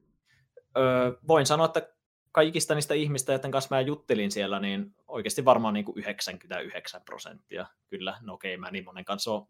öö, 0.77 1.11
voin 1.27 1.45
sanoa, 1.45 1.65
että 1.65 1.98
kaikista 2.31 2.75
niistä 2.75 2.93
ihmistä, 2.93 3.31
joiden 3.31 3.51
kanssa 3.51 3.75
mä 3.75 3.81
juttelin 3.81 4.31
siellä, 4.31 4.59
niin 4.59 4.95
oikeasti 5.07 5.45
varmaan 5.45 5.73
niin 5.73 5.85
kuin 5.85 5.97
99 5.97 7.01
prosenttia. 7.05 7.65
Kyllä, 7.89 8.17
no 8.21 8.33
okei, 8.33 8.57
mä 8.57 8.71
niin 8.71 8.83
monen 8.85 9.05
kanssa 9.05 9.31
on 9.31 9.47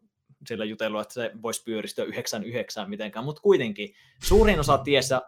siellä 0.48 0.66
jutellut, 0.66 1.02
että 1.02 1.14
se 1.14 1.32
voisi 1.42 1.64
pyöristyä 1.64 2.06
99 2.06 2.90
mitenkään, 2.90 3.26
mutta 3.26 3.42
kuitenkin 3.42 3.94
suurin 4.24 4.60
osa 4.60 4.78
tiessä, 4.78 5.22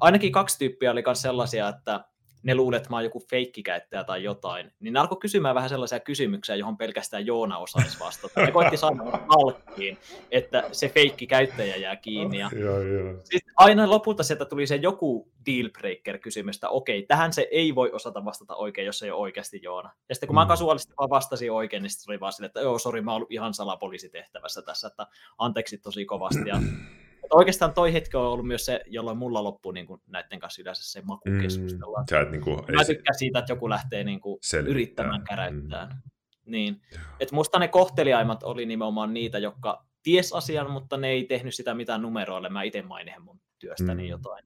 ainakin 0.00 0.32
kaksi 0.32 0.58
tyyppiä 0.58 0.90
oli 0.90 1.02
myös 1.06 1.22
sellaisia, 1.22 1.68
että 1.68 2.04
ne 2.42 2.54
luulet, 2.54 2.76
että 2.76 2.90
mä 2.90 2.96
oon 2.96 3.04
joku 3.04 3.26
feikkikäyttäjä 3.30 4.04
tai 4.04 4.24
jotain, 4.24 4.72
niin 4.80 4.92
ne 4.92 5.00
alkoi 5.00 5.18
kysymään 5.18 5.54
vähän 5.54 5.68
sellaisia 5.68 6.00
kysymyksiä, 6.00 6.56
johon 6.56 6.76
pelkästään 6.76 7.26
Joona 7.26 7.58
osaisi 7.58 8.00
vastata. 8.00 8.40
Ne 8.40 8.52
koitti 8.52 8.76
sanoa 8.76 9.20
alkkiin, 9.38 9.98
että 10.30 10.64
se 10.72 10.88
feikkikäyttäjä 10.88 11.76
jää 11.76 11.96
kiinni. 11.96 12.38
Ja 12.38 12.50
joo, 12.56 12.82
joo. 12.82 13.14
Siis 13.24 13.42
aina 13.56 13.90
lopulta 13.90 14.22
sieltä 14.22 14.44
tuli 14.44 14.66
se 14.66 14.76
joku 14.76 15.32
dealbreaker-kysymys, 15.46 16.56
että 16.56 16.68
okei, 16.68 17.02
tähän 17.02 17.32
se 17.32 17.48
ei 17.50 17.74
voi 17.74 17.92
osata 17.92 18.24
vastata 18.24 18.54
oikein, 18.54 18.86
jos 18.86 19.02
ei 19.02 19.10
ole 19.10 19.20
oikeasti 19.20 19.60
Joona. 19.62 19.90
Ja 20.08 20.14
sitten 20.14 20.26
kun 20.26 20.34
mm. 20.34 20.40
mä 20.40 20.46
kasuaalisesti 20.46 20.94
vaan 20.98 21.10
vastasin 21.10 21.52
oikein, 21.52 21.82
niin 21.82 21.90
sitten 21.90 22.04
se 22.04 22.10
oli 22.10 22.20
vaan 22.20 22.32
silleen, 22.32 22.48
että 22.48 22.60
joo, 22.60 22.78
sori, 22.78 23.00
mä 23.00 23.10
oon 23.10 23.16
ollut 23.16 23.32
ihan 23.32 23.54
salapoliisitehtävässä 23.54 24.62
tässä, 24.62 24.86
että 24.86 25.06
anteeksi 25.38 25.78
tosi 25.78 26.04
kovasti. 26.04 26.48
Ja 26.48 26.60
oikeastaan 27.30 27.74
toi 27.74 27.92
hetki 27.92 28.16
on 28.16 28.24
ollut 28.24 28.46
myös 28.46 28.66
se, 28.66 28.80
jolloin 28.86 29.18
mulla 29.18 29.44
loppuu 29.44 29.72
niin 29.72 29.86
kuin 29.86 30.00
näiden 30.06 30.38
kanssa 30.38 30.62
yleensä 30.62 30.92
se 30.92 31.02
maku 31.02 31.28
keskustella. 31.40 32.04
Mm, 32.24 32.30
niin 32.30 32.40
kuin, 32.40 32.58
Mä 32.76 32.84
tykkään 32.84 33.18
siitä, 33.18 33.38
että 33.38 33.52
joku 33.52 33.68
lähtee 33.68 34.04
niin 34.04 34.20
kuin 34.20 34.38
yrittämään 34.66 35.24
käräyttämään. 35.24 35.88
Mm. 35.88 36.10
Niin. 36.46 36.80
Et 37.20 37.32
musta 37.32 37.58
ne 37.58 37.68
kohteliaimmat 37.68 38.42
oli 38.42 38.66
nimenomaan 38.66 39.14
niitä, 39.14 39.38
jotka 39.38 39.86
ties 40.02 40.32
asian, 40.32 40.70
mutta 40.70 40.96
ne 40.96 41.08
ei 41.08 41.24
tehnyt 41.24 41.54
sitä 41.54 41.74
mitään 41.74 42.02
numeroille. 42.02 42.48
Mä 42.48 42.62
itse 42.62 42.82
mainihin 42.82 43.22
mun 43.22 43.40
työstäni 43.58 44.02
mm. 44.02 44.08
jotain. 44.08 44.44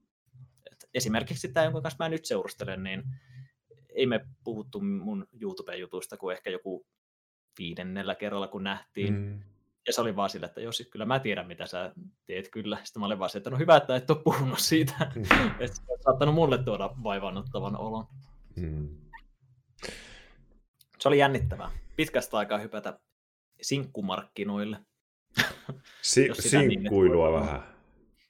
Et 0.71 0.89
esimerkiksi 0.93 1.49
tämä, 1.49 1.63
jonka 1.63 1.81
kanssa 1.81 2.03
mä 2.03 2.09
nyt 2.09 2.25
seurustelen, 2.25 2.83
niin 2.83 3.03
ei 3.89 4.05
me 4.05 4.25
puhuttu 4.43 4.81
mun 4.81 5.27
YouTube-jutuista 5.41 6.17
kuin 6.17 6.33
ehkä 6.35 6.49
joku 6.49 6.85
viidennellä 7.59 8.15
kerralla, 8.15 8.47
kun 8.47 8.63
nähtiin. 8.63 9.13
Mm. 9.13 9.39
Ja 9.87 9.93
se 9.93 10.01
oli 10.01 10.15
vaan 10.15 10.29
sillä, 10.29 10.45
että 10.45 10.61
jos 10.61 10.87
kyllä 10.91 11.05
mä 11.05 11.19
tiedän, 11.19 11.47
mitä 11.47 11.65
sä 11.65 11.91
teet 12.25 12.49
kyllä. 12.49 12.77
Sitten 12.83 12.99
mä 12.99 13.05
olin 13.05 13.19
vaan 13.19 13.29
se, 13.29 13.37
että 13.37 13.49
no 13.49 13.57
hyvä, 13.57 13.75
että 13.75 13.95
et 13.95 14.09
ole 14.09 14.23
puhunut 14.23 14.59
siitä. 14.59 15.11
Mm. 15.15 15.23
että 15.59 15.75
se 15.75 15.81
on 15.87 15.97
saattanut 16.03 16.35
mulle 16.35 16.57
tuoda 16.57 16.89
vaivannuttavan 17.03 17.77
olon. 17.77 18.07
Mm. 18.55 18.89
Se 20.99 21.07
oli 21.07 21.17
jännittävää. 21.17 21.71
Pitkästä 21.95 22.37
aikaa 22.37 22.57
hypätä 22.57 22.99
sinkkumarkkinoille. 23.61 24.77
Si- 26.01 26.29
sinkkuilua 26.49 27.33
vähän. 27.33 27.63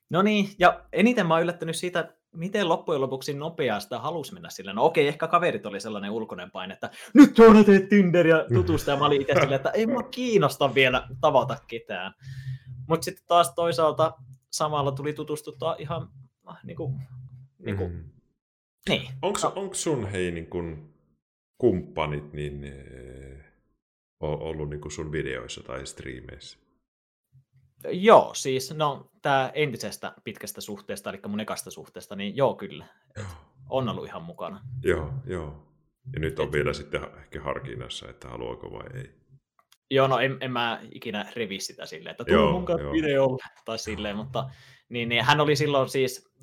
No 0.10 0.22
niin, 0.22 0.50
ja 0.60 0.86
eniten 0.94 1.28
mä 1.28 1.34
oon 1.34 1.44
yllättänyt 1.44 1.76
siitä, 1.76 2.14
miten 2.34 2.70
loppujen 2.70 3.02
lopuksi 3.02 3.34
nopeaa 3.34 3.80
sitä 3.80 4.00
halusi 4.00 4.34
mennä 4.34 4.50
sille. 4.50 4.74
No 4.74 4.86
okei, 4.86 5.08
ehkä 5.08 5.28
kaverit 5.28 5.66
oli 5.66 5.80
sellainen 5.80 6.12
ulkoinen 6.12 6.52
paine, 6.52 6.74
että 6.74 6.90
nyt 7.14 7.38
Joona 7.38 7.64
teet 7.64 7.90
Tinder 7.90 8.28
ja 8.28 8.46
tutusta, 8.54 8.92
ja 8.92 8.98
mä 8.98 9.06
olin 9.06 9.22
itse 9.22 9.34
silleen, 9.34 9.54
että 9.54 9.70
ei 9.70 9.88
mua 9.88 10.04
kiinnosta 10.04 10.76
vielä 10.76 11.08
tavata 11.22 11.58
ketään. 11.68 12.14
Mutta 12.88 13.06
sitten 13.06 13.26
taas 13.28 13.54
toisaalta 13.56 14.14
samalla 14.50 14.92
tuli 14.92 15.14
tutustuttua 15.14 15.76
ihan 15.80 16.10
ah, 16.46 16.60
niin 16.64 16.78
kuin, 16.78 17.02
niin 17.66 17.78
kuin, 17.78 17.92
mm. 17.92 18.10
niin. 18.90 19.12
Onko 19.22 19.40
no. 19.56 19.70
sun 19.74 20.08
hei 20.08 20.32
niin 20.32 20.48
kuin, 20.48 20.94
kumppanit, 21.58 22.34
niin 22.34 22.64
eh, 22.64 23.46
ollut 24.20 24.70
niin 24.70 24.82
kuin 24.82 24.92
sun 24.92 25.12
videoissa 25.12 25.64
tai 25.64 25.86
striimeissä? 25.88 26.63
Joo, 27.92 28.34
siis 28.34 28.74
no 28.74 29.10
tämä 29.22 29.52
entisestä 29.54 30.14
pitkästä 30.24 30.62
suhteesta, 30.62 31.10
eli 31.10 31.20
mun 31.28 31.40
ekasta 31.40 31.72
suhteesta, 31.72 32.16
niin 32.16 32.38
joo 32.38 32.56
kyllä. 32.56 32.86
Et 33.20 33.26
on 33.70 33.90
ollut 33.90 34.06
ihan 34.06 34.24
mukana. 34.24 34.62
Joo, 34.84 35.14
joo. 35.26 35.68
Ja 36.14 36.20
nyt 36.20 36.40
on 36.40 36.46
Et... 36.46 36.52
vielä 36.52 36.74
sitten 36.74 37.02
ehkä 37.18 37.42
harkinnassa, 37.42 38.10
että 38.10 38.28
haluaako 38.28 38.72
vai 38.72 38.88
ei. 38.94 39.10
Joo, 39.92 40.08
no 40.08 40.20
en, 40.20 40.38
en 40.42 40.52
mä 40.52 40.82
ikinä 40.92 41.32
revi 41.36 41.60
sitä 41.60 41.86
silleen, 41.86 42.12
että 42.12 42.26
tuu 42.26 42.52
mun 42.52 42.66
kanssa 42.66 42.92
videolle 42.92 43.44
tai 43.66 43.80
silleen, 43.80 44.16
mutta 44.16 44.50
niin, 44.90 45.10
niin, 45.10 45.24
hän 45.24 45.40
oli 45.40 45.56
silloin 45.56 45.90
siis 45.90 46.34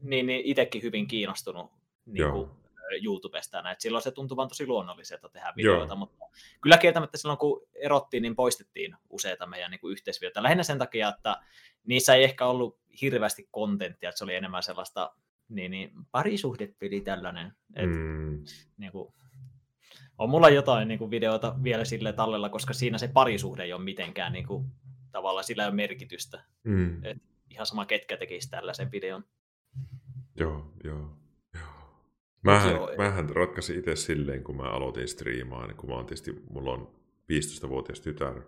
niin, 0.00 0.26
niin 0.26 0.40
itsekin 0.44 0.82
hyvin 0.82 1.06
kiinnostunut 1.06 1.72
niin 2.06 2.32
kuin, 2.32 2.50
YouTubesta 3.04 3.62
näin. 3.62 3.76
Silloin 3.78 4.02
se 4.02 4.10
tuntui 4.10 4.36
vaan 4.36 4.48
tosi 4.48 4.66
luonnolliselta 4.66 5.28
tehdä 5.28 5.52
videoita, 5.56 5.92
Joo. 5.92 5.96
mutta 5.96 6.16
kyllä 6.60 6.78
kieltämättä 6.78 7.18
silloin 7.18 7.38
kun 7.38 7.66
erottiin, 7.74 8.22
niin 8.22 8.36
poistettiin 8.36 8.96
useita 9.10 9.46
meidän 9.46 9.70
niin 9.70 9.80
yhteisvideoita. 9.90 10.42
Lähinnä 10.42 10.62
sen 10.62 10.78
takia, 10.78 11.08
että 11.08 11.40
niissä 11.86 12.14
ei 12.14 12.24
ehkä 12.24 12.46
ollut 12.46 12.78
hirveästi 13.02 13.48
kontenttia, 13.50 14.08
että 14.08 14.18
se 14.18 14.24
oli 14.24 14.34
enemmän 14.34 14.62
sellaista 14.62 15.14
niin, 15.48 15.70
niin 15.70 15.90
parisuhdepeli 16.10 17.00
tällainen. 17.00 17.52
Et, 17.76 17.90
mm. 17.90 18.44
niin 18.76 18.92
kuin, 18.92 19.14
on 20.18 20.30
mulla 20.30 20.48
jotain 20.48 20.88
niin 20.88 20.98
kuin 20.98 21.10
videoita 21.10 21.54
vielä 21.62 21.84
sille 21.84 22.12
tallella, 22.12 22.48
koska 22.48 22.74
siinä 22.74 22.98
se 22.98 23.08
parisuhde 23.08 23.62
ei 23.62 23.72
ole 23.72 23.82
mitenkään 23.82 24.32
niin 24.32 24.46
kuin, 24.46 24.66
tavallaan 25.12 25.44
sillä 25.44 25.62
ei 25.62 25.68
ole 25.68 25.74
merkitystä. 25.74 26.44
Mm. 26.64 27.04
Et 27.04 27.18
ihan 27.50 27.66
sama 27.66 27.86
ketkä 27.86 28.16
tekisi 28.16 28.50
tällaisen 28.50 28.92
videon. 28.92 29.24
Joo, 30.36 30.72
joo. 30.84 31.16
Mähän, 32.46 32.74
joo, 32.74 32.90
mähän 32.98 33.30
ratkaisin 33.30 33.78
itse 33.78 33.96
silleen, 33.96 34.44
kun 34.44 34.56
mä 34.56 34.62
aloitin 34.62 35.08
striimaan, 35.08 35.74
kun 35.74 35.88
mä 35.88 35.94
oon 35.94 36.06
tietysti, 36.06 36.42
mulla 36.50 36.72
on 36.72 36.94
15-vuotias 37.32 38.00
tytär 38.00 38.40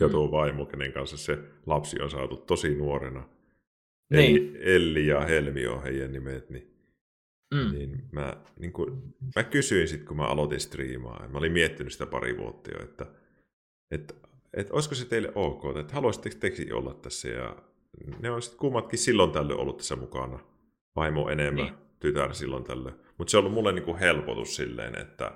ja 0.00 0.08
tuo 0.08 0.26
mm. 0.26 0.30
vaimo, 0.30 0.66
kenen 0.66 0.92
kanssa 0.92 1.16
se 1.16 1.38
lapsi 1.66 2.02
on 2.02 2.10
saatu 2.10 2.36
tosi 2.36 2.74
nuorena. 2.74 3.28
Niin. 4.10 4.36
Eli 4.36 4.74
Elli 4.74 5.06
ja 5.06 5.20
Helmi 5.20 5.66
on 5.66 5.82
heidän 5.82 6.12
nimet, 6.12 6.50
niin, 6.50 6.74
mm. 7.54 7.72
niin, 7.72 8.04
mä, 8.12 8.36
niin 8.58 8.72
kun, 8.72 9.14
mä 9.36 9.44
kysyin 9.44 9.88
sitten, 9.88 10.08
kun 10.08 10.16
mä 10.16 10.26
aloitin 10.26 10.60
striimaa, 10.60 11.28
mä 11.28 11.38
olin 11.38 11.52
miettinyt 11.52 11.92
sitä 11.92 12.06
pari 12.06 12.38
vuotta 12.38 12.70
jo, 12.70 12.84
että, 12.84 13.06
että, 13.90 14.14
että 14.54 14.74
olisiko 14.74 14.94
se 14.94 15.04
teille 15.04 15.32
ok, 15.34 15.76
että 15.80 15.94
haluaisitteko 15.94 16.36
tekin 16.40 16.74
olla 16.74 16.94
tässä, 16.94 17.28
ja 17.28 17.56
ne 18.20 18.30
on 18.30 18.42
sitten 18.42 18.58
kummatkin 18.58 18.98
silloin 18.98 19.30
tällöin 19.30 19.60
ollut 19.60 19.76
tässä 19.76 19.96
mukana, 19.96 20.38
vaimo 20.96 21.28
enemmän. 21.28 21.64
Niin 21.64 21.74
tytär 22.02 22.34
silloin 22.34 22.64
tällöin. 22.64 22.94
Mutta 23.18 23.30
se 23.30 23.36
on 23.36 23.40
ollut 23.40 23.54
mulle 23.54 23.72
niinku 23.72 23.96
helpotus 24.00 24.56
silleen, 24.56 24.98
että, 24.98 25.32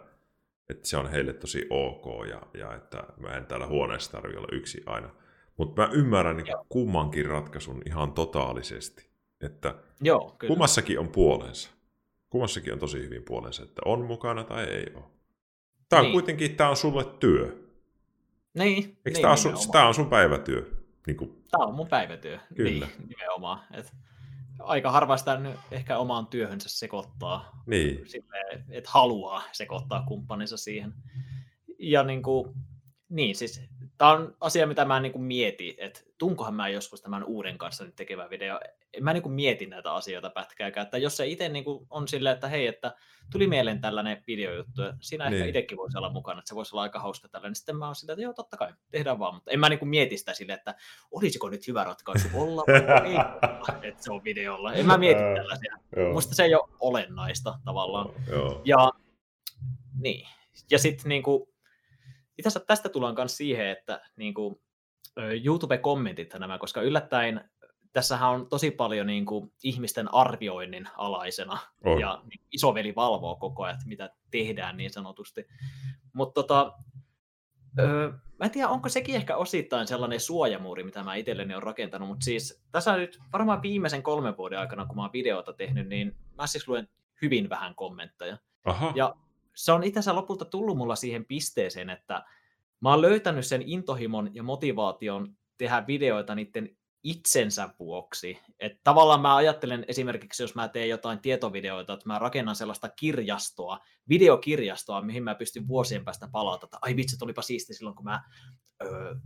että 0.69 0.89
se 0.89 0.97
on 0.97 1.11
heille 1.11 1.33
tosi 1.33 1.67
ok 1.71 2.27
ja, 2.29 2.43
ja 2.61 2.75
että 2.75 3.05
mä 3.17 3.29
en 3.29 3.47
täällä 3.47 3.67
huoneessa 3.67 4.13
tarvitse 4.13 4.39
olla 4.39 4.49
yksi 4.53 4.83
aina. 4.87 5.11
Mutta 5.57 5.83
mä 5.83 5.89
ymmärrän 5.93 6.37
niin 6.37 6.47
kummankin 6.69 7.27
ratkaisun 7.27 7.83
ihan 7.87 8.13
totaalisesti. 8.13 9.11
Että 9.41 9.75
Joo, 10.01 10.37
kyllä. 10.39 10.49
kummassakin 10.49 10.99
on 10.99 11.09
puolensa. 11.09 11.71
Kummassakin 12.31 12.73
on 12.73 12.79
tosi 12.79 12.99
hyvin 12.99 13.23
puolensa, 13.23 13.63
että 13.63 13.83
on 13.85 14.05
mukana 14.05 14.45
tai 14.45 14.65
ei 14.65 14.87
ole. 14.95 15.05
Tämä 15.89 16.01
on 16.01 16.05
niin. 16.05 16.13
kuitenkin, 16.13 16.57
tämä 16.57 16.71
on 16.71 16.77
sulle 16.77 17.05
työ. 17.05 17.57
Niin. 18.55 18.77
Eikö 18.77 19.01
niin, 19.05 19.23
tämä, 19.23 19.31
on 19.31 19.39
sun, 19.39 19.55
tämä 19.73 19.89
on 19.89 19.95
sun 19.95 20.09
päivätyö? 20.09 20.71
Niin 21.07 21.17
kuin... 21.17 21.43
Tämä 21.51 21.65
on 21.65 21.75
mun 21.75 21.89
päivätyö. 21.89 22.39
Kyllä. 22.55 22.87
Niin, 22.87 23.09
nimenomaan. 23.09 23.61
Et 23.73 23.93
aika 24.59 24.91
harva 24.91 25.17
sitä 25.17 25.41
ehkä 25.71 25.99
omaan 25.99 26.27
työhönsä 26.27 26.69
sekoittaa. 26.69 27.63
Niin. 27.67 28.09
Silleen, 28.09 28.65
että 28.71 28.91
haluaa 28.93 29.43
sekoittaa 29.53 30.05
kumppaninsa 30.09 30.57
siihen. 30.57 30.95
Ja 31.79 32.03
niin 32.03 32.23
kuin, 32.23 32.55
niin 33.09 33.37
siis 33.37 33.61
tämä 33.99 34.11
on 34.11 34.37
asia, 34.41 34.67
mitä 34.67 34.85
mä 34.85 35.01
niin 35.01 35.13
kuin 35.13 35.23
mietin, 35.23 35.75
että 35.79 36.01
tunkohan 36.19 36.55
mä 36.55 36.69
joskus 36.69 37.03
tämän 37.03 37.25
uuden 37.25 37.59
kanssa 37.59 37.85
nyt 37.85 37.97
tekevä 37.97 38.31
video. 38.31 38.61
Mä 39.01 39.13
niin 39.13 39.23
kuin 39.23 39.33
mietin 39.33 39.71
näitä 39.71 39.93
asioita 39.95 40.31
pätkääkään, 40.31 40.85
että 40.85 40.99
jos 40.99 41.17
se 41.17 41.27
itse 41.27 41.49
niin 41.49 41.65
kuin 41.65 41.87
on 41.91 42.09
silleen, 42.09 42.35
että 42.35 42.49
hei, 42.49 42.67
että 42.67 42.95
tuli 43.33 43.47
mieleen 43.47 43.81
tällainen 43.81 44.25
videojuttu, 44.27 44.83
ja 44.83 44.95
siinä 45.01 45.31
niin. 45.31 45.35
ehkä 45.35 45.49
itsekin 45.49 45.79
voisi 45.79 45.99
olla 45.99 46.11
mukana, 46.11 46.39
että 46.39 46.49
se 46.49 46.55
voisi 46.55 46.75
olla 46.75 46.83
aika 46.83 47.01
hauska 47.01 47.29
tällainen, 47.29 47.51
niin 47.51 47.57
sitten 47.57 47.77
mä 47.77 47.87
oon 47.87 47.95
silleen, 47.95 48.15
että 48.15 48.23
joo, 48.23 48.33
totta 48.33 48.57
kai, 48.57 48.73
tehdään 48.91 49.19
vaan, 49.19 49.35
mutta 49.35 49.51
en 49.51 49.61
mä 49.61 49.69
niin 49.69 49.79
kuin 49.79 49.89
mieti 49.89 50.19
sitä 50.19 50.35
silleen, 50.35 50.59
että 50.59 50.75
olisiko 51.11 51.49
nyt 51.49 51.67
hyvä 51.67 51.85
ratkaisu 51.85 52.29
olla 52.35 52.65
vai 52.67 53.11
ei 53.11 53.89
että 53.89 54.05
se 54.05 54.13
on 54.13 54.25
videolla. 54.25 54.73
En 54.73 54.87
mä 54.87 54.99
mieti 54.99 55.21
tällaisia. 55.21 55.77
Musta 56.13 56.35
se 56.35 56.45
ei 56.45 56.55
ole 56.55 56.69
olennaista 56.81 57.59
tavallaan. 57.65 58.11
Joo. 58.31 58.63
Ja 58.65 58.93
niin. 60.01 60.29
Ja 60.71 60.79
sitten 60.79 61.09
niin 61.09 61.23
kuin, 61.23 61.49
itse 62.39 62.49
asiassa 62.49 62.67
tästä 62.67 62.89
tullaan 62.89 63.15
myös 63.15 63.37
siihen, 63.37 63.67
että 63.67 64.01
niin 64.17 64.35
kuin, 64.35 64.61
YouTube-kommentit 65.45 66.35
nämä, 66.39 66.59
koska 66.59 66.83
yllättäen 66.83 67.51
tässähän 67.93 68.31
on 68.31 68.49
tosi 68.49 68.71
paljon 68.71 69.07
niin 69.07 69.27
kuin, 69.27 69.53
ihmisten 69.63 70.15
arvioinnin 70.15 70.89
alaisena, 70.97 71.59
on. 71.85 72.01
ja 72.01 72.23
niin, 72.23 72.41
isoveli 72.53 72.95
valvoo 72.95 73.37
koko 73.37 73.63
ajan, 73.63 73.75
että 73.75 73.89
mitä 73.89 74.11
tehdään 74.31 74.77
niin 74.77 74.91
sanotusti. 74.91 75.47
Mutta 76.13 76.43
tota, 76.43 76.73
öö, 77.79 78.13
mä 78.39 78.45
en 78.45 78.51
tiedä, 78.51 78.69
onko 78.69 78.89
sekin 78.89 79.15
ehkä 79.15 79.37
osittain 79.37 79.87
sellainen 79.87 80.21
suojamuuri, 80.21 80.85
mitä 80.85 81.03
mä 81.03 81.15
itselleni 81.15 81.55
olen 81.55 81.63
rakentanut, 81.63 82.09
mutta 82.09 82.25
siis 82.25 82.63
tässä 82.73 82.97
nyt 82.97 83.19
varmaan 83.33 83.63
viimeisen 83.63 84.03
kolmen 84.03 84.37
vuoden 84.37 84.59
aikana, 84.59 84.87
kun 84.87 84.97
mä 84.97 85.03
oon 85.03 85.13
videota 85.13 85.53
tehnyt, 85.53 85.89
niin 85.89 86.17
mä 86.39 86.47
siis 86.47 86.69
luen 86.69 86.89
hyvin 87.23 87.49
vähän 87.49 87.75
kommentteja. 87.75 88.39
Aha. 88.65 88.93
Ja 88.97 89.17
se 89.57 89.73
on 89.73 89.85
itse 89.85 89.99
asiassa 89.99 90.15
lopulta 90.15 90.45
tullut 90.45 90.77
mulla 90.77 90.97
siihen 90.97 91.25
pisteeseen, 91.25 91.91
että 91.91 92.25
mä 92.81 92.91
oon 92.91 93.03
löytänyt 93.03 93.47
sen 93.47 93.63
intohimon 93.63 94.35
ja 94.35 94.43
motivaation 94.43 95.37
tehdä 95.59 95.85
videoita 95.87 96.35
niiden 96.35 96.76
itsensä 97.07 97.69
vuoksi. 97.79 98.39
Että 98.61 98.81
tavallaan 98.85 99.21
mä 99.21 99.37
ajattelen 99.37 99.85
esimerkiksi, 99.89 100.43
jos 100.43 100.55
mä 100.55 100.69
teen 100.69 100.89
jotain 100.89 101.19
tietovideoita, 101.19 101.93
että 101.93 102.07
mä 102.09 102.19
rakennan 102.19 102.57
sellaista 102.57 102.89
kirjastoa, 102.89 103.79
videokirjastoa, 104.09 105.03
mihin 105.03 105.23
mä 105.25 105.35
pystyn 105.35 105.69
vuosien 105.69 106.05
päästä 106.05 106.29
palata. 106.33 106.67
Että 106.67 106.79
ai 106.83 106.97
vitsi, 106.97 107.17
olipa 107.23 107.43
siisti 107.43 107.75
silloin, 107.75 107.97
kun 107.97 108.05
mä 108.05 108.23
ö, 108.83 109.17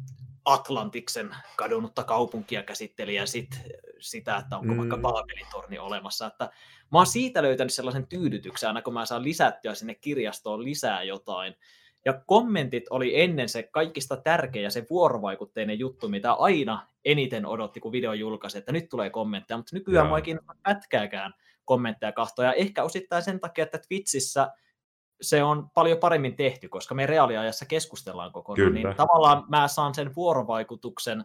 Atlantiksen 0.44 1.36
kadonnutta 1.56 2.04
kaupunkia 2.04 2.62
käsittelin 2.62 3.14
ja 3.14 3.26
sit, 3.26 3.60
sitä, 4.00 4.36
että 4.36 4.58
onko 4.58 4.72
mm. 4.72 4.78
vaikka 4.78 4.96
Baabelin 4.96 5.80
olemassa. 5.80 6.26
Että 6.26 6.44
mä 6.92 6.98
oon 6.98 7.06
siitä 7.06 7.42
löytänyt 7.42 7.72
sellaisen 7.72 8.06
tyydytyksen, 8.06 8.68
aina 8.68 8.82
kun 8.82 8.94
mä 8.94 9.06
saan 9.06 9.24
lisättyä 9.24 9.74
sinne 9.74 9.94
kirjastoon 9.94 10.64
lisää 10.64 11.02
jotain. 11.02 11.54
Ja 12.04 12.22
kommentit 12.26 12.84
oli 12.90 13.20
ennen 13.20 13.48
se 13.48 13.62
kaikista 13.62 14.16
tärkeä 14.16 14.70
se 14.70 14.86
vuorovaikutteinen 14.90 15.78
juttu, 15.78 16.08
mitä 16.08 16.32
aina 16.32 16.86
eniten 17.04 17.46
odotti, 17.46 17.80
kun 17.80 17.92
video 17.92 18.12
julkaisi, 18.12 18.58
että 18.58 18.72
nyt 18.72 18.88
tulee 18.88 19.10
kommentteja, 19.10 19.58
mutta 19.58 19.76
nykyään 19.76 20.06
mua 20.06 20.18
ei 20.18 20.36
pätkääkään 20.62 21.34
kommentteja 21.64 22.12
kahtoja. 22.12 22.48
Ja 22.48 22.54
ehkä 22.54 22.82
osittain 22.84 23.22
sen 23.22 23.40
takia, 23.40 23.64
että 23.64 23.78
Twitchissä 23.88 24.50
se 25.20 25.42
on 25.42 25.70
paljon 25.74 25.98
paremmin 25.98 26.36
tehty, 26.36 26.68
koska 26.68 26.94
me 26.94 27.06
reaaliajassa 27.06 27.66
keskustellaan 27.66 28.32
koko 28.32 28.52
ajan, 28.52 28.74
niin 28.74 28.96
tavallaan 28.96 29.44
mä 29.48 29.68
saan 29.68 29.94
sen 29.94 30.14
vuorovaikutuksen 30.16 31.24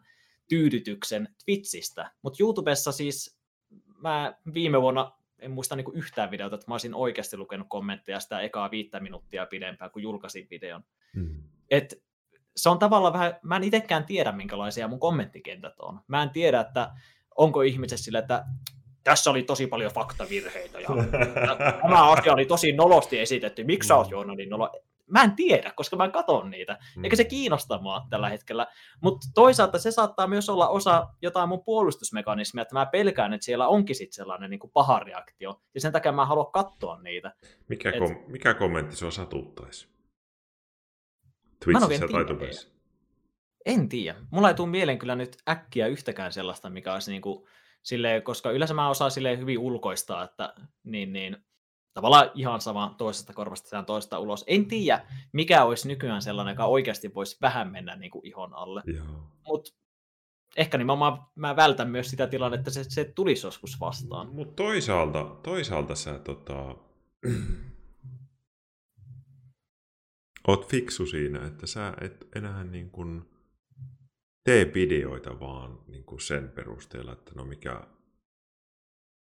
tyydytyksen 0.50 1.36
Twitchistä. 1.46 2.12
Mutta 2.22 2.38
YouTubessa 2.44 2.92
siis 2.92 3.40
mä 3.98 4.34
viime 4.54 4.82
vuonna 4.82 5.12
en 5.46 5.52
muista 5.52 5.76
niin 5.76 5.86
yhtään 5.94 6.32
videota, 6.32 6.56
että 6.56 6.66
mä 6.68 6.74
olisin 6.74 6.96
oikeasti 6.96 7.38
lukenut 7.38 7.68
kommentteja 7.70 8.20
sitä 8.20 8.40
ekaa 8.40 8.72
viittä 8.72 9.00
minuuttia 9.00 9.46
pidempään, 9.46 9.92
kun 9.92 10.02
julkaisin 10.02 10.48
videon. 10.50 10.84
Mm. 11.16 11.44
Et 11.72 12.04
se 12.56 12.70
on 12.70 12.80
tavallaan 12.80 13.14
vähän, 13.14 13.36
mä 13.44 13.56
en 13.56 13.64
itsekään 13.64 14.06
tiedä, 14.06 14.32
minkälaisia 14.32 14.88
mun 14.88 15.00
kommenttikentät 15.00 15.80
on. 15.80 16.00
Mä 16.08 16.24
en 16.24 16.30
tiedä, 16.30 16.60
että 16.60 16.92
onko 17.36 17.62
ihmiset 17.62 18.00
sillä, 18.00 18.20
että 18.20 18.46
tässä 19.04 19.30
oli 19.30 19.44
tosi 19.44 19.68
paljon 19.68 19.92
faktavirheitä 19.92 20.80
ja 20.80 20.90
tämä 21.82 22.12
asia 22.12 22.34
oli 22.34 22.46
tosi 22.46 22.72
nolosti 22.72 23.20
esitetty. 23.20 23.64
Miksi 23.64 23.88
sä 23.88 23.96
oot 23.96 24.08
mm. 24.08 24.12
Joona 24.12 24.36
niin 24.36 24.50
nolo? 24.50 24.72
Mä 25.12 25.24
en 25.24 25.36
tiedä, 25.36 25.72
koska 25.76 25.96
mä 25.96 26.10
katon 26.10 26.50
niitä. 26.50 26.78
Eikä 27.04 27.16
se 27.16 27.24
mm. 27.24 27.30
kiinnosta 27.30 27.82
mua 27.82 28.08
tällä 28.10 28.30
hetkellä. 28.30 28.68
Mutta 29.02 29.28
toisaalta 29.36 29.80
se 29.80 29.92
saattaa 29.92 30.28
myös 30.28 30.50
olla 30.50 30.68
osa 30.68 31.08
jotain 31.22 31.50
mun 31.50 31.64
puolustusmekanismia, 31.64 32.62
että 32.62 32.76
mä 32.76 32.86
pelkään, 32.86 33.34
että 33.34 33.46
siellä 33.46 33.68
onkin 33.68 33.96
sit 33.96 34.14
sellainen 34.14 34.50
niin 34.50 34.60
kuin 34.60 34.72
paha 34.72 35.00
reaktio. 35.00 35.62
Ja 35.74 35.82
sen 35.82 35.92
takia 35.92 36.12
mä 36.12 36.26
haluan 36.26 36.52
katsoa 36.52 37.02
niitä. 37.02 37.34
Mikä, 37.68 37.90
Et... 37.90 38.00
kom- 38.00 38.24
mikä 38.28 38.54
kommentti 38.54 38.96
sua 38.96 39.12
satuttaisi? 39.12 39.88
Twitchissä 41.66 42.08
tai 42.12 42.26
Tubessa? 42.26 42.76
En 43.66 43.90
tiedä. 43.90 44.20
Mulla 44.32 44.50
ei 44.50 44.56
tule 44.56 44.70
mieleen 44.70 45.00
kyllä 45.00 45.16
nyt 45.16 45.38
äkkiä 45.50 45.88
yhtäkään 45.88 46.34
sellaista, 46.34 46.70
mikä 46.70 46.94
olisi 46.94 47.12
niin 47.12 47.22
kuin, 47.22 47.48
silleen, 47.86 48.24
koska 48.24 48.52
yleensä 48.52 48.74
mä 48.74 48.90
osaan 48.90 49.12
silleen 49.12 49.40
hyvin 49.40 49.60
ulkoistaa, 49.60 50.24
että 50.24 50.54
niin, 50.84 51.14
niin, 51.14 51.38
tavallaan 51.96 52.32
ihan 52.34 52.62
sama 52.62 52.96
toisesta 52.98 53.34
korvasta 53.34 53.70
sään 53.70 53.86
toista 53.86 54.20
ulos. 54.20 54.44
En 54.48 54.66
tiedä, 54.66 55.06
mikä 55.34 55.64
olisi 55.64 55.88
nykyään 55.88 56.22
sellainen, 56.22 56.54
joka 56.54 56.66
oikeasti 56.66 57.14
voisi 57.16 57.38
vähän 57.42 57.72
mennä 57.72 57.96
niin 57.96 58.12
kuin 58.12 58.26
ihon 58.28 58.54
alle. 58.54 58.84
Mutta 59.48 59.72
ehkä 60.58 60.78
nimenomaan 60.78 61.26
mä 61.36 61.56
vältän 61.56 61.90
myös 61.90 62.10
sitä 62.10 62.28
tilannetta, 62.28 62.70
että 62.70 62.84
se, 62.84 62.90
se 62.90 63.06
tulisi 63.16 63.48
joskus 63.48 63.80
vastaan. 63.80 64.36
Mutta 64.36 64.64
toisaalta, 64.64 65.24
toisaalta 65.44 65.96
sä 65.96 66.20
tota... 66.20 66.76
oot 70.48 70.68
fiksu 70.68 71.06
siinä, 71.06 71.48
että 71.48 71.68
sä 71.68 71.94
et 72.02 72.28
enää 72.36 72.64
niin 72.64 72.92
kuin 72.92 73.30
tee 74.44 74.72
videoita 74.74 75.40
vaan 75.40 75.80
niin 75.88 76.04
kuin 76.04 76.22
sen 76.22 76.50
perusteella, 76.50 77.14
että 77.14 77.32
no 77.36 77.46
mikä... 77.46 77.88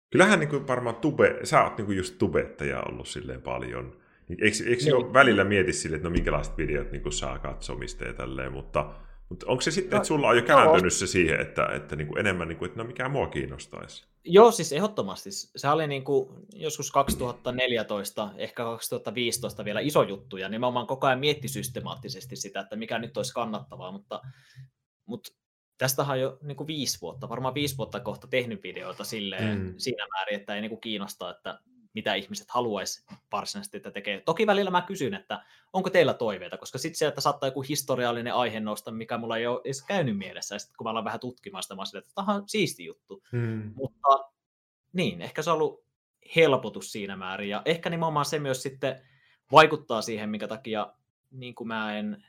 Kyllähän 0.09 0.39
niin 0.39 0.49
kuin 0.49 0.67
varmaan 0.67 0.95
tube, 0.95 1.39
sä 1.43 1.63
oot 1.63 1.77
niin 1.77 1.85
kuin 1.85 1.97
just 1.97 2.17
tubettaja 2.17 2.81
ollut 2.81 3.07
silleen 3.07 3.41
paljon. 3.41 3.97
Eikö, 4.29 4.57
eikö 4.65 4.83
niin. 4.83 4.89
jo 4.89 5.13
välillä 5.13 5.43
mieti 5.43 5.73
sille, 5.73 5.95
että 5.95 6.07
no 6.07 6.11
minkälaiset 6.11 6.57
videot 6.57 6.91
niin 6.91 7.03
kuin 7.03 7.13
saa 7.13 7.39
katsomista 7.39 8.03
ja 8.03 8.13
tälleen, 8.13 8.51
mutta, 8.51 8.93
mutta 9.29 9.45
onko 9.47 9.61
se 9.61 9.71
sitten, 9.71 9.91
no, 9.91 9.97
että 9.97 10.07
sulla 10.07 10.27
on 10.27 10.37
jo 10.37 10.43
kääntynyt 10.43 10.93
se 10.93 11.07
siihen, 11.07 11.41
että, 11.41 11.65
että 11.75 11.95
niin 11.95 12.07
kuin 12.07 12.19
enemmän, 12.19 12.47
niin 12.47 12.57
kuin, 12.57 12.67
että 12.67 12.83
no 12.83 12.87
mikä 12.87 13.09
mua 13.09 13.27
kiinnostaisi? 13.27 14.05
Joo, 14.23 14.51
siis 14.51 14.73
ehdottomasti. 14.73 15.29
Se 15.31 15.69
oli 15.69 15.87
niin 15.87 16.03
kuin 16.03 16.29
joskus 16.53 16.91
2014, 16.91 18.29
ehkä 18.37 18.63
2015 18.63 19.65
vielä 19.65 19.79
iso 19.79 20.03
juttu, 20.03 20.37
ja 20.37 20.49
nimenomaan 20.49 20.87
koko 20.87 21.07
ajan 21.07 21.19
mietti 21.19 21.47
systemaattisesti 21.47 22.35
sitä, 22.35 22.59
että 22.59 22.75
mikä 22.75 22.99
nyt 22.99 23.17
olisi 23.17 23.33
kannattavaa, 23.33 23.91
mutta, 23.91 24.21
mutta 25.05 25.31
tästähän 25.77 26.13
on 26.13 26.21
jo 26.21 26.37
niin 26.41 26.57
kuin 26.57 26.67
viisi 26.67 27.01
vuotta, 27.01 27.29
varmaan 27.29 27.53
viisi 27.53 27.77
vuotta 27.77 27.99
kohta 27.99 28.27
tehnyt 28.27 28.63
videoita 28.63 29.03
silleen, 29.03 29.59
mm. 29.59 29.73
siinä 29.77 30.07
määrin, 30.07 30.35
että 30.35 30.55
ei 30.55 30.61
niin 30.61 30.69
kuin 30.69 30.81
kiinnosta, 30.81 31.31
että 31.31 31.59
mitä 31.93 32.15
ihmiset 32.15 32.49
haluaisi 32.49 33.05
varsinaisesti, 33.31 33.77
että 33.77 33.91
tekee. 33.91 34.21
Toki 34.21 34.47
välillä 34.47 34.71
mä 34.71 34.81
kysyn, 34.81 35.13
että 35.13 35.45
onko 35.73 35.89
teillä 35.89 36.13
toiveita, 36.13 36.57
koska 36.57 36.77
sitten 36.77 36.97
sieltä 36.97 37.21
saattaa 37.21 37.47
joku 37.47 37.61
historiallinen 37.61 38.33
aihe 38.33 38.59
nousta, 38.59 38.91
mikä 38.91 39.17
mulla 39.17 39.37
ei 39.37 39.47
ole 39.47 39.61
edes 39.65 39.81
käynyt 39.81 40.17
mielessä, 40.17 40.55
ja 40.55 40.59
sitten 40.59 40.77
kun 40.77 40.85
mä 40.85 40.91
olen 40.91 41.03
vähän 41.03 41.19
tutkimaan 41.19 41.63
sitä, 41.63 41.75
mä 41.75 41.81
olen 41.81 42.03
että 42.03 42.11
tämä 42.15 42.33
on 42.33 42.43
siisti 42.49 42.85
juttu. 42.85 43.23
Hmm. 43.31 43.73
Mutta 43.75 44.31
niin, 44.93 45.21
ehkä 45.21 45.41
se 45.41 45.49
on 45.49 45.55
ollut 45.55 45.83
helpotus 46.35 46.91
siinä 46.91 47.15
määrin, 47.15 47.49
ja 47.49 47.61
ehkä 47.65 47.89
nimenomaan 47.89 48.25
se 48.25 48.39
myös 48.39 48.63
sitten 48.63 49.01
vaikuttaa 49.51 50.01
siihen, 50.01 50.29
minkä 50.29 50.47
takia 50.47 50.93
niin 51.31 51.55
kuin 51.55 51.67
mä 51.67 51.97
en 51.97 52.23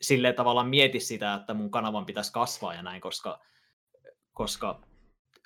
silleen 0.00 0.34
tavallaan 0.34 0.68
mieti 0.68 1.00
sitä, 1.00 1.34
että 1.34 1.54
mun 1.54 1.70
kanavan 1.70 2.06
pitäisi 2.06 2.32
kasvaa 2.32 2.74
ja 2.74 2.82
näin, 2.82 3.00
koska, 3.00 3.40
koska 4.32 4.80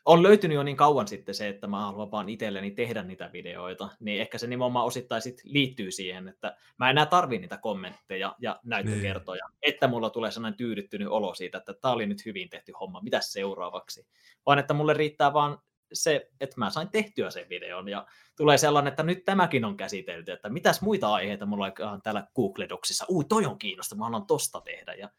on 0.04 0.22
löytynyt 0.22 0.54
jo 0.54 0.62
niin 0.62 0.76
kauan 0.76 1.08
sitten 1.08 1.34
se, 1.34 1.48
että 1.48 1.66
mä 1.66 1.80
haluan 1.80 2.10
vaan 2.10 2.28
itselleni 2.28 2.70
tehdä 2.70 3.02
niitä 3.02 3.30
videoita, 3.32 3.88
niin 4.00 4.20
ehkä 4.20 4.38
se 4.38 4.46
nimenomaan 4.46 4.86
osittain 4.86 5.22
sit 5.22 5.40
liittyy 5.44 5.90
siihen, 5.90 6.28
että 6.28 6.56
mä 6.78 6.90
enää 6.90 7.06
tarvii 7.06 7.38
niitä 7.38 7.56
kommentteja 7.56 8.34
ja 8.38 8.60
näyttökertoja, 8.64 9.48
niin. 9.48 9.74
että 9.74 9.88
mulla 9.88 10.10
tulee 10.10 10.30
sellainen 10.30 10.56
tyydyttynyt 10.56 11.08
olo 11.08 11.34
siitä, 11.34 11.58
että 11.58 11.74
tämä 11.74 11.94
oli 11.94 12.06
nyt 12.06 12.24
hyvin 12.24 12.50
tehty 12.50 12.72
homma, 12.80 13.00
mitä 13.00 13.20
seuraavaksi, 13.20 14.06
vaan 14.46 14.58
että 14.58 14.74
mulle 14.74 14.94
riittää 14.94 15.32
vaan 15.32 15.58
se, 15.94 16.30
että 16.40 16.54
mä 16.58 16.70
sain 16.70 16.88
tehtyä 16.88 17.30
sen 17.30 17.48
videon 17.48 17.88
ja 17.88 18.06
tulee 18.36 18.58
sellainen, 18.58 18.90
että 18.90 19.02
nyt 19.02 19.24
tämäkin 19.24 19.64
on 19.64 19.76
käsitelty, 19.76 20.32
että 20.32 20.48
mitäs 20.48 20.82
muita 20.82 21.14
aiheita 21.14 21.46
mulla 21.46 21.72
on 21.92 22.02
täällä 22.02 22.26
Google 22.34 22.68
Docsissa, 22.68 23.04
ui 23.10 23.24
toi 23.24 23.46
on 23.46 23.58
kiinnostava, 23.58 23.98
mä 23.98 24.04
haluan 24.04 24.26
tosta 24.26 24.60
tehdä 24.60 24.94
ja 24.94 25.10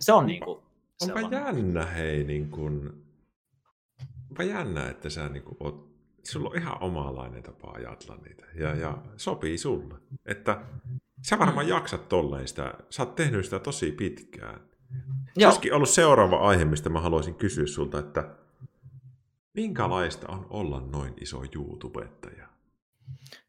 se 0.00 0.12
on 0.12 0.26
niin 0.26 0.44
kuin 0.44 0.62
Onpa 1.00 1.20
jännä 1.20 1.86
hei, 1.86 2.24
niin 2.24 2.50
kuin, 2.50 2.92
onpa 4.30 4.42
jännä, 4.42 4.88
että 4.88 5.10
sä 5.10 5.28
niin 5.28 5.42
kuin, 5.42 5.56
oot, 5.60 5.90
sulla 6.22 6.50
on 6.50 6.58
ihan 6.58 6.82
omanlainen 6.82 7.42
tapa 7.42 7.70
ajatella 7.70 8.16
niitä 8.16 8.46
ja, 8.54 8.74
ja 8.74 8.98
sopii 9.16 9.58
sulle. 9.58 9.94
Että 10.26 10.62
sä 11.22 11.38
varmaan 11.38 11.66
mm. 11.66 11.70
jaksat 11.70 12.08
tolleen 12.08 12.48
sitä, 12.48 12.74
sä 12.90 13.02
oot 13.02 13.14
tehnyt 13.14 13.44
sitä 13.44 13.58
tosi 13.58 13.92
pitkään. 13.92 14.60
Se 15.38 15.46
olisikin 15.46 15.74
ollut 15.74 15.88
seuraava 15.88 16.36
aihe, 16.36 16.64
mistä 16.64 16.88
mä 16.88 17.00
haluaisin 17.00 17.34
kysyä 17.34 17.66
sulta, 17.66 17.98
että 17.98 18.36
minkälaista 19.54 20.28
on 20.28 20.46
olla 20.50 20.80
noin 20.80 21.14
iso 21.20 21.42
YouTubettaja? 21.54 22.50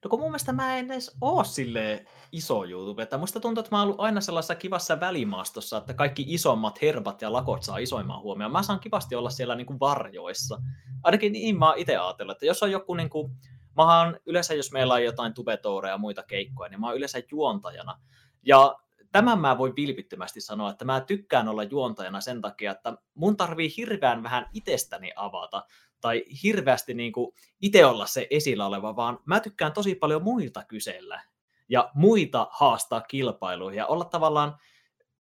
No 0.04 0.10
kun 0.10 0.20
mun 0.20 0.30
mielestä 0.30 0.54
mä 0.54 0.78
en 0.78 0.92
edes 0.92 1.18
oo 1.22 1.44
sille 1.44 2.06
iso 2.32 2.66
YouTube. 2.66 3.04
Että 3.04 3.18
musta 3.18 3.40
tuntuu, 3.40 3.62
että 3.62 3.76
mä 3.76 3.80
oon 3.80 3.88
ollut 3.88 4.00
aina 4.00 4.22
sellaisessa 4.22 4.56
kivassa 4.56 5.00
välimaastossa, 5.00 5.78
että 5.78 5.94
kaikki 5.94 6.26
isommat 6.28 6.82
herbat 6.82 7.22
ja 7.22 7.34
lakot 7.34 7.64
saa 7.64 7.78
isoimman 7.78 8.22
huomioon. 8.22 8.52
Mä 8.52 8.64
saan 8.64 8.80
kivasti 8.80 9.16
olla 9.16 9.30
siellä 9.30 9.56
niin 9.56 9.68
kuin 9.68 9.80
varjoissa. 9.80 10.62
Ainakin 11.04 11.32
niin 11.32 11.60
mä 11.60 11.70
oon 11.70 11.78
itse 11.78 11.98
ajatellut, 11.98 12.36
että 12.36 12.46
jos 12.46 12.64
on 12.64 12.72
joku 12.72 12.94
niin 12.94 13.10
kuin, 13.10 13.32
mä 13.78 14.00
oon 14.00 14.20
yleensä, 14.26 14.54
jos 14.54 14.72
meillä 14.72 14.94
on 14.94 15.04
jotain 15.04 15.34
tubetoureja 15.34 15.94
ja 15.94 15.98
muita 15.98 16.24
keikkoja, 16.24 16.70
niin 16.70 16.82
mä 16.82 16.88
oon 16.88 16.98
yleensä 16.98 17.22
juontajana. 17.32 18.00
Ja 18.44 18.76
tämän 19.12 19.40
mä 19.40 19.58
voin 19.58 19.76
vilpittömästi 19.76 20.42
sanoa, 20.42 20.70
että 20.70 20.86
mä 20.86 21.02
tykkään 21.02 21.48
olla 21.48 21.64
juontajana 21.64 22.22
sen 22.22 22.42
takia, 22.42 22.72
että 22.72 22.98
mun 23.14 23.38
tarvii 23.38 23.74
hirveän 23.78 24.24
vähän 24.24 24.50
itsestäni 24.54 25.12
avata 25.16 25.66
tai 26.02 26.24
hirveästi 26.44 26.94
niin 26.94 27.12
kuin 27.12 27.34
itse 27.62 27.86
olla 27.86 28.06
se 28.06 28.28
esillä 28.30 28.66
oleva, 28.66 28.96
vaan 28.96 29.20
mä 29.26 29.40
tykkään 29.40 29.74
tosi 29.74 29.96
paljon 29.96 30.24
muilta 30.24 30.64
kysellä 30.64 31.22
ja 31.70 31.92
muita 31.94 32.48
haastaa 32.52 33.02
kilpailuihin 33.02 33.78
ja 33.78 33.88
olla 33.88 34.06
tavallaan 34.06 34.58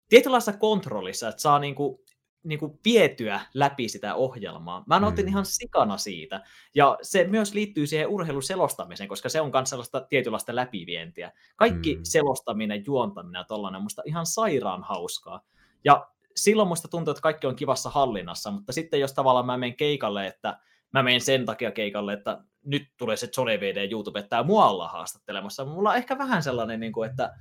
tietynlaisessa 0.08 0.52
kontrollissa, 0.52 1.28
että 1.28 1.42
saa 1.42 1.58
niin 1.58 1.74
kuin, 1.74 1.98
niin 2.42 2.58
kuin 2.58 2.78
vietyä 2.84 3.40
läpi 3.54 3.88
sitä 3.88 4.14
ohjelmaa. 4.14 4.84
Mä 4.86 5.00
nautin 5.00 5.24
mm. 5.24 5.28
ihan 5.28 5.46
sikana 5.46 5.96
siitä. 5.96 6.44
Ja 6.74 6.98
se 7.02 7.24
myös 7.24 7.54
liittyy 7.54 7.86
siihen 7.86 8.08
urheiluselostamiseen, 8.08 9.08
koska 9.08 9.28
se 9.28 9.40
on 9.40 9.50
myös 9.54 9.70
sellaista 9.70 10.00
tietynlaista 10.00 10.56
läpivientiä. 10.56 11.32
Kaikki 11.56 11.96
mm. 11.96 12.00
selostaminen, 12.02 12.82
juontaminen 12.86 13.40
ja 13.40 13.44
tollainen 13.44 13.76
on 13.76 13.82
musta 13.82 14.02
ihan 14.06 14.26
sairaan 14.26 14.82
hauskaa. 14.82 15.40
Ja 15.84 16.08
silloin 16.38 16.68
musta 16.68 16.88
tuntuu, 16.88 17.12
että 17.12 17.22
kaikki 17.22 17.46
on 17.46 17.56
kivassa 17.56 17.90
hallinnassa, 17.90 18.50
mutta 18.50 18.72
sitten 18.72 19.00
jos 19.00 19.12
tavallaan 19.12 19.46
mä 19.46 19.56
menen 19.56 19.76
keikalle, 19.76 20.26
että 20.26 20.58
mä 20.92 21.02
menen 21.02 21.20
sen 21.20 21.46
takia 21.46 21.70
keikalle, 21.70 22.12
että 22.12 22.44
nyt 22.64 22.82
tulee 22.96 23.16
se 23.16 23.28
Johnny 23.36 23.60
VD 23.60 23.90
YouTube, 23.90 24.20
että 24.20 24.42
mua 24.42 24.68
ollaan 24.68 24.92
haastattelemassa. 24.92 25.64
Mulla 25.64 25.90
on 25.90 25.96
ehkä 25.96 26.18
vähän 26.18 26.42
sellainen, 26.42 26.80
niin 26.80 26.92
kuin, 26.92 27.10
että 27.10 27.34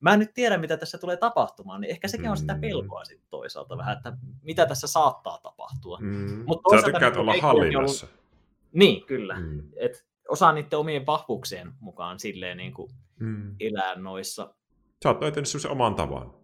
mä 0.00 0.12
en 0.12 0.18
nyt 0.18 0.34
tiedä, 0.34 0.58
mitä 0.58 0.76
tässä 0.76 0.98
tulee 0.98 1.16
tapahtumaan, 1.16 1.80
niin 1.80 1.90
ehkä 1.90 2.08
sekin 2.08 2.30
on 2.30 2.36
sitä 2.36 2.54
mm. 2.54 2.60
pelkoa 2.60 3.04
sitten 3.04 3.26
toisaalta 3.30 3.76
vähän, 3.76 3.96
että 3.96 4.12
mitä 4.42 4.66
tässä 4.66 4.86
saattaa 4.86 5.38
tapahtua. 5.38 5.98
Mm. 6.00 6.44
Mutta 6.46 6.76
Sä 6.76 6.82
tykkäät 6.82 7.12
niin 7.12 7.20
olla 7.20 7.34
hallinnassa. 7.42 8.06
Ollut... 8.06 8.22
Niin, 8.72 9.06
kyllä. 9.06 9.40
Mm. 9.40 9.62
Et 9.76 10.06
osaa 10.28 10.52
niiden 10.52 10.78
omien 10.78 11.06
vahvuuksien 11.06 11.72
mukaan 11.80 12.18
silleen 12.18 12.56
niin 12.56 12.74
kuin 12.74 12.90
mm. 13.20 13.56
elää 13.60 13.94
noissa. 13.94 14.54
Sä 15.02 15.08
oot 15.08 15.20
löytänyt 15.20 15.48
oman 15.68 15.94
tavan. 15.94 16.34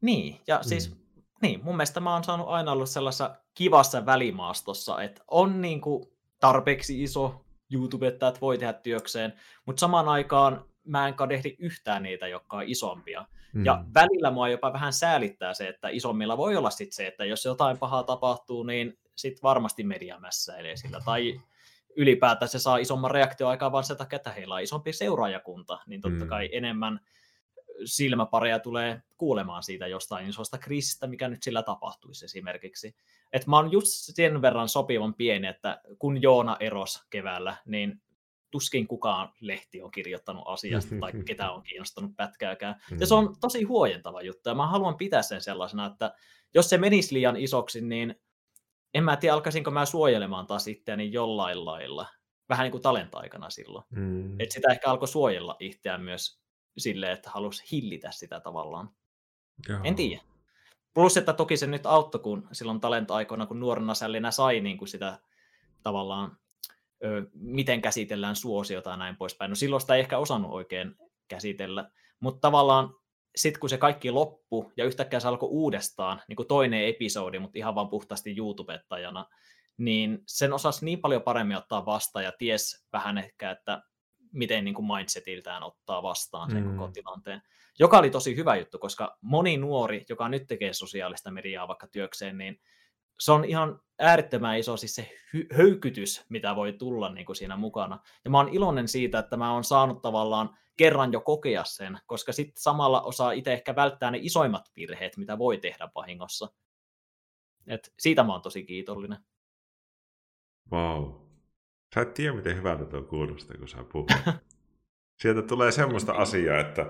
Niin, 0.00 0.40
ja 0.46 0.62
siis 0.62 0.90
mm 0.90 1.07
niin, 1.42 1.64
mun 1.64 1.76
mielestä 1.76 2.00
mä 2.00 2.12
oon 2.14 2.24
saanut 2.24 2.48
aina 2.48 2.72
olla 2.72 2.86
sellaisessa 2.86 3.36
kivassa 3.54 4.06
välimaastossa, 4.06 5.02
että 5.02 5.22
on 5.30 5.60
niin 5.60 5.80
kuin 5.80 6.04
tarpeeksi 6.40 7.02
iso 7.02 7.44
YouTube, 7.72 8.06
että 8.06 8.32
voi 8.40 8.58
tehdä 8.58 8.72
työkseen, 8.72 9.32
mutta 9.66 9.80
samaan 9.80 10.08
aikaan 10.08 10.64
mä 10.84 11.08
en 11.08 11.14
kadehdi 11.14 11.56
yhtään 11.58 12.02
niitä, 12.02 12.28
jotka 12.28 12.56
on 12.56 12.64
isompia. 12.66 13.26
Mm. 13.52 13.64
Ja 13.64 13.84
välillä 13.94 14.30
mua 14.30 14.48
jopa 14.48 14.72
vähän 14.72 14.92
säälittää 14.92 15.54
se, 15.54 15.68
että 15.68 15.88
isommilla 15.88 16.36
voi 16.36 16.56
olla 16.56 16.70
sitten 16.70 16.96
se, 16.96 17.06
että 17.06 17.24
jos 17.24 17.44
jotain 17.44 17.78
pahaa 17.78 18.02
tapahtuu, 18.02 18.62
niin 18.62 18.98
sitten 19.16 19.42
varmasti 19.42 19.84
media 19.84 20.20
mässäilee 20.20 20.76
sillä. 20.76 21.00
Tai 21.04 21.40
ylipäätään 21.96 22.48
se 22.48 22.58
saa 22.58 22.76
isomman 22.76 23.10
reaktioaikaa 23.10 23.72
vaan 23.72 23.84
sen 23.84 23.96
takia, 23.96 24.16
että 24.16 24.32
heillä 24.32 24.54
on 24.54 24.62
isompi 24.62 24.92
seuraajakunta, 24.92 25.78
niin 25.86 26.00
totta 26.00 26.24
mm. 26.24 26.28
kai 26.28 26.48
enemmän 26.52 27.00
silmäpareja 27.84 28.58
tulee 28.58 29.02
kuulemaan 29.18 29.62
siitä 29.62 29.86
jostain 29.86 30.28
isosta 30.28 30.58
kriisistä, 30.58 31.06
mikä 31.06 31.28
nyt 31.28 31.42
sillä 31.42 31.62
tapahtuisi 31.62 32.24
esimerkiksi. 32.24 32.96
Et 33.32 33.46
mä 33.46 33.56
oon 33.56 33.72
just 33.72 33.86
sen 33.88 34.42
verran 34.42 34.68
sopivan 34.68 35.14
pieni, 35.14 35.46
että 35.46 35.80
kun 35.98 36.22
Joona 36.22 36.56
eros 36.60 37.02
keväällä, 37.10 37.56
niin 37.66 38.02
tuskin 38.50 38.88
kukaan 38.88 39.32
lehti 39.40 39.82
on 39.82 39.90
kirjoittanut 39.90 40.44
asiasta 40.46 40.94
tai 41.00 41.12
ketä 41.26 41.50
on 41.50 41.62
kiinnostanut 41.62 42.16
pätkääkään. 42.16 42.82
Ja 43.00 43.06
se 43.06 43.14
on 43.14 43.36
tosi 43.40 43.62
huojentava 43.62 44.22
juttu, 44.22 44.48
ja 44.48 44.54
mä 44.54 44.66
haluan 44.66 44.96
pitää 44.96 45.22
sen 45.22 45.40
sellaisena, 45.40 45.86
että 45.86 46.14
jos 46.54 46.70
se 46.70 46.78
menisi 46.78 47.14
liian 47.14 47.36
isoksi, 47.36 47.80
niin 47.80 48.14
en 48.94 49.04
mä 49.04 49.16
tiedä, 49.16 49.34
alkaisinko 49.34 49.70
mä 49.70 49.86
suojelemaan 49.86 50.46
taas 50.46 50.68
itseäni 50.68 51.12
jollain 51.12 51.64
lailla. 51.64 52.06
Vähän 52.48 52.64
niin 52.64 52.72
kuin 52.72 52.82
talenta-aikana 52.82 53.50
silloin. 53.50 53.84
Mm. 53.90 54.40
Että 54.40 54.54
sitä 54.54 54.72
ehkä 54.72 54.90
alkoi 54.90 55.08
suojella 55.08 55.56
itseään 55.60 56.02
myös 56.02 56.40
silleen, 56.78 57.12
että 57.12 57.30
halusi 57.30 57.64
hillitä 57.72 58.10
sitä 58.10 58.40
tavallaan. 58.40 58.90
Joo. 59.68 59.80
En 59.84 59.94
tiedä. 59.94 60.22
Plus, 60.94 61.16
että 61.16 61.32
toki 61.32 61.56
se 61.56 61.66
nyt 61.66 61.86
auttoi, 61.86 62.20
kun 62.20 62.48
silloin 62.52 62.80
talent-aikoina, 62.80 63.46
kun 63.46 63.60
nuorena 63.60 63.94
sällinä 63.94 64.30
sai 64.30 64.60
niin 64.60 64.78
kuin 64.78 64.88
sitä 64.88 65.18
tavallaan, 65.82 66.36
ö, 67.04 67.26
miten 67.34 67.82
käsitellään 67.82 68.36
suosiota 68.36 68.90
ja 68.90 68.96
näin 68.96 69.16
poispäin. 69.16 69.48
No 69.48 69.54
silloin 69.54 69.80
sitä 69.80 69.94
ei 69.94 70.00
ehkä 70.00 70.18
osannut 70.18 70.52
oikein 70.52 70.96
käsitellä, 71.28 71.90
mutta 72.20 72.40
tavallaan 72.40 72.94
sitten 73.36 73.60
kun 73.60 73.70
se 73.70 73.78
kaikki 73.78 74.10
loppu 74.10 74.72
ja 74.76 74.84
yhtäkkiä 74.84 75.20
se 75.20 75.28
alkoi 75.28 75.48
uudestaan, 75.48 76.22
niin 76.28 76.36
kuin 76.36 76.48
toinen 76.48 76.84
episodi, 76.84 77.38
mutta 77.38 77.58
ihan 77.58 77.74
vaan 77.74 77.88
puhtaasti 77.88 78.34
YouTubettajana, 78.38 79.26
niin 79.76 80.22
sen 80.26 80.52
osasi 80.52 80.84
niin 80.84 81.00
paljon 81.00 81.22
paremmin 81.22 81.56
ottaa 81.56 81.86
vastaan 81.86 82.24
ja 82.24 82.32
ties 82.38 82.86
vähän 82.92 83.18
ehkä, 83.18 83.50
että 83.50 83.82
miten 84.38 84.64
niin 84.64 84.74
kuin 84.74 84.86
mindsetiltään 84.86 85.62
ottaa 85.62 86.02
vastaan 86.02 86.50
sen 86.50 86.64
mm. 86.64 86.76
koko 86.76 86.90
tilanteen. 86.92 87.42
Joka 87.78 87.98
oli 87.98 88.10
tosi 88.10 88.36
hyvä 88.36 88.56
juttu, 88.56 88.78
koska 88.78 89.18
moni 89.20 89.56
nuori, 89.56 90.04
joka 90.08 90.28
nyt 90.28 90.46
tekee 90.46 90.72
sosiaalista 90.72 91.30
mediaa 91.30 91.68
vaikka 91.68 91.86
työkseen, 91.86 92.38
niin 92.38 92.60
se 93.20 93.32
on 93.32 93.44
ihan 93.44 93.80
äärettömän 93.98 94.58
iso 94.58 94.76
siis 94.76 94.94
se 94.94 95.10
hy- 95.36 95.56
höykytys, 95.56 96.24
mitä 96.28 96.56
voi 96.56 96.72
tulla 96.72 97.12
niin 97.12 97.26
kuin 97.26 97.36
siinä 97.36 97.56
mukana. 97.56 97.98
Ja 98.24 98.30
mä 98.30 98.38
oon 98.38 98.48
iloinen 98.48 98.88
siitä, 98.88 99.18
että 99.18 99.36
mä 99.36 99.52
oon 99.52 99.64
saanut 99.64 100.02
tavallaan 100.02 100.56
kerran 100.76 101.12
jo 101.12 101.20
kokea 101.20 101.64
sen, 101.64 101.98
koska 102.06 102.32
sitten 102.32 102.62
samalla 102.62 103.02
osaa 103.02 103.32
itse 103.32 103.52
ehkä 103.52 103.76
välttää 103.76 104.10
ne 104.10 104.18
isoimmat 104.22 104.70
virheet, 104.76 105.16
mitä 105.16 105.38
voi 105.38 105.58
tehdä 105.58 105.88
vahingossa. 105.94 106.48
Et 107.66 107.94
siitä 107.98 108.22
mä 108.22 108.32
oon 108.32 108.42
tosi 108.42 108.64
kiitollinen. 108.64 109.18
Wow. 110.72 111.27
Sä 111.94 112.00
et 112.00 112.14
tiedä, 112.14 112.36
miten 112.36 112.56
hyvältä 112.56 112.84
tuo 112.84 113.02
kuulostaa, 113.02 113.56
kun 113.58 113.68
sä 113.68 113.84
puhut. 113.92 114.10
Sieltä 115.22 115.42
tulee 115.42 115.72
semmoista 115.72 116.12
asiaa, 116.12 116.60
että, 116.60 116.82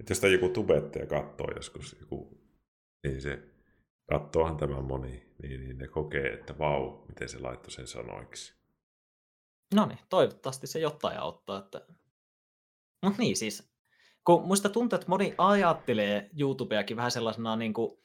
että 0.00 0.10
jos 0.10 0.22
joku 0.32 0.48
tubettaja 0.48 1.06
katsoo 1.06 1.50
joskus, 1.56 1.96
joku, 2.00 2.40
niin 3.06 3.22
se 3.22 3.42
katsoohan 4.10 4.56
tämä 4.56 4.80
moni, 4.80 5.26
niin, 5.42 5.60
niin 5.60 5.78
ne 5.78 5.88
kokee, 5.88 6.32
että 6.32 6.58
vau, 6.58 7.06
miten 7.08 7.28
se 7.28 7.38
laittoi 7.38 7.70
sen 7.70 7.86
sanoiksi. 7.86 8.54
No 9.74 9.86
niin, 9.86 9.98
toivottavasti 10.08 10.66
se 10.66 10.78
jotain 10.78 11.18
auttaa. 11.18 11.58
Että... 11.58 11.86
Mutta 13.04 13.22
niin 13.22 13.36
siis, 13.36 13.72
kun 14.24 14.46
muista 14.46 14.68
tuntuu, 14.68 14.96
että 14.96 15.08
moni 15.08 15.34
ajattelee 15.38 16.30
YouTubeakin 16.38 16.96
vähän 16.96 17.10
sellaisena 17.10 17.56
niin 17.56 17.72
kuin, 17.72 17.98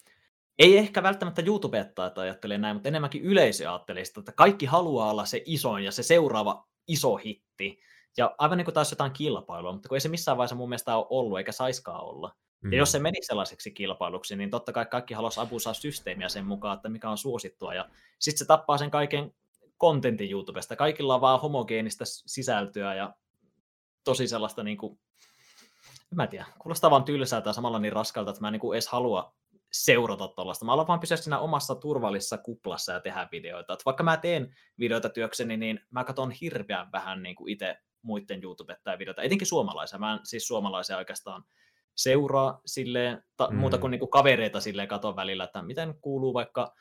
ei 0.59 0.77
ehkä 0.77 1.03
välttämättä 1.03 1.41
YouTubettajat 1.45 2.17
ajattelee 2.17 2.57
näin, 2.57 2.75
mutta 2.75 2.89
enemmänkin 2.89 3.23
yleisö 3.23 3.71
ajattelee 3.71 4.05
sitä, 4.05 4.19
että 4.19 4.31
kaikki 4.31 4.65
haluaa 4.65 5.11
olla 5.11 5.25
se 5.25 5.41
isoin 5.45 5.83
ja 5.83 5.91
se 5.91 6.03
seuraava 6.03 6.67
iso 6.87 7.15
hitti. 7.15 7.79
Ja 8.17 8.35
aivan 8.37 8.57
niin 8.57 8.65
kuin 8.65 8.75
taas 8.75 8.91
jotain 8.91 9.11
kilpailua, 9.11 9.71
mutta 9.71 9.89
kun 9.89 9.95
ei 9.95 10.01
se 10.01 10.09
missään 10.09 10.37
vaiheessa 10.37 10.55
mun 10.55 10.69
mielestä 10.69 10.95
ole 10.95 11.07
ollut, 11.09 11.37
eikä 11.37 11.51
saiskaan 11.51 12.03
olla. 12.03 12.35
Mm. 12.61 12.71
Ja 12.71 12.77
jos 12.77 12.91
se 12.91 12.99
meni 12.99 13.17
sellaiseksi 13.21 13.71
kilpailuksi, 13.71 14.35
niin 14.35 14.49
totta 14.49 14.73
kai 14.73 14.85
kaikki 14.85 15.13
haluaisi 15.13 15.39
apusaa 15.39 15.73
systeemiä 15.73 16.29
sen 16.29 16.45
mukaan, 16.45 16.75
että 16.75 16.89
mikä 16.89 17.09
on 17.09 17.17
suosittua. 17.17 17.73
Ja 17.73 17.89
sitten 18.19 18.39
se 18.39 18.45
tappaa 18.45 18.77
sen 18.77 18.91
kaiken 18.91 19.33
kontentin 19.77 20.31
YouTubesta. 20.31 20.75
Kaikilla 20.75 21.15
on 21.15 21.21
vaan 21.21 21.41
homogeenista 21.41 22.03
sisältöä 22.05 22.95
ja 22.95 23.13
tosi 24.03 24.27
sellaista 24.27 24.63
niin 24.63 24.77
kuin, 24.77 24.99
en 26.11 26.15
mä 26.15 26.27
tiedä, 26.27 26.45
kuulostaa 26.59 26.91
vaan 26.91 27.03
tylsältä 27.03 27.49
ja 27.49 27.53
samalla 27.53 27.79
niin 27.79 27.93
raskalta, 27.93 28.31
että 28.31 28.41
mä 28.41 28.47
en 28.47 28.51
niin 28.51 28.59
kuin 28.59 28.75
edes 28.75 28.87
halua 28.87 29.35
seurata 29.73 30.27
tuollaista. 30.27 30.65
Mä 30.65 30.71
haluan 30.71 30.87
vaan 30.87 30.99
pysyä 30.99 31.17
siinä 31.17 31.39
omassa 31.39 31.75
turvallisessa 31.75 32.37
kuplassa 32.37 32.93
ja 32.93 32.99
tehdä 32.99 33.27
videoita. 33.31 33.73
Että 33.73 33.85
vaikka 33.85 34.03
mä 34.03 34.17
teen 34.17 34.55
videoita 34.79 35.09
työkseni, 35.09 35.57
niin 35.57 35.79
mä 35.91 36.03
katson 36.03 36.31
hirveän 36.31 36.91
vähän 36.91 37.23
niin 37.23 37.35
kuin 37.35 37.51
itse 37.51 37.77
muiden 38.01 38.43
YouTubettajien 38.43 38.99
videoita, 38.99 39.21
etenkin 39.21 39.47
suomalaisia. 39.47 39.99
Mä 39.99 40.13
en 40.13 40.19
siis 40.23 40.47
suomalaisia 40.47 40.97
oikeastaan 40.97 41.43
seuraa 41.95 42.61
silleen, 42.65 43.23
ta, 43.37 43.47
mm. 43.51 43.57
muuta 43.57 43.77
kuin, 43.77 43.91
niin 43.91 43.99
kuin 43.99 44.09
kavereita 44.09 44.61
silleen 44.61 44.87
katon 44.87 45.15
välillä, 45.15 45.43
että 45.43 45.61
miten 45.61 45.95
kuuluu 46.01 46.33
vaikka 46.33 46.73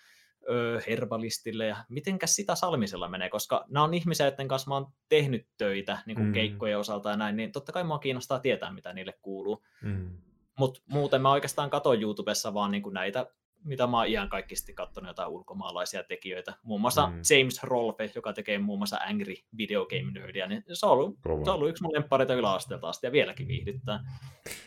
ö, 0.48 0.80
Herbalistille 0.86 1.66
ja 1.66 1.76
mitenkäs 1.88 2.34
sitä 2.34 2.54
Salmisella 2.54 3.08
menee, 3.08 3.28
koska 3.28 3.64
nämä 3.68 3.84
on 3.84 3.94
ihmisiä, 3.94 4.26
joiden 4.26 4.48
kanssa 4.48 4.68
mä 4.68 4.74
oon 4.74 4.92
tehnyt 5.08 5.46
töitä 5.56 5.98
niin 6.06 6.16
kuin 6.16 6.26
mm. 6.26 6.32
keikkojen 6.32 6.78
osalta 6.78 7.10
ja 7.10 7.16
näin, 7.16 7.36
niin 7.36 7.52
totta 7.52 7.72
kai 7.72 7.84
mua 7.84 7.98
kiinnostaa 7.98 8.40
tietää, 8.40 8.72
mitä 8.72 8.92
niille 8.92 9.14
kuuluu. 9.22 9.64
Mm. 9.82 10.10
Mutta 10.58 10.80
muuten 10.88 11.22
mä 11.22 11.32
oikeastaan 11.32 11.70
katon 11.70 12.02
YouTubessa 12.02 12.54
vaan 12.54 12.70
niin 12.70 12.82
kuin 12.82 12.94
näitä 12.94 13.26
mitä 13.64 13.86
mä 13.86 13.96
oon 13.96 14.06
ihan 14.06 14.28
kaikkisti 14.28 14.74
katsonut 14.74 15.08
jotain 15.08 15.28
ulkomaalaisia 15.28 16.02
tekijöitä. 16.04 16.54
Muun 16.62 16.80
muassa 16.80 17.06
mm. 17.06 17.12
James 17.30 17.62
Rolfe, 17.62 18.10
joka 18.14 18.32
tekee 18.32 18.58
muun 18.58 18.78
muassa 18.78 18.98
Angry 19.08 19.34
Video 19.56 19.86
Game 19.86 20.12
Nerdia, 20.12 20.46
niin 20.46 20.64
se 20.72 20.86
on 20.86 20.92
ollut, 20.92 21.18
se 21.44 21.50
on 21.50 21.56
ollut 21.56 21.68
yksi 21.68 21.82
mun 21.82 21.92
lemppareita 21.92 22.34
yläasteelta 22.34 22.88
asti 22.88 23.06
ja 23.06 23.12
vieläkin 23.12 23.48
viihdyttää. 23.48 24.00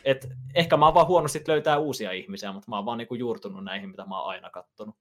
Et 0.04 0.28
ehkä 0.54 0.76
mä 0.76 0.84
oon 0.84 0.94
vaan 0.94 1.06
huonosti 1.06 1.44
löytää 1.48 1.78
uusia 1.78 2.12
ihmisiä, 2.12 2.52
mutta 2.52 2.70
mä 2.70 2.76
oon 2.76 2.86
vaan 2.86 2.98
niinku 2.98 3.14
juurtunut 3.14 3.64
näihin, 3.64 3.90
mitä 3.90 4.04
mä 4.06 4.20
oon 4.20 4.30
aina 4.30 4.50
katsonut. 4.50 4.96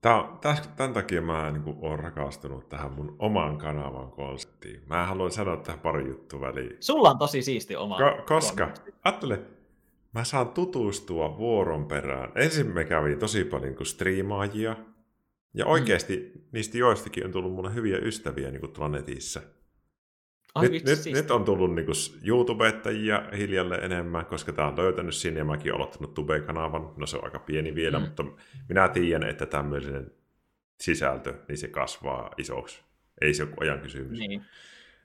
Tämä, 0.00 0.38
tämän 0.76 0.92
takia 0.92 1.22
mä 1.22 1.50
niin 1.50 1.62
kuin, 1.62 1.76
olen 1.80 1.98
rakastunut 1.98 2.68
tähän 2.68 2.92
mun 2.92 3.16
oman 3.18 3.58
kanavan 3.58 4.10
konseptiin. 4.10 4.82
Mä 4.86 5.06
haluan 5.06 5.30
sanoa 5.30 5.56
tähän 5.56 5.80
pari 5.80 6.08
juttua 6.08 6.40
väliin. 6.40 6.76
Sulla 6.80 7.10
on 7.10 7.18
tosi 7.18 7.42
siisti 7.42 7.76
oma 7.76 7.98
Ko- 7.98 8.22
Koska, 8.22 8.74
ajattele, 9.04 9.40
mä 10.14 10.24
saan 10.24 10.48
tutustua 10.48 11.38
vuoron 11.38 11.86
perään. 11.86 12.32
Ensin 12.34 12.66
me 12.66 12.84
kävin 12.84 13.18
tosi 13.18 13.44
paljon 13.44 13.74
niin 13.74 13.86
striimaajia, 13.86 14.76
ja 15.54 15.66
oikeasti 15.66 16.32
mm. 16.34 16.40
niistä 16.52 16.78
joistakin 16.78 17.24
on 17.24 17.32
tullut 17.32 17.52
mulle 17.52 17.74
hyviä 17.74 17.98
ystäviä 17.98 18.50
niin 18.50 18.60
kuin 18.60 18.72
tuolla 18.72 18.96
netissä. 18.96 19.42
Ai, 20.54 20.68
nyt, 20.68 20.84
nyt, 20.84 20.98
nyt, 21.12 21.30
on 21.30 21.44
tullut 21.44 21.74
niin 21.74 21.86
YouTubettajia 22.24 23.22
hiljalleen 23.36 23.84
enemmän, 23.84 24.26
koska 24.26 24.52
tämä 24.52 24.68
on 24.68 24.78
löytänyt 24.78 25.14
sinne 25.14 25.38
ja 25.38 25.44
mäkin 25.44 25.72
olen 25.72 25.80
aloittanut 25.80 26.14
Tube-kanavan. 26.14 26.94
No 26.96 27.06
se 27.06 27.16
on 27.16 27.24
aika 27.24 27.38
pieni 27.38 27.74
vielä, 27.74 27.98
mm. 27.98 28.04
mutta 28.04 28.24
minä 28.68 28.88
tiedän, 28.88 29.30
että 29.30 29.46
tämmöinen 29.46 30.10
sisältö, 30.80 31.34
niin 31.48 31.58
se 31.58 31.68
kasvaa 31.68 32.30
isoksi. 32.38 32.82
Ei 33.20 33.34
se 33.34 33.42
ole 33.42 33.52
ajan 33.60 33.80
kysymys. 33.80 34.18
Niin. 34.18 34.44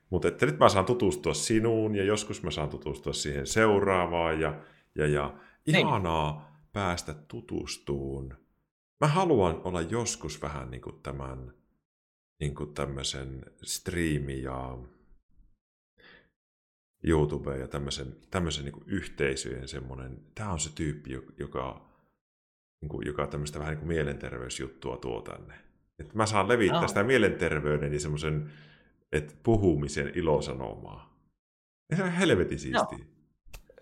Mutta 0.09 0.27
että 0.27 0.45
nyt 0.45 0.59
mä 0.59 0.69
saan 0.69 0.85
tutustua 0.85 1.33
sinuun 1.33 1.95
ja 1.95 2.03
joskus 2.03 2.43
mä 2.43 2.51
saan 2.51 2.69
tutustua 2.69 3.13
siihen 3.13 3.47
seuraavaan 3.47 4.39
ja 4.39 4.59
ja, 4.97 5.07
ja 5.07 5.39
niin. 5.65 5.75
ihanaa 5.75 6.31
niin. 6.31 6.69
päästä 6.73 7.13
tutustuun. 7.13 8.37
Mä 9.01 9.07
haluan 9.07 9.61
olla 9.63 9.81
joskus 9.81 10.41
vähän 10.41 10.71
niin 10.71 10.81
kuin 10.81 11.01
tämän 11.03 11.53
niin 12.39 12.55
kuin 12.55 12.73
tämmöisen 12.73 13.45
striimi 13.63 14.41
ja 14.41 14.77
YouTube 17.03 17.57
ja 17.57 17.67
tämmöisen, 17.67 18.15
tämmöisen 18.31 18.65
niin 18.65 18.83
yhteisöjen 18.85 19.67
semmoinen, 19.67 20.19
tämä 20.35 20.51
on 20.51 20.59
se 20.59 20.75
tyyppi, 20.75 21.11
joka, 21.37 21.89
niin 22.81 22.89
kuin, 22.89 23.07
joka 23.07 23.27
tämmöistä 23.27 23.59
vähän 23.59 23.71
niin 23.71 23.79
kuin 23.79 23.87
mielenterveysjuttua 23.87 24.97
tuo 24.97 25.21
tänne. 25.21 25.53
Että 25.99 26.13
mä 26.15 26.25
saan 26.25 26.47
levittää 26.47 26.79
oh. 26.79 26.87
sitä 26.87 27.03
mielenterveyden 27.03 27.93
ja 27.93 27.99
semmoisen, 27.99 28.51
että 29.11 29.33
puhumisen 29.43 30.11
ilosanomaa. 30.15 31.17
Ja 31.91 31.97
se 31.97 32.03
on 32.03 32.11
helvetin 32.11 32.59
siistiä. 32.59 32.97
No. 32.97 33.16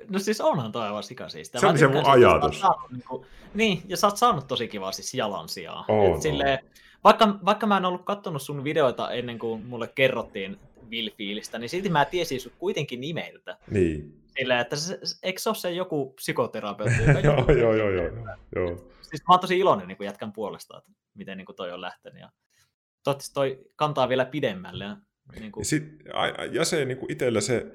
No 0.10 0.20
siis 0.20 0.42
onhan 0.42 0.72
toi 0.72 0.86
aivan 0.86 1.04
sikasiista. 1.04 1.60
Se 1.60 1.68
on 1.68 1.78
se 1.78 1.88
mun 1.88 2.06
ajatus. 2.06 2.60
Saanut, 2.60 2.92
niin, 2.92 3.04
kuin, 3.10 3.26
niin, 3.54 3.82
ja 3.88 3.98
sä 3.98 4.08
oot 4.08 4.18
saanut 4.18 4.48
tosi 4.48 4.68
kivaa 4.68 4.92
siis 4.92 5.14
jalansijaa. 5.14 5.86
Oh, 5.88 6.22
silleen, 6.22 6.60
vaikka, 7.04 7.40
vaikka 7.46 7.68
mä 7.68 7.78
en 7.78 7.86
ollut 7.86 8.06
katsonut 8.06 8.42
sun 8.42 8.64
videoita 8.64 9.12
ennen 9.12 9.40
kuin 9.40 9.66
mulle 9.66 9.88
kerrottiin 9.88 10.60
Will-fiilistä, 10.90 11.60
niin 11.60 11.70
silti 11.70 11.90
mä 11.90 12.06
tiesin 12.06 12.42
sut 12.42 12.54
kuitenkin 12.60 13.02
nimeltä. 13.02 13.58
Niin. 13.72 14.22
Silleen, 14.38 14.60
että 14.60 14.76
se, 14.76 15.00
eikö 15.24 15.42
se 15.42 15.50
ole 15.50 15.56
se 15.56 15.72
joku 15.72 16.14
psykoterapeutti? 16.16 17.04
joo, 17.24 17.46
joo, 17.52 17.74
joo, 17.74 17.90
joo, 17.90 18.10
joo. 18.56 18.68
Siis 19.02 19.22
mä 19.28 19.34
oon 19.34 19.40
tosi 19.40 19.60
iloinen 19.60 19.88
niin 19.88 19.98
jätkän 20.02 20.34
puolesta, 20.34 20.78
että 20.78 20.92
miten 21.14 21.38
niin 21.38 21.46
kuin 21.46 21.56
toi 21.56 21.72
on 21.72 21.82
lähtenyt. 21.82 22.22
Ja 22.22 22.30
toivottavasti 23.04 23.34
toi 23.34 23.66
kantaa 23.76 24.10
vielä 24.10 24.26
pidemmälle. 24.26 24.86
Niin 25.40 25.52
kuin... 25.52 25.62
ja, 25.62 25.66
sit, 25.66 25.84
ja 26.52 26.66
se 26.66 26.86
niin 26.86 26.98
kuin 26.98 27.12
itsellä 27.12 27.42
se, 27.42 27.66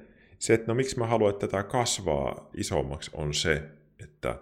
se, 0.41 0.55
että 0.55 0.67
no 0.67 0.75
miksi 0.75 0.99
mä 0.99 1.07
haluan, 1.07 1.31
että 1.31 1.49
tämä 1.49 1.63
kasvaa 1.63 2.51
isommaksi, 2.57 3.11
on 3.15 3.35
se, 3.35 3.63
että 4.05 4.39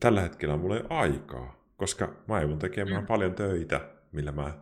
tällä 0.00 0.20
hetkellä 0.20 0.56
mulla 0.56 0.76
ei 0.76 0.82
ole 0.90 0.98
aikaa, 0.98 1.64
koska 1.76 2.14
mä 2.28 2.40
joudun 2.40 2.58
tekemään 2.58 3.02
mm. 3.02 3.06
paljon 3.06 3.34
töitä, 3.34 3.80
millä 4.12 4.32
mä 4.32 4.58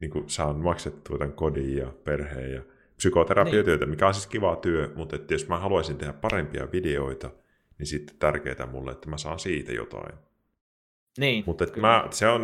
niin 0.00 0.10
kuin, 0.10 0.30
saan 0.30 0.56
maksettua 0.56 1.18
tämän 1.18 1.32
kodin 1.32 1.76
ja 1.76 1.92
perheen 2.04 2.52
ja 2.52 2.62
psykoterapiatyötä, 2.96 3.84
niin. 3.84 3.90
mikä 3.90 4.06
on 4.06 4.14
siis 4.14 4.26
kiva 4.26 4.56
työ, 4.56 4.92
mutta 4.96 5.16
että 5.16 5.34
jos 5.34 5.48
mä 5.48 5.58
haluaisin 5.58 5.96
tehdä 5.96 6.12
parempia 6.12 6.72
videoita, 6.72 7.30
niin 7.78 7.86
sitten 7.86 8.16
tärkeää 8.18 8.66
mulle, 8.70 8.92
että 8.92 9.10
mä 9.10 9.18
saan 9.18 9.38
siitä 9.38 9.72
jotain. 9.72 10.14
Niin, 11.18 11.44
Mutta 11.46 11.66
mä, 11.76 12.08
se 12.10 12.28
on 12.28 12.42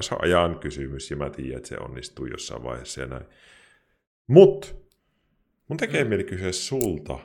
se 0.00 0.14
on 0.14 0.24
ajan 0.24 0.58
kysymys 0.58 1.10
ja 1.10 1.16
mä 1.16 1.30
tiedän, 1.30 1.56
että 1.56 1.68
se 1.68 1.76
onnistuu 1.78 2.26
jossain 2.26 2.62
vaiheessa 2.62 3.00
ja 3.00 3.06
näin. 3.06 3.24
Mutta 4.26 4.68
Mun 5.68 5.76
tekee 5.76 6.04
mm. 6.04 6.08
mieli 6.08 6.24
kysyä 6.24 6.52
sulta. 6.52 7.18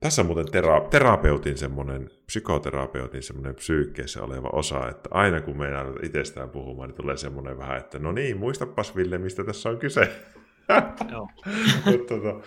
Tässä 0.00 0.22
on 0.22 0.26
muuten 0.26 0.46
tera- 0.46 0.88
terapeutin 0.90 1.58
semmoinen, 1.58 2.10
psykoterapeutin 2.26 3.22
semmoinen 3.22 3.54
psyykkeessä 3.54 4.22
oleva 4.22 4.48
osa, 4.52 4.88
että 4.88 5.08
aina 5.12 5.40
kun 5.40 5.58
meidän 5.58 5.86
itsestään 6.02 6.50
puhumaan, 6.50 6.88
niin 6.88 6.96
tulee 6.96 7.16
semmoinen 7.16 7.58
vähän, 7.58 7.78
että 7.78 7.98
no 7.98 8.12
niin, 8.12 8.36
muistapas 8.36 8.96
Ville, 8.96 9.18
mistä 9.18 9.44
tässä 9.44 9.68
on 9.68 9.78
kyse. 9.78 10.12
Joo. 11.12 11.28
tota, 12.08 12.40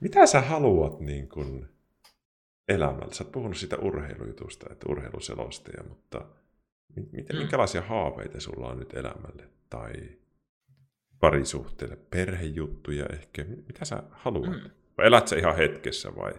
mitä 0.00 0.26
sä 0.26 0.40
haluat 0.40 1.00
niin 1.00 1.28
kun 1.28 1.68
elämällä? 2.68 3.14
Sä 3.14 3.24
oot 3.24 3.32
puhunut 3.32 3.56
siitä 3.56 3.76
urheilujutusta, 3.76 4.66
että 4.72 4.86
urheiluselostaja, 4.88 5.82
mutta 5.88 6.24
miten, 7.12 7.36
mm. 7.36 7.38
minkälaisia 7.38 7.82
haaveita 7.82 8.40
sulla 8.40 8.68
on 8.68 8.78
nyt 8.78 8.94
elämälle? 8.94 9.48
Tai 9.70 9.92
parisuhteelle, 11.20 11.96
perhejuttuja 11.96 13.06
ehkä? 13.12 13.44
Mitä 13.66 13.84
sä 13.84 14.02
haluat? 14.10 14.50
Mm. 14.50 14.70
Vai 14.98 15.06
elät 15.06 15.28
sä 15.28 15.36
ihan 15.36 15.56
hetkessä 15.56 16.16
vai? 16.16 16.32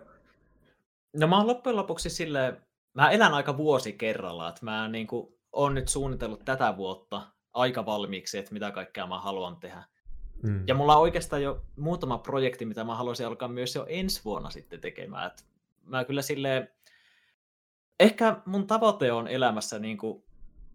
No 1.18 1.28
mä 1.28 1.38
oon 1.38 1.48
loppujen 1.48 1.76
lopuksi 1.76 2.10
silleen, 2.10 2.58
mä 2.94 3.12
elän 3.12 3.34
aika 3.34 3.58
vuosi 3.58 3.94
kerralla, 3.94 4.50
että 4.50 4.66
mä 4.66 4.88
niin 4.88 5.08
kuin, 5.08 5.34
on 5.52 5.74
nyt 5.74 5.88
suunnitellut 5.88 6.46
tätä 6.46 6.78
vuotta 6.78 7.22
aika 7.54 7.86
valmiiksi, 7.86 8.38
että 8.38 8.54
mitä 8.54 8.72
kaikkea 8.72 9.08
mä 9.08 9.20
haluan 9.20 9.58
tehdä. 9.58 9.84
Mm. 10.44 10.64
Ja 10.68 10.76
mulla 10.76 10.96
on 10.96 11.02
oikeastaan 11.02 11.44
jo 11.44 11.66
muutama 11.76 12.18
projekti, 12.18 12.66
mitä 12.66 12.84
mä 12.84 12.96
haluaisin 12.96 13.28
alkaa 13.28 13.48
myös 13.48 13.76
jo 13.76 13.86
ensi 13.90 14.22
vuonna 14.26 14.50
sitten 14.50 14.82
tekemään. 14.82 15.28
Et 15.28 15.46
mä 15.86 16.06
kyllä 16.06 16.22
silleen, 16.22 16.70
ehkä 18.00 18.42
mun 18.46 18.68
tavoite 18.68 19.12
on 19.12 19.28
elämässä 19.28 19.80
niin 19.80 19.98
kuin 19.98 20.24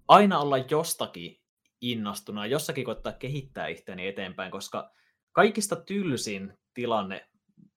aina 0.09 0.39
olla 0.39 0.59
jostakin 0.59 1.41
innostuna, 1.81 2.47
jossakin 2.47 2.85
koittaa 2.85 3.13
kehittää 3.13 3.67
itseäni 3.67 4.07
eteenpäin, 4.07 4.51
koska 4.51 4.91
kaikista 5.33 5.77
tylsin 5.77 6.59
tilanne 6.75 7.29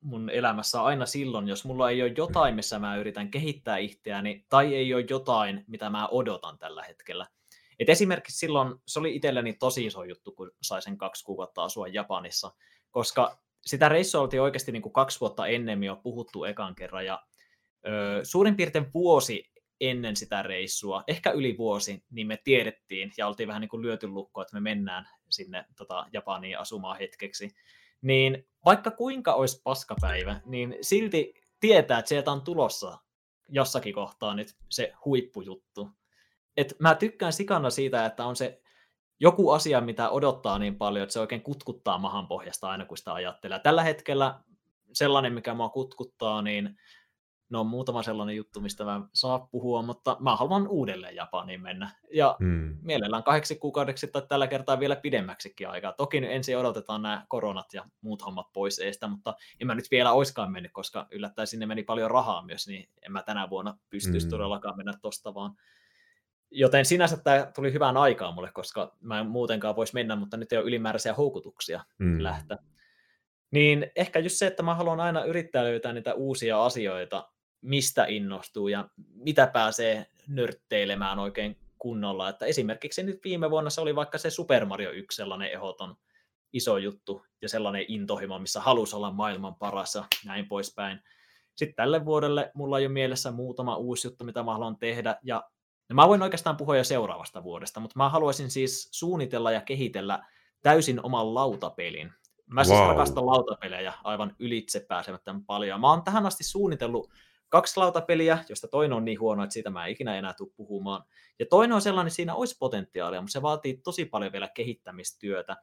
mun 0.01 0.29
elämässä 0.29 0.83
aina 0.83 1.05
silloin, 1.05 1.47
jos 1.47 1.65
mulla 1.65 1.89
ei 1.89 2.01
ole 2.01 2.13
jotain, 2.17 2.55
missä 2.55 2.79
mä 2.79 2.97
yritän 2.97 3.31
kehittää 3.31 3.77
itseäni, 3.77 4.45
tai 4.49 4.75
ei 4.75 4.93
ole 4.93 5.05
jotain, 5.09 5.63
mitä 5.67 5.89
mä 5.89 6.07
odotan 6.07 6.57
tällä 6.57 6.83
hetkellä. 6.83 7.27
Et 7.79 7.89
esimerkiksi 7.89 8.37
silloin 8.37 8.75
se 8.87 8.99
oli 8.99 9.15
itselleni 9.15 9.53
tosi 9.53 9.85
iso 9.85 10.03
juttu, 10.03 10.31
kun 10.31 10.51
sai 10.61 10.81
sen 10.81 10.97
kaksi 10.97 11.25
kuukautta 11.25 11.63
asua 11.63 11.87
Japanissa, 11.87 12.51
koska 12.91 13.39
sitä 13.65 13.89
reissua 13.89 14.21
oltiin 14.21 14.41
oikeasti 14.41 14.71
niin 14.71 14.81
kuin 14.81 14.93
kaksi 14.93 15.19
vuotta 15.19 15.47
ennen 15.47 15.83
jo 15.83 15.95
puhuttu 15.95 16.43
ekan 16.43 16.75
kerran, 16.75 17.05
ja 17.05 17.23
ö, 17.87 18.19
suurin 18.23 18.55
piirtein 18.55 18.93
vuosi 18.93 19.51
ennen 19.81 20.15
sitä 20.15 20.43
reissua, 20.43 21.03
ehkä 21.07 21.31
yli 21.31 21.57
vuosi, 21.57 22.03
niin 22.09 22.27
me 22.27 22.37
tiedettiin 22.43 23.11
ja 23.17 23.27
oltiin 23.27 23.47
vähän 23.47 23.61
niin 23.61 23.69
kuin 23.69 23.81
lyöty 23.81 24.07
lukkoon, 24.07 24.41
että 24.41 24.55
me 24.55 24.59
mennään 24.59 25.07
sinne 25.29 25.65
tota, 25.75 26.05
Japaniin 26.13 26.59
asumaan 26.59 26.97
hetkeksi. 26.97 27.49
Niin 28.01 28.47
vaikka 28.65 28.91
kuinka 28.91 29.33
olisi 29.33 29.61
paskapäivä, 29.63 30.41
niin 30.45 30.75
silti 30.81 31.33
tietää, 31.59 31.99
että 31.99 32.09
sieltä 32.09 32.31
on 32.31 32.41
tulossa 32.41 32.97
jossakin 33.49 33.93
kohtaa 33.93 34.33
nyt 34.33 34.55
se 34.69 34.93
huippujuttu. 35.05 35.89
Et 36.57 36.75
mä 36.79 36.95
tykkään 36.95 37.33
sikana 37.33 37.69
siitä, 37.69 38.05
että 38.05 38.25
on 38.25 38.35
se 38.35 38.61
joku 39.19 39.49
asia, 39.49 39.81
mitä 39.81 40.09
odottaa 40.09 40.59
niin 40.59 40.75
paljon, 40.75 41.03
että 41.03 41.13
se 41.13 41.19
oikein 41.19 41.41
kutkuttaa 41.41 41.97
mahan 41.97 42.27
pohjasta 42.27 42.69
aina, 42.69 42.85
kun 42.85 42.97
sitä 42.97 43.13
ajattelee. 43.13 43.59
Tällä 43.59 43.83
hetkellä 43.83 44.39
sellainen, 44.93 45.33
mikä 45.33 45.53
mua 45.53 45.69
kutkuttaa, 45.69 46.41
niin 46.41 46.77
no 47.49 47.59
on 47.59 47.67
muutama 47.67 48.03
sellainen 48.03 48.35
juttu, 48.35 48.61
mistä 48.61 48.83
mä 48.83 49.01
saa 49.13 49.39
puhua, 49.39 49.81
mutta 49.81 50.17
mä 50.19 50.35
haluan 50.35 50.67
uudelleen 50.67 51.15
Japaniin 51.15 51.61
mennä. 51.61 51.89
Ja 52.13 52.35
mm. 52.39 52.77
mielellään 52.81 53.23
kahdeksi 53.23 53.55
kuukaudeksi 53.55 54.07
tai 54.07 54.21
tällä 54.29 54.47
kertaa 54.47 54.79
vielä 54.79 54.95
pidemmäksikin 54.95 55.69
aikaa. 55.69 55.93
Toki 55.93 56.21
nyt 56.21 56.31
ensin 56.31 56.57
odotetaan 56.57 57.01
nämä 57.01 57.25
koronat 57.27 57.73
ja 57.73 57.85
muut 58.01 58.25
hommat 58.25 58.47
pois 58.53 58.79
eestä, 58.79 59.07
mutta 59.07 59.35
en 59.59 59.67
mä 59.67 59.75
nyt 59.75 59.91
vielä 59.91 60.11
oiskaan 60.11 60.51
mennyt, 60.51 60.71
koska 60.71 61.07
yllättäen 61.11 61.47
sinne 61.47 61.65
meni 61.65 61.83
paljon 61.83 62.11
rahaa 62.11 62.45
myös, 62.45 62.67
niin 62.67 62.89
en 63.01 63.11
mä 63.11 63.23
tänä 63.23 63.49
vuonna 63.49 63.77
pystyisi 63.89 64.27
mm. 64.27 64.31
todellakaan 64.31 64.77
mennä 64.77 64.93
tosta 65.01 65.33
vaan. 65.33 65.51
Joten 66.51 66.85
sinänsä 66.85 67.17
tämä 67.17 67.51
tuli 67.55 67.73
hyvään 67.73 67.97
aikaan 67.97 68.33
mulle, 68.33 68.51
koska 68.53 68.95
mä 68.99 69.19
en 69.19 69.27
muutenkaan 69.27 69.75
voisi 69.75 69.93
mennä, 69.93 70.15
mutta 70.15 70.37
nyt 70.37 70.51
ei 70.51 70.57
ole 70.57 70.67
ylimääräisiä 70.67 71.13
houkutuksia 71.13 71.83
mm. 71.97 72.23
lähteä. 72.23 72.57
Niin 73.51 73.91
ehkä 73.95 74.19
just 74.19 74.35
se, 74.35 74.47
että 74.47 74.63
mä 74.63 74.75
haluan 74.75 74.99
aina 74.99 75.23
yrittää 75.23 75.63
löytää 75.63 75.93
niitä 75.93 76.13
uusia 76.13 76.65
asioita, 76.65 77.29
mistä 77.61 78.05
innostuu 78.05 78.67
ja 78.67 78.89
mitä 79.13 79.47
pääsee 79.47 80.05
nörtteilemään 80.27 81.19
oikein 81.19 81.57
kunnolla. 81.79 82.29
Että 82.29 82.45
esimerkiksi 82.45 83.03
nyt 83.03 83.19
viime 83.23 83.49
vuonna 83.49 83.69
se 83.69 83.81
oli 83.81 83.95
vaikka 83.95 84.17
se 84.17 84.29
Super 84.29 84.65
Mario 84.65 84.91
1 84.91 85.15
sellainen 85.15 85.51
ehoton 85.51 85.95
iso 86.53 86.77
juttu 86.77 87.25
ja 87.41 87.49
sellainen 87.49 87.85
intohimo, 87.87 88.39
missä 88.39 88.61
halusi 88.61 88.95
olla 88.95 89.11
maailman 89.11 89.55
paras 89.55 89.95
ja 89.95 90.05
näin 90.25 90.47
poispäin. 90.47 90.99
Sitten 91.55 91.75
tälle 91.75 92.05
vuodelle 92.05 92.51
mulla 92.53 92.75
on 92.75 92.83
jo 92.83 92.89
mielessä 92.89 93.31
muutama 93.31 93.77
uusi 93.77 94.07
juttu, 94.07 94.23
mitä 94.23 94.43
mä 94.43 94.53
haluan 94.53 94.77
tehdä 94.77 95.15
ja 95.23 95.43
No 95.89 95.93
mä 95.93 96.07
voin 96.07 96.21
oikeastaan 96.21 96.57
puhua 96.57 96.77
jo 96.77 96.83
seuraavasta 96.83 97.43
vuodesta, 97.43 97.79
mutta 97.79 97.93
mä 97.97 98.09
haluaisin 98.09 98.51
siis 98.51 98.89
suunnitella 98.91 99.51
ja 99.51 99.61
kehitellä 99.61 100.25
täysin 100.61 101.05
oman 101.05 101.33
lautapelin. 101.33 102.13
Mä 102.45 102.63
siis 102.63 102.79
wow. 102.79 102.87
rakastan 102.87 103.25
lautapelejä 103.25 103.93
aivan 104.03 104.35
ylitse 104.39 104.79
pääsemättä 104.79 105.35
paljon. 105.45 105.81
Mä 105.81 105.89
oon 105.89 106.03
tähän 106.03 106.25
asti 106.25 106.43
suunnitellut 106.43 107.09
kaksi 107.49 107.79
lautapeliä, 107.79 108.37
josta 108.49 108.67
toinen 108.67 108.97
on 108.97 109.05
niin 109.05 109.19
huono, 109.19 109.43
että 109.43 109.53
siitä 109.53 109.69
mä 109.69 109.85
en 109.85 109.91
ikinä 109.91 110.17
enää 110.17 110.33
tule 110.33 110.51
puhumaan. 110.55 111.03
Ja 111.39 111.45
toinen 111.49 111.75
on 111.75 111.81
sellainen, 111.81 112.07
että 112.07 112.15
siinä 112.15 112.35
olisi 112.35 112.57
potentiaalia, 112.59 113.21
mutta 113.21 113.31
se 113.31 113.41
vaatii 113.41 113.77
tosi 113.83 114.05
paljon 114.05 114.31
vielä 114.31 114.49
kehittämistyötä. 114.55 115.55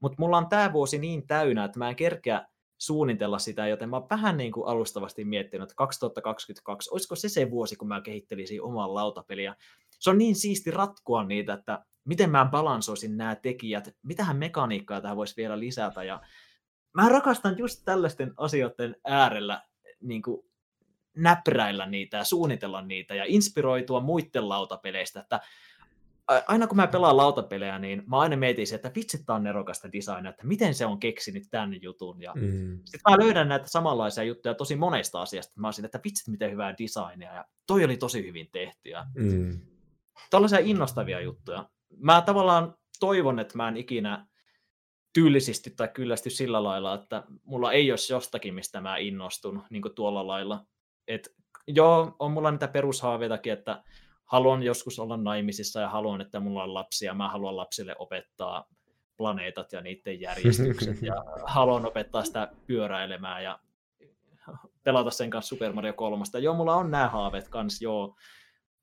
Mutta 0.00 0.16
mulla 0.18 0.38
on 0.38 0.48
tämä 0.48 0.72
vuosi 0.72 0.98
niin 0.98 1.26
täynnä, 1.26 1.64
että 1.64 1.78
mä 1.78 1.88
en 1.88 1.96
kerkeä 1.96 2.46
suunnitella 2.78 3.38
sitä, 3.38 3.66
joten 3.66 3.90
mä 3.90 3.96
oon 3.96 4.06
vähän 4.10 4.36
niin 4.36 4.52
kuin 4.52 4.66
alustavasti 4.66 5.24
miettinyt, 5.24 5.62
että 5.62 5.74
2022, 5.76 6.90
olisiko 6.92 7.16
se 7.16 7.28
se 7.28 7.50
vuosi, 7.50 7.76
kun 7.76 7.88
mä 7.88 8.00
kehittelisin 8.00 8.62
oman 8.62 8.94
lautapeliä. 8.94 9.56
Se 9.98 10.10
on 10.10 10.18
niin 10.18 10.36
siisti 10.36 10.70
ratkoa 10.70 11.24
niitä, 11.24 11.52
että 11.52 11.84
miten 12.04 12.30
mä 12.30 12.48
balansoisin 12.50 13.16
nämä 13.16 13.36
tekijät, 13.36 13.96
mitähän 14.02 14.36
mekaniikkaa 14.36 15.00
tähän 15.00 15.16
voisi 15.16 15.36
vielä 15.36 15.60
lisätä. 15.60 16.04
Ja 16.04 16.20
mä 16.94 17.08
rakastan 17.08 17.58
just 17.58 17.82
tällaisten 17.84 18.32
asioiden 18.36 18.96
äärellä 19.04 19.62
niin 20.00 20.22
kuin 20.22 20.49
näpräillä 21.22 21.86
niitä 21.86 22.16
ja 22.16 22.24
suunnitella 22.24 22.82
niitä 22.82 23.14
ja 23.14 23.24
inspiroitua 23.26 24.00
muiden 24.00 24.48
lautapeleistä, 24.48 25.20
että 25.20 25.40
aina 26.46 26.66
kun 26.66 26.76
mä 26.76 26.86
pelaan 26.86 27.16
lautapelejä, 27.16 27.78
niin 27.78 28.02
mä 28.06 28.18
aina 28.18 28.36
mietin 28.36 28.66
se, 28.66 28.74
että 28.74 28.90
vitsi, 28.96 29.24
tää 29.24 29.36
on 29.36 29.44
nerokasta 29.44 29.92
designia, 29.92 30.30
että 30.30 30.46
miten 30.46 30.74
se 30.74 30.86
on 30.86 31.00
keksinyt 31.00 31.42
tämän 31.50 31.82
jutun. 31.82 32.22
Ja 32.22 32.32
mm. 32.34 32.80
sitten 32.84 33.12
mä 33.12 33.24
löydän 33.24 33.48
näitä 33.48 33.68
samanlaisia 33.68 34.24
juttuja 34.24 34.54
tosi 34.54 34.76
monesta 34.76 35.22
asiasta. 35.22 35.60
Mä 35.60 35.66
olisin, 35.66 35.84
että 35.84 36.00
vitsi, 36.04 36.30
miten 36.30 36.50
hyvää 36.50 36.74
designia. 36.78 37.34
Ja 37.34 37.44
toi 37.66 37.84
oli 37.84 37.96
tosi 37.96 38.26
hyvin 38.26 38.48
tehty. 38.52 38.88
Ja 38.88 39.06
mm. 39.14 39.60
Tällaisia 40.30 40.58
innostavia 40.58 41.20
juttuja. 41.20 41.68
Mä 41.96 42.22
tavallaan 42.22 42.74
toivon, 43.00 43.38
että 43.38 43.56
mä 43.56 43.68
en 43.68 43.76
ikinä 43.76 44.26
tyylisesti 45.12 45.70
tai 45.70 45.88
kyllästy 45.88 46.30
sillä 46.30 46.64
lailla, 46.64 46.94
että 46.94 47.24
mulla 47.42 47.72
ei 47.72 47.92
olisi 47.92 48.12
jostakin, 48.12 48.54
mistä 48.54 48.80
mä 48.80 48.96
innostun 48.96 49.62
niin 49.70 49.82
kuin 49.82 49.94
tuolla 49.94 50.26
lailla. 50.26 50.66
Et, 51.10 51.34
joo, 51.66 52.16
on 52.18 52.32
mulla 52.32 52.50
niitä 52.50 52.68
perushaaveitakin, 52.68 53.52
että 53.52 53.82
haluan 54.24 54.62
joskus 54.62 54.98
olla 54.98 55.16
naimisissa 55.16 55.80
ja 55.80 55.88
haluan, 55.88 56.20
että 56.20 56.40
mulla 56.40 56.62
on 56.62 56.74
lapsia. 56.74 57.14
Mä 57.14 57.28
haluan 57.28 57.56
lapsille 57.56 57.96
opettaa 57.98 58.68
planeetat 59.16 59.72
ja 59.72 59.80
niiden 59.80 60.20
järjestykset 60.20 61.02
ja 61.02 61.14
haluan 61.56 61.86
opettaa 61.86 62.24
sitä 62.24 62.48
pyöräilemään 62.66 63.44
ja 63.44 63.58
pelata 64.84 65.10
sen 65.10 65.30
kanssa 65.30 65.48
Super 65.48 65.72
Mario 65.72 65.92
3. 65.92 66.24
Joo, 66.40 66.54
mulla 66.54 66.74
on 66.74 66.90
nämä 66.90 67.08
haaveet 67.08 67.48
kanssa, 67.48 67.84
joo. 67.84 68.16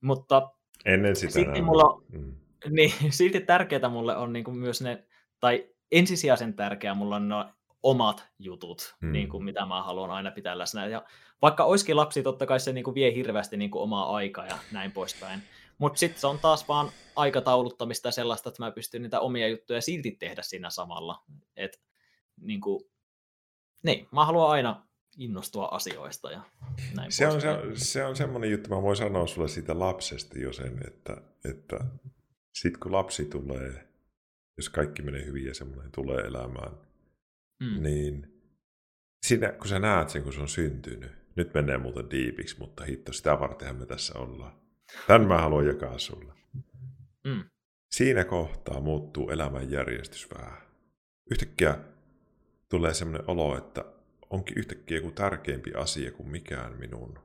Mutta 0.02 0.50
Ennen 0.86 1.16
sitä 1.16 1.34
silti, 1.34 1.62
mulla, 1.62 2.02
mm. 2.10 2.36
niin, 2.70 2.94
silti 3.10 3.40
tärkeää 3.40 3.90
mulle 3.90 4.18
on 4.18 4.34
niin 4.34 4.46
kuin 4.46 4.58
myös 4.58 4.82
ne, 4.82 5.08
tai 5.40 5.70
ensisijaisen 5.92 6.54
tärkeää 6.54 6.94
mulla 6.94 7.16
on 7.16 7.30
no 7.30 7.50
omat 7.84 8.28
jutut, 8.40 8.96
mm. 9.02 9.12
niin 9.12 9.30
kuin 9.30 9.44
mitä 9.44 9.66
mä 9.66 9.84
haluan 9.84 10.12
aina 10.12 10.32
pitää 10.32 10.58
läsnä. 10.58 10.88
Ja 10.88 11.06
vaikka 11.42 11.64
olisikin 11.64 11.96
lapsi, 11.96 12.24
totta 12.24 12.46
kai 12.46 12.60
se 12.60 12.74
niin 12.74 12.84
kuin 12.84 12.96
vie 12.96 13.14
hirveästi 13.14 13.58
niin 13.58 13.72
kuin 13.72 13.82
omaa 13.82 14.16
aikaa 14.16 14.46
ja 14.46 14.58
näin 14.72 14.92
poispäin. 14.92 15.42
Mutta 15.78 16.00
sitten 16.00 16.22
se 16.22 16.28
on 16.28 16.40
taas 16.40 16.68
vaan 16.68 16.90
aikatauluttamista 17.16 18.08
ja 18.08 18.12
sellaista, 18.12 18.50
että 18.50 18.64
mä 18.64 18.72
pystyn 18.72 19.02
niitä 19.02 19.20
omia 19.20 19.48
juttuja 19.48 19.82
silti 19.82 20.12
tehdä 20.12 20.42
siinä 20.42 20.70
samalla. 20.70 21.24
Et, 21.56 21.82
niin 22.42 22.62
kuin, 22.62 22.84
niin, 23.84 24.08
mä 24.12 24.26
haluan 24.26 24.50
aina 24.50 24.88
innostua 25.18 25.66
asioista 25.66 26.32
ja 26.32 26.42
näin 26.96 27.12
se 27.12 27.28
on, 27.28 27.42
se, 27.42 27.50
on, 27.50 27.80
se 27.80 28.06
on 28.06 28.16
semmoinen 28.16 28.52
juttu, 28.52 28.70
mä 28.70 28.82
voin 28.82 28.98
sanoa 28.98 29.28
sulle 29.28 29.48
siitä 29.48 29.80
lapsesta 29.80 30.40
jo 30.40 30.54
sen, 30.54 30.80
että, 30.88 31.18
että 31.46 31.80
sitten 32.54 32.80
kun 32.80 32.92
lapsi 32.92 33.26
tulee, 33.26 33.88
jos 34.58 34.70
kaikki 34.70 35.02
menee 35.02 35.26
hyvin 35.26 35.46
ja 35.46 35.54
semmoinen 35.54 35.92
tulee 35.92 36.24
elämään, 36.24 36.87
mm. 37.60 37.84
niin 37.84 38.34
siinä, 39.26 39.52
kun 39.52 39.68
sä 39.68 39.80
näet 39.80 40.10
sen, 40.10 40.24
kun 40.24 40.34
se 40.34 40.42
on 40.42 40.48
syntynyt, 40.48 41.12
nyt 41.36 41.54
menee 41.54 41.78
muuten 41.78 42.10
diipiksi, 42.10 42.60
mutta 42.60 42.86
hitto, 42.86 43.14
sitä 43.14 43.40
vartenhan 43.40 43.76
me 43.76 43.86
tässä 43.86 44.20
ollaan. 44.20 44.54
Tän 45.08 45.28
mä 45.28 45.38
haluan 45.38 45.68
jakaa 45.68 45.98
sulle. 45.98 46.34
Mm. 47.24 47.44
Siinä 47.92 48.26
kohtaa 48.26 48.82
muuttuu 48.82 49.30
elämän 49.30 49.72
järjestys 49.72 50.28
vähän. 50.34 50.62
Yhtäkkiä 51.32 51.78
tulee 52.70 52.94
semmoinen 52.94 53.30
olo, 53.30 53.58
että 53.58 53.86
onkin 54.30 54.58
yhtäkkiä 54.58 54.98
joku 54.98 55.12
tärkeämpi 55.12 55.74
asia 55.74 56.12
kuin 56.12 56.30
mikään 56.30 56.80
minun 56.80 57.20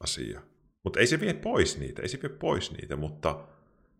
asia. 0.00 0.40
Mutta 0.84 1.00
ei 1.00 1.06
se 1.06 1.20
vie 1.20 1.34
pois 1.34 1.78
niitä, 1.78 2.02
ei 2.02 2.08
se 2.08 2.18
vie 2.22 2.28
pois 2.30 2.72
niitä, 2.72 2.96
mutta 2.96 3.48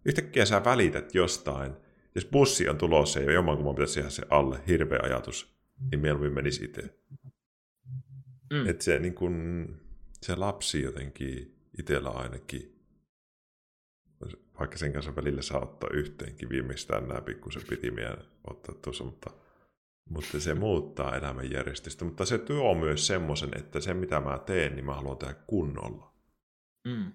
yhtäkkiä 0.05 0.45
sä 0.45 0.65
välität 0.65 1.15
jostain. 1.15 1.73
Jos 2.15 2.27
bussi 2.27 2.69
on 2.69 2.79
tulossa 2.79 3.21
ja 3.21 3.33
jommankumman 3.33 3.75
pitäisi 3.75 3.95
tehdä 3.95 4.11
se 4.11 4.23
alle, 4.31 4.61
hirveä 4.67 5.01
ajatus, 5.03 5.60
niin 5.91 6.01
mieluummin 6.01 6.35
menisi 6.35 6.65
itse. 6.65 6.95
Mm. 8.53 8.67
Että 8.67 8.85
se, 8.85 8.99
niin 8.99 9.15
kun, 9.15 9.77
se 10.23 10.37
lapsi 10.37 10.83
jotenkin 10.83 11.57
itsellä 11.79 12.11
ainakin, 12.11 12.81
vaikka 14.59 14.79
sen 14.79 14.93
kanssa 14.93 15.17
välillä 15.17 15.43
saa 15.43 15.63
ottaa 15.63 15.91
yhteenkin, 15.93 16.49
viimeistään 16.49 17.09
nämä 17.09 17.21
pikkusen 17.21 17.63
piti 17.69 17.93
ottaa 18.51 18.75
tuossa, 18.75 19.05
mutta, 19.05 19.31
mutta 20.11 20.41
se 20.41 20.55
muuttaa 20.55 21.17
elämänjärjestystä. 21.17 22.05
Mutta 22.05 22.25
se 22.25 22.39
tuo 22.39 22.75
myös 22.75 23.07
semmoisen, 23.07 23.51
että 23.57 23.81
se 23.81 23.95
mitä 23.95 24.21
mä 24.21 24.39
teen, 24.39 24.75
niin 24.75 24.85
mä 24.85 24.95
haluan 24.95 25.17
tehdä 25.17 25.35
kunnolla. 25.47 26.15
Mm. 26.85 27.13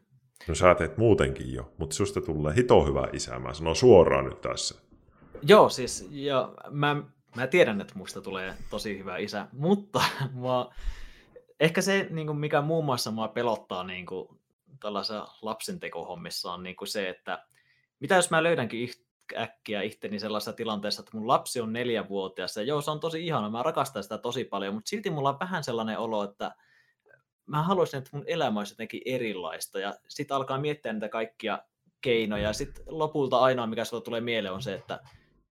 No 0.47 0.55
sä 0.55 0.75
teet 0.75 0.97
muutenkin 0.97 1.53
jo, 1.53 1.73
mutta 1.77 1.95
susta 1.95 2.21
tulee 2.21 2.55
hito 2.55 2.85
hyvä 2.85 3.07
isä, 3.13 3.39
mä 3.39 3.53
sanon 3.53 3.75
suoraan 3.75 4.25
nyt 4.25 4.41
tässä. 4.41 4.81
Joo, 5.41 5.69
siis 5.69 6.07
ja 6.11 6.53
mä 6.71 7.03
Mä 7.35 7.47
tiedän, 7.47 7.81
että 7.81 7.93
musta 7.95 8.21
tulee 8.21 8.53
tosi 8.69 8.99
hyvä 8.99 9.17
isä, 9.17 9.47
mutta 9.51 10.01
mua, 10.31 10.73
ehkä 11.59 11.81
se, 11.81 12.07
niin 12.09 12.27
kuin 12.27 12.39
mikä 12.39 12.61
muun 12.61 12.85
muassa 12.85 13.11
mua 13.11 13.27
pelottaa 13.27 13.83
niin 13.83 14.05
kuin 14.05 14.39
tällaisessa 14.79 15.27
lapsentekohommissa 15.41 16.53
on 16.53 16.63
niin 16.63 16.75
kuin 16.75 16.87
se, 16.87 17.09
että 17.09 17.45
mitä 17.99 18.15
jos 18.15 18.31
mä 18.31 18.43
löydänkin 18.43 18.89
äkkiä 19.37 19.81
itteni 19.81 20.19
sellaisessa 20.19 20.53
tilanteessa, 20.53 20.99
että 20.99 21.17
mun 21.17 21.27
lapsi 21.27 21.61
on 21.61 21.73
neljävuotias, 21.73 22.57
ja 22.57 22.63
joo, 22.63 22.81
se 22.81 22.91
on 22.91 22.99
tosi 22.99 23.25
ihana, 23.25 23.49
mä 23.49 23.63
rakastan 23.63 24.03
sitä 24.03 24.17
tosi 24.17 24.43
paljon, 24.43 24.73
mutta 24.73 24.89
silti 24.89 25.09
mulla 25.09 25.29
on 25.29 25.39
vähän 25.39 25.63
sellainen 25.63 25.99
olo, 25.99 26.23
että 26.23 26.55
mä 27.45 27.63
haluaisin, 27.63 27.97
että 27.97 28.09
mun 28.13 28.23
elämä 28.27 28.59
olisi 28.59 28.73
jotenkin 28.73 29.01
erilaista, 29.05 29.79
ja 29.79 29.93
sitten 30.07 30.37
alkaa 30.37 30.59
miettiä 30.59 30.93
niitä 30.93 31.09
kaikkia 31.09 31.59
keinoja, 32.01 32.43
ja 32.43 32.53
sitten 32.53 32.83
lopulta 32.87 33.39
ainoa, 33.39 33.67
mikä 33.67 33.85
sulla 33.85 34.03
tulee 34.03 34.21
mieleen, 34.21 34.53
on 34.53 34.63
se, 34.63 34.73
että 34.73 34.99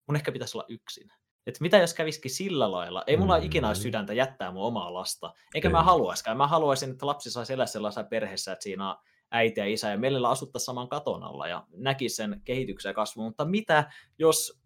mun 0.07 0.15
ehkä 0.15 0.31
pitäisi 0.31 0.57
olla 0.57 0.65
yksin. 0.69 1.11
Että 1.47 1.61
mitä 1.61 1.77
jos 1.77 1.93
kävisikin 1.93 2.31
sillä 2.31 2.71
lailla? 2.71 3.03
Ei 3.07 3.17
mulla 3.17 3.33
mm-hmm. 3.33 3.45
ikinä 3.45 3.67
olisi 3.67 3.81
sydäntä 3.81 4.13
jättää 4.13 4.51
mun 4.51 4.63
omaa 4.63 4.93
lasta. 4.93 5.33
Eikä 5.55 5.67
Ei. 5.67 5.71
mä 5.71 5.83
haluaisikaan. 5.83 6.37
Mä 6.37 6.47
haluaisin, 6.47 6.91
että 6.91 7.05
lapsi 7.05 7.31
saisi 7.31 7.53
elää 7.53 7.65
sellaisessa 7.65 8.03
perheessä, 8.03 8.51
että 8.51 8.63
siinä 8.63 8.89
on 8.89 8.97
äiti 9.31 9.59
ja 9.59 9.65
isä 9.65 9.89
ja 9.89 9.97
meillä 9.97 10.29
asuttaisiin 10.29 10.65
saman 10.65 10.89
katon 10.89 11.23
alla 11.23 11.47
ja 11.47 11.67
näkisi 11.71 12.15
sen 12.15 12.41
kehityksen 12.45 12.89
ja 12.89 12.93
kasvun. 12.93 13.25
Mutta 13.25 13.45
mitä 13.45 13.91
jos 14.19 14.63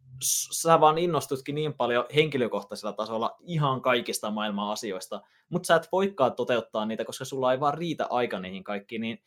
sä 0.51 0.79
vaan 0.79 0.97
innostutkin 0.97 1.55
niin 1.55 1.73
paljon 1.73 2.05
henkilökohtaisella 2.15 2.93
tasolla 2.93 3.37
ihan 3.41 3.81
kaikista 3.81 4.31
maailman 4.31 4.71
asioista, 4.71 5.21
mutta 5.49 5.67
sä 5.67 5.75
et 5.75 5.89
voikaan 5.91 6.35
toteuttaa 6.35 6.85
niitä, 6.85 7.05
koska 7.05 7.25
sulla 7.25 7.51
ei 7.51 7.59
vaan 7.59 7.73
riitä 7.73 8.07
aika 8.09 8.39
niihin 8.39 8.63
kaikkiin, 8.63 9.01
niin 9.01 9.23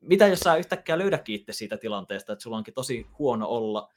mitä 0.00 0.26
jos 0.26 0.40
sä 0.40 0.56
yhtäkkiä 0.56 0.98
löydäkin 0.98 1.34
itse 1.34 1.52
siitä 1.52 1.76
tilanteesta, 1.76 2.32
että 2.32 2.42
sulla 2.42 2.56
onkin 2.56 2.74
tosi 2.74 3.06
huono 3.18 3.46
olla, 3.48 3.88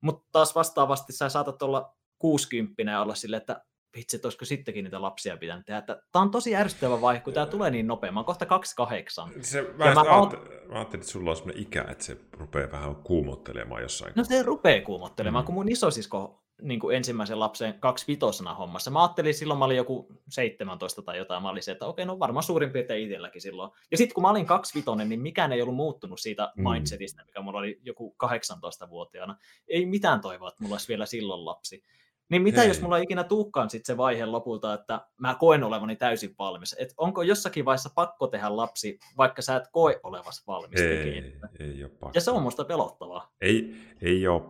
mutta 0.00 0.28
taas 0.32 0.54
vastaavasti 0.54 1.12
sä 1.12 1.28
saatat 1.28 1.62
olla 1.62 1.96
60 2.20 2.82
ja 2.82 3.02
olla 3.02 3.14
silleen, 3.14 3.40
että 3.40 3.64
vitsi, 3.96 4.16
että 4.16 4.26
olisiko 4.26 4.44
sittenkin 4.44 4.84
niitä 4.84 5.02
lapsia 5.02 5.36
pitänyt 5.36 5.66
tehdä. 5.66 5.82
Tämä 5.82 6.22
on 6.22 6.30
tosi 6.30 6.56
ärsyttävä 6.56 7.00
vaihe, 7.00 7.20
kun 7.20 7.32
tämä 7.32 7.46
tulee 7.46 7.70
niin 7.70 7.86
nopea. 7.86 8.12
Mä 8.12 8.20
oon 8.20 8.26
kohta 8.26 8.46
28. 8.46 9.30
Se, 9.40 9.62
mä, 9.62 9.84
mä, 9.84 9.94
mä, 9.94 10.00
ajattelin, 10.00 10.68
mä 10.68 10.74
ajattelin, 10.74 11.00
että 11.02 11.12
sulla 11.12 11.30
on 11.30 11.36
sellainen 11.36 11.62
ikä, 11.62 11.84
että 11.90 12.04
se 12.04 12.16
rupeaa 12.32 12.72
vähän 12.72 12.96
kuumottelemaan 12.96 13.82
jossain. 13.82 14.12
No 14.16 14.24
se 14.24 14.42
rupeaa 14.42 14.84
kuumottelemaan, 14.84 15.44
mm. 15.44 15.46
kun 15.46 15.54
mun 15.54 15.68
isosisko 15.68 16.40
niin 16.62 16.80
kuin 16.80 16.96
ensimmäisen 16.96 17.40
lapsen 17.40 17.74
vitosena 18.08 18.54
hommassa. 18.54 18.90
Mä 18.90 19.02
ajattelin, 19.02 19.34
silloin 19.34 19.58
mä 19.58 19.64
olin 19.64 19.76
joku 19.76 20.08
17 20.28 21.02
tai 21.02 21.18
jotain, 21.18 21.42
mä 21.42 21.50
olin 21.50 21.62
se, 21.62 21.72
että 21.72 21.86
okei, 21.86 22.06
no 22.06 22.18
varmaan 22.18 22.42
suurin 22.42 22.70
piirtein 22.70 23.04
itselläkin 23.04 23.40
silloin. 23.40 23.70
Ja 23.90 23.96
sitten 23.96 24.14
kun 24.14 24.22
mä 24.22 24.30
olin 24.30 24.46
vitonen, 24.74 25.08
niin 25.08 25.20
mikään 25.20 25.52
ei 25.52 25.62
ollut 25.62 25.76
muuttunut 25.76 26.20
siitä 26.20 26.52
mm. 26.56 26.70
mindsetistä, 26.70 27.24
mikä 27.24 27.40
mulla 27.40 27.58
oli 27.58 27.80
joku 27.82 28.16
18-vuotiaana. 28.24 29.36
Ei 29.68 29.86
mitään 29.86 30.20
toivoa, 30.20 30.48
että 30.48 30.62
mulla 30.62 30.74
olisi 30.74 30.88
vielä 30.88 31.06
silloin 31.06 31.44
lapsi. 31.44 31.84
Niin 32.30 32.42
mitä 32.42 32.60
Hei. 32.60 32.68
jos 32.68 32.82
mulla 32.82 32.98
ei 32.98 33.02
ikinä 33.02 33.24
tuukkaan 33.24 33.70
sit 33.70 33.86
se 33.86 33.96
vaihe 33.96 34.26
lopulta, 34.26 34.74
että 34.74 35.06
mä 35.20 35.34
koen 35.34 35.64
olevani 35.64 35.96
täysin 35.96 36.34
valmis? 36.38 36.76
Et 36.78 36.94
onko 36.96 37.22
jossakin 37.22 37.64
vaiheessa 37.64 37.90
pakko 37.94 38.26
tehdä 38.26 38.56
lapsi, 38.56 38.98
vaikka 39.16 39.42
sä 39.42 39.56
et 39.56 39.64
koe 39.72 40.00
olevas 40.02 40.46
valmis 40.46 40.80
ei, 40.80 41.32
ei 41.58 41.84
ole 41.84 41.90
pakko. 41.90 42.10
Ja 42.14 42.20
se 42.20 42.30
on 42.30 42.42
musta 42.42 42.64
pelottavaa. 42.64 43.32
Ei, 43.40 43.74
ei, 44.02 44.28
ole, 44.28 44.42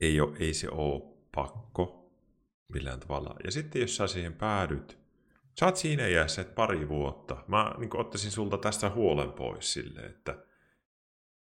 ei, 0.00 0.20
ole, 0.20 0.36
ei 0.38 0.54
se 0.54 0.68
ole 0.70 1.02
pakko 1.34 2.10
millään 2.72 3.00
tavalla. 3.00 3.34
Ja 3.44 3.50
sitten 3.50 3.80
jos 3.80 3.96
sä 3.96 4.06
siihen 4.06 4.34
päädyt, 4.34 4.98
sä 5.60 5.66
oot 5.66 5.76
siinä 5.76 6.06
iässä, 6.06 6.40
että 6.40 6.54
pari 6.54 6.88
vuotta. 6.88 7.36
Mä 7.46 7.74
niin 7.78 7.96
ottaisin 7.96 8.30
sulta 8.30 8.58
tästä 8.58 8.90
huolen 8.90 9.32
pois 9.32 9.72
sille, 9.72 10.00
että 10.00 10.47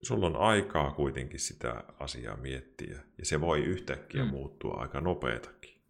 sulla 0.03 0.27
on 0.27 0.37
aikaa 0.37 0.91
kuitenkin 0.93 1.41
sitä 1.41 1.85
asiaa 1.99 2.37
miettiä, 2.37 3.03
ja 3.19 3.25
se 3.25 3.41
voi 3.41 3.61
yhtäkkiä 3.65 4.25
mm. 4.25 4.31
muuttua 4.31 4.75
aika 4.75 5.01
nopeetakin. 5.01 5.81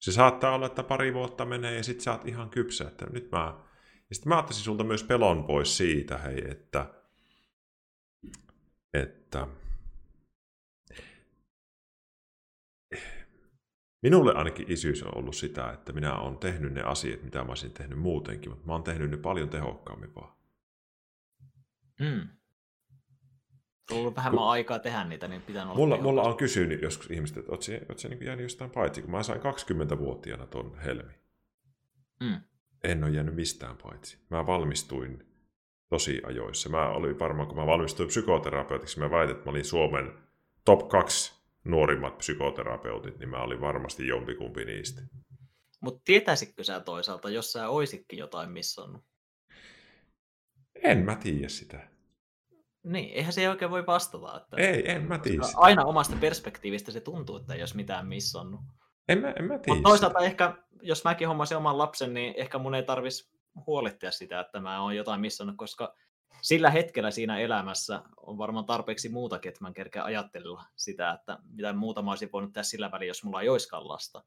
Se 0.00 0.12
saattaa 0.12 0.54
olla, 0.54 0.66
että 0.66 0.82
pari 0.82 1.14
vuotta 1.14 1.44
menee, 1.44 1.76
ja 1.76 1.84
sitten 1.84 2.04
sä 2.04 2.12
oot 2.12 2.28
ihan 2.28 2.50
kypsä, 2.50 2.88
että 2.88 3.06
nyt 3.06 3.30
mä... 3.30 3.54
Ja 4.08 4.14
sitten 4.14 4.28
mä 4.28 4.38
ottaisin 4.38 4.64
sulta 4.64 4.84
myös 4.84 5.04
pelon 5.04 5.44
pois 5.44 5.76
siitä, 5.76 6.18
hei, 6.18 6.50
että... 6.50 6.94
että 8.94 9.48
Minulle 14.02 14.34
ainakin 14.34 14.72
isyys 14.72 15.02
on 15.02 15.18
ollut 15.18 15.36
sitä, 15.36 15.72
että 15.72 15.92
minä 15.92 16.18
olen 16.18 16.38
tehnyt 16.38 16.72
ne 16.72 16.82
asiat, 16.82 17.22
mitä 17.22 17.38
mä 17.38 17.48
olisin 17.48 17.72
tehnyt 17.72 17.98
muutenkin, 17.98 18.50
mutta 18.50 18.66
mä 18.66 18.72
oon 18.72 18.82
tehnyt 18.82 19.10
ne 19.10 19.16
paljon 19.16 19.48
tehokkaammin 19.48 20.14
vaan. 20.14 20.36
Mm 22.00 22.37
ollut 23.90 24.16
vähemmän 24.16 24.38
kun, 24.38 24.50
aikaa 24.50 24.78
tehdä 24.78 25.04
niitä, 25.04 25.28
niin 25.28 25.42
pitää 25.42 25.64
olla 25.64 25.74
mulla, 25.74 25.96
mulla 25.96 26.22
on 26.22 26.36
kysynyt 26.36 26.82
joskus 26.82 27.10
ihmiset, 27.10 27.36
että 27.36 27.52
ootko 27.52 27.98
sä 27.98 28.08
niin 28.08 28.24
jäänyt 28.24 28.42
jostain 28.42 28.70
paitsi, 28.70 29.02
kun 29.02 29.10
mä 29.10 29.22
sain 29.22 29.40
20-vuotiaana 29.40 30.46
ton 30.46 30.78
helmi. 30.78 31.12
Mm. 32.20 32.40
En 32.84 33.04
ole 33.04 33.12
jäänyt 33.12 33.34
mistään 33.34 33.76
paitsi. 33.82 34.18
Mä 34.30 34.46
valmistuin 34.46 35.26
tosi 35.88 36.22
ajoissa. 36.26 36.68
Mä 36.68 36.88
olin 36.88 37.18
varmaan, 37.18 37.48
kun 37.48 37.56
mä 37.56 37.66
valmistuin 37.66 38.08
psykoterapeutiksi, 38.08 38.98
mä 38.98 39.10
väitän, 39.10 39.36
että 39.36 39.44
mä 39.44 39.50
olin 39.50 39.64
Suomen 39.64 40.12
top 40.64 40.88
2 40.88 41.38
nuorimmat 41.64 42.18
psykoterapeutit, 42.18 43.18
niin 43.18 43.28
mä 43.28 43.42
olin 43.42 43.60
varmasti 43.60 44.06
jompikumpi 44.06 44.64
niistä. 44.64 45.02
Mutta 45.80 46.02
tietäisitkö 46.04 46.64
sä 46.64 46.80
toisaalta, 46.80 47.30
jos 47.30 47.52
sä 47.52 47.68
oisitkin 47.68 48.18
jotain 48.18 48.50
missannut? 48.50 49.04
En 50.74 50.98
mä 50.98 51.16
tiedä 51.16 51.48
sitä. 51.48 51.88
Niin, 52.82 53.14
eihän 53.14 53.32
se 53.32 53.50
oikein 53.50 53.70
voi 53.70 53.86
vastata. 53.86 54.36
Että 54.36 54.56
ei, 54.56 54.90
en 54.90 55.02
mä 55.08 55.18
tiedä. 55.18 55.42
Aina 55.56 55.84
omasta 55.84 56.16
perspektiivistä 56.20 56.92
se 56.92 57.00
tuntuu, 57.00 57.36
että 57.36 57.54
ei 57.54 57.62
olisi 57.62 57.76
mitään 57.76 58.06
missannut. 58.06 58.60
En 59.08 59.18
mä, 59.18 59.30
en 59.30 59.44
mä 59.44 59.58
tiedä. 59.58 59.74
Mutta 59.74 59.88
toisaalta 59.88 60.18
ehkä, 60.18 60.54
jos 60.82 61.04
mäkin 61.04 61.28
hommasin 61.28 61.56
oman 61.56 61.78
lapsen, 61.78 62.14
niin 62.14 62.34
ehkä 62.36 62.58
mun 62.58 62.74
ei 62.74 62.82
tarvitsisi 62.82 63.38
huolehtia 63.66 64.10
sitä, 64.10 64.40
että 64.40 64.60
mä 64.60 64.82
oon 64.82 64.96
jotain 64.96 65.20
missannut, 65.20 65.56
koska 65.56 65.94
sillä 66.42 66.70
hetkellä 66.70 67.10
siinä 67.10 67.38
elämässä 67.38 68.02
on 68.16 68.38
varmaan 68.38 68.64
tarpeeksi 68.64 69.08
muutakin, 69.08 69.48
että 69.48 69.64
mä 69.64 69.72
kerkeä 69.72 70.04
ajatella 70.04 70.64
sitä, 70.76 71.10
että 71.10 71.38
mitä 71.50 71.72
muuta 71.72 72.02
mä 72.02 72.10
olisin 72.10 72.28
voinut 72.32 72.52
tehdä 72.52 72.62
sillä 72.62 72.90
välin, 72.90 73.08
jos 73.08 73.24
mulla 73.24 73.40
ei 73.40 73.48
olisikaan 73.48 73.88
lasta. 73.88 74.24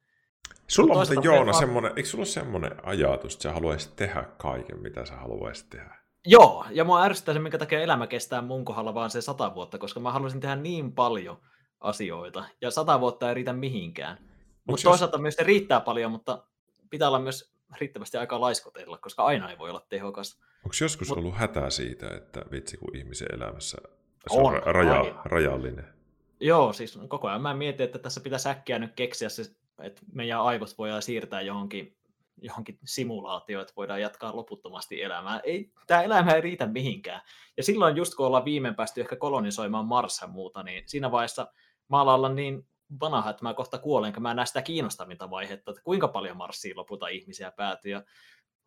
Sulla 0.67 0.93
on 0.93 0.97
muuten 0.97 1.23
Joona 1.23 1.53
semmoinen, 1.53 1.91
eikö 1.95 2.09
sulla 2.09 2.21
ole 2.21 2.25
semmoinen 2.25 2.85
ajatus, 2.85 3.33
että 3.33 3.43
sä 3.43 3.53
haluaisit 3.53 3.95
tehdä 3.95 4.23
kaiken, 4.37 4.81
mitä 4.81 5.05
sä 5.05 5.15
haluaisit 5.15 5.69
tehdä? 5.69 6.00
Joo, 6.25 6.65
ja 6.69 6.83
mua 6.83 7.03
ärsyttää 7.03 7.33
se, 7.33 7.39
minkä 7.39 7.57
takia 7.57 7.81
elämä 7.81 8.07
kestää 8.07 8.41
mun 8.41 8.65
kohdalla 8.65 8.93
vaan 8.93 9.09
se 9.09 9.21
sata 9.21 9.55
vuotta, 9.55 9.77
koska 9.77 9.99
mä 9.99 10.11
haluaisin 10.11 10.41
tehdä 10.41 10.55
niin 10.55 10.93
paljon 10.93 11.37
asioita, 11.79 12.43
ja 12.61 12.71
sata 12.71 12.99
vuotta 12.99 13.29
ei 13.29 13.35
riitä 13.35 13.53
mihinkään. 13.53 14.17
Mutta 14.65 14.83
toisaalta 14.83 15.15
jos... 15.15 15.21
myös 15.21 15.35
se 15.35 15.43
riittää 15.43 15.79
paljon, 15.79 16.11
mutta 16.11 16.43
pitää 16.89 17.07
olla 17.07 17.19
myös 17.19 17.53
riittävästi 17.79 18.17
aikaa 18.17 18.41
laiskotella, 18.41 18.97
koska 18.97 19.23
aina 19.23 19.49
ei 19.49 19.57
voi 19.57 19.69
olla 19.69 19.85
tehokas. 19.89 20.39
Onko 20.65 20.75
joskus 20.81 21.09
Mut... 21.09 21.17
ollut 21.17 21.35
hätää 21.35 21.69
siitä, 21.69 22.07
että 22.15 22.41
vitsi 22.51 22.77
kun 22.77 22.95
ihmisen 22.95 23.27
elämässä 23.33 23.77
se 24.29 24.39
on, 24.39 24.45
on 24.45 24.61
raja, 24.63 25.21
rajallinen? 25.25 25.85
Joo, 26.39 26.73
siis 26.73 26.99
koko 27.07 27.27
ajan 27.27 27.41
mä 27.41 27.53
mietin, 27.53 27.83
että 27.83 27.99
tässä 27.99 28.21
pitäisi 28.21 28.49
äkkiä 28.49 28.79
nyt 28.79 28.93
keksiä 28.95 29.29
se, 29.29 29.43
että 29.81 30.01
meidän 30.13 30.41
aivot 30.41 30.77
voidaan 30.77 31.01
siirtää 31.01 31.41
johonkin 31.41 31.97
johonkin 32.37 32.79
simulaatioon, 32.85 33.61
että 33.61 33.73
voidaan 33.77 34.01
jatkaa 34.01 34.35
loputtomasti 34.35 35.03
elämää. 35.03 35.39
Ei, 35.39 35.71
tämä 35.87 36.01
elämä 36.01 36.31
ei 36.31 36.41
riitä 36.41 36.67
mihinkään. 36.67 37.21
Ja 37.57 37.63
silloin 37.63 37.95
just 37.95 38.15
kun 38.15 38.25
ollaan 38.25 38.45
viimein 38.45 38.75
päästy 38.75 39.01
ehkä 39.01 39.15
kolonisoimaan 39.15 39.85
Mars 39.85 40.21
ja 40.21 40.27
muuta, 40.27 40.63
niin 40.63 40.83
siinä 40.85 41.11
vaiheessa 41.11 41.47
mä 41.89 42.01
alan 42.01 42.15
olla 42.15 42.29
niin 42.29 42.67
vanha, 42.99 43.29
että 43.29 43.45
mä 43.45 43.53
kohta 43.53 43.77
kuolen, 43.77 44.07
enkä 44.07 44.19
mä 44.19 44.33
näe 44.33 44.45
sitä 44.45 44.61
kiinnostavinta 44.61 45.29
vaihetta, 45.29 45.71
että 45.71 45.83
kuinka 45.83 46.07
paljon 46.07 46.37
Marsiin 46.37 46.77
lopulta 46.77 47.07
ihmisiä 47.07 47.51
päätyy. 47.51 47.91
Ja 47.91 48.03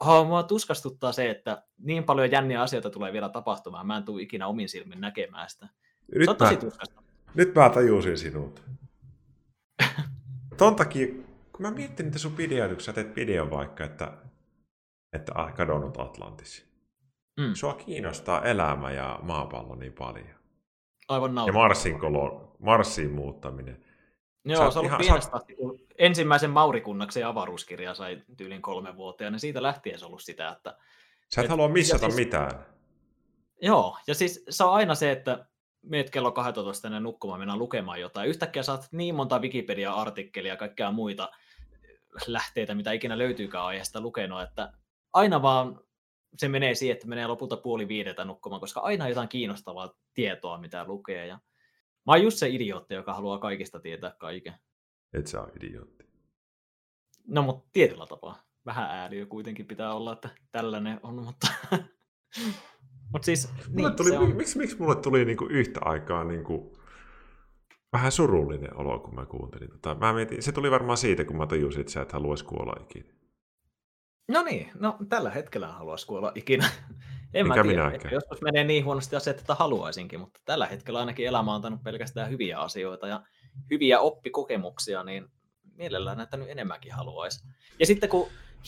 oh, 0.01 0.27
mua 0.27 0.43
tuskastuttaa 0.43 1.13
se, 1.13 1.31
että 1.31 1.63
niin 1.79 2.05
paljon 2.05 2.31
jänniä 2.31 2.63
asioita 2.63 2.91
tulee 2.91 3.13
vielä 3.13 3.29
tapahtumaan, 3.29 3.87
mä 3.87 3.97
en 3.97 4.05
tule 4.05 4.23
ikinä 4.23 4.47
omin 4.47 4.69
silmin 4.69 5.01
näkemään 5.01 5.51
sitä. 5.51 5.69
Nyt, 6.15 6.25
se 6.25 6.31
on 6.31 6.37
tosi 6.37 6.55
mä, 6.55 7.03
nyt 7.35 7.55
mä 7.55 7.71
tajusin 7.71 8.19
sinut. 8.19 8.63
Ton 10.59 10.77
takia 10.77 11.24
kun 11.55 11.63
mä 11.67 11.71
mietin 11.71 12.07
niitä 12.07 12.19
sun 12.19 12.37
videoita, 12.37 12.75
kun 12.75 12.83
sä 12.83 12.93
teet 12.93 13.17
videon 13.17 13.51
vaikka, 13.51 13.85
että, 13.85 14.13
että 15.13 15.33
ah, 15.35 15.55
kadonnut 15.55 16.01
Atlantis. 16.01 16.75
Mm. 17.41 17.55
Sua 17.55 17.75
kiinnostaa 17.75 18.43
elämä 18.43 18.93
ja 18.93 19.19
maapallo 19.23 19.75
niin 19.75 19.93
paljon. 19.93 20.35
Aivan 21.09 21.35
nautin. 21.35 21.55
Ja 21.55 21.61
Marsin, 21.61 21.99
kolon, 21.99 22.53
Marsin 22.59 23.11
muuttaminen. 23.11 23.85
Joo, 24.45 24.71
se 24.71 24.79
on 24.79 24.87
ollut 24.87 24.99
pienestä 24.99 25.37
asti, 25.37 25.55
kun 25.55 25.79
ensimmäisen 25.99 26.51
Maurikunnaksen 26.51 27.27
avaruuskirja 27.27 27.95
sai 27.95 28.23
tyylin 28.37 28.63
kolme 28.63 28.97
vuotta, 28.97 29.25
ja 29.25 29.31
niin 29.31 29.41
siitä 29.41 29.63
lähtien 29.63 29.99
se 29.99 30.07
ollut 30.07 30.23
sitä, 30.23 30.49
että... 30.49 30.77
Sä 31.35 31.41
et, 31.41 31.45
et 31.45 31.51
halua 31.51 31.69
missata 31.69 32.07
siis, 32.07 32.17
mitään. 32.17 32.67
Joo, 33.63 33.99
ja 34.07 34.15
siis 34.15 34.45
se 34.49 34.65
on 34.65 34.75
aina 34.75 34.95
se, 34.95 35.13
että 35.13 35.47
meet 35.83 36.11
kello 36.11 36.33
12 36.33 36.89
ennen 36.89 37.03
nukkumaan, 37.03 37.41
mennään 37.41 37.59
lukemaan 37.59 38.01
jotain. 38.01 38.29
Yhtäkkiä 38.29 38.63
saat 38.63 38.89
niin 38.93 39.15
monta 39.15 39.39
Wikipedia-artikkelia 39.39 40.53
ja 40.53 40.57
kaikkea 40.57 40.91
muita 40.91 41.31
lähteitä, 42.27 42.75
mitä 42.75 42.93
ikinä 42.93 43.19
löytyykään 43.19 43.65
aiheesta 43.65 44.01
lukenut, 44.01 44.43
että 44.43 44.73
aina 45.13 45.43
vaan 45.43 45.81
se 46.37 46.49
menee 46.49 46.75
siihen, 46.75 46.95
että 46.95 47.09
menee 47.09 47.27
lopulta 47.27 47.57
puoli 47.57 47.89
viideltä 47.89 48.25
nukkumaan, 48.25 48.61
koska 48.61 48.81
aina 48.81 49.05
on 49.05 49.11
jotain 49.11 49.29
kiinnostavaa 49.29 49.95
tietoa, 50.15 50.59
mitä 50.59 50.85
lukee. 50.85 51.27
Ja 51.27 51.35
mä 52.07 52.13
oon 52.13 52.23
just 52.23 52.39
se 52.39 52.49
idiootti, 52.49 52.95
joka 52.95 53.15
haluaa 53.15 53.39
kaikista 53.39 53.81
tietää 53.81 54.15
kaiken. 54.19 54.55
Et 55.13 55.27
sä 55.27 55.43
ole 55.43 55.53
idiootti. 55.57 56.05
No, 57.27 57.43
mutta 57.43 57.69
tietyllä 57.73 58.07
tapaa. 58.07 58.43
Vähän 58.67 58.91
ääliö 58.91 59.27
kuitenkin 59.27 59.67
pitää 59.67 59.95
olla, 59.95 60.13
että 60.13 60.29
tällainen 60.53 61.01
on, 61.03 61.15
mutta... 61.15 61.47
Mutta 63.13 63.27
siis, 63.27 63.49
mulle 63.69 63.89
niin, 63.89 63.97
tuli, 63.97 64.17
on... 64.17 64.37
miksi, 64.37 64.59
miksi 64.59 64.77
mulle 64.79 64.97
tuli 64.97 65.25
niinku 65.25 65.45
yhtä 65.45 65.81
aikaa 65.83 66.25
niinku 66.25 66.77
vähän 67.95 68.13
surullinen 68.13 68.77
olo, 68.77 68.99
kun 68.99 69.15
mä 69.15 69.27
kuuntelin 69.27 69.71
tota. 69.71 69.95
Mä 69.95 70.13
mietin, 70.13 70.43
se 70.43 70.53
tuli 70.53 70.71
varmaan 70.71 70.99
siitä, 70.99 71.25
kun 71.25 71.37
mä 71.37 71.47
tajusin, 71.47 71.81
että 71.81 71.93
sä 71.93 72.03
et 72.03 72.13
haluaisi 72.13 72.45
kuolla 72.45 72.75
ikinä. 72.83 73.15
No 74.29 74.43
niin, 74.43 74.71
no 74.75 74.97
tällä 75.09 75.31
hetkellä 75.31 75.69
haluaisi 75.69 76.07
kuolla 76.07 76.33
ikinä. 76.35 76.71
En 77.35 77.47
Mikä 77.49 77.65
mä 77.65 77.71
tiedä, 77.71 78.11
joskus 78.13 78.43
menee 78.43 78.65
niin 78.65 78.85
huonosti 78.85 79.17
asiat, 79.17 79.41
että 79.41 79.55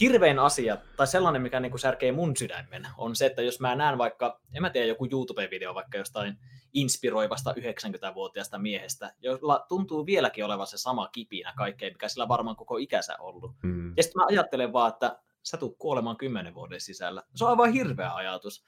hirvein 0.00 0.38
asia, 0.38 0.76
tai 0.96 1.06
sellainen, 1.06 1.42
mikä 1.42 1.60
niin 1.60 1.72
kuin 1.72 1.80
särkee 1.80 2.12
mun 2.12 2.36
sydämen, 2.36 2.88
on 2.98 3.16
se, 3.16 3.26
että 3.26 3.42
jos 3.42 3.60
mä 3.60 3.74
näen 3.74 3.98
vaikka, 3.98 4.40
en 4.54 4.62
mä 4.62 4.70
tiedä, 4.70 4.86
joku 4.86 5.06
YouTube-video 5.06 5.74
vaikka 5.74 5.98
jostain 5.98 6.38
inspiroivasta 6.72 7.52
90-vuotiaasta 7.52 8.58
miehestä, 8.58 9.14
jolla 9.18 9.64
tuntuu 9.68 10.06
vieläkin 10.06 10.44
olevan 10.44 10.66
se 10.66 10.78
sama 10.78 11.08
kipinä 11.08 11.52
kaikkeen, 11.56 11.92
mikä 11.92 12.08
sillä 12.08 12.28
varmaan 12.28 12.56
koko 12.56 12.76
ikänsä 12.76 13.16
ollut. 13.18 13.52
Mm. 13.62 13.92
Ja 13.96 14.02
sitten 14.02 14.20
mä 14.20 14.26
ajattelen 14.28 14.72
vaan, 14.72 14.92
että 14.92 15.18
sä 15.46 15.56
tulet 15.56 15.76
kuolemaan 15.78 16.16
kymmenen 16.16 16.54
vuoden 16.54 16.80
sisällä. 16.80 17.22
Se 17.34 17.44
on 17.44 17.50
aivan 17.50 17.72
hirveä 17.72 18.14
ajatus. 18.14 18.64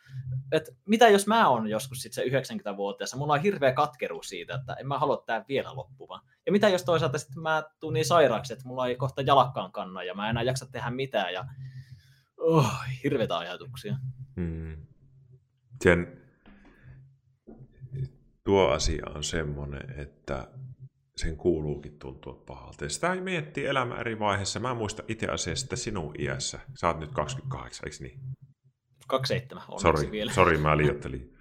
Et 0.53 0.77
mitä 0.87 1.09
jos 1.09 1.27
mä 1.27 1.49
oon 1.49 1.69
joskus 1.69 2.03
sit 2.03 2.13
se 2.13 2.25
90-vuotias, 2.25 3.17
mulla 3.17 3.33
on 3.33 3.43
hirveä 3.43 3.73
katkeruus 3.73 4.29
siitä, 4.29 4.55
että 4.55 4.75
en 4.75 4.89
mä 4.89 4.99
halua 4.99 5.23
tää 5.27 5.45
vielä 5.49 5.77
loppuvan. 5.77 6.21
Ja 6.47 6.53
mitä 6.53 6.69
jos 6.69 6.85
toisaalta 6.85 7.19
sitten 7.19 7.43
mä 7.43 7.63
tuun 7.81 7.93
niin 7.93 8.05
sairaaksi, 8.05 8.53
että 8.53 8.69
mulla 8.69 8.87
ei 8.87 8.97
kohta 8.97 9.23
jalakkaan 9.23 9.73
kanna 9.73 10.03
ja 10.03 10.15
mä 10.15 10.27
en 10.27 10.31
enää 10.31 10.43
jaksa 10.43 10.67
tehdä 10.67 10.91
mitään 10.91 11.33
ja 11.33 11.45
oh, 12.37 12.73
hirveitä 13.05 13.39
ajatuksia. 13.39 13.97
Mm. 14.37 14.87
Sen, 15.85 16.23
tuo 18.45 18.69
asia 18.69 19.07
on 19.15 19.25
semmoinen, 19.25 20.01
että 20.01 20.49
sen 21.19 21.37
kuuluukin 21.37 21.99
tuntua 21.99 22.43
pahalta. 22.47 22.85
Ja 22.85 22.91
sitä 22.91 23.15
miettii 23.15 23.67
elämä 23.67 23.97
eri 23.97 24.19
vaiheessa. 24.19 24.61
Mä 24.61 24.75
muistan 24.75 25.05
itse 25.09 25.27
asiassa 25.27 25.65
että 25.65 25.77
sinun 25.77 26.15
iässä. 26.19 26.61
Sä 26.75 26.87
oot 26.87 27.01
nyt 27.01 27.13
28, 27.13 27.87
eikö 27.87 27.97
niin? 28.01 28.21
27 29.07 29.65
onneksi 29.69 29.83
Sori, 29.83 30.11
vielä. 30.11 30.33
sori, 30.33 30.59
mä 30.59 30.77
liioittelin. 30.77 31.35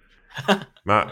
Mä, 0.84 1.10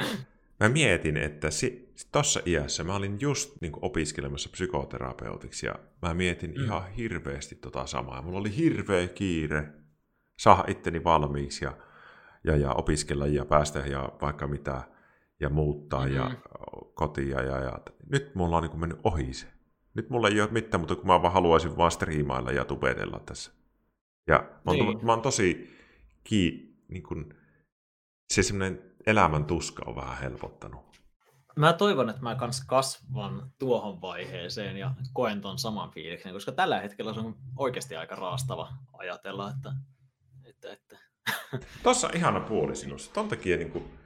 mä 0.61 0.69
mietin, 0.69 1.17
että 1.17 1.51
si, 1.51 1.95
tossa 2.13 2.41
iässä 2.47 2.85
mä 2.85 2.97
olin 2.97 3.17
just 3.21 3.61
niin 3.61 3.73
opiskelemassa 3.83 4.49
psykoterapeutiksi 4.53 5.67
ja 5.67 5.75
mä 6.03 6.15
mietin 6.15 6.55
mm. 6.57 6.65
ihan 6.65 6.91
hirveästi 6.91 7.55
tota 7.55 7.87
samaa. 7.87 8.23
Mulla 8.23 8.39
oli 8.39 8.57
hirveä 8.57 9.09
kiire 9.09 9.69
saada 10.39 10.65
itteni 10.69 11.05
valmiiksi 11.05 11.65
ja, 11.65 11.77
ja, 12.45 12.57
ja 12.57 12.73
opiskella 12.73 13.27
ja 13.27 13.45
päästä 13.45 13.79
ja 13.79 14.09
vaikka 14.23 14.47
mitä 14.47 14.83
ja 15.41 15.49
muuttaa 15.49 16.01
mm-hmm. 16.01 16.17
ja 16.17 16.31
kotia. 16.95 17.43
Ja, 17.43 17.59
ja, 17.59 17.79
nyt 18.11 18.35
mulla 18.35 18.57
on 18.57 18.63
niin 18.63 18.81
mennyt 18.81 19.01
ohi 19.05 19.35
se. 19.35 19.47
Nyt 19.95 20.11
mulla 20.11 20.29
ei 20.29 20.41
ole 20.41 20.51
mitään, 20.51 20.81
mutta 20.81 20.97
kun 20.97 21.07
mä 21.07 21.23
vaan 21.23 21.33
haluaisin 21.33 21.77
vaan 21.77 21.91
striimailla 21.91 22.53
ja 22.53 22.65
tubetella 22.65 23.21
tässä. 23.21 23.53
Ja 24.27 24.39
mä 24.39 24.73
oon, 24.73 24.77
niin. 24.77 25.07
mä 25.07 25.13
oon 25.13 25.23
tosi 25.23 25.77
ki, 26.25 26.75
niin 26.89 27.03
kun, 27.03 27.35
se 28.33 28.43
semmoinen 28.43 28.83
elämän 29.07 29.45
tuska 29.45 29.83
on 29.87 29.97
vähän 29.97 30.19
helpottanut. 30.19 30.87
Mä 31.57 31.73
toivon, 31.73 32.11
että 32.11 32.23
mä 32.23 32.35
kans 32.35 32.65
kasvan 32.67 33.53
tuohon 33.59 34.01
vaiheeseen 34.01 34.77
ja 34.77 34.95
koen 35.13 35.41
ton 35.41 35.59
saman 35.59 35.91
fiiliksen, 35.91 36.33
koska 36.33 36.53
tällä 36.53 36.81
hetkellä 36.81 37.15
se 37.15 37.21
on 37.21 37.37
oikeasti 37.57 37.97
aika 37.97 38.15
raastava 38.15 38.73
ajatella, 38.93 39.51
että... 39.51 39.73
että, 40.45 40.73
että... 40.73 40.99
Tossa 41.83 42.09
on 42.09 42.17
ihana 42.17 42.41
puoli 42.41 42.77
sinussa. 42.77 43.13
Ton 43.13 43.29
takia 43.29 43.57
niin 43.57 43.71
kuin, 43.71 43.99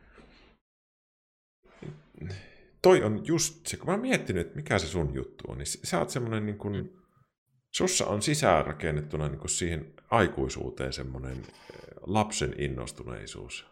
toi 2.83 3.03
on 3.03 3.27
just 3.27 3.67
se, 3.67 3.77
kun 3.77 3.87
mä 3.87 3.93
oon 3.93 4.01
miettinyt, 4.01 4.47
että 4.47 4.57
mikä 4.57 4.79
se 4.79 4.87
sun 4.87 5.15
juttu 5.15 5.45
on, 5.49 5.59
niin 5.59 5.67
sä 5.67 5.99
oot 5.99 6.11
semmoinen 6.11 6.47
niin 6.47 6.59
kuin, 6.59 6.91
sussa 7.71 8.07
on 8.07 8.23
sisäänrakennettuna 8.23 9.29
niin 9.29 9.39
kuin 9.39 9.51
siihen 9.51 9.95
aikuisuuteen 10.11 10.93
semmoinen 10.93 11.43
lapsen 12.07 12.55
innostuneisuus. 12.59 13.67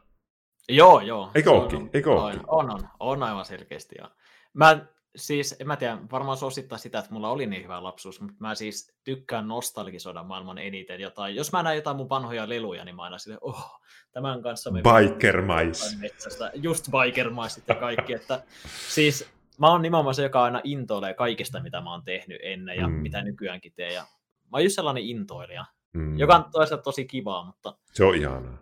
Joo, 0.68 1.00
joo. 1.00 1.30
Eikö 1.34 1.50
ookin? 1.50 1.90
Eikö 1.92 2.12
ookin? 2.12 2.40
On, 2.46 2.70
on, 2.70 2.88
on 3.00 3.22
aivan 3.22 3.44
selkeästi. 3.44 3.94
Ja. 3.98 4.10
Mä 4.54 4.86
siis, 5.16 5.56
en 5.60 5.66
mä 5.66 5.76
tiedä, 5.76 5.98
varmaan 6.12 6.38
se 6.38 6.44
osittaa 6.44 6.78
sitä, 6.78 6.98
että 6.98 7.12
mulla 7.12 7.30
oli 7.30 7.46
niin 7.46 7.62
hyvä 7.62 7.82
lapsuus, 7.82 8.20
mutta 8.20 8.36
mä 8.40 8.54
siis 8.54 8.96
tykkään 9.04 9.48
nostalgisoida 9.48 10.22
maailman 10.22 10.58
eniten 10.58 11.00
jotain. 11.00 11.36
Jos 11.36 11.52
mä 11.52 11.62
näen 11.62 11.76
jotain 11.76 11.96
mun 11.96 12.08
vanhoja 12.08 12.48
leluja, 12.48 12.84
niin 12.84 12.96
mä 12.96 13.02
aina 13.02 13.18
silleen, 13.18 13.38
oh, 13.42 13.80
tämän 14.12 14.42
kanssa 14.42 14.70
me... 14.70 14.82
Bikermais. 14.82 15.98
Metsästä. 16.00 16.50
Just 16.54 16.88
bikermaisit 16.90 17.64
ja 17.68 17.74
kaikki, 17.74 18.12
että 18.12 18.42
siis 18.88 19.30
mä 19.58 19.70
oon 19.70 19.82
nimenomaan 19.82 20.14
se, 20.14 20.22
joka 20.22 20.42
aina 20.42 20.60
intoilee 20.64 21.14
kaikesta, 21.14 21.62
mitä 21.62 21.80
mä 21.80 21.90
oon 21.90 22.04
tehnyt 22.04 22.38
ennen 22.42 22.76
ja 22.76 22.88
mm. 22.88 22.94
mitä 22.94 23.22
nykyäänkin 23.22 23.72
teen. 23.76 23.94
Ja 23.94 24.02
mä 24.42 24.48
oon 24.52 24.64
just 24.64 24.74
sellainen 24.74 25.04
intoilija, 25.04 25.64
mm. 25.92 26.18
joka 26.18 26.36
on 26.36 26.44
toisaalta 26.52 26.82
tosi 26.82 27.04
kivaa, 27.04 27.44
mutta... 27.44 27.74
Se 27.92 28.04
on 28.04 28.14
ihanaa. 28.14 28.58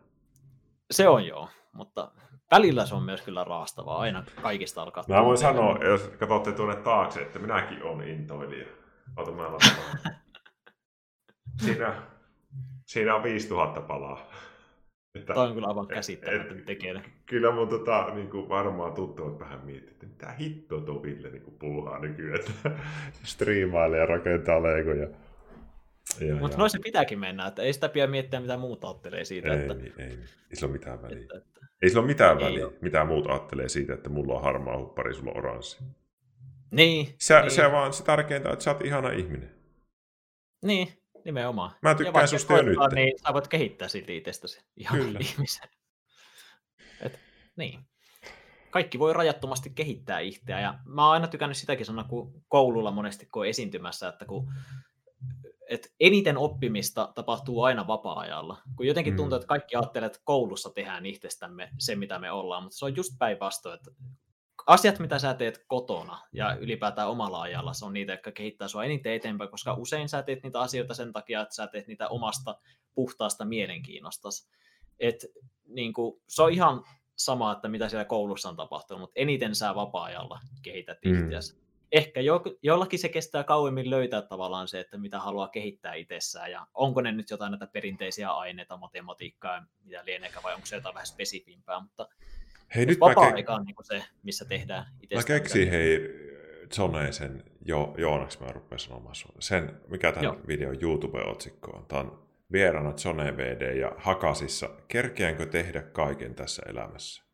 Se 0.90 1.08
on 1.08 1.26
joo, 1.26 1.48
mutta 1.72 2.12
välillä 2.50 2.86
se 2.86 2.94
on 2.94 3.02
myös 3.02 3.20
kyllä 3.20 3.44
raastavaa, 3.44 3.98
aina 3.98 4.24
kaikista 4.42 4.82
alkaa. 4.82 5.04
Mä 5.08 5.24
voin 5.24 5.38
sanoa, 5.38 5.78
jos 5.84 6.10
katsotte 6.18 6.52
tuonne 6.52 6.76
taakse, 6.76 7.20
että 7.20 7.38
minäkin 7.38 7.82
olen 7.82 8.08
intoilija. 8.08 8.66
Ota 9.16 9.32
mä 9.32 9.50
siinä, 11.64 12.02
siinä 12.86 13.14
on 13.14 13.22
5000 13.22 13.80
palaa. 13.80 14.30
Että, 15.14 15.34
Toi 15.34 15.46
on 15.46 15.54
kyllä 15.54 15.66
aivan 15.66 15.86
käsittämätön 15.86 16.62
tekijä. 16.66 17.02
Kyllä 17.26 17.50
mun 17.50 17.68
tota, 17.68 18.10
niin 18.14 18.30
kuin 18.30 18.48
varmaan 18.48 18.92
tuttuvat 18.92 19.40
vähän 19.40 19.64
miettii, 19.64 19.92
että 19.92 20.06
mitä 20.06 20.32
hittoa 20.32 20.80
tuo 20.80 21.02
Ville 21.02 21.30
niin 21.30 21.42
kuin 21.42 21.58
puuhaa 21.58 21.98
nykyään, 21.98 22.40
että 22.40 22.70
striimailee 23.24 24.00
ja 24.00 24.06
rakentaa 24.06 24.62
legoja. 24.62 25.08
Mutta 26.40 26.56
noin 26.56 26.70
se 26.70 26.78
pitääkin 26.78 27.18
mennä, 27.18 27.46
että 27.46 27.62
ei 27.62 27.72
sitä 27.72 27.88
pidä 27.88 28.06
miettiä, 28.06 28.40
mitä 28.40 28.56
muut 28.56 28.84
ajattelee 28.84 29.24
siitä. 29.24 29.48
Ei, 29.52 29.60
että... 29.60 29.74
ei, 29.74 29.92
ei. 29.98 30.18
Ei 30.50 30.56
sillä 30.56 30.66
ole 30.66 30.72
mitään 30.72 31.02
väliä. 31.02 31.18
Että, 31.22 31.36
että... 31.38 31.55
Ei 31.82 31.88
sillä 31.88 32.00
ole 32.00 32.06
mitään 32.06 32.38
ei 32.38 32.44
väliä, 32.44 32.66
ole. 32.66 32.74
mitä 32.80 33.04
muut 33.04 33.26
ajattelee 33.26 33.68
siitä, 33.68 33.94
että 33.94 34.08
mulla 34.08 34.34
on 34.34 34.42
harmaa 34.42 34.78
huppari, 34.78 35.14
sulla 35.14 35.30
on 35.30 35.38
oranssi. 35.38 35.84
Niin. 36.70 37.14
Se, 37.18 37.40
niin. 37.40 37.50
se 37.50 37.72
vaan 37.72 37.92
se 37.92 38.04
tärkeintä, 38.04 38.50
että 38.50 38.64
sä 38.64 38.70
oot 38.70 38.84
ihana 38.84 39.10
ihminen. 39.10 39.54
Niin, 40.64 40.88
nimenomaan. 41.24 41.70
Mä 41.82 41.94
tykkään 41.94 42.28
susta 42.28 42.56
jo 42.56 42.62
nyt. 42.62 42.78
Niin 42.94 43.18
sä 43.26 43.34
voit 43.34 43.48
kehittää 43.48 43.88
silti 43.88 44.16
itsestäsi 44.16 44.64
ihan 44.76 44.98
Kyllä. 44.98 45.18
ihmisen. 45.22 45.68
Et, 47.00 47.20
niin. 47.56 47.80
Kaikki 48.70 48.98
voi 48.98 49.12
rajattomasti 49.12 49.70
kehittää 49.70 50.20
itseä. 50.20 50.60
Ja 50.60 50.78
mä 50.84 51.04
oon 51.04 51.12
aina 51.12 51.28
tykännyt 51.28 51.56
sitäkin 51.56 51.86
sanoa, 51.86 52.04
kun 52.04 52.42
koululla 52.48 52.90
monesti 52.90 53.26
kun 53.26 53.46
esiintymässä, 53.46 54.08
että 54.08 54.24
kun 54.24 54.52
että 55.70 55.88
eniten 56.00 56.38
oppimista 56.38 57.12
tapahtuu 57.14 57.62
aina 57.62 57.86
vapaa-ajalla. 57.86 58.58
Kun 58.76 58.86
jotenkin 58.86 59.12
mm. 59.12 59.16
tuntuu, 59.16 59.36
että 59.36 59.46
kaikki 59.46 59.76
ajattelee, 59.76 60.06
että 60.06 60.20
koulussa 60.24 60.70
tehdään 60.70 61.06
itsestämme 61.06 61.68
se, 61.78 61.96
mitä 61.96 62.18
me 62.18 62.30
ollaan, 62.30 62.62
mutta 62.62 62.78
se 62.78 62.84
on 62.84 62.96
just 62.96 63.12
päinvastoin, 63.18 63.74
että 63.74 63.90
asiat, 64.66 64.98
mitä 64.98 65.18
sä 65.18 65.34
teet 65.34 65.64
kotona 65.66 66.20
ja 66.32 66.54
ylipäätään 66.54 67.08
omalla 67.08 67.40
ajalla, 67.40 67.72
se 67.72 67.84
on 67.84 67.92
niitä, 67.92 68.12
jotka 68.12 68.32
kehittää 68.32 68.68
sua 68.68 68.84
eniten 68.84 69.12
eteenpäin, 69.12 69.50
koska 69.50 69.74
usein 69.74 70.08
sä 70.08 70.22
teet 70.22 70.42
niitä 70.42 70.60
asioita 70.60 70.94
sen 70.94 71.12
takia, 71.12 71.40
että 71.40 71.54
sä 71.54 71.66
teet 71.66 71.86
niitä 71.86 72.08
omasta 72.08 72.58
puhtaasta 72.94 73.44
mielenkiinnosta. 73.44 74.28
Et, 74.98 75.26
niin 75.68 75.92
kuin, 75.92 76.22
se 76.28 76.42
on 76.42 76.52
ihan 76.52 76.84
sama, 77.16 77.52
että 77.52 77.68
mitä 77.68 77.88
siellä 77.88 78.04
koulussa 78.04 78.48
on 78.48 78.56
tapahtunut, 78.56 79.00
mutta 79.00 79.20
eniten 79.20 79.54
sä 79.54 79.74
vapaa-ajalla 79.74 80.40
kehität 80.62 80.98
mm. 81.04 81.24
itseäsi 81.24 81.65
ehkä 81.96 82.20
jo, 82.20 82.42
jollakin 82.62 82.98
se 82.98 83.08
kestää 83.08 83.44
kauemmin 83.44 83.90
löytää 83.90 84.22
tavallaan 84.22 84.68
se, 84.68 84.80
että 84.80 84.98
mitä 84.98 85.20
haluaa 85.20 85.48
kehittää 85.48 85.94
itsessään, 85.94 86.50
ja 86.50 86.66
onko 86.74 87.00
ne 87.00 87.12
nyt 87.12 87.30
jotain 87.30 87.50
näitä 87.50 87.66
perinteisiä 87.66 88.30
aineita, 88.30 88.76
matematiikkaa, 88.76 89.66
mitä 89.84 90.04
lieneekään, 90.04 90.42
vai 90.42 90.54
onko 90.54 90.66
se 90.66 90.76
jotain 90.76 90.94
vähän 90.94 91.06
spesifimpää, 91.06 91.80
mutta 91.80 92.08
hei, 92.74 92.86
nyt 92.86 93.00
vapaa-aika 93.00 93.54
on 93.54 93.64
niin 93.64 93.76
se, 93.82 94.04
missä 94.22 94.44
tehdään 94.44 94.86
itsestään. 95.02 95.34
Mä 95.34 95.40
keksin, 95.40 95.70
hei, 95.70 95.98
Zoneisen, 96.74 97.44
jo, 97.64 97.94
Joonaksi 97.98 98.40
mä 98.40 98.52
rupean 98.52 98.78
sanomaan 98.78 99.14
sun. 99.14 99.34
Sen, 99.38 99.80
mikä 99.88 100.12
tämän 100.12 100.24
Joo. 100.24 100.40
videon 100.46 100.82
YouTube-otsikko 100.82 101.70
on. 101.70 101.86
Tämä 101.86 102.00
on 102.00 102.26
vieraana 102.52 102.92
Zone 102.92 103.36
VD 103.36 103.76
ja 103.76 103.92
Hakasissa. 103.96 104.70
Kerkeänkö 104.88 105.46
tehdä 105.46 105.82
kaiken 105.82 106.34
tässä 106.34 106.62
elämässä? 106.66 107.24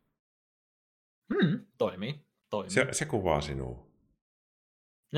Hmm, 1.34 1.66
toimii. 1.78 2.26
toimii. 2.50 2.70
Se, 2.70 2.88
se 2.92 3.04
kuvaa 3.04 3.40
sinua. 3.40 3.91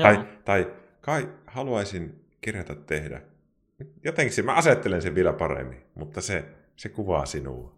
Tai, 0.03 0.27
tai 0.45 0.73
kai 1.01 1.29
haluaisin 1.47 2.25
kirjata 2.41 2.75
tehdä. 2.75 3.21
Jotenkin 4.03 4.45
mä 4.45 4.53
asettelen 4.53 5.01
sen 5.01 5.15
vielä 5.15 5.33
paremmin, 5.33 5.83
mutta 5.95 6.21
se, 6.21 6.45
se 6.75 6.89
kuvaa 6.89 7.25
sinua. 7.25 7.75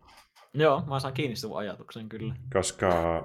Joo, 0.53 0.83
mä 0.87 0.99
saan 0.99 1.13
kiinni 1.13 1.35
sinun 1.35 1.57
ajatuksen 1.57 2.09
kyllä. 2.09 2.35
Koska... 2.53 3.23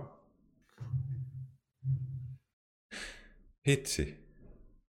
Hitsi. 3.68 4.22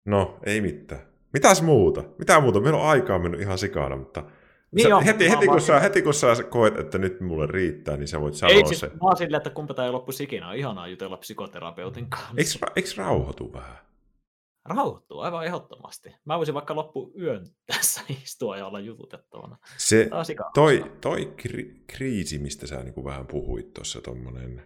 No, 0.05 0.39
ei 0.47 0.60
mitään. 0.60 1.01
Mitäs 1.32 1.62
muuta? 1.62 2.05
Mitä 2.18 2.40
muuta? 2.40 2.60
Meillä 2.60 2.78
on 2.78 2.89
aikaa 2.89 3.18
mennyt 3.18 3.40
ihan 3.40 3.59
sikana, 3.59 3.97
mutta 3.97 4.24
Niin 4.70 4.89
sä, 4.89 5.01
heti, 5.01 5.31
heti, 5.31 5.47
kun 5.47 5.60
sä, 5.60 5.81
heti 5.81 6.02
kun 6.02 6.14
sä 6.14 6.27
koet, 6.51 6.78
että 6.78 6.98
nyt 6.98 7.20
mulle 7.20 7.47
riittää, 7.47 7.97
niin 7.97 8.09
sä 8.09 8.20
voit 8.20 8.35
sanoa 8.35 8.55
ei, 8.55 8.66
siis, 8.66 8.81
se. 8.81 8.86
Mä 8.86 8.98
oon 9.01 9.16
silleen, 9.16 9.36
että 9.36 9.51
kumpa 9.51 9.74
tämä 9.74 9.86
ei 9.86 9.93
loppuisi 9.93 10.24
ikinä. 10.24 10.48
On 10.48 10.56
ihanaa 10.56 10.89
jutella 10.89 11.16
psykoterapeutin 11.16 12.10
kanssa. 12.10 12.35
Eikö, 12.36 12.72
eikö 12.77 12.89
rauhoitu 12.97 13.52
vähän? 13.52 13.77
Rauhoittuu 14.64 15.20
aivan 15.20 15.46
ehdottomasti. 15.46 16.14
Mä 16.24 16.38
voisin 16.38 16.54
vaikka 16.54 16.76
loppu 16.76 17.12
yön 17.20 17.46
tässä 17.72 18.00
istua 18.08 18.56
ja 18.56 18.66
olla 18.66 18.80
jututettavana. 18.80 19.58
Se, 19.76 20.10
toi, 20.54 20.92
toi 21.00 21.34
kri, 21.36 21.84
kriisi, 21.86 22.38
mistä 22.38 22.66
sä 22.66 22.82
niin 22.82 23.04
vähän 23.04 23.26
puhuit 23.26 23.74
tuossa, 23.74 24.00
tuommoinen 24.00 24.62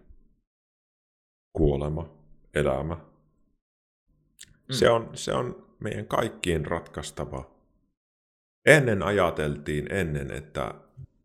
kuolema, 1.53 2.09
elämä, 2.55 2.95
mm. 2.95 3.03
se, 4.71 4.91
on, 4.91 5.11
se 5.15 5.33
on 5.33 5.67
meidän 5.81 6.07
kaikkien 6.07 6.67
ratkaistava. 6.67 7.55
Ennen 8.67 9.03
ajateltiin 9.03 9.93
ennen, 9.93 10.31
että, 10.31 10.75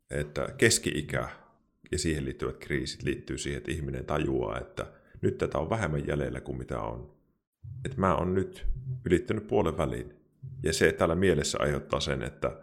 että 0.10 0.48
keski-ikä 0.58 1.30
ja 1.92 2.00
siihen 2.00 2.26
liittyvät 2.26 2.58
kriisit 2.58 3.04
liittyy 3.04 3.38
siihen, 3.38 3.58
että 3.58 3.72
ihminen 3.72 4.06
tajuaa, 4.06 4.60
että 4.60 4.92
nyt 5.22 5.38
tätä 5.38 5.58
on 5.58 5.70
vähemmän 5.70 6.08
jäljellä 6.08 6.42
kuin 6.42 6.58
mitä 6.58 6.82
on. 6.82 7.19
Että 7.86 8.00
mä 8.00 8.16
oon 8.16 8.34
nyt 8.34 8.66
ylittänyt 9.06 9.48
puolen 9.48 9.78
välin. 9.78 10.14
Ja 10.64 10.74
se 10.74 10.92
täällä 10.92 11.16
mielessä 11.16 11.58
aiheuttaa 11.62 12.00
sen, 12.00 12.24
että 12.24 12.58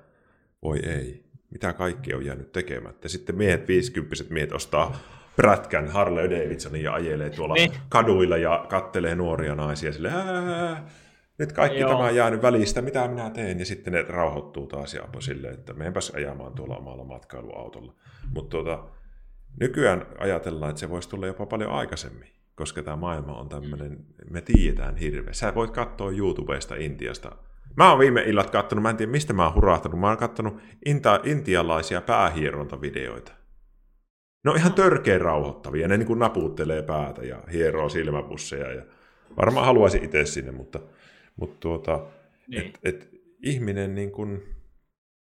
voi 0.62 0.78
ei, 0.78 1.24
mitä 1.50 1.72
kaikki 1.72 2.14
on 2.14 2.24
jäänyt 2.24 2.52
tekemättä. 2.52 3.08
Sitten 3.08 3.36
miehet, 3.36 3.68
viisikymppiset 3.68 4.30
miehet 4.30 4.52
ostaa 4.52 4.98
prätkän 5.36 5.88
Harley 5.88 6.30
Davidsonin 6.30 6.82
ja 6.82 6.92
ajelee 6.92 7.30
tuolla 7.30 7.54
niin. 7.54 7.72
kaduilla 7.88 8.36
ja 8.36 8.66
kattelee 8.68 9.14
nuoria 9.14 9.54
naisia 9.54 9.92
sille, 9.92 10.10
nyt 11.38 11.52
kaikki 11.52 11.80
Joo. 11.80 11.90
tämä 11.90 12.04
on 12.04 12.16
jäänyt 12.16 12.42
välistä, 12.42 12.82
mitä 12.82 13.08
minä 13.08 13.30
teen, 13.30 13.58
ja 13.58 13.66
sitten 13.66 13.92
ne 13.92 14.02
rauhoittuu 14.02 14.66
taas 14.66 14.94
ja 14.94 15.02
silleen, 15.18 15.54
että 15.54 15.72
menenpäs 15.72 16.10
ajamaan 16.10 16.52
tuolla 16.52 16.76
omalla 16.76 17.04
matkailuautolla. 17.04 17.94
Mutta 18.34 18.50
tuota, 18.50 18.84
nykyään 19.60 20.06
ajatellaan, 20.18 20.70
että 20.70 20.80
se 20.80 20.90
voisi 20.90 21.08
tulla 21.08 21.26
jopa 21.26 21.46
paljon 21.46 21.70
aikaisemmin, 21.70 22.28
koska 22.56 22.82
tämä 22.82 22.96
maailma 22.96 23.38
on 23.38 23.48
tämmöinen, 23.48 23.98
me 24.30 24.40
tiedetään 24.40 24.96
hirveä. 24.96 25.32
Sä 25.32 25.54
voit 25.54 25.70
katsoa 25.70 26.10
YouTubesta 26.10 26.74
Intiasta. 26.74 27.36
Mä 27.76 27.90
oon 27.90 27.98
viime 27.98 28.22
illat 28.22 28.50
katsonut, 28.50 28.82
mä 28.82 28.90
en 28.90 28.96
tiedä 28.96 29.12
mistä 29.12 29.32
mä 29.32 29.44
oon 29.44 29.54
hurahtanut, 29.54 30.00
mä 30.00 30.08
oon 30.08 30.16
katsonut 30.16 30.58
inta, 30.86 31.20
intialaisia 31.24 32.00
päähierontavideoita. 32.00 33.32
Ne 34.44 34.50
on 34.50 34.56
ihan 34.56 34.74
törkeän 34.74 35.20
rauhoittavia, 35.20 35.88
ne 35.88 35.96
niin 35.96 36.06
kuin 36.06 36.18
naputtelee 36.18 36.82
päätä 36.82 37.22
ja 37.22 37.42
hieroo 37.52 37.88
silmäpusseja 37.88 38.72
ja 38.72 38.82
varmaan 39.36 39.66
haluaisin 39.66 40.04
itse 40.04 40.24
sinne, 40.24 40.52
mutta 40.52 40.80
mutta 41.36 41.56
tuota, 41.60 42.06
niin. 42.48 42.66
et, 42.66 42.78
et 42.82 43.10
ihminen 43.42 43.94
niin 43.94 44.12
kun, 44.12 44.42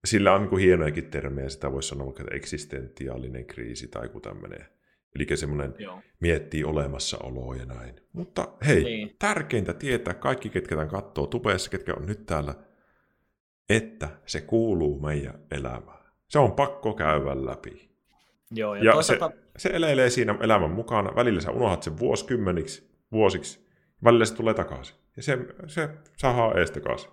sillä 0.05 0.33
on 0.33 0.41
niin 0.41 0.49
kuin 0.49 0.63
hienojakin 0.63 1.05
termejä, 1.05 1.49
sitä 1.49 1.71
voisi 1.71 1.89
sanoa 1.89 2.05
vaikka 2.05 2.23
eksistentiaalinen 2.31 3.45
kriisi 3.45 3.87
tai 3.87 4.05
joku 4.05 4.19
tämmöinen. 4.19 4.65
Eli 5.15 5.37
semmoinen 5.37 5.75
miettii 6.19 6.63
olemassaoloa 6.63 7.55
ja 7.55 7.65
näin. 7.65 7.95
Mutta 8.13 8.47
hei, 8.65 8.83
niin. 8.83 9.15
tärkeintä 9.19 9.73
tietää 9.73 10.13
kaikki, 10.13 10.49
ketkä 10.49 10.75
tämän 10.75 10.89
katsoo 10.89 11.27
tupeessa, 11.27 11.71
ketkä 11.71 11.93
on 11.93 12.05
nyt 12.05 12.25
täällä, 12.25 12.55
että 13.69 14.09
se 14.25 14.41
kuuluu 14.41 14.99
meidän 14.99 15.39
elämään. 15.51 16.05
Se 16.27 16.39
on 16.39 16.51
pakko 16.51 16.93
käydä 16.93 17.45
läpi. 17.45 17.89
Joo, 18.51 18.75
ja, 18.75 18.83
ja 18.83 18.93
toisaalta... 18.93 19.29
se, 19.29 19.35
se 19.57 19.69
eleilee 19.73 20.09
siinä 20.09 20.37
elämän 20.41 20.71
mukana. 20.71 21.15
Välillä 21.15 21.41
sä 21.41 21.51
unohdat 21.51 21.83
sen 21.83 21.99
vuosikymmeniksi, 21.99 22.95
vuosiksi, 23.11 23.67
välillä 24.03 24.25
se 24.25 24.35
tulee 24.35 24.53
takaisin. 24.53 24.95
Ja 25.15 25.23
se, 25.23 25.37
se 25.67 25.89
sahaa 26.17 26.53
ees 26.53 26.71
takaisin. 26.71 27.11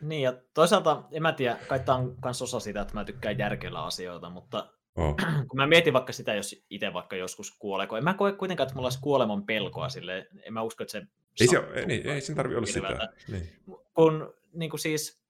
Niin, 0.00 0.22
ja 0.22 0.34
toisaalta, 0.54 1.02
en 1.12 1.22
mä 1.22 1.32
tiedä, 1.32 1.56
kai 1.68 1.80
tämä 1.80 1.98
on 1.98 2.16
myös 2.24 2.42
osa 2.42 2.60
sitä, 2.60 2.80
että 2.80 2.94
mä 2.94 3.04
tykkään 3.04 3.38
järkeillä 3.38 3.84
asioita, 3.84 4.30
mutta 4.30 4.72
oh. 4.96 5.16
kun 5.48 5.56
mä 5.56 5.66
mietin 5.66 5.92
vaikka 5.92 6.12
sitä, 6.12 6.34
jos 6.34 6.64
itse 6.70 6.92
vaikka 6.92 7.16
joskus 7.16 7.56
kuolee, 7.58 7.86
kun 7.86 7.98
en 7.98 8.04
mä 8.04 8.14
koe 8.14 8.32
kuitenkaan, 8.32 8.66
että 8.66 8.74
mulla 8.74 8.86
olisi 8.86 9.00
kuoleman 9.00 9.46
pelkoa 9.46 9.88
sille, 9.88 10.26
en 10.42 10.52
mä 10.52 10.62
usko, 10.62 10.82
että 10.82 10.92
se... 10.92 11.02
Ei, 11.40 11.46
se, 11.46 11.56
ei, 11.74 11.86
niin, 11.86 12.06
ei 12.06 12.20
sen 12.20 12.36
tarvitse 12.36 12.56
olla 12.56 12.66
sitä. 12.66 13.08
Niin. 13.28 13.48
Kun 13.94 14.34
niin 14.52 14.70
kuin 14.70 14.80
siis, 14.80 15.20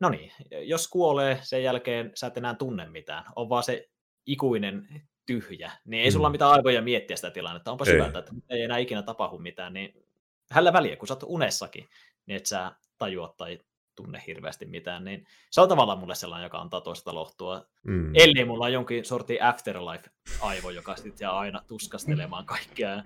no 0.00 0.08
niin, 0.08 0.32
jos 0.50 0.88
kuolee, 0.88 1.38
sen 1.42 1.62
jälkeen 1.62 2.12
sä 2.14 2.26
et 2.26 2.36
enää 2.36 2.54
tunne 2.54 2.88
mitään, 2.88 3.24
on 3.36 3.48
vaan 3.48 3.62
se 3.62 3.88
ikuinen 4.26 4.88
tyhjä, 5.26 5.72
niin 5.84 6.02
ei 6.02 6.10
sulla 6.10 6.28
mm. 6.28 6.32
mitään 6.32 6.50
aivoja 6.50 6.82
miettiä 6.82 7.16
sitä 7.16 7.30
tilannetta. 7.30 7.72
Onpa 7.72 7.84
hyvä, 7.84 8.06
että 8.06 8.32
ei 8.50 8.62
enää 8.62 8.78
ikinä 8.78 9.02
tapahdu 9.02 9.38
mitään, 9.38 9.72
niin 9.72 10.06
hällä 10.50 10.72
väliä, 10.72 10.96
kun 10.96 11.08
sä 11.08 11.14
oot 11.14 11.22
unessakin, 11.26 11.88
niin 12.26 12.36
et 12.36 12.46
sä 12.46 12.72
tajua 12.98 13.34
tai 13.36 13.58
tunne 13.96 14.22
hirveästi 14.26 14.66
mitään, 14.66 15.04
niin 15.04 15.26
se 15.50 15.60
on 15.60 15.68
tavallaan 15.68 15.98
mulle 15.98 16.14
sellainen, 16.14 16.46
joka 16.46 16.58
antaa 16.58 16.80
toista 16.80 17.14
lohtua. 17.14 17.66
Mm. 17.82 18.10
Eli 18.14 18.44
mulla 18.44 18.64
on 18.64 18.72
jonkin 18.72 19.04
sorti 19.04 19.40
afterlife-aivo, 19.40 20.70
joka 20.70 20.96
sitten 20.96 21.24
jää 21.24 21.32
aina 21.38 21.62
tuskastelemaan 21.68 22.46
kaikkea. 22.46 23.02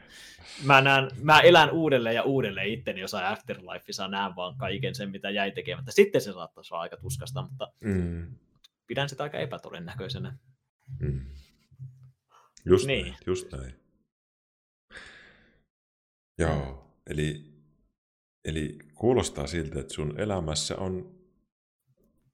Mä, 0.64 0.80
näen, 0.80 1.10
mä 1.22 1.40
elän 1.40 1.70
uudelleen 1.70 2.14
ja 2.14 2.22
uudelleen 2.22 2.68
itteni 2.68 3.00
jossain 3.00 3.26
afterlifeissa, 3.26 4.08
näen 4.08 4.36
vaan 4.36 4.56
kaiken 4.56 4.94
sen, 4.94 5.10
mitä 5.10 5.30
jäi 5.30 5.50
tekemättä. 5.50 5.92
Sitten 5.92 6.20
se 6.20 6.32
saattaisi 6.32 6.74
olla 6.74 6.82
aika 6.82 6.96
tuskasta, 6.96 7.42
mutta 7.42 7.72
mm. 7.84 8.34
pidän 8.86 9.08
sitä 9.08 9.22
aika 9.22 9.38
epätodennäköisenä. 9.38 10.38
Mm. 10.98 11.26
Just 12.64 12.86
niin. 12.86 13.06
näin, 13.06 13.16
just 13.26 13.52
näin. 13.52 13.74
Joo. 16.38 16.86
Eli, 17.06 17.49
eli 18.44 18.78
kuulostaa 18.94 19.46
siltä, 19.46 19.80
että 19.80 19.94
sun 19.94 20.20
elämässä 20.20 20.76
on 20.76 21.20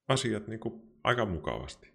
asiat 0.07 0.47
niin 0.47 0.59
kuin 0.59 0.97
aika 1.03 1.25
mukavasti. 1.25 1.93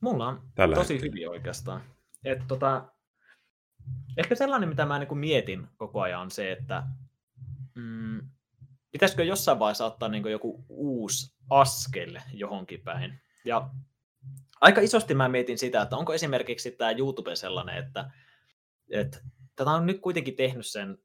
Mulla 0.00 0.26
on 0.26 0.42
Tällä 0.54 0.76
tosi 0.76 0.94
hetkellä. 0.94 1.12
hyvin 1.12 1.30
oikeastaan. 1.30 1.82
Et 2.24 2.38
tota, 2.48 2.88
ehkä 4.16 4.34
sellainen, 4.34 4.68
mitä 4.68 4.86
mä 4.86 4.98
niin 4.98 5.18
mietin 5.18 5.68
koko 5.76 6.00
ajan 6.00 6.20
on 6.20 6.30
se, 6.30 6.52
että 6.52 6.82
mm, 7.74 8.30
pitäisikö 8.92 9.24
jossain 9.24 9.58
vaiheessa 9.58 9.86
ottaa 9.86 10.08
niin 10.08 10.30
joku 10.30 10.64
uusi 10.68 11.34
askel 11.50 12.18
johonkin 12.32 12.80
päin. 12.80 13.20
Ja 13.44 13.70
aika 14.60 14.80
isosti 14.80 15.14
mä 15.14 15.28
mietin 15.28 15.58
sitä, 15.58 15.82
että 15.82 15.96
onko 15.96 16.14
esimerkiksi 16.14 16.70
tämä 16.70 16.90
YouTube 16.90 17.36
sellainen, 17.36 17.84
että, 17.84 18.10
että 18.90 19.18
tätä 19.56 19.70
on 19.70 19.86
nyt 19.86 20.00
kuitenkin 20.00 20.36
tehnyt 20.36 20.66
sen 20.66 20.98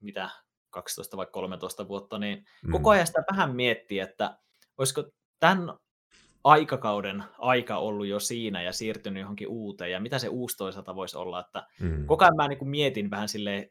mitä 0.00 0.30
12 0.70 1.16
vai 1.16 1.26
13 1.32 1.88
vuotta, 1.88 2.18
niin 2.18 2.44
mm. 2.64 2.72
koko 2.72 2.90
ajan 2.90 3.06
sitä 3.06 3.24
vähän 3.32 3.56
miettii, 3.56 3.98
että 3.98 4.38
olisiko 4.78 5.04
tämän 5.40 5.78
aikakauden 6.44 7.24
aika 7.38 7.76
ollut 7.76 8.06
jo 8.06 8.20
siinä 8.20 8.62
ja 8.62 8.72
siirtynyt 8.72 9.20
johonkin 9.20 9.48
uuteen, 9.48 9.90
ja 9.90 10.00
mitä 10.00 10.18
se 10.18 10.28
uusi 10.28 10.56
toisaalta 10.56 10.94
voisi 10.94 11.16
olla, 11.16 11.40
että 11.40 11.66
mm. 11.80 12.06
koko 12.06 12.24
ajan 12.24 12.36
mä 12.36 12.48
niin 12.48 12.68
mietin 12.68 13.10
vähän 13.10 13.28
sille 13.28 13.70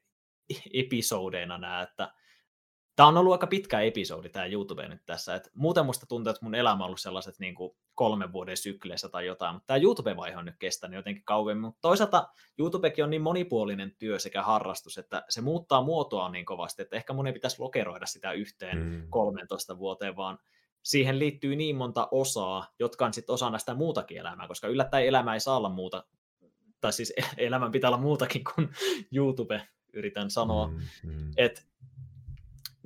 episodeina 0.74 1.58
nämä, 1.58 1.82
että 1.82 2.14
Tämä 2.98 3.08
on 3.08 3.18
ollut 3.18 3.32
aika 3.32 3.48
pitkä 3.48 3.80
episodi, 3.80 4.30
tämä 4.30 4.46
YouTube 4.46 4.88
nyt 4.88 5.06
tässä. 5.06 5.36
Et 5.36 5.52
muuten 5.54 5.86
musta 5.86 6.06
tuntuu, 6.06 6.32
että 6.32 6.46
mun 6.46 6.56
elämä 6.56 6.84
on 6.84 6.88
ollut 6.88 7.00
sellaiset 7.00 7.40
niin 7.40 7.56
kuin 7.56 7.72
kolmen 7.96 8.34
vuoden 8.34 8.58
sykleissä 8.58 9.10
tai 9.10 9.26
jotain, 9.26 9.56
mutta 9.56 9.68
tämä 9.68 9.78
YouTube-vaihe 9.78 10.38
on 10.38 10.46
nyt 10.46 10.56
kestänyt 10.60 10.96
jotenkin 10.96 11.24
kauemmin. 11.26 11.62
Mutta 11.62 11.82
toisaalta 11.82 12.28
YouTubekin 12.58 13.04
on 13.04 13.10
niin 13.10 13.22
monipuolinen 13.22 13.96
työ 14.00 14.20
sekä 14.20 14.44
harrastus, 14.44 14.98
että 14.98 15.26
se 15.30 15.42
muuttaa 15.42 15.84
muotoa 15.84 16.30
niin 16.30 16.46
kovasti, 16.46 16.82
että 16.82 16.96
ehkä 16.96 17.14
mun 17.14 17.28
ei 17.28 17.34
pitäisi 17.34 17.60
lokeroida 17.60 18.06
sitä 18.06 18.32
yhteen 18.32 18.78
mm. 18.78 19.08
13 19.10 19.78
vuoteen, 19.78 20.16
vaan 20.16 20.40
siihen 20.84 21.20
liittyy 21.20 21.56
niin 21.56 21.76
monta 21.76 22.08
osaa, 22.12 22.74
jotka 22.80 23.06
on 23.06 23.14
sitten 23.14 23.34
osana 23.34 23.58
sitä 23.58 23.74
muutakin 23.74 24.18
elämää, 24.18 24.48
koska 24.48 24.68
yllättäen 24.68 25.06
elämä 25.06 25.34
ei 25.34 25.40
saa 25.40 25.58
olla 25.58 25.70
muuta, 25.70 26.04
tai 26.82 26.94
siis 26.94 27.14
elämän 27.38 27.72
pitää 27.72 27.90
olla 27.90 27.98
muutakin 27.98 28.44
kuin 28.56 28.70
YouTube, 29.16 29.68
yritän 29.94 30.32
sanoa. 30.32 30.68
Mm, 30.68 30.80
mm. 31.04 31.32
Että 31.38 31.62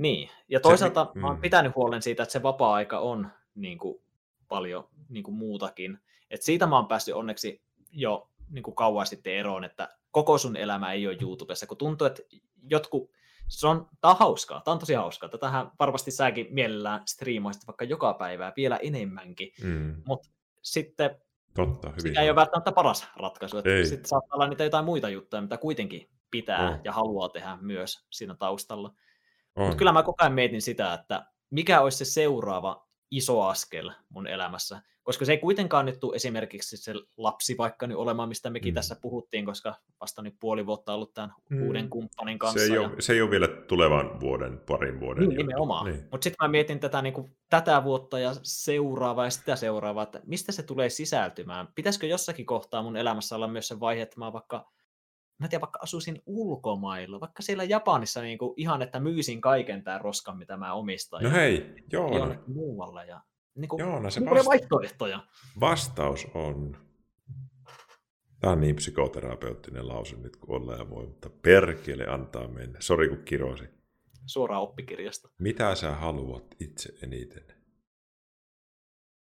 niin, 0.02 0.30
ja 0.50 0.60
toisaalta 0.60 1.12
se, 1.14 1.20
mä 1.20 1.28
oon 1.28 1.36
mm. 1.36 1.42
pitänyt 1.42 1.76
huolen 1.76 2.02
siitä, 2.02 2.24
että 2.24 2.34
se 2.34 2.44
vapaa-aika 2.44 3.00
on 3.00 3.28
niin 3.56 3.78
kuin, 3.78 4.04
paljon 4.48 4.88
niin 5.10 5.24
kuin, 5.24 5.36
muutakin. 5.36 6.00
Et 6.30 6.42
siitä 6.42 6.68
mä 6.68 6.76
oon 6.76 6.88
päässyt 6.88 7.16
onneksi 7.16 7.62
jo 7.92 8.30
niin 8.50 8.64
kuin, 8.64 8.76
kauan 8.76 9.08
sitten 9.08 9.34
eroon, 9.34 9.64
että 9.64 9.90
koko 10.12 10.38
sun 10.38 10.56
elämä 10.56 10.94
ei 10.94 11.08
ole 11.08 11.18
YouTubessa, 11.22 11.68
kun 11.68 11.78
tuntuu, 11.78 12.08
että 12.08 12.22
jotkut, 12.70 13.12
se 13.48 13.68
on, 13.68 13.88
tää 14.02 14.12
on 14.12 14.18
hauskaa, 14.18 14.62
tää 14.62 14.72
on 14.72 14.80
tosi 14.80 14.94
hauskaa. 14.94 15.30
Tätähän 15.30 15.72
varmasti 15.80 16.12
säkin 16.12 16.48
mielellään 16.50 17.02
striimaisit 17.06 17.68
vaikka 17.68 17.86
joka 17.86 18.14
päivää 18.14 18.54
vielä 18.58 18.78
enemmänkin, 18.78 19.52
mm. 19.64 20.02
mutta 20.06 20.30
sitten 20.62 21.22
Totta, 21.54 21.90
hyvin 21.90 22.02
sitä 22.02 22.22
ei 22.22 22.30
ole 22.30 22.36
välttämättä 22.36 22.72
paras 22.72 23.08
ratkaisu. 23.16 23.58
Että 23.58 23.84
sitten 23.84 24.10
saattaa 24.10 24.36
olla 24.36 24.48
niitä 24.48 24.64
jotain 24.64 24.86
muita 24.86 25.10
juttuja, 25.10 25.42
mitä 25.42 25.58
kuitenkin 25.58 26.10
pitää 26.32 26.70
oh. 26.70 26.80
ja 26.84 26.92
haluaa 26.92 27.30
tehdä 27.30 27.58
myös 27.62 28.06
siinä 28.10 28.36
taustalla. 28.36 28.94
Mutta 29.58 29.76
kyllä 29.76 29.92
mä 29.92 30.04
koko 30.04 30.24
ajan 30.24 30.34
mietin 30.34 30.62
sitä, 30.62 30.94
että 30.94 31.26
mikä 31.50 31.82
olisi 31.82 31.98
se 31.98 32.06
seuraava 32.06 32.88
iso 33.12 33.42
askel 33.42 33.92
mun 34.10 34.28
elämässä. 34.28 34.82
koska 35.04 35.26
se 35.26 35.32
ei 35.32 35.38
kuitenkaan 35.38 35.86
nyt 35.86 36.00
tule 36.00 36.16
esimerkiksi 36.16 36.78
se 36.78 36.94
lapsi 37.18 37.58
vaikka 37.58 37.88
nyt 37.88 37.98
olemaan, 37.98 38.30
mistä 38.30 38.50
mekin 38.50 38.74
mm. 38.74 38.76
tässä 38.76 38.96
puhuttiin, 39.02 39.46
koska 39.46 39.76
vasta 40.02 40.22
nyt 40.22 40.36
puoli 40.40 40.66
vuotta 40.66 40.94
ollut 40.94 41.14
tämän 41.14 41.34
mm. 41.50 41.68
uuden 41.68 41.90
kumppanin 41.90 42.40
kanssa. 42.40 42.60
Se 42.60 42.66
ei, 42.66 42.76
ja... 42.76 42.82
ole, 42.82 42.92
se 43.00 43.14
ei 43.14 43.22
ole 43.22 43.32
vielä 43.32 43.48
tulevan 43.48 44.20
vuoden, 44.20 44.60
parin 44.60 45.00
vuoden. 45.00 45.30
Niin, 45.30 45.38
nimenomaan. 45.38 45.86
Niin. 45.86 46.08
Mutta 46.12 46.24
sitten 46.24 46.48
mä 46.48 46.48
mietin 46.48 46.80
tätä, 46.80 47.02
niin 47.02 47.14
kuin, 47.14 47.36
tätä 47.50 47.84
vuotta 47.84 48.20
ja 48.20 48.32
seuraavaa 48.44 49.26
ja 49.26 49.30
sitä 49.30 49.56
seuraavaa, 49.56 50.04
että 50.04 50.22
mistä 50.26 50.52
se 50.52 50.64
tulee 50.64 50.90
sisältymään. 50.90 51.68
Pitäisikö 51.76 52.08
jossakin 52.08 52.46
kohtaa 52.46 52.84
mun 52.84 52.98
elämässä 52.98 53.36
olla 53.36 53.48
myös 53.48 53.68
se 53.68 53.80
vaihe, 53.80 54.02
että 54.02 54.20
mä 54.20 54.34
vaikka 54.34 54.72
mä 55.42 55.48
tiedän, 55.48 55.62
vaikka 55.62 55.80
asuisin 55.84 56.22
ulkomailla, 56.26 57.20
vaikka 57.20 57.42
siellä 57.42 57.64
Japanissa 57.64 58.22
niin 58.22 58.38
kuin 58.38 58.54
ihan, 58.58 58.82
että 58.82 59.00
myysin 59.00 59.42
kaiken 59.42 59.84
tämän 59.84 60.02
roskan, 60.02 60.38
mitä 60.38 60.58
mä 60.58 60.74
omistan. 60.74 61.24
No 61.24 61.32
hei, 61.32 61.76
joo. 61.92 62.36
Muualle 62.48 63.06
ja 63.06 63.22
niin 63.56 63.70
kuin, 63.70 63.80
Joona, 63.80 64.10
se 64.10 64.22
vasta- 64.26 64.46
vaihtoehtoja. 64.46 65.26
Vastaus 65.60 66.28
on... 66.34 66.78
Tämä 68.40 68.54
on 68.54 68.62
niin 68.62 68.76
psykoterapeuttinen 68.76 69.88
lause 69.88 70.16
nyt 70.16 70.38
kuin 70.38 70.62
ollaan 70.62 70.80
ja 70.80 70.90
voi, 70.90 71.08
mutta 71.08 71.30
perkele 71.30 72.08
antaa 72.08 72.48
mennä. 72.48 72.78
Sori 72.82 73.10
kun 73.10 73.24
kirosi. 73.26 73.64
Suoraan 74.26 74.62
oppikirjasta. 74.62 75.30
Mitä 75.40 75.76
sä 75.76 75.92
haluat 75.92 76.56
itse 76.60 76.94
eniten? 77.04 77.44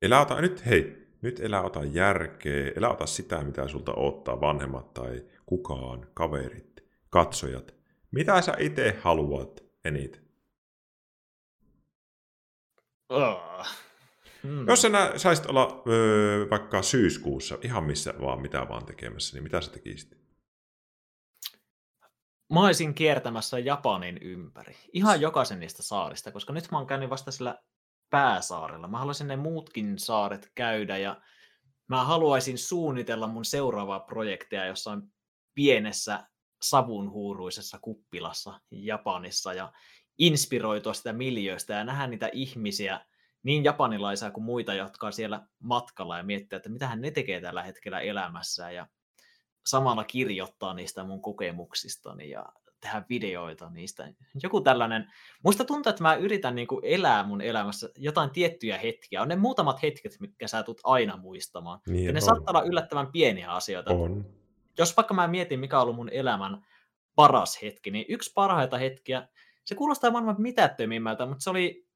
Elä 0.01 0.21
ota, 0.21 0.41
nyt 0.41 0.65
hei, 0.65 1.07
nyt 1.21 1.39
elä 1.39 1.61
ota 1.61 1.83
järkeä, 1.83 2.71
elä 2.75 2.89
ota 2.89 3.05
sitä, 3.05 3.43
mitä 3.43 3.67
sulta 3.67 3.93
ottaa 3.95 4.41
vanhemmat 4.41 4.93
tai 4.93 5.25
kukaan, 5.45 6.07
kaverit, 6.13 6.83
katsojat. 7.09 7.75
Mitä 8.11 8.41
sä 8.41 8.53
itse 8.59 8.99
haluat 9.01 9.63
eniten? 9.85 10.25
Oh. 13.09 13.67
Hmm. 14.43 14.67
Jos 14.67 14.81
sä 14.81 14.89
saisit 15.17 15.45
olla 15.45 15.83
öö, 15.87 16.49
vaikka 16.49 16.81
syyskuussa 16.81 17.57
ihan 17.61 17.83
missä 17.83 18.13
vaan, 18.21 18.41
mitä 18.41 18.65
vaan 18.69 18.85
tekemässä, 18.85 19.35
niin 19.35 19.43
mitä 19.43 19.61
sä 19.61 19.71
tekisit? 19.71 20.17
Mä 22.53 22.65
olisin 22.65 22.93
kiertämässä 22.93 23.59
Japanin 23.59 24.17
ympäri. 24.21 24.75
Ihan 24.93 25.21
jokaisen 25.21 25.59
niistä 25.59 25.83
saarista, 25.83 26.31
koska 26.31 26.53
nyt 26.53 26.71
mä 26.71 26.77
oon 26.77 26.87
käynyt 26.87 27.09
vasta 27.09 27.31
sillä 27.31 27.59
pääsaarella. 28.09 28.87
Mä 28.87 28.99
haluaisin 28.99 29.27
ne 29.27 29.35
muutkin 29.35 29.99
saaret 29.99 30.51
käydä 30.55 30.97
ja 30.97 31.21
mä 31.87 32.03
haluaisin 32.03 32.57
suunnitella 32.57 33.27
mun 33.27 33.45
seuraavaa 33.45 33.99
projektia 33.99 34.65
jossain 34.65 35.01
pienessä 35.55 36.27
savunhuuruisessa 36.61 37.79
kuppilassa 37.81 38.59
Japanissa 38.71 39.53
ja 39.53 39.73
inspiroitua 40.17 40.93
sitä 40.93 41.13
miljöistä 41.13 41.73
ja 41.73 41.83
nähdä 41.83 42.07
niitä 42.07 42.29
ihmisiä, 42.33 43.05
niin 43.43 43.63
japanilaisia 43.63 44.31
kuin 44.31 44.43
muita, 44.43 44.73
jotka 44.73 45.07
on 45.07 45.13
siellä 45.13 45.47
matkalla 45.59 46.17
ja 46.17 46.23
miettiä, 46.23 46.57
että 46.57 46.69
mitä 46.69 46.95
ne 46.95 47.11
tekee 47.11 47.41
tällä 47.41 47.63
hetkellä 47.63 47.99
elämässään 47.99 48.75
ja 48.75 48.87
samalla 49.65 50.03
kirjoittaa 50.03 50.73
niistä 50.73 51.03
mun 51.03 51.21
kokemuksistani 51.21 52.29
ja 52.29 52.45
tehdä 52.81 53.03
videoita 53.09 53.69
niistä. 53.69 54.13
Joku 54.43 54.61
tällainen, 54.61 55.13
muista 55.43 55.65
tuntuu, 55.65 55.89
että 55.89 56.03
mä 56.03 56.15
yritän 56.15 56.55
niin 56.55 56.67
kuin 56.67 56.85
elää 56.85 57.23
mun 57.23 57.41
elämässä 57.41 57.89
jotain 57.97 58.29
tiettyjä 58.29 58.77
hetkiä. 58.77 59.21
On 59.21 59.27
ne 59.27 59.35
muutamat 59.35 59.83
hetket, 59.83 60.17
mitkä 60.19 60.47
sä 60.47 60.63
tulet 60.63 60.79
aina 60.83 61.17
muistamaan. 61.17 61.79
Niin 61.87 62.05
ja 62.05 62.11
ne 62.11 62.17
on. 62.17 62.21
saattaa 62.21 62.51
olla 62.51 62.63
yllättävän 62.63 63.11
pieniä 63.11 63.51
asioita. 63.51 63.93
On. 63.93 64.25
Jos 64.77 64.97
vaikka 64.97 65.13
mä 65.13 65.27
mietin, 65.27 65.59
mikä 65.59 65.77
on 65.77 65.83
ollut 65.83 65.95
mun 65.95 66.09
elämän 66.09 66.65
paras 67.15 67.61
hetki, 67.61 67.91
niin 67.91 68.05
yksi 68.09 68.31
parhaita 68.33 68.77
hetkiä, 68.77 69.27
se 69.65 69.75
kuulostaa 69.75 70.11
maailman 70.11 70.35
mitättömimmältä, 70.37 71.25
mutta 71.25 71.43
se 71.43 71.49
oli 71.49 71.87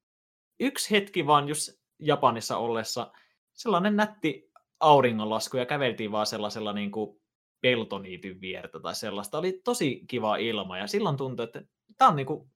yksi 0.60 0.90
hetki 0.90 1.26
vaan 1.26 1.48
just 1.48 1.68
Japanissa 1.98 2.56
ollessa, 2.56 3.12
sellainen 3.52 3.96
nätti 3.96 4.50
auringonlasku 4.80 5.56
ja 5.56 5.66
käveltiin 5.66 6.12
vaan 6.12 6.26
sellaisella 6.26 6.72
niin 6.72 6.90
kuin 6.90 7.20
peltoniityn 7.60 8.40
viertä 8.40 8.80
tai 8.80 8.94
sellaista. 8.94 9.38
Oli 9.38 9.60
tosi 9.64 10.04
kiva 10.06 10.36
ilma 10.36 10.78
ja 10.78 10.86
silloin 10.86 11.16
tuntui, 11.16 11.44
että 11.44 11.62
tämä 11.96 12.08
on 12.08 12.16
niin 12.16 12.26
kuin 12.26 12.50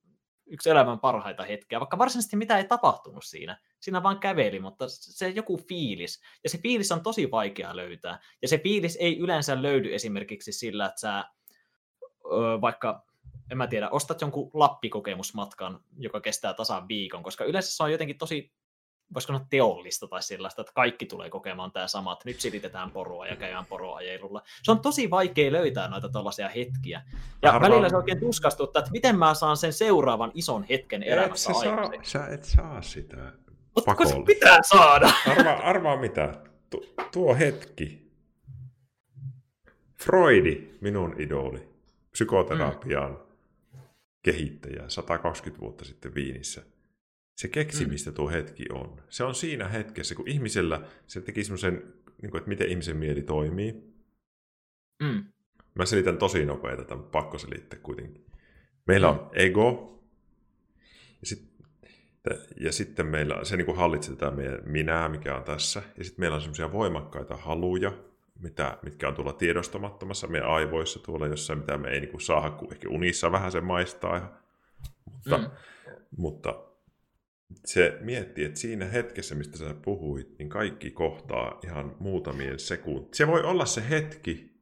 yksi 0.45 0.69
elämän 0.69 0.99
parhaita 0.99 1.43
hetkiä, 1.43 1.79
vaikka 1.79 1.97
varsinaisesti 1.97 2.35
mitä 2.35 2.57
ei 2.57 2.67
tapahtunut 2.67 3.23
siinä. 3.23 3.61
Siinä 3.85 4.03
vaan 4.03 4.19
käveli, 4.19 4.59
mutta 4.59 4.85
se 4.89 5.29
joku 5.29 5.57
fiilis. 5.57 6.21
Ja 6.43 6.49
se 6.49 6.57
fiilis 6.57 6.91
on 6.91 7.03
tosi 7.03 7.31
vaikea 7.31 7.75
löytää. 7.75 8.19
Ja 8.41 8.47
se 8.47 8.57
fiilis 8.57 8.97
ei 9.01 9.19
yleensä 9.19 9.61
löydy 9.61 9.95
esimerkiksi 9.95 10.51
sillä, 10.51 10.85
että 10.85 10.99
sä 10.99 11.23
öö, 12.31 12.61
vaikka 12.61 13.05
en 13.51 13.57
mä 13.57 13.67
tiedä, 13.67 13.89
ostat 13.89 14.21
jonkun 14.21 14.51
lappikokemusmatkan, 14.53 15.79
joka 15.97 16.21
kestää 16.21 16.53
tasan 16.53 16.87
viikon, 16.87 17.23
koska 17.23 17.43
yleensä 17.43 17.75
se 17.75 17.83
on 17.83 17.91
jotenkin 17.91 18.17
tosi, 18.17 18.53
voisiko 19.13 19.33
sanoa 19.33 19.47
teollista 19.49 20.07
tai 20.07 20.23
sellaista, 20.23 20.61
että 20.61 20.73
kaikki 20.75 21.05
tulee 21.05 21.29
kokemaan 21.29 21.71
tämä 21.71 21.87
sama, 21.87 22.13
että 22.13 22.29
nyt 22.29 22.39
silitetään 22.39 22.91
poroa 22.91 23.27
ja 23.27 23.35
käydään 23.35 23.65
poroajelulla. 23.65 24.41
Se 24.63 24.71
on 24.71 24.79
tosi 24.79 25.09
vaikea 25.09 25.51
löytää 25.51 25.87
noita 25.87 26.09
tällaisia 26.09 26.49
hetkiä. 26.49 27.01
Ja 27.41 27.51
Arvaan... 27.51 27.71
välillä 27.71 27.89
se 27.89 27.97
oikein 27.97 28.19
tuskastuttaa, 28.19 28.79
että 28.79 28.91
miten 28.91 29.19
mä 29.19 29.33
saan 29.33 29.57
sen 29.57 29.73
seuraavan 29.73 30.31
ison 30.33 30.63
hetken 30.63 31.03
elämässä 31.03 31.51
et 31.51 31.57
saa, 31.57 31.91
Sä 32.03 32.27
et 32.27 32.43
saa 32.43 32.81
sitä 32.81 33.44
Mutta 33.75 34.05
se 34.05 34.15
pitää 34.25 34.59
saada. 34.61 35.13
Arvaa, 35.27 35.69
arvaa 35.69 35.97
mitä. 36.01 36.43
Tu, 36.69 36.85
tuo 37.11 37.35
hetki. 37.35 38.11
Freudi, 39.95 40.77
minun 40.81 41.15
idoli, 41.17 41.69
psykoterapiaan 42.11 43.11
mm 43.11 43.25
kehittäjä 44.25 44.89
120 44.89 45.61
vuotta 45.61 45.85
sitten 45.85 46.15
Viinissä. 46.15 46.63
Se 47.35 47.47
keksi, 47.47 47.85
mm. 47.85 47.91
mistä 47.91 48.11
tuo 48.11 48.29
hetki 48.29 48.65
on. 48.73 49.01
Se 49.09 49.23
on 49.23 49.35
siinä 49.35 49.67
hetkessä, 49.67 50.15
kun 50.15 50.27
ihmisellä, 50.27 50.81
se 51.07 51.21
teki 51.21 51.43
semmoisen, 51.43 51.93
niin 52.21 52.37
että 52.37 52.49
miten 52.49 52.69
ihmisen 52.69 52.97
mieli 52.97 53.21
toimii. 53.21 53.73
Mm. 55.03 55.23
Mä 55.75 55.85
selitän 55.85 56.17
tosi 56.17 56.45
nopeita, 56.45 56.83
tämän 56.83 57.05
pakko 57.05 57.37
selittää 57.37 57.79
kuitenkin. 57.79 58.25
Meillä 58.87 59.11
mm. 59.11 59.19
on 59.19 59.29
ego, 59.33 59.99
ja, 61.21 61.37
sit, 62.33 62.57
ja 62.59 62.71
sitten 62.71 63.05
meillä, 63.05 63.43
se 63.43 63.57
niin 63.57 63.65
kuin 63.65 63.77
hallitsee 63.77 64.15
tätä 64.15 64.31
meidän 64.31 64.59
minää, 64.65 65.09
mikä 65.09 65.35
on 65.35 65.43
tässä. 65.43 65.81
Ja 65.97 66.03
sitten 66.03 66.23
meillä 66.23 66.35
on 66.35 66.41
semmoisia 66.41 66.71
voimakkaita 66.71 67.37
haluja, 67.37 67.91
mitä, 68.39 68.77
mitkä 68.81 69.07
on 69.07 69.15
tuolla 69.15 69.33
tiedostamattomassa 69.33 70.27
meidän 70.27 70.49
aivoissa 70.49 70.99
tuolla 70.99 71.27
jossain, 71.27 71.59
mitä 71.59 71.77
me 71.77 71.89
ei 71.89 71.99
niin 71.99 72.11
kuin 72.11 72.21
saada, 72.21 72.49
kun 72.49 72.73
ehkä 72.73 72.89
unissa 72.89 73.31
vähän 73.31 73.51
se 73.51 73.61
maistaa. 73.61 74.41
Mutta, 75.05 75.37
mm. 75.37 75.49
mutta 76.17 76.65
se 77.65 77.97
miettii, 78.01 78.45
että 78.45 78.59
siinä 78.59 78.85
hetkessä, 78.85 79.35
mistä 79.35 79.57
sä 79.57 79.75
puhuit, 79.81 80.39
niin 80.39 80.49
kaikki 80.49 80.91
kohtaa 80.91 81.59
ihan 81.63 81.95
muutamien 81.99 82.59
sekuntia. 82.59 83.15
Se 83.15 83.27
voi 83.27 83.41
olla 83.41 83.65
se 83.65 83.89
hetki, 83.89 84.55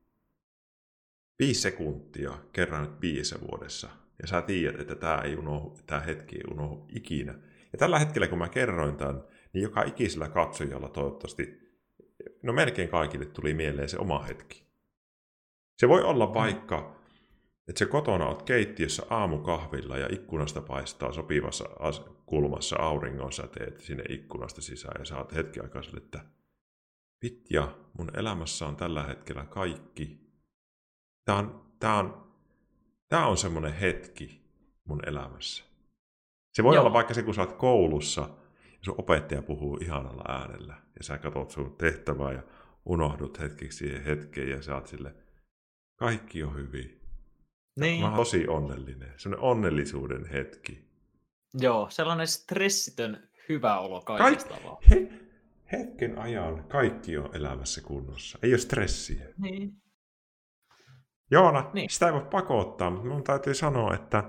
viisi 1.39 1.61
sekuntia 1.61 2.37
kerran 2.53 3.01
viisi 3.01 3.35
vuodessa. 3.41 3.89
Ja 4.21 4.27
sä 4.27 4.41
tiedät, 4.41 4.81
että 4.81 4.95
tämä, 4.95 5.17
ei 5.17 5.35
unohdu, 5.35 5.77
tämä 5.87 6.01
hetki 6.01 6.35
ei 6.35 6.43
unohdu 6.51 6.85
ikinä. 6.89 7.35
Ja 7.73 7.77
tällä 7.77 7.99
hetkellä, 7.99 8.27
kun 8.27 8.37
mä 8.37 8.49
kerroin 8.49 8.95
tämän, 8.95 9.23
niin 9.53 9.63
joka 9.63 9.83
ikisellä 9.83 10.29
katsojalla 10.29 10.89
toivottavasti 10.89 11.63
no 12.43 12.53
melkein 12.53 12.89
kaikille 12.89 13.25
tuli 13.25 13.53
mieleen 13.53 13.89
se 13.89 13.97
oma 13.97 14.19
hetki. 14.19 14.63
Se 15.77 15.89
voi 15.89 16.03
olla 16.03 16.25
mm. 16.27 16.33
vaikka, 16.33 16.95
että 17.67 17.79
se 17.79 17.85
kotona 17.85 18.27
olet 18.27 18.41
keittiössä 18.41 19.03
aamukahvilla 19.09 19.97
ja 19.97 20.07
ikkunasta 20.11 20.61
paistaa 20.61 21.11
sopivassa 21.11 21.65
kulmassa 22.25 22.75
auringonsäteet 22.75 23.79
sinne 23.79 24.03
ikkunasta 24.09 24.61
sisään 24.61 25.01
ja 25.01 25.05
saat 25.05 25.35
hetki 25.35 25.59
aikaa 25.59 25.83
sille, 25.83 25.97
että 25.97 26.25
vitja, 27.23 27.77
mun 27.97 28.11
elämässä 28.17 28.67
on 28.67 28.75
tällä 28.75 29.03
hetkellä 29.03 29.45
kaikki. 29.45 30.19
Tämä 31.25 31.37
on, 31.37 31.65
tämä 31.79 31.99
on, 31.99 32.33
tämä 33.09 33.27
on 33.27 33.37
semmoinen 33.37 33.73
hetki 33.73 34.41
mun 34.85 34.99
elämässä. 35.07 35.72
Se 36.53 36.63
voi 36.63 36.75
Joo. 36.75 36.83
olla 36.83 36.93
vaikka 36.93 37.13
se, 37.13 37.23
kun 37.23 37.33
sä 37.33 37.41
oot 37.41 37.53
koulussa 37.53 38.21
ja 38.71 38.77
sun 38.81 38.95
opettaja 38.97 39.41
puhuu 39.41 39.77
ihanalla 39.77 40.23
äänellä 40.27 40.73
ja 40.73 41.03
sä 41.03 41.17
katsot 41.17 41.51
sun 41.51 41.75
tehtävää 41.77 42.31
ja 42.31 42.43
unohdut 42.85 43.39
hetkeksi 43.39 43.77
siihen 43.77 44.03
hetkeen 44.03 44.49
ja 44.49 44.61
sä 44.61 44.75
oot 44.75 44.87
sille, 44.87 45.15
kaikki 45.95 46.43
on 46.43 46.55
hyvin. 46.55 47.01
Niin. 47.79 48.01
Mä 48.01 48.07
oon 48.07 48.15
tosi 48.15 48.47
onnellinen. 48.47 49.13
Sellainen 49.17 49.45
onnellisuuden 49.45 50.25
hetki. 50.25 50.85
Joo, 51.53 51.89
sellainen 51.89 52.27
stressitön 52.27 53.29
hyvä 53.49 53.79
olo 53.79 54.01
kaikesta 54.01 54.55
Kaik- 54.55 54.89
he, 54.89 55.09
hetken 55.71 56.19
ajan 56.19 56.63
kaikki 56.63 57.17
on 57.17 57.35
elämässä 57.35 57.81
kunnossa. 57.81 58.39
Ei 58.43 58.51
ole 58.51 58.57
stressiä. 58.57 59.25
Niin. 59.37 59.81
Joona, 61.31 61.71
niin. 61.73 61.89
sitä 61.89 62.07
ei 62.07 62.13
voi 62.13 62.25
pakottaa, 62.31 62.89
mutta 62.89 63.07
mun 63.07 63.23
täytyy 63.23 63.53
sanoa, 63.53 63.93
että 63.93 64.23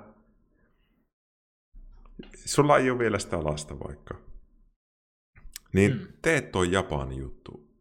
sulla 2.44 2.78
ei 2.78 2.90
ole 2.90 2.98
vielä 2.98 3.18
sitä 3.18 3.44
lasta 3.44 3.78
vaikka. 3.78 4.14
Niin 5.72 5.92
mm. 5.92 6.06
teet 6.22 6.52
toi 6.52 6.72
Japani 6.72 7.16
juttu. 7.16 7.74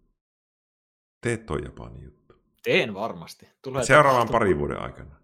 Teet 1.22 1.46
toi 1.46 1.64
Japani 1.64 2.04
juttu. 2.04 2.36
Teen 2.64 2.94
varmasti. 2.94 3.48
Tulee 3.62 3.84
Seuraavan 3.84 4.30
parin 4.30 4.60
vuoden 4.60 4.80
aikana. 4.80 5.16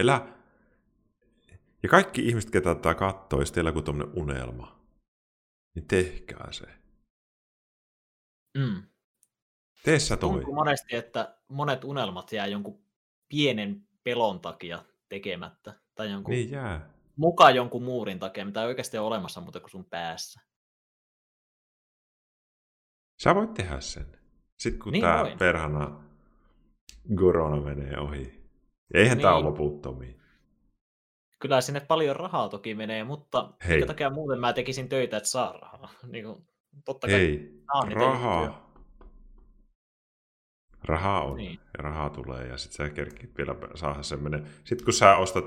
Elä. 0.00 0.28
Ja 1.82 1.88
kaikki 1.88 2.26
ihmiset, 2.28 2.50
ketä 2.50 2.74
tätä 2.74 2.94
katsoo, 2.94 3.40
jos 3.40 3.52
teillä 3.52 3.72
on 3.76 3.84
tämmöinen 3.84 4.18
unelma, 4.18 4.80
niin 5.74 5.86
tehkää 5.88 6.52
se. 6.52 6.66
Mm. 8.58 8.82
Tee 9.82 9.98
sä 9.98 10.16
toi. 10.16 10.30
Tuntuu 10.30 10.54
monesti, 10.54 10.96
että 10.96 11.36
monet 11.48 11.84
unelmat 11.84 12.32
jää 12.32 12.46
jonkun 12.46 12.84
pienen 13.28 13.88
pelon 14.04 14.40
takia 14.40 14.84
tekemättä. 15.08 15.74
Tai 15.94 16.10
jonkun, 16.10 16.32
Niin 16.34 16.50
jää. 16.50 16.90
Mukaan 17.16 17.54
jonkun 17.56 17.82
muurin 17.82 18.18
takia, 18.18 18.44
mitä 18.44 18.60
ei 18.60 18.66
oikeasti 18.66 18.98
ole 18.98 19.06
olemassa 19.06 19.40
muuta 19.40 19.60
kuin 19.60 19.70
sun 19.70 19.84
päässä. 19.84 20.40
Sä 23.22 23.34
voit 23.34 23.54
tehdä 23.54 23.80
sen. 23.80 24.06
Sitten 24.58 24.82
kun 24.82 24.92
Niin 24.92 25.04
voin. 25.04 25.38
perhana 25.38 26.00
korona 27.16 27.60
menee 27.62 27.98
ohi. 27.98 28.42
Eihän 28.94 29.18
tää 29.20 29.30
ole 29.34 29.38
Niin. 29.42 29.50
loputtomia. 29.50 30.14
Kyllä 31.40 31.60
sinne 31.60 31.80
paljon 31.80 32.16
rahaa 32.16 32.48
toki 32.48 32.74
menee, 32.74 33.04
mutta 33.04 33.52
Hei. 33.68 33.76
minkä 33.76 33.86
takia 33.86 34.10
muuten 34.10 34.40
mä 34.40 34.52
tekisin 34.52 34.88
töitä, 34.88 35.16
että 35.16 35.28
saa 35.28 35.52
rahaa. 35.52 35.90
Niin 36.12 36.24
kuin, 36.24 36.46
totta 36.84 37.06
kai 37.06 37.16
Ei, 37.16 37.36
nää 37.38 37.80
on 37.82 37.88
niitä 37.88 38.00
juttuja. 38.04 38.12
rahaa. 38.12 38.72
Rahaa 40.84 41.24
on 41.24 41.36
Niin. 41.36 41.60
ja 41.78 41.82
rahaa 41.82 42.10
tulee 42.10 42.46
ja 42.46 42.56
sitten 42.58 42.88
sä 42.88 42.94
kerkit 42.94 43.38
vielä 43.38 43.54
saada 43.74 44.02
semmoinen. 44.02 44.46
Sitten 44.64 44.84
kun 44.84 44.94
sä 44.94 45.16
ostat, 45.16 45.44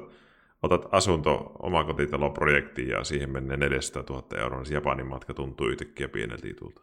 otat 0.65 0.93
asunto 0.93 1.51
omakotitaloprojektiin 1.59 2.89
ja 2.89 3.03
siihen 3.03 3.29
menee 3.29 3.57
400 3.57 4.03
000 4.09 4.37
euroa, 4.37 4.61
niin 4.61 4.73
Japanin 4.73 5.07
matka 5.07 5.33
tuntuu 5.33 5.67
yhtäkkiä 5.67 6.07
pieneltä 6.07 6.47
jutulta. 6.47 6.81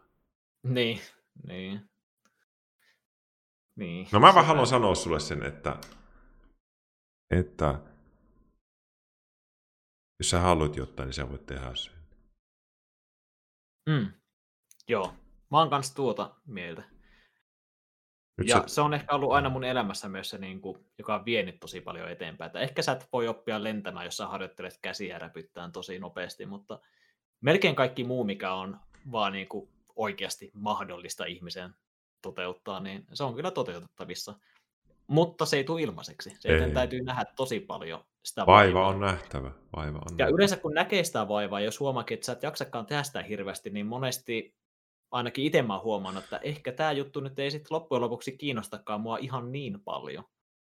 Niin, 0.63 0.99
niin. 1.47 1.89
niin. 3.75 4.07
No 4.11 4.19
mä 4.19 4.33
vaan 4.33 4.45
haluan 4.45 4.67
sanoa 4.67 4.95
sulle 4.95 5.19
sen, 5.19 5.43
että, 5.43 5.77
että 7.31 7.79
jos 10.19 10.29
sä 10.29 10.39
haluat 10.39 10.75
jotain, 10.75 11.07
niin 11.07 11.13
sä 11.13 11.29
voit 11.29 11.45
tehdä 11.45 11.75
sen. 11.75 11.93
Mm. 13.89 14.07
Joo, 14.87 15.13
mä 15.51 15.59
oon 15.59 15.69
kans 15.69 15.93
tuota 15.93 16.35
mieltä. 16.47 16.92
Nyt 18.37 18.47
ja 18.47 18.55
sä, 18.57 18.63
se 18.67 18.81
on 18.81 18.93
ehkä 18.93 19.15
ollut 19.15 19.31
aina 19.31 19.49
mun 19.49 19.63
elämässä 19.63 20.09
myös 20.09 20.29
se, 20.29 20.37
niin 20.37 20.61
kuin, 20.61 20.85
joka 20.97 21.15
on 21.15 21.25
vienyt 21.25 21.59
tosi 21.59 21.81
paljon 21.81 22.09
eteenpäin. 22.11 22.47
Että 22.47 22.59
ehkä 22.59 22.81
sä 22.81 22.91
et 22.91 23.07
voi 23.13 23.27
oppia 23.27 23.63
lentämään, 23.63 24.05
jos 24.05 24.17
sä 24.17 24.27
harjoittelet 24.27 24.79
käsiä 24.81 25.19
räpyttään 25.19 25.71
tosi 25.71 25.99
nopeasti, 25.99 26.45
mutta 26.45 26.79
melkein 27.41 27.75
kaikki 27.75 28.03
muu, 28.03 28.23
mikä 28.23 28.53
on 28.53 28.79
vaan 29.11 29.33
niin 29.33 29.47
kuin 29.47 29.69
oikeasti 29.95 30.51
mahdollista 30.53 31.25
ihmisen 31.25 31.75
toteuttaa, 32.21 32.79
niin 32.79 33.05
se 33.13 33.23
on 33.23 33.35
kyllä 33.35 33.51
toteutettavissa. 33.51 34.35
Mutta 35.07 35.45
se 35.45 35.57
ei 35.57 35.63
tule 35.63 35.81
ilmaiseksi. 35.81 36.35
Se 36.39 36.49
Ei. 36.49 36.71
täytyy 36.71 37.01
nähdä 37.01 37.25
tosi 37.35 37.59
paljon 37.59 38.05
sitä 38.23 38.45
vaiva 38.45 38.73
vaivaa. 38.73 38.87
on 38.87 38.99
nähtävä. 38.99 39.51
Vaiva 39.75 39.97
on 39.97 40.03
Ja 40.09 40.11
nähtävä. 40.11 40.29
yleensä 40.35 40.57
kun 40.57 40.73
näkee 40.73 41.03
sitä 41.03 41.27
vaivaa, 41.27 41.59
jos 41.59 41.79
huomaakin, 41.79 42.15
että 42.15 42.25
sä 42.25 42.31
et 42.31 42.43
jaksakaan 42.43 42.85
tehdä 42.85 43.03
sitä 43.03 43.23
hirveästi, 43.23 43.69
niin 43.69 43.85
monesti 43.85 44.55
ainakin 45.13 45.45
itse 45.45 45.61
mä 45.61 45.73
oon 45.73 45.83
huomannut, 45.83 46.23
että 46.23 46.37
ehkä 46.37 46.71
tämä 46.71 46.91
juttu 46.91 47.19
nyt 47.19 47.39
ei 47.39 47.51
sitten 47.51 47.67
loppujen 47.75 48.01
lopuksi 48.01 48.37
kiinnostakaan 48.37 49.01
mua 49.01 49.17
ihan 49.17 49.51
niin 49.51 49.81
paljon. 49.81 50.23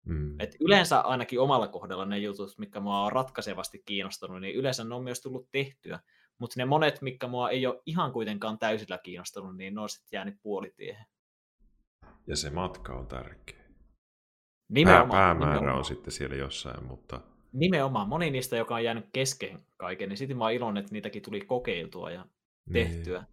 Mm. 0.05 0.39
Et 0.39 0.55
yleensä 0.59 0.99
ainakin 0.99 1.39
omalla 1.39 1.67
kohdalla 1.67 2.05
ne 2.05 2.17
jutut, 2.17 2.57
mitkä 2.57 2.79
mua 2.79 3.05
on 3.05 3.11
ratkaisevasti 3.11 3.83
kiinnostanut, 3.85 4.41
niin 4.41 4.55
yleensä 4.55 4.83
ne 4.83 4.95
on 4.95 5.03
myös 5.03 5.21
tullut 5.21 5.47
tehtyä. 5.51 5.99
Mutta 6.37 6.53
ne 6.57 6.65
monet, 6.65 7.01
mitkä 7.01 7.27
mua 7.27 7.49
ei 7.49 7.67
ole 7.67 7.81
ihan 7.85 8.11
kuitenkaan 8.11 8.59
täysillä 8.59 8.97
kiinnostanut, 8.97 9.57
niin 9.57 9.75
ne 9.75 9.81
on 9.81 9.89
sitten 9.89 10.17
jäänyt 10.17 10.35
puolitiehen. 10.41 11.05
Ja 12.27 12.35
se 12.35 12.49
matka 12.49 12.93
on 12.93 13.07
tärkeä. 13.07 13.57
Pää, 13.57 13.67
Nimenomaan, 14.69 15.09
päämäärä 15.09 15.53
nimenomaan. 15.53 15.77
on 15.77 15.85
sitten 15.85 16.11
siellä 16.11 16.35
jossain, 16.35 16.83
mutta 16.85 17.21
Nimenomaan. 17.53 18.09
Moni 18.09 18.31
niistä, 18.31 18.57
joka 18.57 18.75
on 18.75 18.83
jäänyt 18.83 19.05
kesken 19.13 19.59
kaiken, 19.77 20.09
niin 20.09 20.17
sitten 20.17 20.37
mä 20.37 20.43
oon 20.43 20.53
iloinen, 20.53 20.81
että 20.81 20.93
niitäkin 20.93 21.21
tuli 21.21 21.41
kokeiltua 21.41 22.11
ja 22.11 22.25
tehtyä. 22.73 23.19
Niin. 23.19 23.32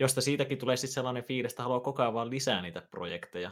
Josta 0.00 0.20
siitäkin 0.20 0.58
tulee 0.58 0.76
sitten 0.76 0.94
sellainen 0.94 1.24
fiilis, 1.24 1.52
että 1.52 1.62
haluaa 1.62 1.80
koko 1.80 2.02
ajan 2.02 2.14
vaan 2.14 2.30
lisää 2.30 2.62
niitä 2.62 2.82
projekteja. 2.90 3.50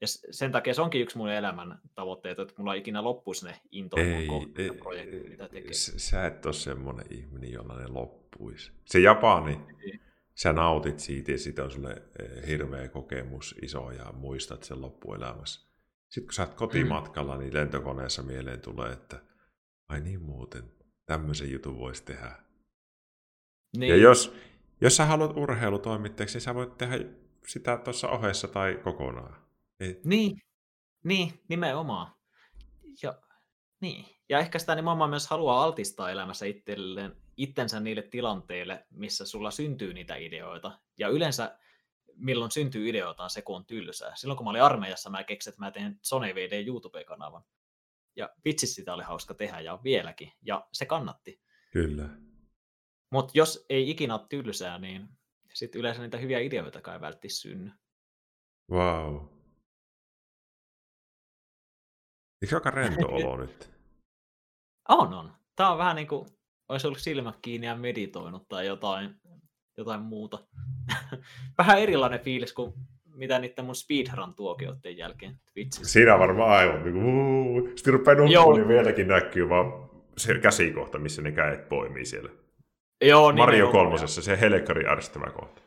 Ja 0.00 0.06
sen 0.30 0.52
takia 0.52 0.74
se 0.74 0.82
onkin 0.82 1.00
yksi 1.02 1.18
mun 1.18 1.30
elämän 1.30 1.78
tavoitteet, 1.94 2.38
että 2.38 2.54
mulla 2.58 2.74
ikinä 2.74 3.04
loppuisi 3.04 3.46
ne 3.46 3.60
intohimon 3.70 4.42
Ei, 4.58 4.64
ei, 4.64 4.70
projektit, 4.72 5.28
mitä 5.28 5.48
tekee. 5.48 5.72
sä 5.72 6.26
et 6.26 6.46
ole 6.46 6.54
semmoinen 6.54 7.06
ihminen, 7.10 7.52
jolla 7.52 7.78
ne 7.80 7.86
loppuisi. 7.88 8.72
Se 8.86 8.98
Japani, 9.00 9.56
Niin. 9.84 10.00
sä 10.34 10.52
nautit 10.52 10.98
siitä 11.00 11.32
ja 11.32 11.38
siitä 11.38 11.64
on 11.64 11.70
sulle 11.70 12.02
eh, 12.18 12.46
hirveä 12.46 12.88
kokemus 12.88 13.54
iso 13.62 13.90
ja 13.90 14.12
muistat 14.12 14.64
sen 14.64 14.80
loppuelämässä. 14.80 15.70
Sitten 16.08 16.24
kun 16.26 16.32
sä 16.34 16.42
oot 16.42 16.54
kotimatkalla, 16.54 17.36
niin 17.36 17.54
lentokoneessa 17.54 18.22
mieleen 18.22 18.60
tulee, 18.60 18.92
että 18.92 19.20
ai 19.88 20.00
niin 20.00 20.22
muuten, 20.22 20.64
tämmöisen 21.06 21.50
jutun 21.50 21.78
voisi 21.78 22.04
tehdä. 22.04 22.32
Niin, 23.76 23.90
Ja 23.90 23.96
jos, 23.96 24.34
jos 24.80 24.96
sä 24.96 25.04
haluat 25.04 25.36
urheilutoimittajaksi, 25.36 26.36
niin 26.36 26.42
sä 26.42 26.54
voit 26.54 26.78
tehdä 26.78 26.98
sitä 27.46 27.76
tuossa 27.76 28.08
ohessa 28.08 28.48
tai 28.48 28.80
kokonaan. 28.84 29.36
Ei, 29.80 30.00
niin, 30.04 30.42
niin, 31.04 31.40
nimenomaan. 31.48 32.12
Ja, 33.02 33.14
niin. 33.80 34.04
ja 34.28 34.38
ehkä 34.38 34.58
sitä 34.58 34.74
nimenomaan 34.74 35.10
myös 35.10 35.26
haluaa 35.26 35.64
altistaa 35.64 36.10
elämässä 36.10 36.46
itselleen, 36.46 37.16
itsensä 37.36 37.80
niille 37.80 38.02
tilanteille, 38.02 38.86
missä 38.90 39.26
sulla 39.26 39.50
syntyy 39.50 39.94
niitä 39.94 40.16
ideoita. 40.16 40.78
Ja 40.98 41.08
yleensä 41.08 41.58
milloin 42.16 42.50
syntyy 42.50 42.88
ideoita 42.88 43.22
on 43.22 43.30
se, 43.30 43.42
kun 43.42 43.56
on 43.56 43.66
tylsää. 43.66 44.16
Silloin 44.16 44.36
kun 44.36 44.46
mä 44.46 44.50
olin 44.50 44.62
armeijassa, 44.62 45.10
mä 45.10 45.24
keksin, 45.24 45.50
että 45.50 45.60
mä 45.60 45.70
teen 45.70 45.98
Sony 46.02 46.34
VD 46.34 46.66
YouTube-kanavan. 46.66 47.42
Ja 48.16 48.30
vitsi 48.44 48.66
sitä 48.66 48.94
oli 48.94 49.02
hauska 49.02 49.34
tehdä 49.34 49.60
ja 49.60 49.78
vieläkin. 49.84 50.32
Ja 50.42 50.68
se 50.72 50.86
kannatti. 50.86 51.40
kyllä. 51.72 52.08
Mutta 53.10 53.32
jos 53.34 53.66
ei 53.68 53.90
ikinä 53.90 54.14
ole 54.14 54.26
tylsää, 54.28 54.78
niin 54.78 55.08
sitten 55.54 55.78
yleensä 55.78 56.02
niitä 56.02 56.18
hyviä 56.18 56.38
ideoita 56.38 56.78
ei 56.78 57.00
välttämättä 57.00 57.28
synny. 57.28 57.70
Wow. 58.70 59.26
Eikö 62.42 62.54
aika 62.54 62.70
rento 62.70 63.08
olo 63.16 63.36
nyt? 63.36 63.70
On, 64.88 65.14
on. 65.14 65.32
Tämä 65.56 65.72
on 65.72 65.78
vähän 65.78 65.96
niin 65.96 66.08
kuin 66.08 66.26
olisi 66.68 66.86
ollut 66.86 66.98
silmät 66.98 67.36
kiinni 67.42 67.66
ja 67.66 67.76
meditoinut 67.76 68.48
tai 68.48 68.66
jotain, 68.66 69.14
jotain 69.76 70.00
muuta. 70.00 70.38
vähän 71.58 71.78
erilainen 71.78 72.20
fiilis 72.20 72.52
kuin 72.52 72.72
mitä 73.14 73.38
niiden 73.38 73.64
mun 73.64 73.74
speedrun-tuokioiden 73.74 74.96
jälkeen 74.96 75.40
Twitchissä. 75.52 75.92
Siinä 75.92 76.18
varmaan 76.18 76.50
aivan 76.50 76.84
niin 76.84 76.94
kuin, 76.94 77.78
sitten 77.78 77.92
rupeaa 77.92 78.16
Joo. 78.16 78.26
nukkumaan, 78.26 78.56
niin 78.56 78.68
vieläkin 78.68 79.08
näkyy 79.08 79.48
vaan 79.48 79.90
se 80.16 80.38
käsikohta, 80.38 80.98
missä 80.98 81.22
ne 81.22 81.32
kädet 81.32 81.68
poimii 81.68 82.04
siellä. 82.04 82.30
Joo, 83.00 83.32
Mario 83.32 83.70
kolmosessa, 83.70 84.22
se 84.22 84.40
helkkari 84.40 84.86
ärsyttävä 84.86 85.30
kohta. 85.30 85.60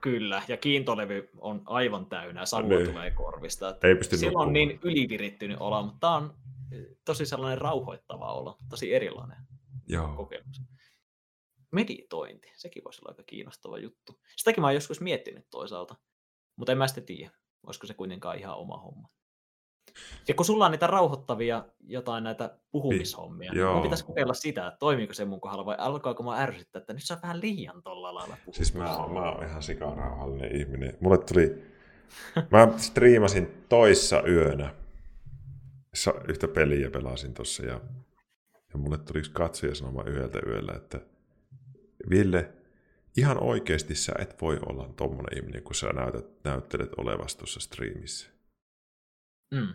Kyllä, 0.00 0.42
ja 0.48 0.56
kiintolevy 0.56 1.30
on 1.40 1.62
aivan 1.66 2.06
täynnä 2.06 2.46
savua 2.46 2.68
Niin. 2.68 2.90
tulee 2.90 3.10
korvista. 3.10 3.76
Ei 3.82 3.94
pysty 3.94 4.16
Silloin 4.16 4.46
on 4.48 4.52
niin 4.52 4.80
ylivirittynyt 4.84 5.56
olo, 5.60 5.82
mutta 5.82 5.98
tämä 6.00 6.14
on 6.14 6.34
eh, 6.72 6.86
tosi 7.04 7.26
sellainen 7.26 7.58
rauhoittava 7.60 8.32
olo, 8.32 8.56
tosi 8.70 8.94
erilainen 8.94 9.38
Joo. 9.88 10.08
kokemus. 10.16 10.62
Meditointi, 11.72 12.52
sekin 12.56 12.84
voisi 12.84 13.00
olla 13.02 13.10
aika 13.10 13.22
kiinnostava 13.22 13.78
juttu. 13.78 14.20
Sitäkin 14.36 14.60
mä 14.60 14.66
oon 14.66 14.74
joskus 14.74 15.00
miettinyt 15.00 15.46
toisaalta, 15.50 15.96
mutta 16.56 16.72
en 16.72 16.78
mä 16.78 16.86
sitten 16.86 17.04
tiedä, 17.04 17.30
olisiko 17.66 17.86
se 17.86 17.94
kuitenkaan 17.94 18.38
ihan 18.38 18.56
oma 18.56 18.76
homma. 18.78 19.08
Ja 20.28 20.34
kun 20.34 20.46
sulla 20.46 20.66
on 20.66 20.72
niitä 20.72 20.86
rauhoittavia 20.86 21.64
jotain 21.80 22.24
näitä 22.24 22.58
puhumishommia, 22.70 23.52
niin 23.52 23.66
mun 23.66 23.82
pitäisi 23.82 24.04
kokeilla 24.04 24.34
sitä, 24.34 24.66
että 24.66 24.78
toimiiko 24.78 25.14
se 25.14 25.24
mun 25.24 25.40
kohdalla 25.40 25.66
vai 25.66 25.76
alkaako 25.78 26.22
mä 26.22 26.42
ärsyttää, 26.42 26.80
että 26.80 26.92
nyt 26.92 27.02
se 27.02 27.12
on 27.12 27.18
vähän 27.22 27.40
liian 27.40 27.82
tolla 27.82 28.14
lailla 28.14 28.36
puhua. 28.44 28.56
Siis 28.56 28.74
mä, 28.74 28.84
mä 28.84 29.30
oon 29.30 29.46
ihan 29.46 29.62
sikarauhallinen 29.62 30.56
ihminen. 30.56 30.96
Mulle 31.00 31.18
tuli... 31.18 31.64
Mä 32.50 32.68
striimasin 32.76 33.64
toissa 33.68 34.22
yönä. 34.28 34.74
Yhtä 36.28 36.48
peliä 36.48 36.90
pelasin 36.90 37.34
tossa 37.34 37.62
ja, 37.62 37.80
ja 38.72 38.78
mulle 38.78 38.98
tuli 38.98 39.18
yksi 39.18 39.30
katsoja 39.30 39.74
sanomaan 39.74 40.08
yhdeltä 40.08 40.38
yöllä, 40.46 40.72
että 40.76 41.00
Ville, 42.10 42.52
ihan 43.16 43.42
oikeasti 43.42 43.94
sä 43.94 44.12
et 44.18 44.42
voi 44.42 44.58
olla 44.66 44.88
tommonen 44.96 45.38
ihminen, 45.38 45.62
kun 45.62 45.74
sä 45.74 45.86
näytät, 45.86 46.44
näyttelet 46.44 46.90
olevas 46.96 47.36
tuossa 47.36 47.60
striimissä. 47.60 48.30
Mm. 49.50 49.68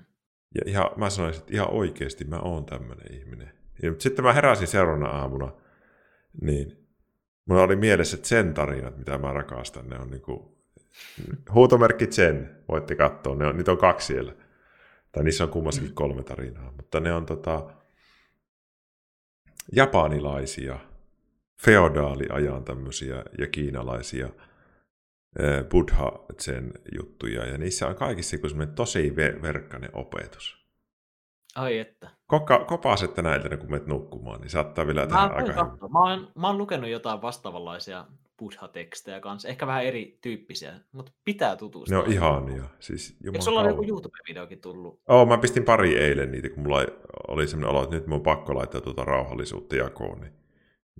Ja 0.55 0.61
ihan, 0.65 0.89
mä 0.95 1.09
sanoin, 1.09 1.35
että 1.35 1.53
ihan 1.53 1.71
oikeasti 1.71 2.23
mä 2.25 2.39
oon 2.39 2.65
tämmöinen 2.65 3.13
ihminen. 3.13 3.53
Ja, 3.83 3.93
sitten 3.99 4.25
mä 4.25 4.33
heräsin 4.33 4.67
seuraavana 4.67 5.09
aamuna, 5.09 5.51
niin 6.41 6.87
mulla 7.45 7.63
oli 7.63 7.75
mielessä 7.75 8.17
sen 8.23 8.53
tarinat, 8.53 8.97
mitä 8.97 9.17
mä 9.17 9.33
rakastan. 9.33 9.89
Ne 9.89 9.99
on 9.99 10.09
niinku, 10.09 10.57
huutomerkki 11.53 12.07
Zen, 12.07 12.63
voitte 12.69 12.95
katsoa, 12.95 13.35
ne 13.35 13.47
on, 13.47 13.57
niitä 13.57 13.71
on 13.71 13.77
kaksi 13.77 14.07
siellä. 14.07 14.33
Tai 15.11 15.23
niissä 15.23 15.43
on 15.43 15.49
kummassakin 15.49 15.93
kolme 15.93 16.23
tarinaa, 16.23 16.71
mutta 16.71 16.99
ne 16.99 17.13
on 17.13 17.25
tota, 17.25 17.73
japanilaisia, 19.71 20.79
feodaaliajan 21.61 22.63
tämmöisiä 22.63 23.23
ja 23.37 23.47
kiinalaisia 23.47 24.29
buddha 25.69 26.11
zen 26.41 26.71
juttuja, 26.97 27.45
ja 27.45 27.57
niissä 27.57 27.87
on 27.87 27.95
kaikissa 27.95 28.35
joku 28.35 28.49
semmoinen 28.49 28.75
tosi 28.75 29.09
ve- 29.09 29.41
verkkainen 29.41 29.89
opetus. 29.93 30.63
Ai 31.55 31.77
että. 31.79 32.09
Koka, 32.27 32.65
kopaset 32.65 33.13
tänä 33.13 33.35
iltana, 33.35 33.57
kun 33.57 33.71
menet 33.71 33.87
nukkumaan, 33.87 34.41
niin 34.41 34.49
saattaa 34.49 34.87
vielä 34.87 35.01
tehdä 35.07 35.21
Mä, 35.21 35.27
aika 35.27 35.53
katsoa. 35.53 35.89
mä, 35.89 35.99
oon, 35.99 36.31
mä 36.35 36.47
oon 36.47 36.57
lukenut 36.57 36.89
jotain 36.89 37.21
vastaavanlaisia 37.21 38.05
buddha-tekstejä 38.39 39.19
kanssa. 39.19 39.47
Ehkä 39.47 39.67
vähän 39.67 39.85
erityyppisiä, 39.85 40.73
mutta 40.91 41.11
pitää 41.25 41.55
tutustua. 41.55 41.97
Ne 41.97 42.03
on 42.03 42.11
ihania. 42.11 42.63
Siis, 42.79 43.17
Eikö 43.25 43.41
sulla 43.41 43.61
ole 43.61 43.69
joku 43.69 43.83
YouTube-videokin 43.83 44.59
tullut? 44.61 45.01
Oo, 45.09 45.25
mä 45.25 45.37
pistin 45.37 45.63
pari 45.63 45.97
eilen 45.97 46.31
niitä, 46.31 46.49
kun 46.49 46.63
mulla 46.63 46.85
oli 47.27 47.47
semmoinen 47.47 47.75
olo, 47.75 47.83
että 47.83 47.95
nyt 47.95 48.07
mun 48.07 48.15
on 48.15 48.23
pakko 48.23 48.55
laittaa 48.55 48.81
tuota 48.81 49.03
rauhallisuutta 49.03 49.75
jakoon. 49.75 50.21
Niin, 50.21 50.33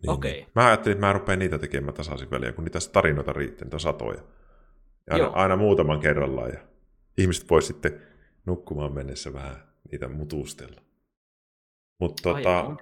niin, 0.04 0.12
Okei. 0.12 0.32
niin. 0.34 0.48
Mä 0.56 0.68
ajattelin, 0.68 0.96
että 0.96 1.06
mä 1.08 1.14
rupean 1.14 1.40
niitä 1.40 1.58
tekemään 1.58 1.94
tasaisin 1.94 2.32
väliä, 2.32 2.52
kun 2.52 2.64
niitä 2.64 2.80
tarinoita 2.92 3.34
riittää, 3.34 3.66
niitä 3.66 3.80
satoja. 3.80 4.22
Ja 5.08 5.14
aina, 5.14 5.26
Joo. 5.26 5.34
aina 5.36 5.56
muutaman 5.56 6.00
kerrallaan. 6.00 6.50
Ja 6.50 6.60
ihmiset 7.18 7.50
voi 7.50 7.62
sitten 7.62 8.02
nukkumaan 8.46 8.94
mennessä 8.94 9.34
vähän 9.34 9.56
niitä 9.92 10.08
mutustella. 10.08 10.82
Mutta 12.02 12.24
tota. 12.24 12.76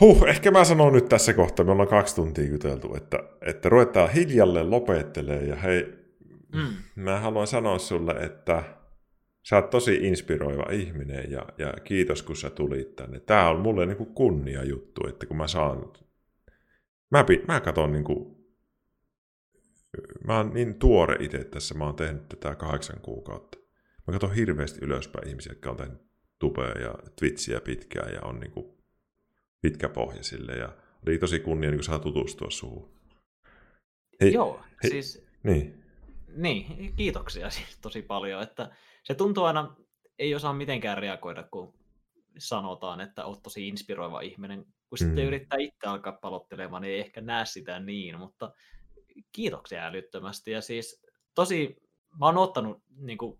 Huh, 0.00 0.24
ehkä 0.28 0.50
mä 0.50 0.64
sanon 0.64 0.92
nyt 0.92 1.08
tässä 1.08 1.32
kohtaa, 1.34 1.64
me 1.64 1.72
ollaan 1.72 1.88
kaksi 1.88 2.14
tuntia 2.14 2.48
juteltu, 2.48 2.94
että, 2.96 3.18
että 3.40 3.68
ruvetaan 3.68 4.10
hiljalleen 4.12 4.70
lopettelee 4.70 5.44
ja 5.44 5.56
hei, 5.56 6.04
Mm. 6.54 6.74
mä 6.96 7.20
haluan 7.20 7.46
sanoa 7.46 7.78
sulle, 7.78 8.12
että 8.12 8.62
sä 9.48 9.56
oot 9.56 9.70
tosi 9.70 9.94
inspiroiva 9.94 10.72
ihminen 10.72 11.30
ja, 11.30 11.46
ja 11.58 11.72
kiitos 11.84 12.22
kun 12.22 12.36
sä 12.36 12.50
tulit 12.50 12.96
tänne. 12.96 13.20
Tää 13.20 13.50
on 13.50 13.60
mulle 13.60 13.86
niinku 13.86 14.04
kunnia 14.06 14.64
juttu, 14.64 15.06
että 15.08 15.26
kun 15.26 15.36
mä 15.36 15.46
saan, 15.46 15.92
mä, 17.10 17.24
mä 17.48 17.60
katon 17.60 17.92
niinku, 17.92 18.44
mä 20.26 20.36
oon 20.36 20.54
niin 20.54 20.78
tuore 20.78 21.16
itse 21.20 21.44
tässä, 21.44 21.74
mä 21.74 21.84
oon 21.84 21.96
tehnyt 21.96 22.28
tätä 22.28 22.54
kahdeksan 22.54 23.00
kuukautta. 23.00 23.58
Mä 24.06 24.12
katson 24.12 24.34
hirveästi 24.34 24.78
ylöspäin 24.82 25.28
ihmisiä, 25.28 25.52
jotka 25.52 25.70
on 25.70 25.76
tehnyt 25.76 26.00
tubea 26.38 26.78
ja 26.80 26.94
twitchiä 27.18 27.60
pitkään 27.60 28.14
ja 28.14 28.20
on 28.22 28.40
niinku 28.40 28.84
pitkä 29.60 29.88
pohja 29.88 30.22
sille 30.22 30.52
ja 30.52 30.76
oli 31.06 31.18
tosi 31.18 31.40
kunnia 31.40 31.70
niin 31.70 31.82
saa 31.82 31.98
tutustua 31.98 32.50
suhun. 32.50 32.94
Hei, 34.20 34.32
Joo, 34.32 34.60
hei. 34.82 34.90
siis 34.90 35.26
Niin. 35.42 35.84
niin, 36.36 36.92
kiitoksia 36.96 37.50
siis 37.50 37.78
tosi 37.82 38.02
paljon, 38.02 38.42
että 38.42 38.70
se 39.04 39.14
tuntuu 39.14 39.44
aina, 39.44 39.76
ei 40.18 40.34
osaa 40.34 40.52
mitenkään 40.52 40.98
reagoida, 40.98 41.42
kun 41.42 41.74
sanotaan, 42.38 43.00
että 43.00 43.24
olet 43.24 43.42
tosi 43.42 43.68
inspiroiva 43.68 44.20
ihminen. 44.20 44.66
Kun 44.88 44.98
sitten 44.98 45.18
Mm. 45.18 45.26
yrittää 45.26 45.58
itse 45.58 45.86
alkaa 45.86 46.12
palottelemaan, 46.12 46.82
niin 46.82 46.94
ei 46.94 47.00
ehkä 47.00 47.20
näe 47.20 47.46
sitä 47.46 47.80
niin, 47.80 48.18
mutta 48.18 48.52
kiitoksia 49.32 49.86
älyttömästi. 49.86 50.50
Ja 50.50 50.60
siis 50.60 51.06
tosi, 51.34 51.76
mä 52.18 52.26
oon 52.26 52.38
ottanut 52.38 52.82
niin 52.96 53.18
kuin 53.18 53.38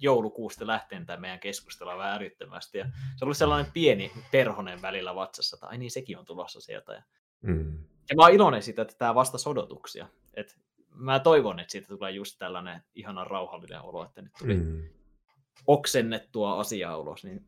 joulukuusta 0.00 0.66
lähtien 0.66 1.06
tämä 1.06 1.16
meidän 1.20 1.40
keskustelua 1.40 1.96
vähän 1.96 2.14
älyttömästi. 2.16 2.78
Ja 2.78 2.86
se 3.16 3.24
oli 3.24 3.34
sellainen 3.34 3.72
pieni 3.72 4.12
perhonen 4.30 4.82
välillä 4.82 5.14
vatsassa, 5.14 5.56
että 5.56 5.66
ai 5.66 5.78
niin, 5.78 5.90
sekin 5.90 6.18
on 6.18 6.24
tulossa 6.24 6.60
sieltä. 6.60 6.92
Ja, 6.92 7.02
Mm. 7.42 7.78
ja 8.10 8.16
mä 8.16 8.22
oon 8.22 8.32
iloinen 8.32 8.62
siitä, 8.62 8.82
että 8.82 8.94
tämä 8.98 9.14
vastasi 9.14 9.48
odotuksia. 9.48 10.08
Et 10.34 10.58
mä 10.94 11.20
toivon, 11.20 11.60
että 11.60 11.72
siitä 11.72 11.88
tulee 11.88 12.10
just 12.10 12.38
tällainen 12.38 12.82
ihana 12.94 13.24
rauhallinen 13.24 13.82
olo, 13.82 14.04
että 14.04 14.22
nyt 14.22 14.32
tuli 14.38 14.54
mm. 14.54 14.82
Oksennettua 15.66 16.60
asiaa 16.60 16.98
ulos, 16.98 17.24
niin 17.24 17.46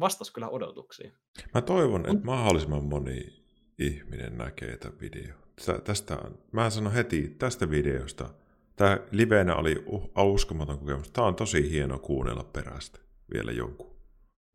vastas 0.00 0.30
kyllä 0.30 0.48
odotuksiin. 0.48 1.12
Mä 1.54 1.60
toivon, 1.60 2.00
että 2.10 2.24
mahdollisimman 2.26 2.84
moni 2.84 3.44
ihminen 3.78 4.38
näkee 4.38 4.76
tämän 4.76 5.00
video. 5.00 5.34
Tä- 5.66 5.80
Tästä, 5.84 6.18
mä 6.52 6.70
sanon 6.70 6.92
heti 6.92 7.28
tästä 7.38 7.70
videosta. 7.70 8.30
Tämä 8.76 8.98
livenä 9.10 9.56
oli 9.56 9.84
uskomaton 10.18 10.78
kokemus. 10.78 11.10
Tämä 11.10 11.26
on 11.26 11.34
tosi 11.34 11.70
hieno 11.70 11.98
kuunnella 11.98 12.44
perästä 12.44 12.98
vielä 13.34 13.52
jonkun. 13.52 13.96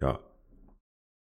Ja 0.02 0.20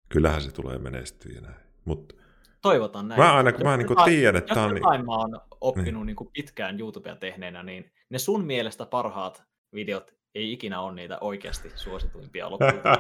kyllähän 0.09 0.43
se 0.43 0.53
tulee 0.53 0.79
menestyä 0.79 1.33
ja 1.35 1.41
näin. 1.41 1.61
Mutta 1.85 2.15
Toivotan 2.63 3.09
näin. 3.09 3.21
mä 3.21 3.35
aina 3.35 3.53
kun 3.53 3.63
mä 3.63 3.77
niinku 3.77 3.93
jotain- 3.93 4.11
tiedän, 4.13 4.39
että 4.39 4.55
tämä 4.55 4.67
on... 4.67 4.75
Niin, 4.75 4.83
jotain 4.83 5.07
mä 5.07 5.17
oon 5.17 5.41
oppinut 5.61 6.07
niin. 6.07 6.17
Niin 6.21 6.31
pitkään 6.33 6.81
YouTubea 6.81 7.17
tehneenä, 7.17 7.63
niin 7.63 7.93
ne 8.11 8.19
sun 8.19 8.45
mielestä 8.45 8.87
parhaat 8.87 9.43
videot 9.75 10.18
ei 10.35 10.53
ikinä 10.53 10.81
ole 10.81 10.95
niitä 10.95 11.19
oikeasti 11.21 11.71
suosituimpia 11.75 12.51
lopulta. 12.51 12.99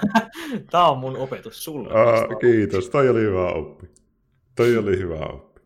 Tämä 0.70 0.88
on 0.88 0.98
mun 0.98 1.16
opetus 1.16 1.64
sulle. 1.64 1.92
Aa, 1.92 2.36
kiitos, 2.40 2.90
toi 2.90 3.08
oli 3.08 3.20
hyvä 3.20 3.48
oppi. 3.48 3.86
Toi 4.56 4.76
oli 4.76 4.98
hyvä 4.98 5.26
oppi. 5.32 5.60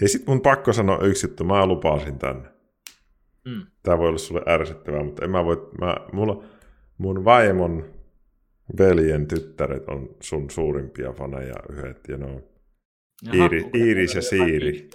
Hei, 0.00 0.08
sit 0.08 0.26
mun 0.26 0.40
pakko 0.40 0.72
sanoa 0.72 0.98
yksi 0.98 1.26
juttu, 1.26 1.44
mä 1.44 1.66
lupasin 1.66 2.18
tänne. 2.18 2.48
Mm. 3.44 3.66
Tää 3.82 3.98
voi 3.98 4.08
olla 4.08 4.18
sulle 4.18 4.42
ärsyttävää, 4.48 5.04
mutta 5.04 5.24
en 5.24 5.30
mä 5.30 5.44
voi, 5.44 5.70
mä, 5.80 5.96
mulla, 6.12 6.44
mun 6.98 7.24
vaimon 7.24 7.84
veljen 8.78 9.26
tyttäret 9.26 9.88
on 9.88 10.16
sun 10.20 10.50
suurimpia 10.50 11.12
faneja 11.12 11.54
yhdet, 11.70 12.00
ja 12.08 12.16
ne 12.16 12.26
on 12.26 12.42
Jaha, 13.22 13.44
Iiri, 13.44 13.70
Iiris 13.74 14.14
ja 14.14 14.22
Siiri. 14.22 14.90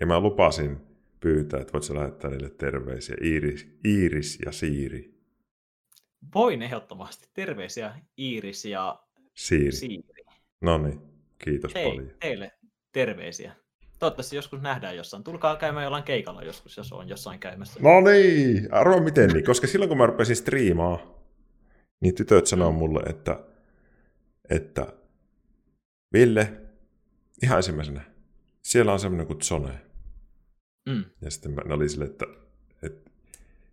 Ja 0.00 0.06
mä 0.06 0.20
lupasin 0.20 0.85
pyytää, 1.20 1.60
että 1.60 1.72
voit 1.72 1.84
sä 1.84 1.94
lähettää 1.94 2.30
niille 2.30 2.50
terveisiä. 2.50 3.16
Iiris, 3.24 3.78
Iiris 3.84 4.38
ja 4.46 4.52
Siiri. 4.52 5.14
Voin 6.34 6.62
ehdottomasti. 6.62 7.28
Terveisiä 7.34 7.94
Iiris 8.18 8.64
ja 8.64 9.00
Siiri. 9.34 9.72
Siiri. 9.72 10.24
No 10.60 10.78
niin, 10.78 11.00
kiitos 11.44 11.74
Hei, 11.74 11.84
paljon. 11.84 12.10
teille 12.20 12.52
terveisiä. 12.92 13.52
Toivottavasti 13.98 14.36
joskus 14.36 14.60
nähdään 14.60 14.96
jossain. 14.96 15.24
Tulkaa 15.24 15.56
käymään 15.56 15.84
jollain 15.84 16.04
keikalla 16.04 16.42
joskus, 16.42 16.76
jos 16.76 16.92
on 16.92 17.08
jossain 17.08 17.38
käymässä. 17.40 17.80
No 17.82 18.00
niin, 18.00 18.74
arvoa 18.74 19.00
miten 19.00 19.30
niin, 19.30 19.44
koska 19.44 19.66
silloin 19.66 19.88
kun 19.88 19.98
mä 19.98 20.06
rupesin 20.06 20.36
striimaa, 20.36 21.22
niin 22.00 22.14
tytöt 22.14 22.46
sanoo 22.46 22.72
mulle, 22.72 23.00
että, 23.00 23.40
että 24.50 24.92
Ville, 26.12 26.52
ihan 27.42 27.56
ensimmäisenä, 27.56 28.00
siellä 28.62 28.92
on 28.92 29.00
semmoinen 29.00 29.26
kuin 29.26 29.42
Zone. 29.42 29.85
Mm. 30.86 31.04
Ja 31.22 31.30
sitten 31.30 31.52
mä, 31.52 31.60
ne 31.64 31.74
oli 31.74 31.88
silleen, 31.88 32.10
että, 32.10 32.26
että 32.82 33.10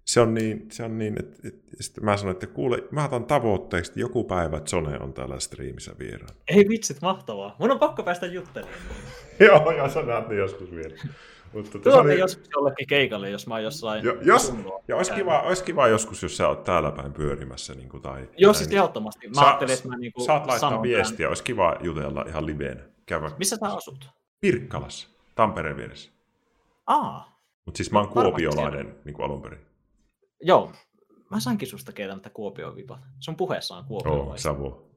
se 0.06 0.22
on 0.22 0.34
niin, 0.34 0.68
se 0.72 0.84
on 0.84 0.98
niin 0.98 1.16
että, 1.20 1.48
että 1.48 1.72
sitten 1.80 2.06
mä 2.06 2.18
sanoin, 2.18 2.34
että 2.34 2.48
kuule, 2.48 2.84
mä 2.92 3.06
otan 3.06 3.26
tavoitteeksi, 3.26 3.92
että 3.92 4.00
joku 4.00 4.24
päivä 4.24 4.60
Zone 4.60 5.00
on 5.00 5.14
täällä 5.14 5.40
striimissä 5.40 5.96
vieraan. 6.00 6.36
Ei 6.48 6.70
vitsit, 6.70 7.02
mahtavaa. 7.02 7.56
Mun 7.60 7.72
on 7.72 7.80
pakko 7.80 8.04
päästä 8.04 8.26
juttelemaan. 8.26 8.78
Joo, 9.40 9.72
joo, 9.72 9.90
sä 9.90 10.02
näet 10.02 10.30
ne 10.30 10.36
joskus 10.36 10.72
vielä. 10.72 10.96
Mutta 11.54 11.72
tota, 11.72 11.84
Tuotte 11.84 12.00
oli- 12.00 12.20
joskus 12.20 12.50
jollekin 12.56 12.88
keikalle, 12.88 13.30
jos 13.30 13.48
mä 13.48 13.54
oon 13.54 13.64
jossain... 13.64 14.04
Jo, 14.04 14.18
jos, 14.22 14.54
ja 14.88 14.96
olisi 14.96 15.14
kiva, 15.14 15.42
olisi 15.42 15.64
kiva 15.64 15.88
joskus, 15.88 16.24
jos 16.24 16.38
sä 16.38 16.48
oot 16.48 16.64
täällä 16.64 16.92
päin 16.92 17.14
pyörimässä. 17.14 17.74
Niin 17.74 17.90
kuin, 17.90 18.04
tai, 18.04 18.30
Joo, 18.38 18.54
siis 18.54 18.70
niin. 18.70 18.78
ehdottomasti. 18.78 19.28
Mä 19.28 19.34
Sa- 19.34 19.42
ajattelin, 19.42 19.74
että 19.74 19.88
mä 19.88 19.98
niinku 19.98 20.26
Saat 20.26 20.48
laittaa 20.48 20.82
viestiä, 20.82 21.28
olisi 21.28 21.44
kiva 21.44 21.76
jutella 21.82 22.26
ihan 22.28 22.46
liveenä. 22.46 22.82
Käydä 23.06 23.32
Missä 23.38 23.56
sä 23.56 23.74
asut? 23.74 24.10
Pirkkalassa, 24.42 25.08
Tampereen 25.36 25.78
vieressä. 25.78 26.12
Aa, 26.88 27.40
Mutta 27.66 27.78
siis 27.78 27.92
mä 27.92 28.00
oon 28.00 28.10
kuopiolainen 28.10 28.96
niin 29.06 29.14
kuin 29.14 29.26
alun 29.26 29.42
perin. 29.42 29.60
joo. 30.42 30.72
Mä 31.32 31.40
sainkin 31.40 31.68
susta 31.68 31.92
kieltämättä 31.92 32.30
Kuopion 32.30 32.76
vipat. 32.76 33.00
Sun 33.20 33.36
puheessa 33.36 33.76
on 33.76 33.80
Joo, 33.80 33.88
Kuopiolaista. 33.88 34.44
Savo. 34.50 34.90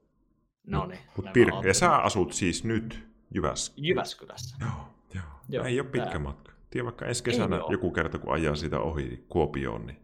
No 0.67 0.87
niin. 0.87 1.01
Mut 1.17 1.25
näin 1.25 1.35
Pir- 1.37 1.41
mä 1.41 1.49
ja 1.49 1.55
ajattelin. 1.55 1.75
sä 1.75 1.97
asut 1.97 2.33
siis 2.33 2.65
nyt 2.65 3.09
Jyväskylässä. 3.35 3.73
Jyväskylässä. 3.89 4.57
Joo, 4.61 4.71
joo. 5.15 5.25
Joo, 5.49 5.65
Ei 5.65 5.81
ole 5.81 5.89
pitkä 5.89 6.11
tää. 6.11 6.19
matka. 6.19 6.53
Tiedä 6.71 6.85
vaikka 6.85 7.07
ensi 7.07 7.25
kesänä 7.25 7.61
joku 7.71 7.91
kerta, 7.91 8.19
kun 8.19 8.33
ajaa 8.35 8.55
siitä 8.55 8.81
ohi 8.81 9.25
Kuopioon, 9.29 9.87
niin 9.87 10.01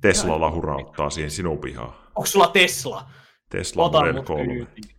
Teslalla 0.00 0.46
Joo. 0.46 0.54
hurauttaa 0.54 1.10
siihen 1.10 1.30
sinun 1.30 1.58
pihaan. 1.58 1.92
Onko 2.06 2.26
sulla 2.26 2.48
Tesla? 2.48 3.10
Tesla 3.48 3.84
Ota 3.84 3.98
Model 3.98 4.12
mut 4.14 4.26
3. 4.26 4.44
kyytiin. 4.46 4.96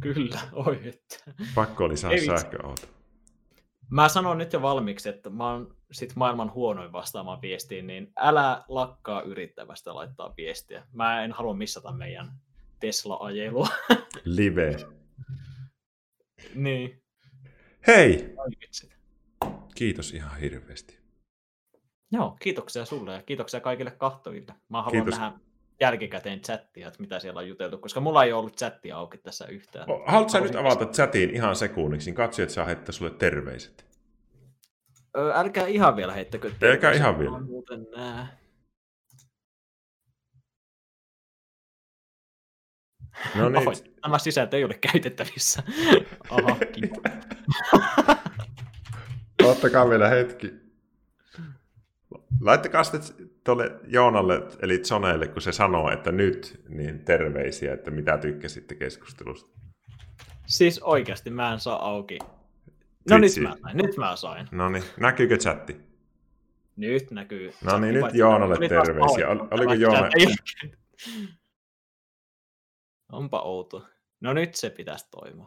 Kyllä, 0.00 0.40
oi 0.52 0.80
että. 0.88 1.16
Pakko 1.54 1.84
oli 1.84 1.96
saada 1.96 2.16
sähköauto. 2.26 2.82
Mä 3.90 4.08
sanon 4.08 4.38
nyt 4.38 4.52
jo 4.52 4.62
valmiiksi, 4.62 5.08
että 5.08 5.30
mä 5.30 5.52
oon 5.52 5.76
sit 5.92 6.16
maailman 6.16 6.52
huonoin 6.54 6.92
vastaamaan 6.92 7.42
viestiin, 7.42 7.86
niin 7.86 8.12
älä 8.16 8.64
lakkaa 8.68 9.22
yrittävästä 9.22 9.94
laittaa 9.94 10.34
viestiä. 10.36 10.86
Mä 10.92 11.24
en 11.24 11.32
halua 11.32 11.54
missata 11.54 11.92
meidän 11.92 12.32
Tesla-ajelua. 12.80 13.68
Live. 14.24 14.76
niin, 16.54 17.02
Hei! 17.86 18.34
Kiitos 19.74 20.12
ihan 20.12 20.40
hirveästi. 20.40 20.98
Joo, 22.12 22.36
kiitoksia 22.40 22.84
sulle 22.84 23.14
ja 23.14 23.22
kiitoksia 23.22 23.60
kaikille 23.60 23.90
kahtoville. 23.90 24.54
Mä 24.68 24.82
haluan 24.82 25.04
Kiitos. 25.04 25.20
nähdä 25.20 25.38
jälkikäteen 25.80 26.40
chattia, 26.40 26.88
että 26.88 27.00
mitä 27.00 27.18
siellä 27.18 27.38
on 27.38 27.48
juteltu, 27.48 27.78
koska 27.78 28.00
mulla 28.00 28.24
ei 28.24 28.32
ollut 28.32 28.56
chattia 28.56 28.96
auki 28.96 29.18
tässä 29.18 29.46
yhtään. 29.46 29.86
Haluatko 30.06 30.28
sä 30.28 30.40
nyt 30.40 30.56
avata 30.56 30.86
chatin 30.86 31.30
ihan 31.30 31.56
sekunniksi, 31.56 32.10
niin 32.10 32.16
katso, 32.16 32.42
että 32.42 32.54
saa 32.54 32.64
heittää 32.64 32.92
sulle 32.92 33.10
terveiset. 33.10 33.86
Ö, 35.16 35.32
älkää 35.34 35.66
ihan 35.66 35.96
vielä 35.96 36.12
heittäkö. 36.12 36.48
Älkää 36.48 36.60
terveisiä, 36.70 37.00
ihan 37.00 37.14
mä 37.14 37.18
vielä. 37.20 37.40
Muuten 37.40 37.86
nää. 37.96 38.36
No 43.34 43.48
niin, 43.48 43.56
Oho, 43.56 43.72
nämä 44.02 44.18
sisältö 44.18 44.56
ei 44.56 44.64
ole 44.64 44.74
käytettävissä. 44.74 45.62
Kiitos. 46.72 47.02
ottakaa 49.44 49.90
vielä 49.90 50.08
hetki. 50.08 50.65
Laittakaa 52.40 52.84
sitten 52.84 53.30
tuolle 53.44 53.70
Joonalle, 53.86 54.42
eli 54.62 54.78
Zoneille, 54.78 55.28
kun 55.28 55.42
se 55.42 55.52
sanoo, 55.52 55.90
että 55.90 56.12
nyt, 56.12 56.60
niin 56.68 57.04
terveisiä, 57.04 57.74
että 57.74 57.90
mitä 57.90 58.18
tykkäsitte 58.18 58.74
keskustelusta. 58.74 59.50
Siis 60.46 60.82
oikeasti 60.82 61.30
mä 61.30 61.52
en 61.52 61.60
saa 61.60 61.88
auki 61.88 62.18
No 63.10 63.18
nyt 63.18 63.32
Twitchiin. 63.34 63.48
mä 63.48 63.54
sain, 63.62 63.76
nyt 63.76 63.96
mä 63.96 64.16
sain. 64.16 64.48
No 64.50 64.68
niin, 64.68 64.84
näkyykö 65.00 65.36
chatti? 65.36 65.76
Nyt 66.76 67.10
näkyy. 67.10 67.52
No 67.64 67.78
niin, 67.78 67.94
nyt 67.94 68.14
Joonalle 68.14 68.68
terveisiä. 68.68 69.28
Ol- 69.28 69.46
oliko 69.50 69.72
Joona-. 69.72 70.10
Onpa 73.12 73.40
outo. 73.42 73.86
No 74.20 74.32
nyt 74.32 74.54
se 74.54 74.70
pitäisi 74.70 75.06
toimia. 75.10 75.46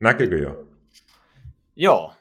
Näkyykö 0.00 0.36
jo? 0.36 0.68
Joo. 1.76 2.14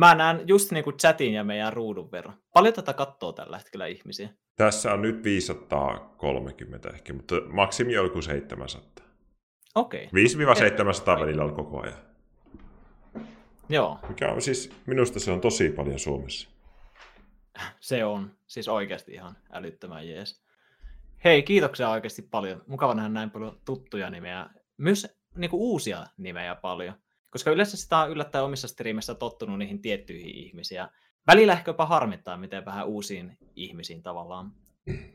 Mä 0.00 0.14
näen 0.14 0.48
just 0.48 0.72
niinku 0.72 0.92
chatin 0.92 1.34
ja 1.34 1.44
meidän 1.44 1.72
ruudun 1.72 2.12
verran. 2.12 2.34
Paljon 2.54 2.74
tätä 2.74 2.92
katsoo 2.92 3.32
tällä 3.32 3.58
hetkellä 3.58 3.86
ihmisiä. 3.86 4.28
Tässä 4.56 4.92
on 4.92 5.02
nyt 5.02 5.24
530 5.24 6.90
ehkä, 6.90 7.12
mutta 7.12 7.34
maksimi 7.48 7.98
on 7.98 8.04
joku 8.04 8.22
700. 8.22 9.06
Okei, 9.74 10.06
5-700 10.06 11.20
välillä 11.20 11.44
on 11.44 11.54
koko 11.54 11.80
ajan. 11.80 11.98
joo. 13.68 13.98
Mikä 14.08 14.32
on 14.32 14.42
siis, 14.42 14.72
minusta 14.86 15.20
se 15.20 15.30
on 15.32 15.40
tosi 15.40 15.70
paljon 15.70 15.98
Suomessa. 15.98 16.48
Se 17.80 18.04
on 18.04 18.30
siis 18.46 18.68
oikeasti 18.68 19.12
ihan 19.12 19.36
älyttömän 19.52 20.08
jees. 20.08 20.42
Hei, 21.24 21.42
kiitoksia 21.42 21.90
oikeasti 21.90 22.22
paljon. 22.22 22.62
Mukava 22.66 22.94
nähdä 22.94 23.08
näin 23.08 23.30
paljon 23.30 23.60
tuttuja 23.64 24.10
nimeä. 24.10 24.46
Myös 24.76 25.20
niin 25.34 25.50
kuin 25.50 25.60
uusia 25.60 26.06
nimejä 26.16 26.54
paljon. 26.54 26.94
Koska 27.30 27.50
yleensä 27.50 27.76
sitä 27.76 27.98
on 27.98 28.10
yllättäen 28.10 28.44
omissa 28.44 28.68
striimissä 28.68 29.14
tottunut 29.14 29.58
niihin 29.58 29.82
tiettyihin 29.82 30.34
ihmisiin. 30.34 30.80
Välillä 31.26 31.52
ehkä 31.52 31.68
jopa 31.68 31.86
harmittaa, 31.86 32.36
miten 32.36 32.64
vähän 32.64 32.86
uusiin 32.86 33.38
ihmisiin 33.56 34.02
tavallaan 34.02 34.52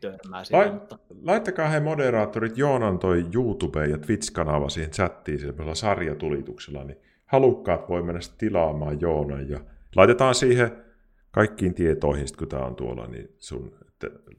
törmää 0.01 0.43
Lai, 0.51 0.65
sitä, 0.65 0.71
mutta 0.73 0.99
laittakaa 1.21 1.67
he 1.67 1.79
moderaattorit 1.79 2.57
Joonan 2.57 2.99
toi 2.99 3.21
YouTube- 3.21 3.89
ja 3.89 3.97
Twitch-kanava 3.97 4.69
siihen 4.69 4.91
chattiin 4.91 5.39
semmoisella 5.39 5.75
sarjatulituksella, 5.75 6.83
niin 6.83 6.97
halukkaat 7.25 7.89
voi 7.89 8.03
mennä 8.03 8.19
tilaamaan 8.37 9.01
Joonan 9.01 9.49
ja 9.49 9.59
laitetaan 9.95 10.35
siihen 10.35 10.85
kaikkiin 11.31 11.73
tietoihin, 11.73 12.27
sit 12.27 12.37
kun 12.37 12.47
tämä 12.47 12.65
on 12.65 12.75
tuolla, 12.75 13.07
niin 13.07 13.35
sun 13.37 13.77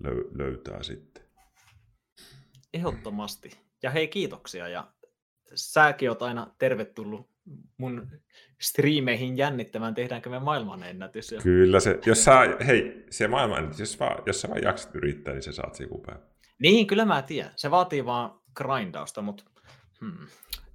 löy- 0.05 0.31
löytää 0.39 0.82
sitten. 0.82 1.23
ehdottomasti. 2.74 3.51
Ja 3.82 3.90
hei, 3.90 4.09
kiitoksia. 4.09 4.69
Ja 4.69 4.93
säkin 5.55 6.09
oot 6.09 6.23
aina 6.23 6.55
tervetullut 6.59 7.36
mun 7.78 8.10
striimeihin 8.60 9.36
jännittämään, 9.36 9.94
tehdäänkö 9.94 10.31
me 10.31 10.39
maailmanennätys. 10.39 11.32
Ja... 11.32 11.40
Kyllä 11.40 11.81
se, 11.81 11.98
jos 12.06 12.24
sä, 12.24 12.40
hei, 12.66 13.05
se 13.10 13.28
maailman, 13.28 13.74
jos, 13.78 14.01
vaan, 14.01 14.23
jos 14.27 14.40
sä 14.40 14.48
vaan 14.48 14.62
jaksat 14.62 14.94
yrittää, 14.94 15.35
niin 15.35 15.43
se 15.43 15.52
saat 15.52 15.78
päivä. 16.06 16.20
Niin, 16.59 16.86
kyllä 16.86 17.05
mä 17.05 17.23
tiedän. 17.23 17.52
Se 17.56 17.70
vaatii 17.70 18.05
vaan 18.05 18.40
grindausta, 18.55 19.23
mutta 19.23 19.44
hmm, 20.01 20.27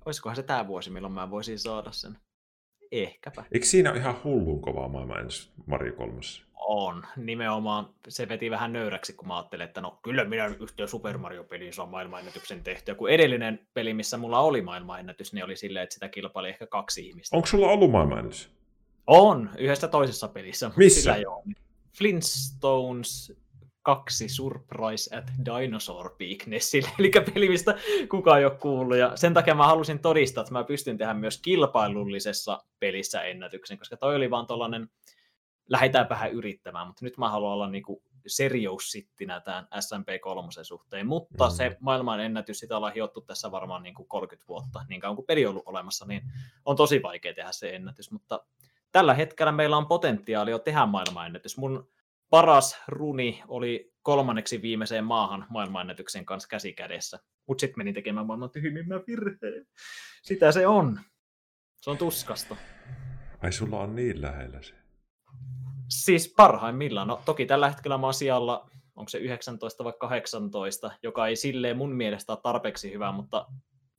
olisikohan 0.05 0.35
se 0.35 0.43
tämä 0.43 0.67
vuosi, 0.67 0.89
milloin 0.89 1.13
mä 1.13 1.29
voisin 1.29 1.59
saada 1.59 1.91
sen? 1.91 2.17
Ehkäpä. 2.91 3.43
Eikö 3.51 3.65
siinä 3.65 3.91
ole 3.91 3.99
ihan 3.99 4.23
hullun 4.23 4.61
kovaa 4.61 4.87
maailman 4.87 5.17
ennätys 5.17 5.51
Mario 5.65 5.93
3? 5.93 6.19
On. 6.55 7.03
Nimenomaan 7.17 7.89
se 8.07 8.29
veti 8.29 8.51
vähän 8.51 8.73
nöyräksi, 8.73 9.13
kun 9.13 9.27
mä 9.27 9.37
ajattelin, 9.37 9.65
että 9.65 9.81
no 9.81 9.99
kyllä 10.03 10.25
minä 10.25 10.47
yhteen 10.59 10.87
Super 10.87 11.17
Mario-peliin 11.17 11.73
saan 11.73 11.89
maailmanennätyksen 11.89 12.63
tehtyä. 12.63 12.95
Kun 12.95 13.09
edellinen 13.09 13.67
peli, 13.73 13.93
missä 13.93 14.17
mulla 14.17 14.39
oli 14.39 14.61
maailmanennätys, 14.61 15.33
niin 15.33 15.45
oli 15.45 15.55
silleen, 15.55 15.83
että 15.83 15.93
sitä 15.93 16.09
kilpaili 16.09 16.49
ehkä 16.49 16.67
kaksi 16.67 17.07
ihmistä. 17.07 17.35
Onko 17.35 17.45
sulla 17.45 17.67
ollut 17.67 17.91
maailman 17.91 18.17
ennätys? 18.17 18.49
On, 19.07 19.49
yhdessä 19.57 19.87
toisessa 19.87 20.27
pelissä. 20.27 20.71
Missä? 20.75 21.01
Sillä 21.01 21.17
joo. 21.17 21.43
Flintstones 21.97 23.33
2 23.81 24.29
Surprise 24.29 25.17
at 25.17 25.31
Dinosaur 25.45 26.15
Peak 26.17 26.45
Nessille, 26.45 26.89
eli 26.99 27.11
peli, 27.33 27.49
mistä 27.49 27.75
kukaan 28.09 28.39
ei 28.39 28.45
ole 28.45 28.57
kuullut. 28.57 28.97
Ja 28.97 29.11
sen 29.15 29.33
takia 29.33 29.55
mä 29.55 29.67
halusin 29.67 29.99
todistaa, 29.99 30.41
että 30.41 30.53
mä 30.53 30.63
pystyn 30.63 30.97
tehdä 30.97 31.13
myös 31.13 31.41
kilpailullisessa 31.41 32.63
pelissä 32.79 33.21
ennätyksen, 33.21 33.77
koska 33.77 33.97
toi 33.97 34.15
oli 34.15 34.29
vaan 34.29 34.47
tollanen, 34.47 34.89
lähdetään 35.69 36.09
vähän 36.09 36.31
yrittämään, 36.31 36.87
mutta 36.87 37.05
nyt 37.05 37.17
mä 37.17 37.29
haluan 37.29 37.53
olla 37.53 37.69
niinku 37.69 38.03
serioussittinä 38.27 39.39
tämän 39.39 39.67
SMP3 39.75 40.63
suhteen, 40.63 41.07
mutta 41.07 41.47
Mm. 41.47 41.51
se 41.51 41.77
maailman 41.79 42.19
ennätys, 42.19 42.59
sitä 42.59 42.77
ollaan 42.77 42.93
hiottu 42.93 43.21
tässä 43.21 43.51
varmaan 43.51 43.83
niinku 43.83 44.03
30 44.05 44.47
vuotta, 44.47 44.85
niin 44.89 45.01
kauan 45.01 45.15
kuin 45.15 45.25
peli 45.25 45.45
on 45.45 45.49
ollut 45.49 45.67
olemassa, 45.67 46.05
niin 46.05 46.21
on 46.65 46.75
tosi 46.75 47.03
vaikea 47.03 47.33
tehdä 47.33 47.51
se 47.51 47.75
ennätys, 47.75 48.11
mutta 48.11 48.45
tällä 48.91 49.13
hetkellä 49.13 49.51
meillä 49.51 49.77
on 49.77 49.87
potentiaalia 49.87 50.59
tehdä 50.59 50.85
maailmanennätys. 50.85 51.57
Mun 51.57 51.89
paras 52.31 52.77
runi 52.87 53.43
oli 53.47 53.93
kolmanneksi 54.01 54.61
viimeiseen 54.61 55.05
maahan 55.05 55.45
maailmanennätyksen 55.49 56.25
kanssa 56.25 56.47
käsi 56.49 56.73
kädessä, 56.73 57.19
mutta 57.47 57.61
sitten 57.61 57.79
menin 57.79 57.93
tekemään 57.93 58.25
maailman 58.25 58.51
tyhmimmän 58.51 59.03
virheen. 59.07 59.67
Sitä 60.23 60.51
se 60.51 60.67
on. 60.67 60.99
Se 61.81 61.89
on 61.89 61.97
tuskasta. 61.97 62.55
Ai 63.43 63.51
sulla 63.51 63.79
on 63.79 63.95
niin 63.95 64.21
lähellä 64.21 64.61
se. 64.61 64.73
Siis 65.89 66.33
parhaimmillaan. 66.37 67.07
No 67.07 67.21
toki 67.25 67.45
tällä 67.45 67.69
hetkellä 67.69 67.97
mä 67.97 68.07
oon 68.07 68.13
sijalla, 68.13 68.69
onko 68.95 69.09
se 69.09 69.17
19 69.17 69.83
vai 69.83 69.93
18, 69.99 70.91
joka 71.03 71.27
ei 71.27 71.35
silleen 71.35 71.77
mun 71.77 71.95
mielestä 71.95 72.33
ole 72.33 72.39
tarpeeksi 72.43 72.93
hyvä, 72.93 73.11
mutta 73.11 73.47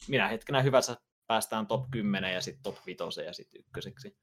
minä 0.08 0.28
hetkenä 0.28 0.62
hyvässä 0.62 0.96
päästään 1.26 1.66
top 1.66 1.90
10 1.90 2.34
ja 2.34 2.40
sitten 2.40 2.62
top 2.62 2.76
5 2.86 3.22
ja 3.26 3.32
sitten 3.32 3.60
ykköseksi. 3.60 4.16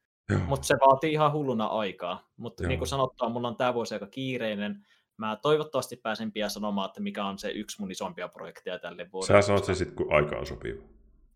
Mutta 0.47 0.67
se 0.67 0.75
vaatii 0.87 1.11
ihan 1.13 1.31
hulluna 1.31 1.65
aikaa. 1.65 2.29
Mutta 2.37 2.67
niin 2.67 2.79
kuin 2.79 2.87
sanottua, 2.87 3.29
mulla 3.29 3.47
on 3.47 3.55
tämä 3.55 3.73
vuosi 3.73 3.95
aika 3.95 4.07
kiireinen. 4.07 4.85
Mä 5.17 5.35
toivottavasti 5.41 5.95
pääsen 5.95 6.31
pian 6.31 6.49
sanomaan, 6.49 6.85
että 6.89 7.01
mikä 7.01 7.25
on 7.25 7.39
se 7.39 7.49
yksi 7.51 7.81
mun 7.81 7.91
isompia 7.91 8.27
projekteja 8.27 8.79
tälle 8.79 9.09
vuodelle. 9.13 9.41
Sä 9.41 9.47
sanot 9.47 9.65
sen 9.65 9.75
sitten, 9.75 9.95
kun 9.95 10.13
aika 10.15 10.37
on 10.37 10.45
sopiva. 10.45 10.83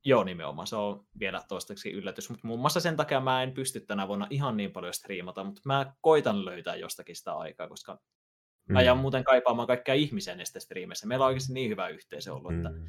Joo, 0.06 0.24
nimenomaan. 0.24 0.68
Se 0.68 0.76
on 0.76 1.06
vielä 1.20 1.42
toistaiseksi 1.48 1.92
yllätys. 1.92 2.30
Mutta 2.30 2.48
muun 2.48 2.60
muassa 2.60 2.80
sen 2.80 2.96
takia 2.96 3.20
mä 3.20 3.44
en 3.44 3.52
pysty 3.52 3.80
tänä 3.80 4.08
vuonna 4.08 4.28
ihan 4.30 4.58
niin 4.58 4.72
paljon 4.72 4.94
striimata, 4.94 5.44
mutta 5.44 5.62
mä 5.66 5.94
koitan 6.02 6.46
löytää 6.46 6.76
jostakin 6.76 7.16
sitä 7.16 7.34
aikaa, 7.34 7.68
koska 7.68 8.00
mä 8.70 8.80
Mm. 8.80 8.86
jään 8.86 8.98
muuten 8.98 9.24
kaipaamaan 9.24 9.68
kaikkia 9.68 9.94
ihmisiä 9.94 10.36
näistä 10.36 10.60
striimeissä. 10.60 11.08
Meillä 11.08 11.26
on 11.26 11.28
oikeasti 11.28 11.54
niin 11.54 11.70
hyvä 11.70 11.88
yhteisö 11.88 12.34
ollut, 12.34 12.54
että 12.54 12.70
Mm. 12.70 12.86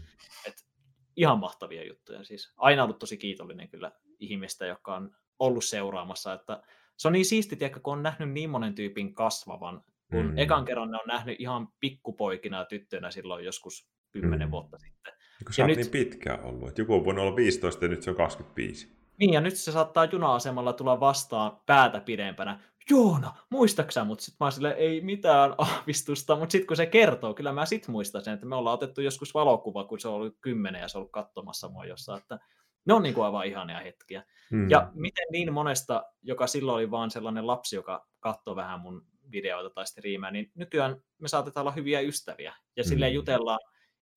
ihan 1.17 1.39
mahtavia 1.39 1.87
juttuja. 1.87 2.25
Siis 2.25 2.53
aina 2.57 2.85
ollut 2.85 2.99
tosi 2.99 3.17
kiitollinen 3.17 3.69
kyllä 3.69 3.93
ihmistä, 4.19 4.67
joka 4.67 4.95
on 4.97 5.17
ollut 5.39 5.65
seuraamassa. 5.65 6.33
Että 6.33 6.63
se 6.97 7.09
on 7.09 7.13
niin 7.13 7.25
siisti, 7.25 7.57
tiedätkö, 7.57 7.81
kun 7.81 7.93
on 7.93 8.03
nähnyt 8.03 8.31
niin 8.31 8.51
monen 8.51 8.75
tyypin 8.75 9.15
kasvavan, 9.15 9.83
kun 10.11 10.27
Mm. 10.27 10.39
ekan 10.39 10.65
kerran 10.65 10.91
ne 10.91 10.97
on 10.97 11.07
nähnyt 11.09 11.37
ihan 11.41 11.69
pikkupoikina 11.81 12.59
ja 12.59 12.65
tyttöinä 12.65 13.11
silloin 13.11 13.45
joskus 13.45 13.89
kymmenen 14.13 14.49
Mm. 14.49 14.53
vuotta 14.53 14.79
sitten. 14.79 15.13
Kun 15.45 15.53
sä 15.55 15.63
Ja 15.63 15.67
nyt- 15.67 15.77
niin 15.77 15.91
pitkään 15.91 16.43
ollut, 16.45 16.69
että 16.69 16.81
joku 16.81 16.95
on 16.95 17.05
voinut 17.05 17.23
olla 17.25 17.37
15 17.37 17.85
ja 17.85 17.89
nyt 17.89 18.03
se 18.03 18.11
on 18.11 18.17
25. 18.17 18.95
Niin, 19.19 19.33
ja 19.33 19.41
nyt 19.41 19.57
se 19.57 19.73
saattaa 19.73 20.05
juna-asemalla 20.05 20.73
tulla 20.73 21.01
vastaan 21.01 21.61
päätä 21.67 22.01
pidempänä. 22.01 22.61
Joona, 22.91 23.33
muistaksä 23.51 24.05
mut? 24.05 24.21
Sitten 24.21 24.37
mä 24.41 24.45
oon 24.45 24.53
silleen, 24.53 24.77
ei 24.77 25.01
mitään 25.01 25.55
aavistusta, 25.59 26.37
mutta 26.37 26.53
sitten 26.53 26.67
kun 26.67 26.77
se 26.77 26.87
kertoo, 26.87 27.35
kyllä 27.35 27.53
mä 27.53 27.67
sit 27.67 27.89
muistan 27.89 28.25
sen, 28.25 28.35
että 28.35 28.47
me 28.47 28.57
ollaan 28.57 28.75
otettu 28.75 29.01
joskus 29.01 29.35
valokuva, 29.35 29.85
kun 29.85 30.01
se 30.01 30.09
on 30.09 30.15
ollut 30.15 30.37
kymmenen 30.41 30.81
ja 30.81 30.89
se 30.89 30.99
on 30.99 31.01
ollut 31.01 31.13
katsomassa 31.13 31.69
mua 31.69 31.85
jossain, 31.85 32.21
että 32.23 32.39
ne 32.87 32.95
on 32.95 33.03
niin 33.03 33.15
kuin 33.15 33.25
aivan 33.25 33.47
ihania 33.47 33.81
hetkiä. 33.81 34.25
Mm. 34.51 34.71
Ja 34.71 34.91
miten 34.95 35.27
niin 35.33 35.53
monesta, 35.53 36.05
joka 36.23 36.47
silloin 36.47 36.77
oli 36.77 36.91
vaan 36.91 37.11
sellainen 37.11 37.47
lapsi, 37.47 37.77
joka 37.77 38.07
katsoi 38.21 38.57
vähän 38.57 38.81
mun 38.81 39.07
videoita 39.31 39.71
tai 39.71 39.87
striimää, 39.87 40.31
niin 40.31 40.53
nykyään 40.55 40.97
me 41.19 41.29
saatetaan 41.29 41.63
olla 41.63 41.73
hyviä 41.73 42.01
ystäviä. 42.01 42.55
Ja 42.77 42.85
silleen 42.85 43.13
Mm. 43.13 43.15
jutellaan 43.15 43.61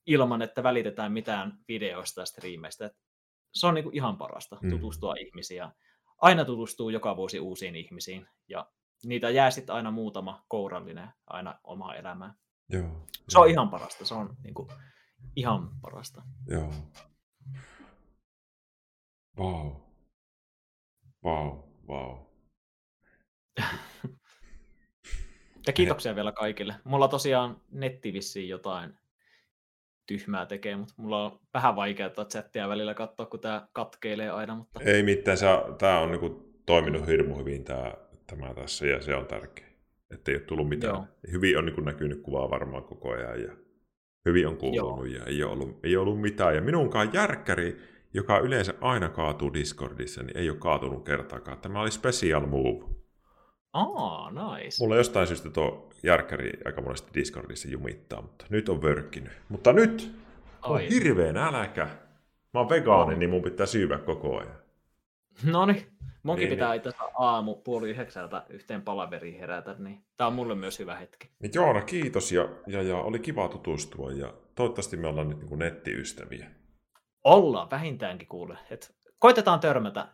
ilman, 0.05 0.41
että 0.41 0.63
välitetään 0.63 1.11
mitään 1.11 1.57
videoista 1.67 2.21
ja 2.21 2.25
striimeistä. 2.25 2.85
Et 2.85 2.93
Se 3.53 3.67
on 3.67 3.73
niinku 3.73 3.91
ihan 3.93 4.17
parasta, 4.17 4.57
Mm. 4.61 4.69
tutustua 4.69 5.15
ihmisiin. 5.19 5.57
Ja 5.57 5.71
aina 6.17 6.45
tutustuu 6.45 6.89
joka 6.89 7.15
vuosi 7.15 7.39
uusiin 7.39 7.75
ihmisiin. 7.75 8.27
Ja 8.47 8.71
niitä 9.05 9.29
jää 9.29 9.51
sitten 9.51 9.75
aina 9.75 9.91
muutama 9.91 10.43
kourallinen 10.47 11.09
aina 11.27 11.59
omaa 11.63 11.95
elämään. 11.95 12.33
Joo. 12.69 13.05
Se 13.29 13.39
on 13.39 13.45
joo, 13.47 13.51
ihan 13.51 13.69
parasta. 13.69 14.05
Se 14.05 14.13
on 14.13 14.35
niinku 14.43 14.67
ihan 15.35 15.69
parasta. 15.81 16.21
Joo. 16.47 16.73
Vau. 19.37 19.71
Vau, 21.23 21.63
vau. 21.87 22.17
Ja 25.67 25.73
kiitoksia 25.73 26.15
vielä 26.15 26.31
kaikille. 26.31 26.75
Mulla 26.83 27.07
tosiaan 27.07 27.61
netti 27.71 28.13
vissiin 28.13 28.49
jotain 28.49 28.93
tyhmää 30.05 30.45
tekee, 30.45 30.75
mutta 30.75 30.93
mulla 30.97 31.25
on 31.25 31.39
vähän 31.53 31.75
vaikeaa 31.75 32.09
chattia 32.09 32.69
välillä 32.69 32.93
katsoa, 32.93 33.25
kun 33.25 33.39
tämä 33.39 33.67
katkeilee 33.73 34.29
aina, 34.29 34.55
mutta 34.55 34.79
Ei 34.83 35.03
mitään, 35.03 35.37
tämä 35.77 35.99
on 35.99 36.11
niinku 36.11 36.53
toiminut 36.65 37.07
hirmu 37.07 37.37
hyvin 37.37 37.63
tää, 37.63 37.97
tämä 38.27 38.53
tässä 38.53 38.85
ja 38.85 39.01
se 39.01 39.15
on 39.15 39.25
tärkeä. 39.25 39.67
Että 40.11 40.31
ei 40.31 40.37
ole 40.37 40.43
tullut 40.43 40.69
mitään. 40.69 40.93
Joo. 40.93 41.05
Hyvin 41.31 41.57
on 41.57 41.65
niinku 41.65 41.81
näkynyt 41.81 42.21
kuvaa 42.21 42.49
varmaan 42.49 42.83
koko 42.83 43.11
ajan 43.11 43.41
ja 43.41 43.51
hyvin 44.25 44.47
on 44.47 44.57
kuulunut 44.57 45.09
ja 45.09 45.25
ei 45.25 45.43
ole, 45.43 45.51
ollut, 45.51 45.79
ei 45.83 45.97
ole 45.97 46.01
ollut 46.03 46.21
mitään. 46.21 46.55
Ja 46.55 46.61
minunkaan 46.61 47.13
järkkäri, 47.13 47.77
joka 48.13 48.39
yleensä 48.39 48.73
aina 48.81 49.09
kaatuu 49.09 49.53
Discordissa, 49.53 50.23
niin 50.23 50.37
ei 50.37 50.49
ole 50.49 50.57
kaatunut 50.57 51.05
kertaakaan. 51.05 51.57
Tämä 51.57 51.81
oli 51.81 51.91
special 51.91 52.45
move. 52.45 52.85
aa, 53.73 54.31
nice. 54.31 54.83
Mulla 54.83 54.95
jostain 54.95 55.27
syystä 55.27 55.49
tuo 55.49 55.89
järkkäri 56.03 56.51
aika 56.65 56.81
monesti 56.81 57.11
Discordissa 57.13 57.67
jumittaa, 57.69 58.21
mutta 58.21 58.45
nyt 58.49 58.69
on 58.69 58.81
vörkkinyt. 58.81 59.31
Mutta 59.49 59.73
nyt 59.73 60.11
on 60.63 60.75
Ai. 60.75 60.89
hirveä 60.89 61.33
nälkä. 61.33 61.87
Mä 62.53 62.59
oon 62.59 62.69
vegaani, 62.69 63.13
On. 63.13 63.19
niin 63.19 63.29
mun 63.29 63.41
pitää 63.41 63.65
syyvä 63.65 63.97
koko 63.97 64.37
ajan. 64.39 64.55
No 65.43 65.65
niin, 65.65 65.87
munkin 66.23 66.43
Niin, 66.43 66.49
pitää 66.57 66.69
niin. 66.69 66.77
itse 66.77 66.91
aamu 67.19 67.55
puoli 67.55 67.89
yhdeksältä 67.89 68.43
yhteen 68.49 68.81
palaveriin 68.81 69.39
herätä, 69.39 69.75
niin 69.79 70.01
tää 70.17 70.27
on 70.27 70.33
mulle 70.33 70.55
myös 70.55 70.79
hyvä 70.79 70.95
hetki. 70.95 71.29
Niin 71.39 71.51
Joona, 71.55 71.81
kiitos 71.81 72.31
ja, 72.31 72.49
ja, 72.67 72.81
ja 72.81 72.97
oli 72.97 73.19
kiva 73.19 73.49
tutustua 73.49 74.11
ja 74.11 74.33
toivottavasti 74.55 74.97
me 74.97 75.07
ollaan 75.07 75.29
nyt 75.29 75.37
niin 75.39 75.49
kuin 75.49 75.59
nettiystäviä. 75.59 76.47
Ollaan 77.27 77.69
vähintäänkin 77.71 78.27
kuule. 78.27 78.57
Et 78.69 78.95
koitetaan 79.19 79.59
törmätä, 79.59 80.07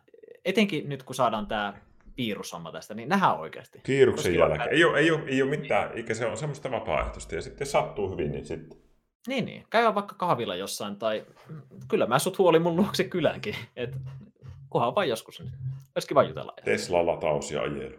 etenkin 0.44 0.88
nyt 0.88 1.02
kun 1.02 1.14
saadaan 1.14 1.46
tää 1.46 1.80
virushomma 2.16 2.72
tästä, 2.72 2.94
niin 2.94 3.08
nähdään 3.08 3.38
oikeasti. 3.38 3.80
Kiiruksen 3.82 4.34
jälkeen. 4.34 4.68
Ei 4.70 4.84
ole, 4.84 4.98
ei, 4.98 5.10
ole, 5.10 5.22
ei 5.26 5.42
ole 5.42 5.50
mitään, 5.50 5.92
eikä 5.92 6.14
se 6.14 6.26
on 6.26 6.36
semmoista 6.36 6.70
vapaaehtoista. 6.70 7.34
Ja 7.34 7.42
sitten 7.42 7.66
sattuu 7.66 8.10
hyvin, 8.10 8.32
niin 8.32 8.46
sitten. 8.46 8.78
Niin, 9.26 9.44
niin. 9.44 9.66
Käy 9.70 9.94
vaikka 9.94 10.14
kahvilla 10.14 10.56
jossain, 10.56 10.96
tai 10.96 11.26
kyllä 11.88 12.06
mä 12.06 12.18
sut 12.18 12.38
huoli 12.38 12.58
mun 12.58 12.76
luokse 12.76 13.04
kylänkin. 13.04 13.56
Et, 13.76 13.96
kunhan 14.70 14.94
vaan 14.94 15.08
joskus. 15.08 15.40
Niin. 15.40 15.52
Olisi 15.94 16.08
kiva 16.08 16.22
jutella. 16.22 16.52
Tesla-lataus 16.64 17.50
ja 17.50 17.62
ajelu. 17.62 17.96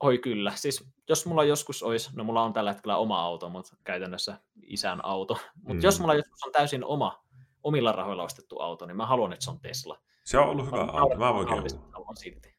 Oi 0.00 0.18
kyllä. 0.18 0.52
Siis 0.54 0.88
jos 1.08 1.26
mulla 1.26 1.44
joskus 1.44 1.82
olisi, 1.82 2.10
no 2.16 2.24
mulla 2.24 2.42
on 2.42 2.52
tällä 2.52 2.72
hetkellä 2.72 2.96
oma 2.96 3.20
auto, 3.20 3.48
mutta 3.48 3.76
käytännössä 3.84 4.38
isän 4.62 5.04
auto. 5.04 5.38
Mutta 5.54 5.74
mm. 5.74 5.80
jos 5.82 6.00
mulla 6.00 6.14
joskus 6.14 6.42
on 6.46 6.52
täysin 6.52 6.84
oma, 6.84 7.25
omilla 7.66 7.92
rahoilla 7.92 8.22
ostettu 8.22 8.60
auto, 8.60 8.86
niin 8.86 8.96
mä 8.96 9.06
haluan, 9.06 9.32
että 9.32 9.44
se 9.44 9.50
on 9.50 9.60
Tesla. 9.60 9.98
Se 10.24 10.38
on 10.38 10.48
ollut 10.48 10.66
hyvä 10.66 10.80
auto, 10.80 11.16
mä 11.16 11.34
voin 11.34 11.48
haluan 11.92 12.16
silti. 12.16 12.56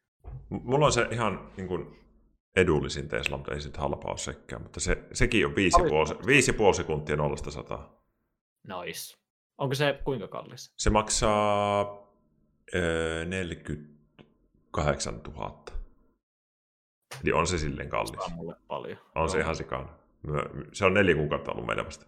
Mulla 0.48 0.86
on 0.86 0.92
se 0.92 1.06
ihan 1.10 1.52
niin 1.56 1.68
kuin, 1.68 1.98
edullisin 2.56 3.08
Tesla, 3.08 3.36
mutta 3.36 3.54
ei 3.54 3.60
sitten 3.60 3.80
halpa 3.80 4.08
ole 4.08 4.18
sekään. 4.18 4.62
Mutta 4.62 4.80
se, 4.80 5.04
sekin 5.12 5.46
on 5.46 5.54
viisi, 5.56 5.78
Paljon 5.78 5.90
puoli, 5.90 6.26
viisi 6.26 6.52
puoli 6.52 6.74
sekuntia 6.74 7.16
nollasta 7.16 7.50
sataa. 7.50 8.02
Nice. 8.68 9.18
Onko 9.58 9.74
se 9.74 10.00
kuinka 10.04 10.28
kallis? 10.28 10.72
Se 10.76 10.90
maksaa 10.90 11.98
öö, 12.74 13.24
48 13.24 15.20
000. 15.36 15.64
Eli 17.22 17.32
on 17.32 17.46
se 17.46 17.58
silleen 17.58 17.90
Se 17.90 17.96
on 17.96 18.06
kallis. 18.06 18.34
mulle 18.34 18.54
paljon. 18.68 18.98
On 19.14 19.30
se 19.30 19.36
Joo. 19.36 19.42
ihan 19.42 19.56
sikana. 19.56 19.88
Se 20.72 20.84
on 20.84 20.94
neljä 20.94 21.14
kuukautta 21.14 21.52
ollut 21.52 21.66
meillä 21.66 21.84
vasta. 21.84 22.06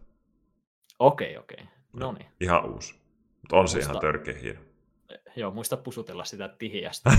Okei, 0.98 1.36
okei. 1.36 1.64
No 1.92 2.12
niin. 2.12 2.26
Ihan 2.40 2.70
uusi. 2.72 2.94
Mutta 3.42 3.56
on 3.56 3.68
se 3.68 3.78
Musta- 3.78 3.90
ihan 3.90 4.00
törkeä 4.00 4.34
hieno. 4.42 4.60
Joo, 5.36 5.50
muista 5.50 5.76
pusutella 5.76 6.24
sitä 6.24 6.48
tihiästä. 6.58 7.10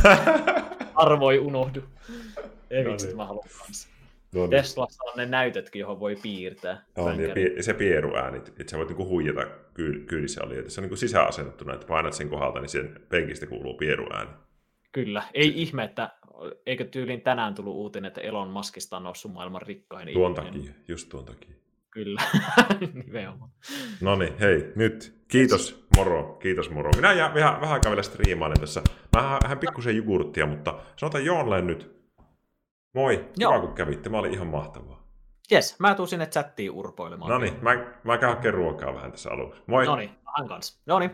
Arvo 0.95 1.31
ei 1.31 1.39
unohdu. 1.39 1.83
Ei 2.69 2.83
No 2.83 2.91
vitsi, 2.91 3.07
niin. 3.07 3.17
mä 3.17 3.25
haluan 3.25 3.49
kanssa. 3.59 3.89
no 4.33 4.41
niin. 4.41 4.49
Teslassa 4.49 5.03
on 5.03 5.13
ne 5.17 5.25
näytötkin, 5.25 5.79
johon 5.79 5.99
voi 5.99 6.15
piirtää. 6.23 6.83
On, 6.97 7.05
ja 7.11 7.17
Vänkäri. 7.17 7.45
pie- 7.55 7.61
se 7.63 7.73
pieruääni, 7.73 8.37
että 8.37 8.63
sä 8.71 8.77
voit 8.77 8.89
niinku 8.89 9.07
huijata 9.07 9.45
kyy- 9.73 10.03
kyydissä 10.07 10.43
oli. 10.43 10.69
Se 10.69 10.81
on 10.81 10.83
niinku 10.83 10.95
sisäasennettuna, 10.95 11.73
että 11.73 11.87
painat 11.87 12.13
sen 12.13 12.29
kohdalta, 12.29 12.59
niin 12.59 12.69
sen 12.69 12.99
penkistä 13.09 13.45
kuuluu 13.47 13.73
pieruääni. 13.73 14.31
Kyllä. 14.91 15.23
Ei 15.33 15.61
ihme, 15.61 15.83
että 15.83 16.09
eikö 16.65 16.85
tyylin 16.85 17.21
tänään 17.21 17.55
tullut 17.55 17.75
uutinen, 17.75 18.07
että 18.07 18.21
Elon 18.21 18.49
Muskista 18.49 18.97
on 18.97 19.03
noussut 19.03 19.33
maailman 19.33 19.61
rikkain 19.61 20.13
Tuon 20.13 20.31
ihminen. 20.31 20.53
takia, 20.65 20.73
just 20.87 21.09
tuon 21.09 21.25
takia. 21.25 21.55
Kyllä. 21.91 22.21
Nimenomaan. 23.05 23.51
No 24.01 24.15
niin, 24.15 24.39
hei, 24.39 24.71
nyt. 24.75 25.21
Kiitos, 25.27 25.87
moro. 25.97 26.23
Kiitos, 26.23 26.69
moro. 26.69 26.91
Minä 26.95 27.13
jään 27.13 27.33
vähän, 27.33 27.61
vähän 27.61 27.73
aikaa 27.73 27.91
vielä 27.91 28.03
striimailen 28.03 28.59
tässä. 28.59 28.81
Mä 29.15 29.39
hän 29.47 29.59
pikkusen 29.59 29.97
jogurttia, 29.97 30.45
mutta 30.45 30.79
sanotaan 30.95 31.25
Joonle 31.25 31.61
nyt. 31.61 32.01
Moi, 32.93 33.29
Joo. 33.37 33.51
kiva 33.51 33.65
kun 33.65 33.75
kävitte. 33.75 34.09
Mä 34.09 34.19
olin 34.19 34.33
ihan 34.33 34.47
mahtavaa. 34.47 35.01
Jes, 35.51 35.79
mä 35.79 35.95
tuun 35.95 36.07
sinne 36.07 36.25
chattiin 36.25 36.71
urpoilemaan. 36.71 37.31
No 37.31 37.37
niin, 37.37 37.53
mä, 37.61 37.71
mä 38.03 38.17
käyn 38.17 38.53
ruokaa 38.53 38.95
vähän 38.95 39.11
tässä 39.11 39.29
aluksi. 39.31 39.61
Moi. 39.67 39.85
No 39.85 39.95
niin, 39.95 40.09
vähän 40.25 40.47
kanssa. 40.47 40.81
No 40.85 40.99
niin, 40.99 41.11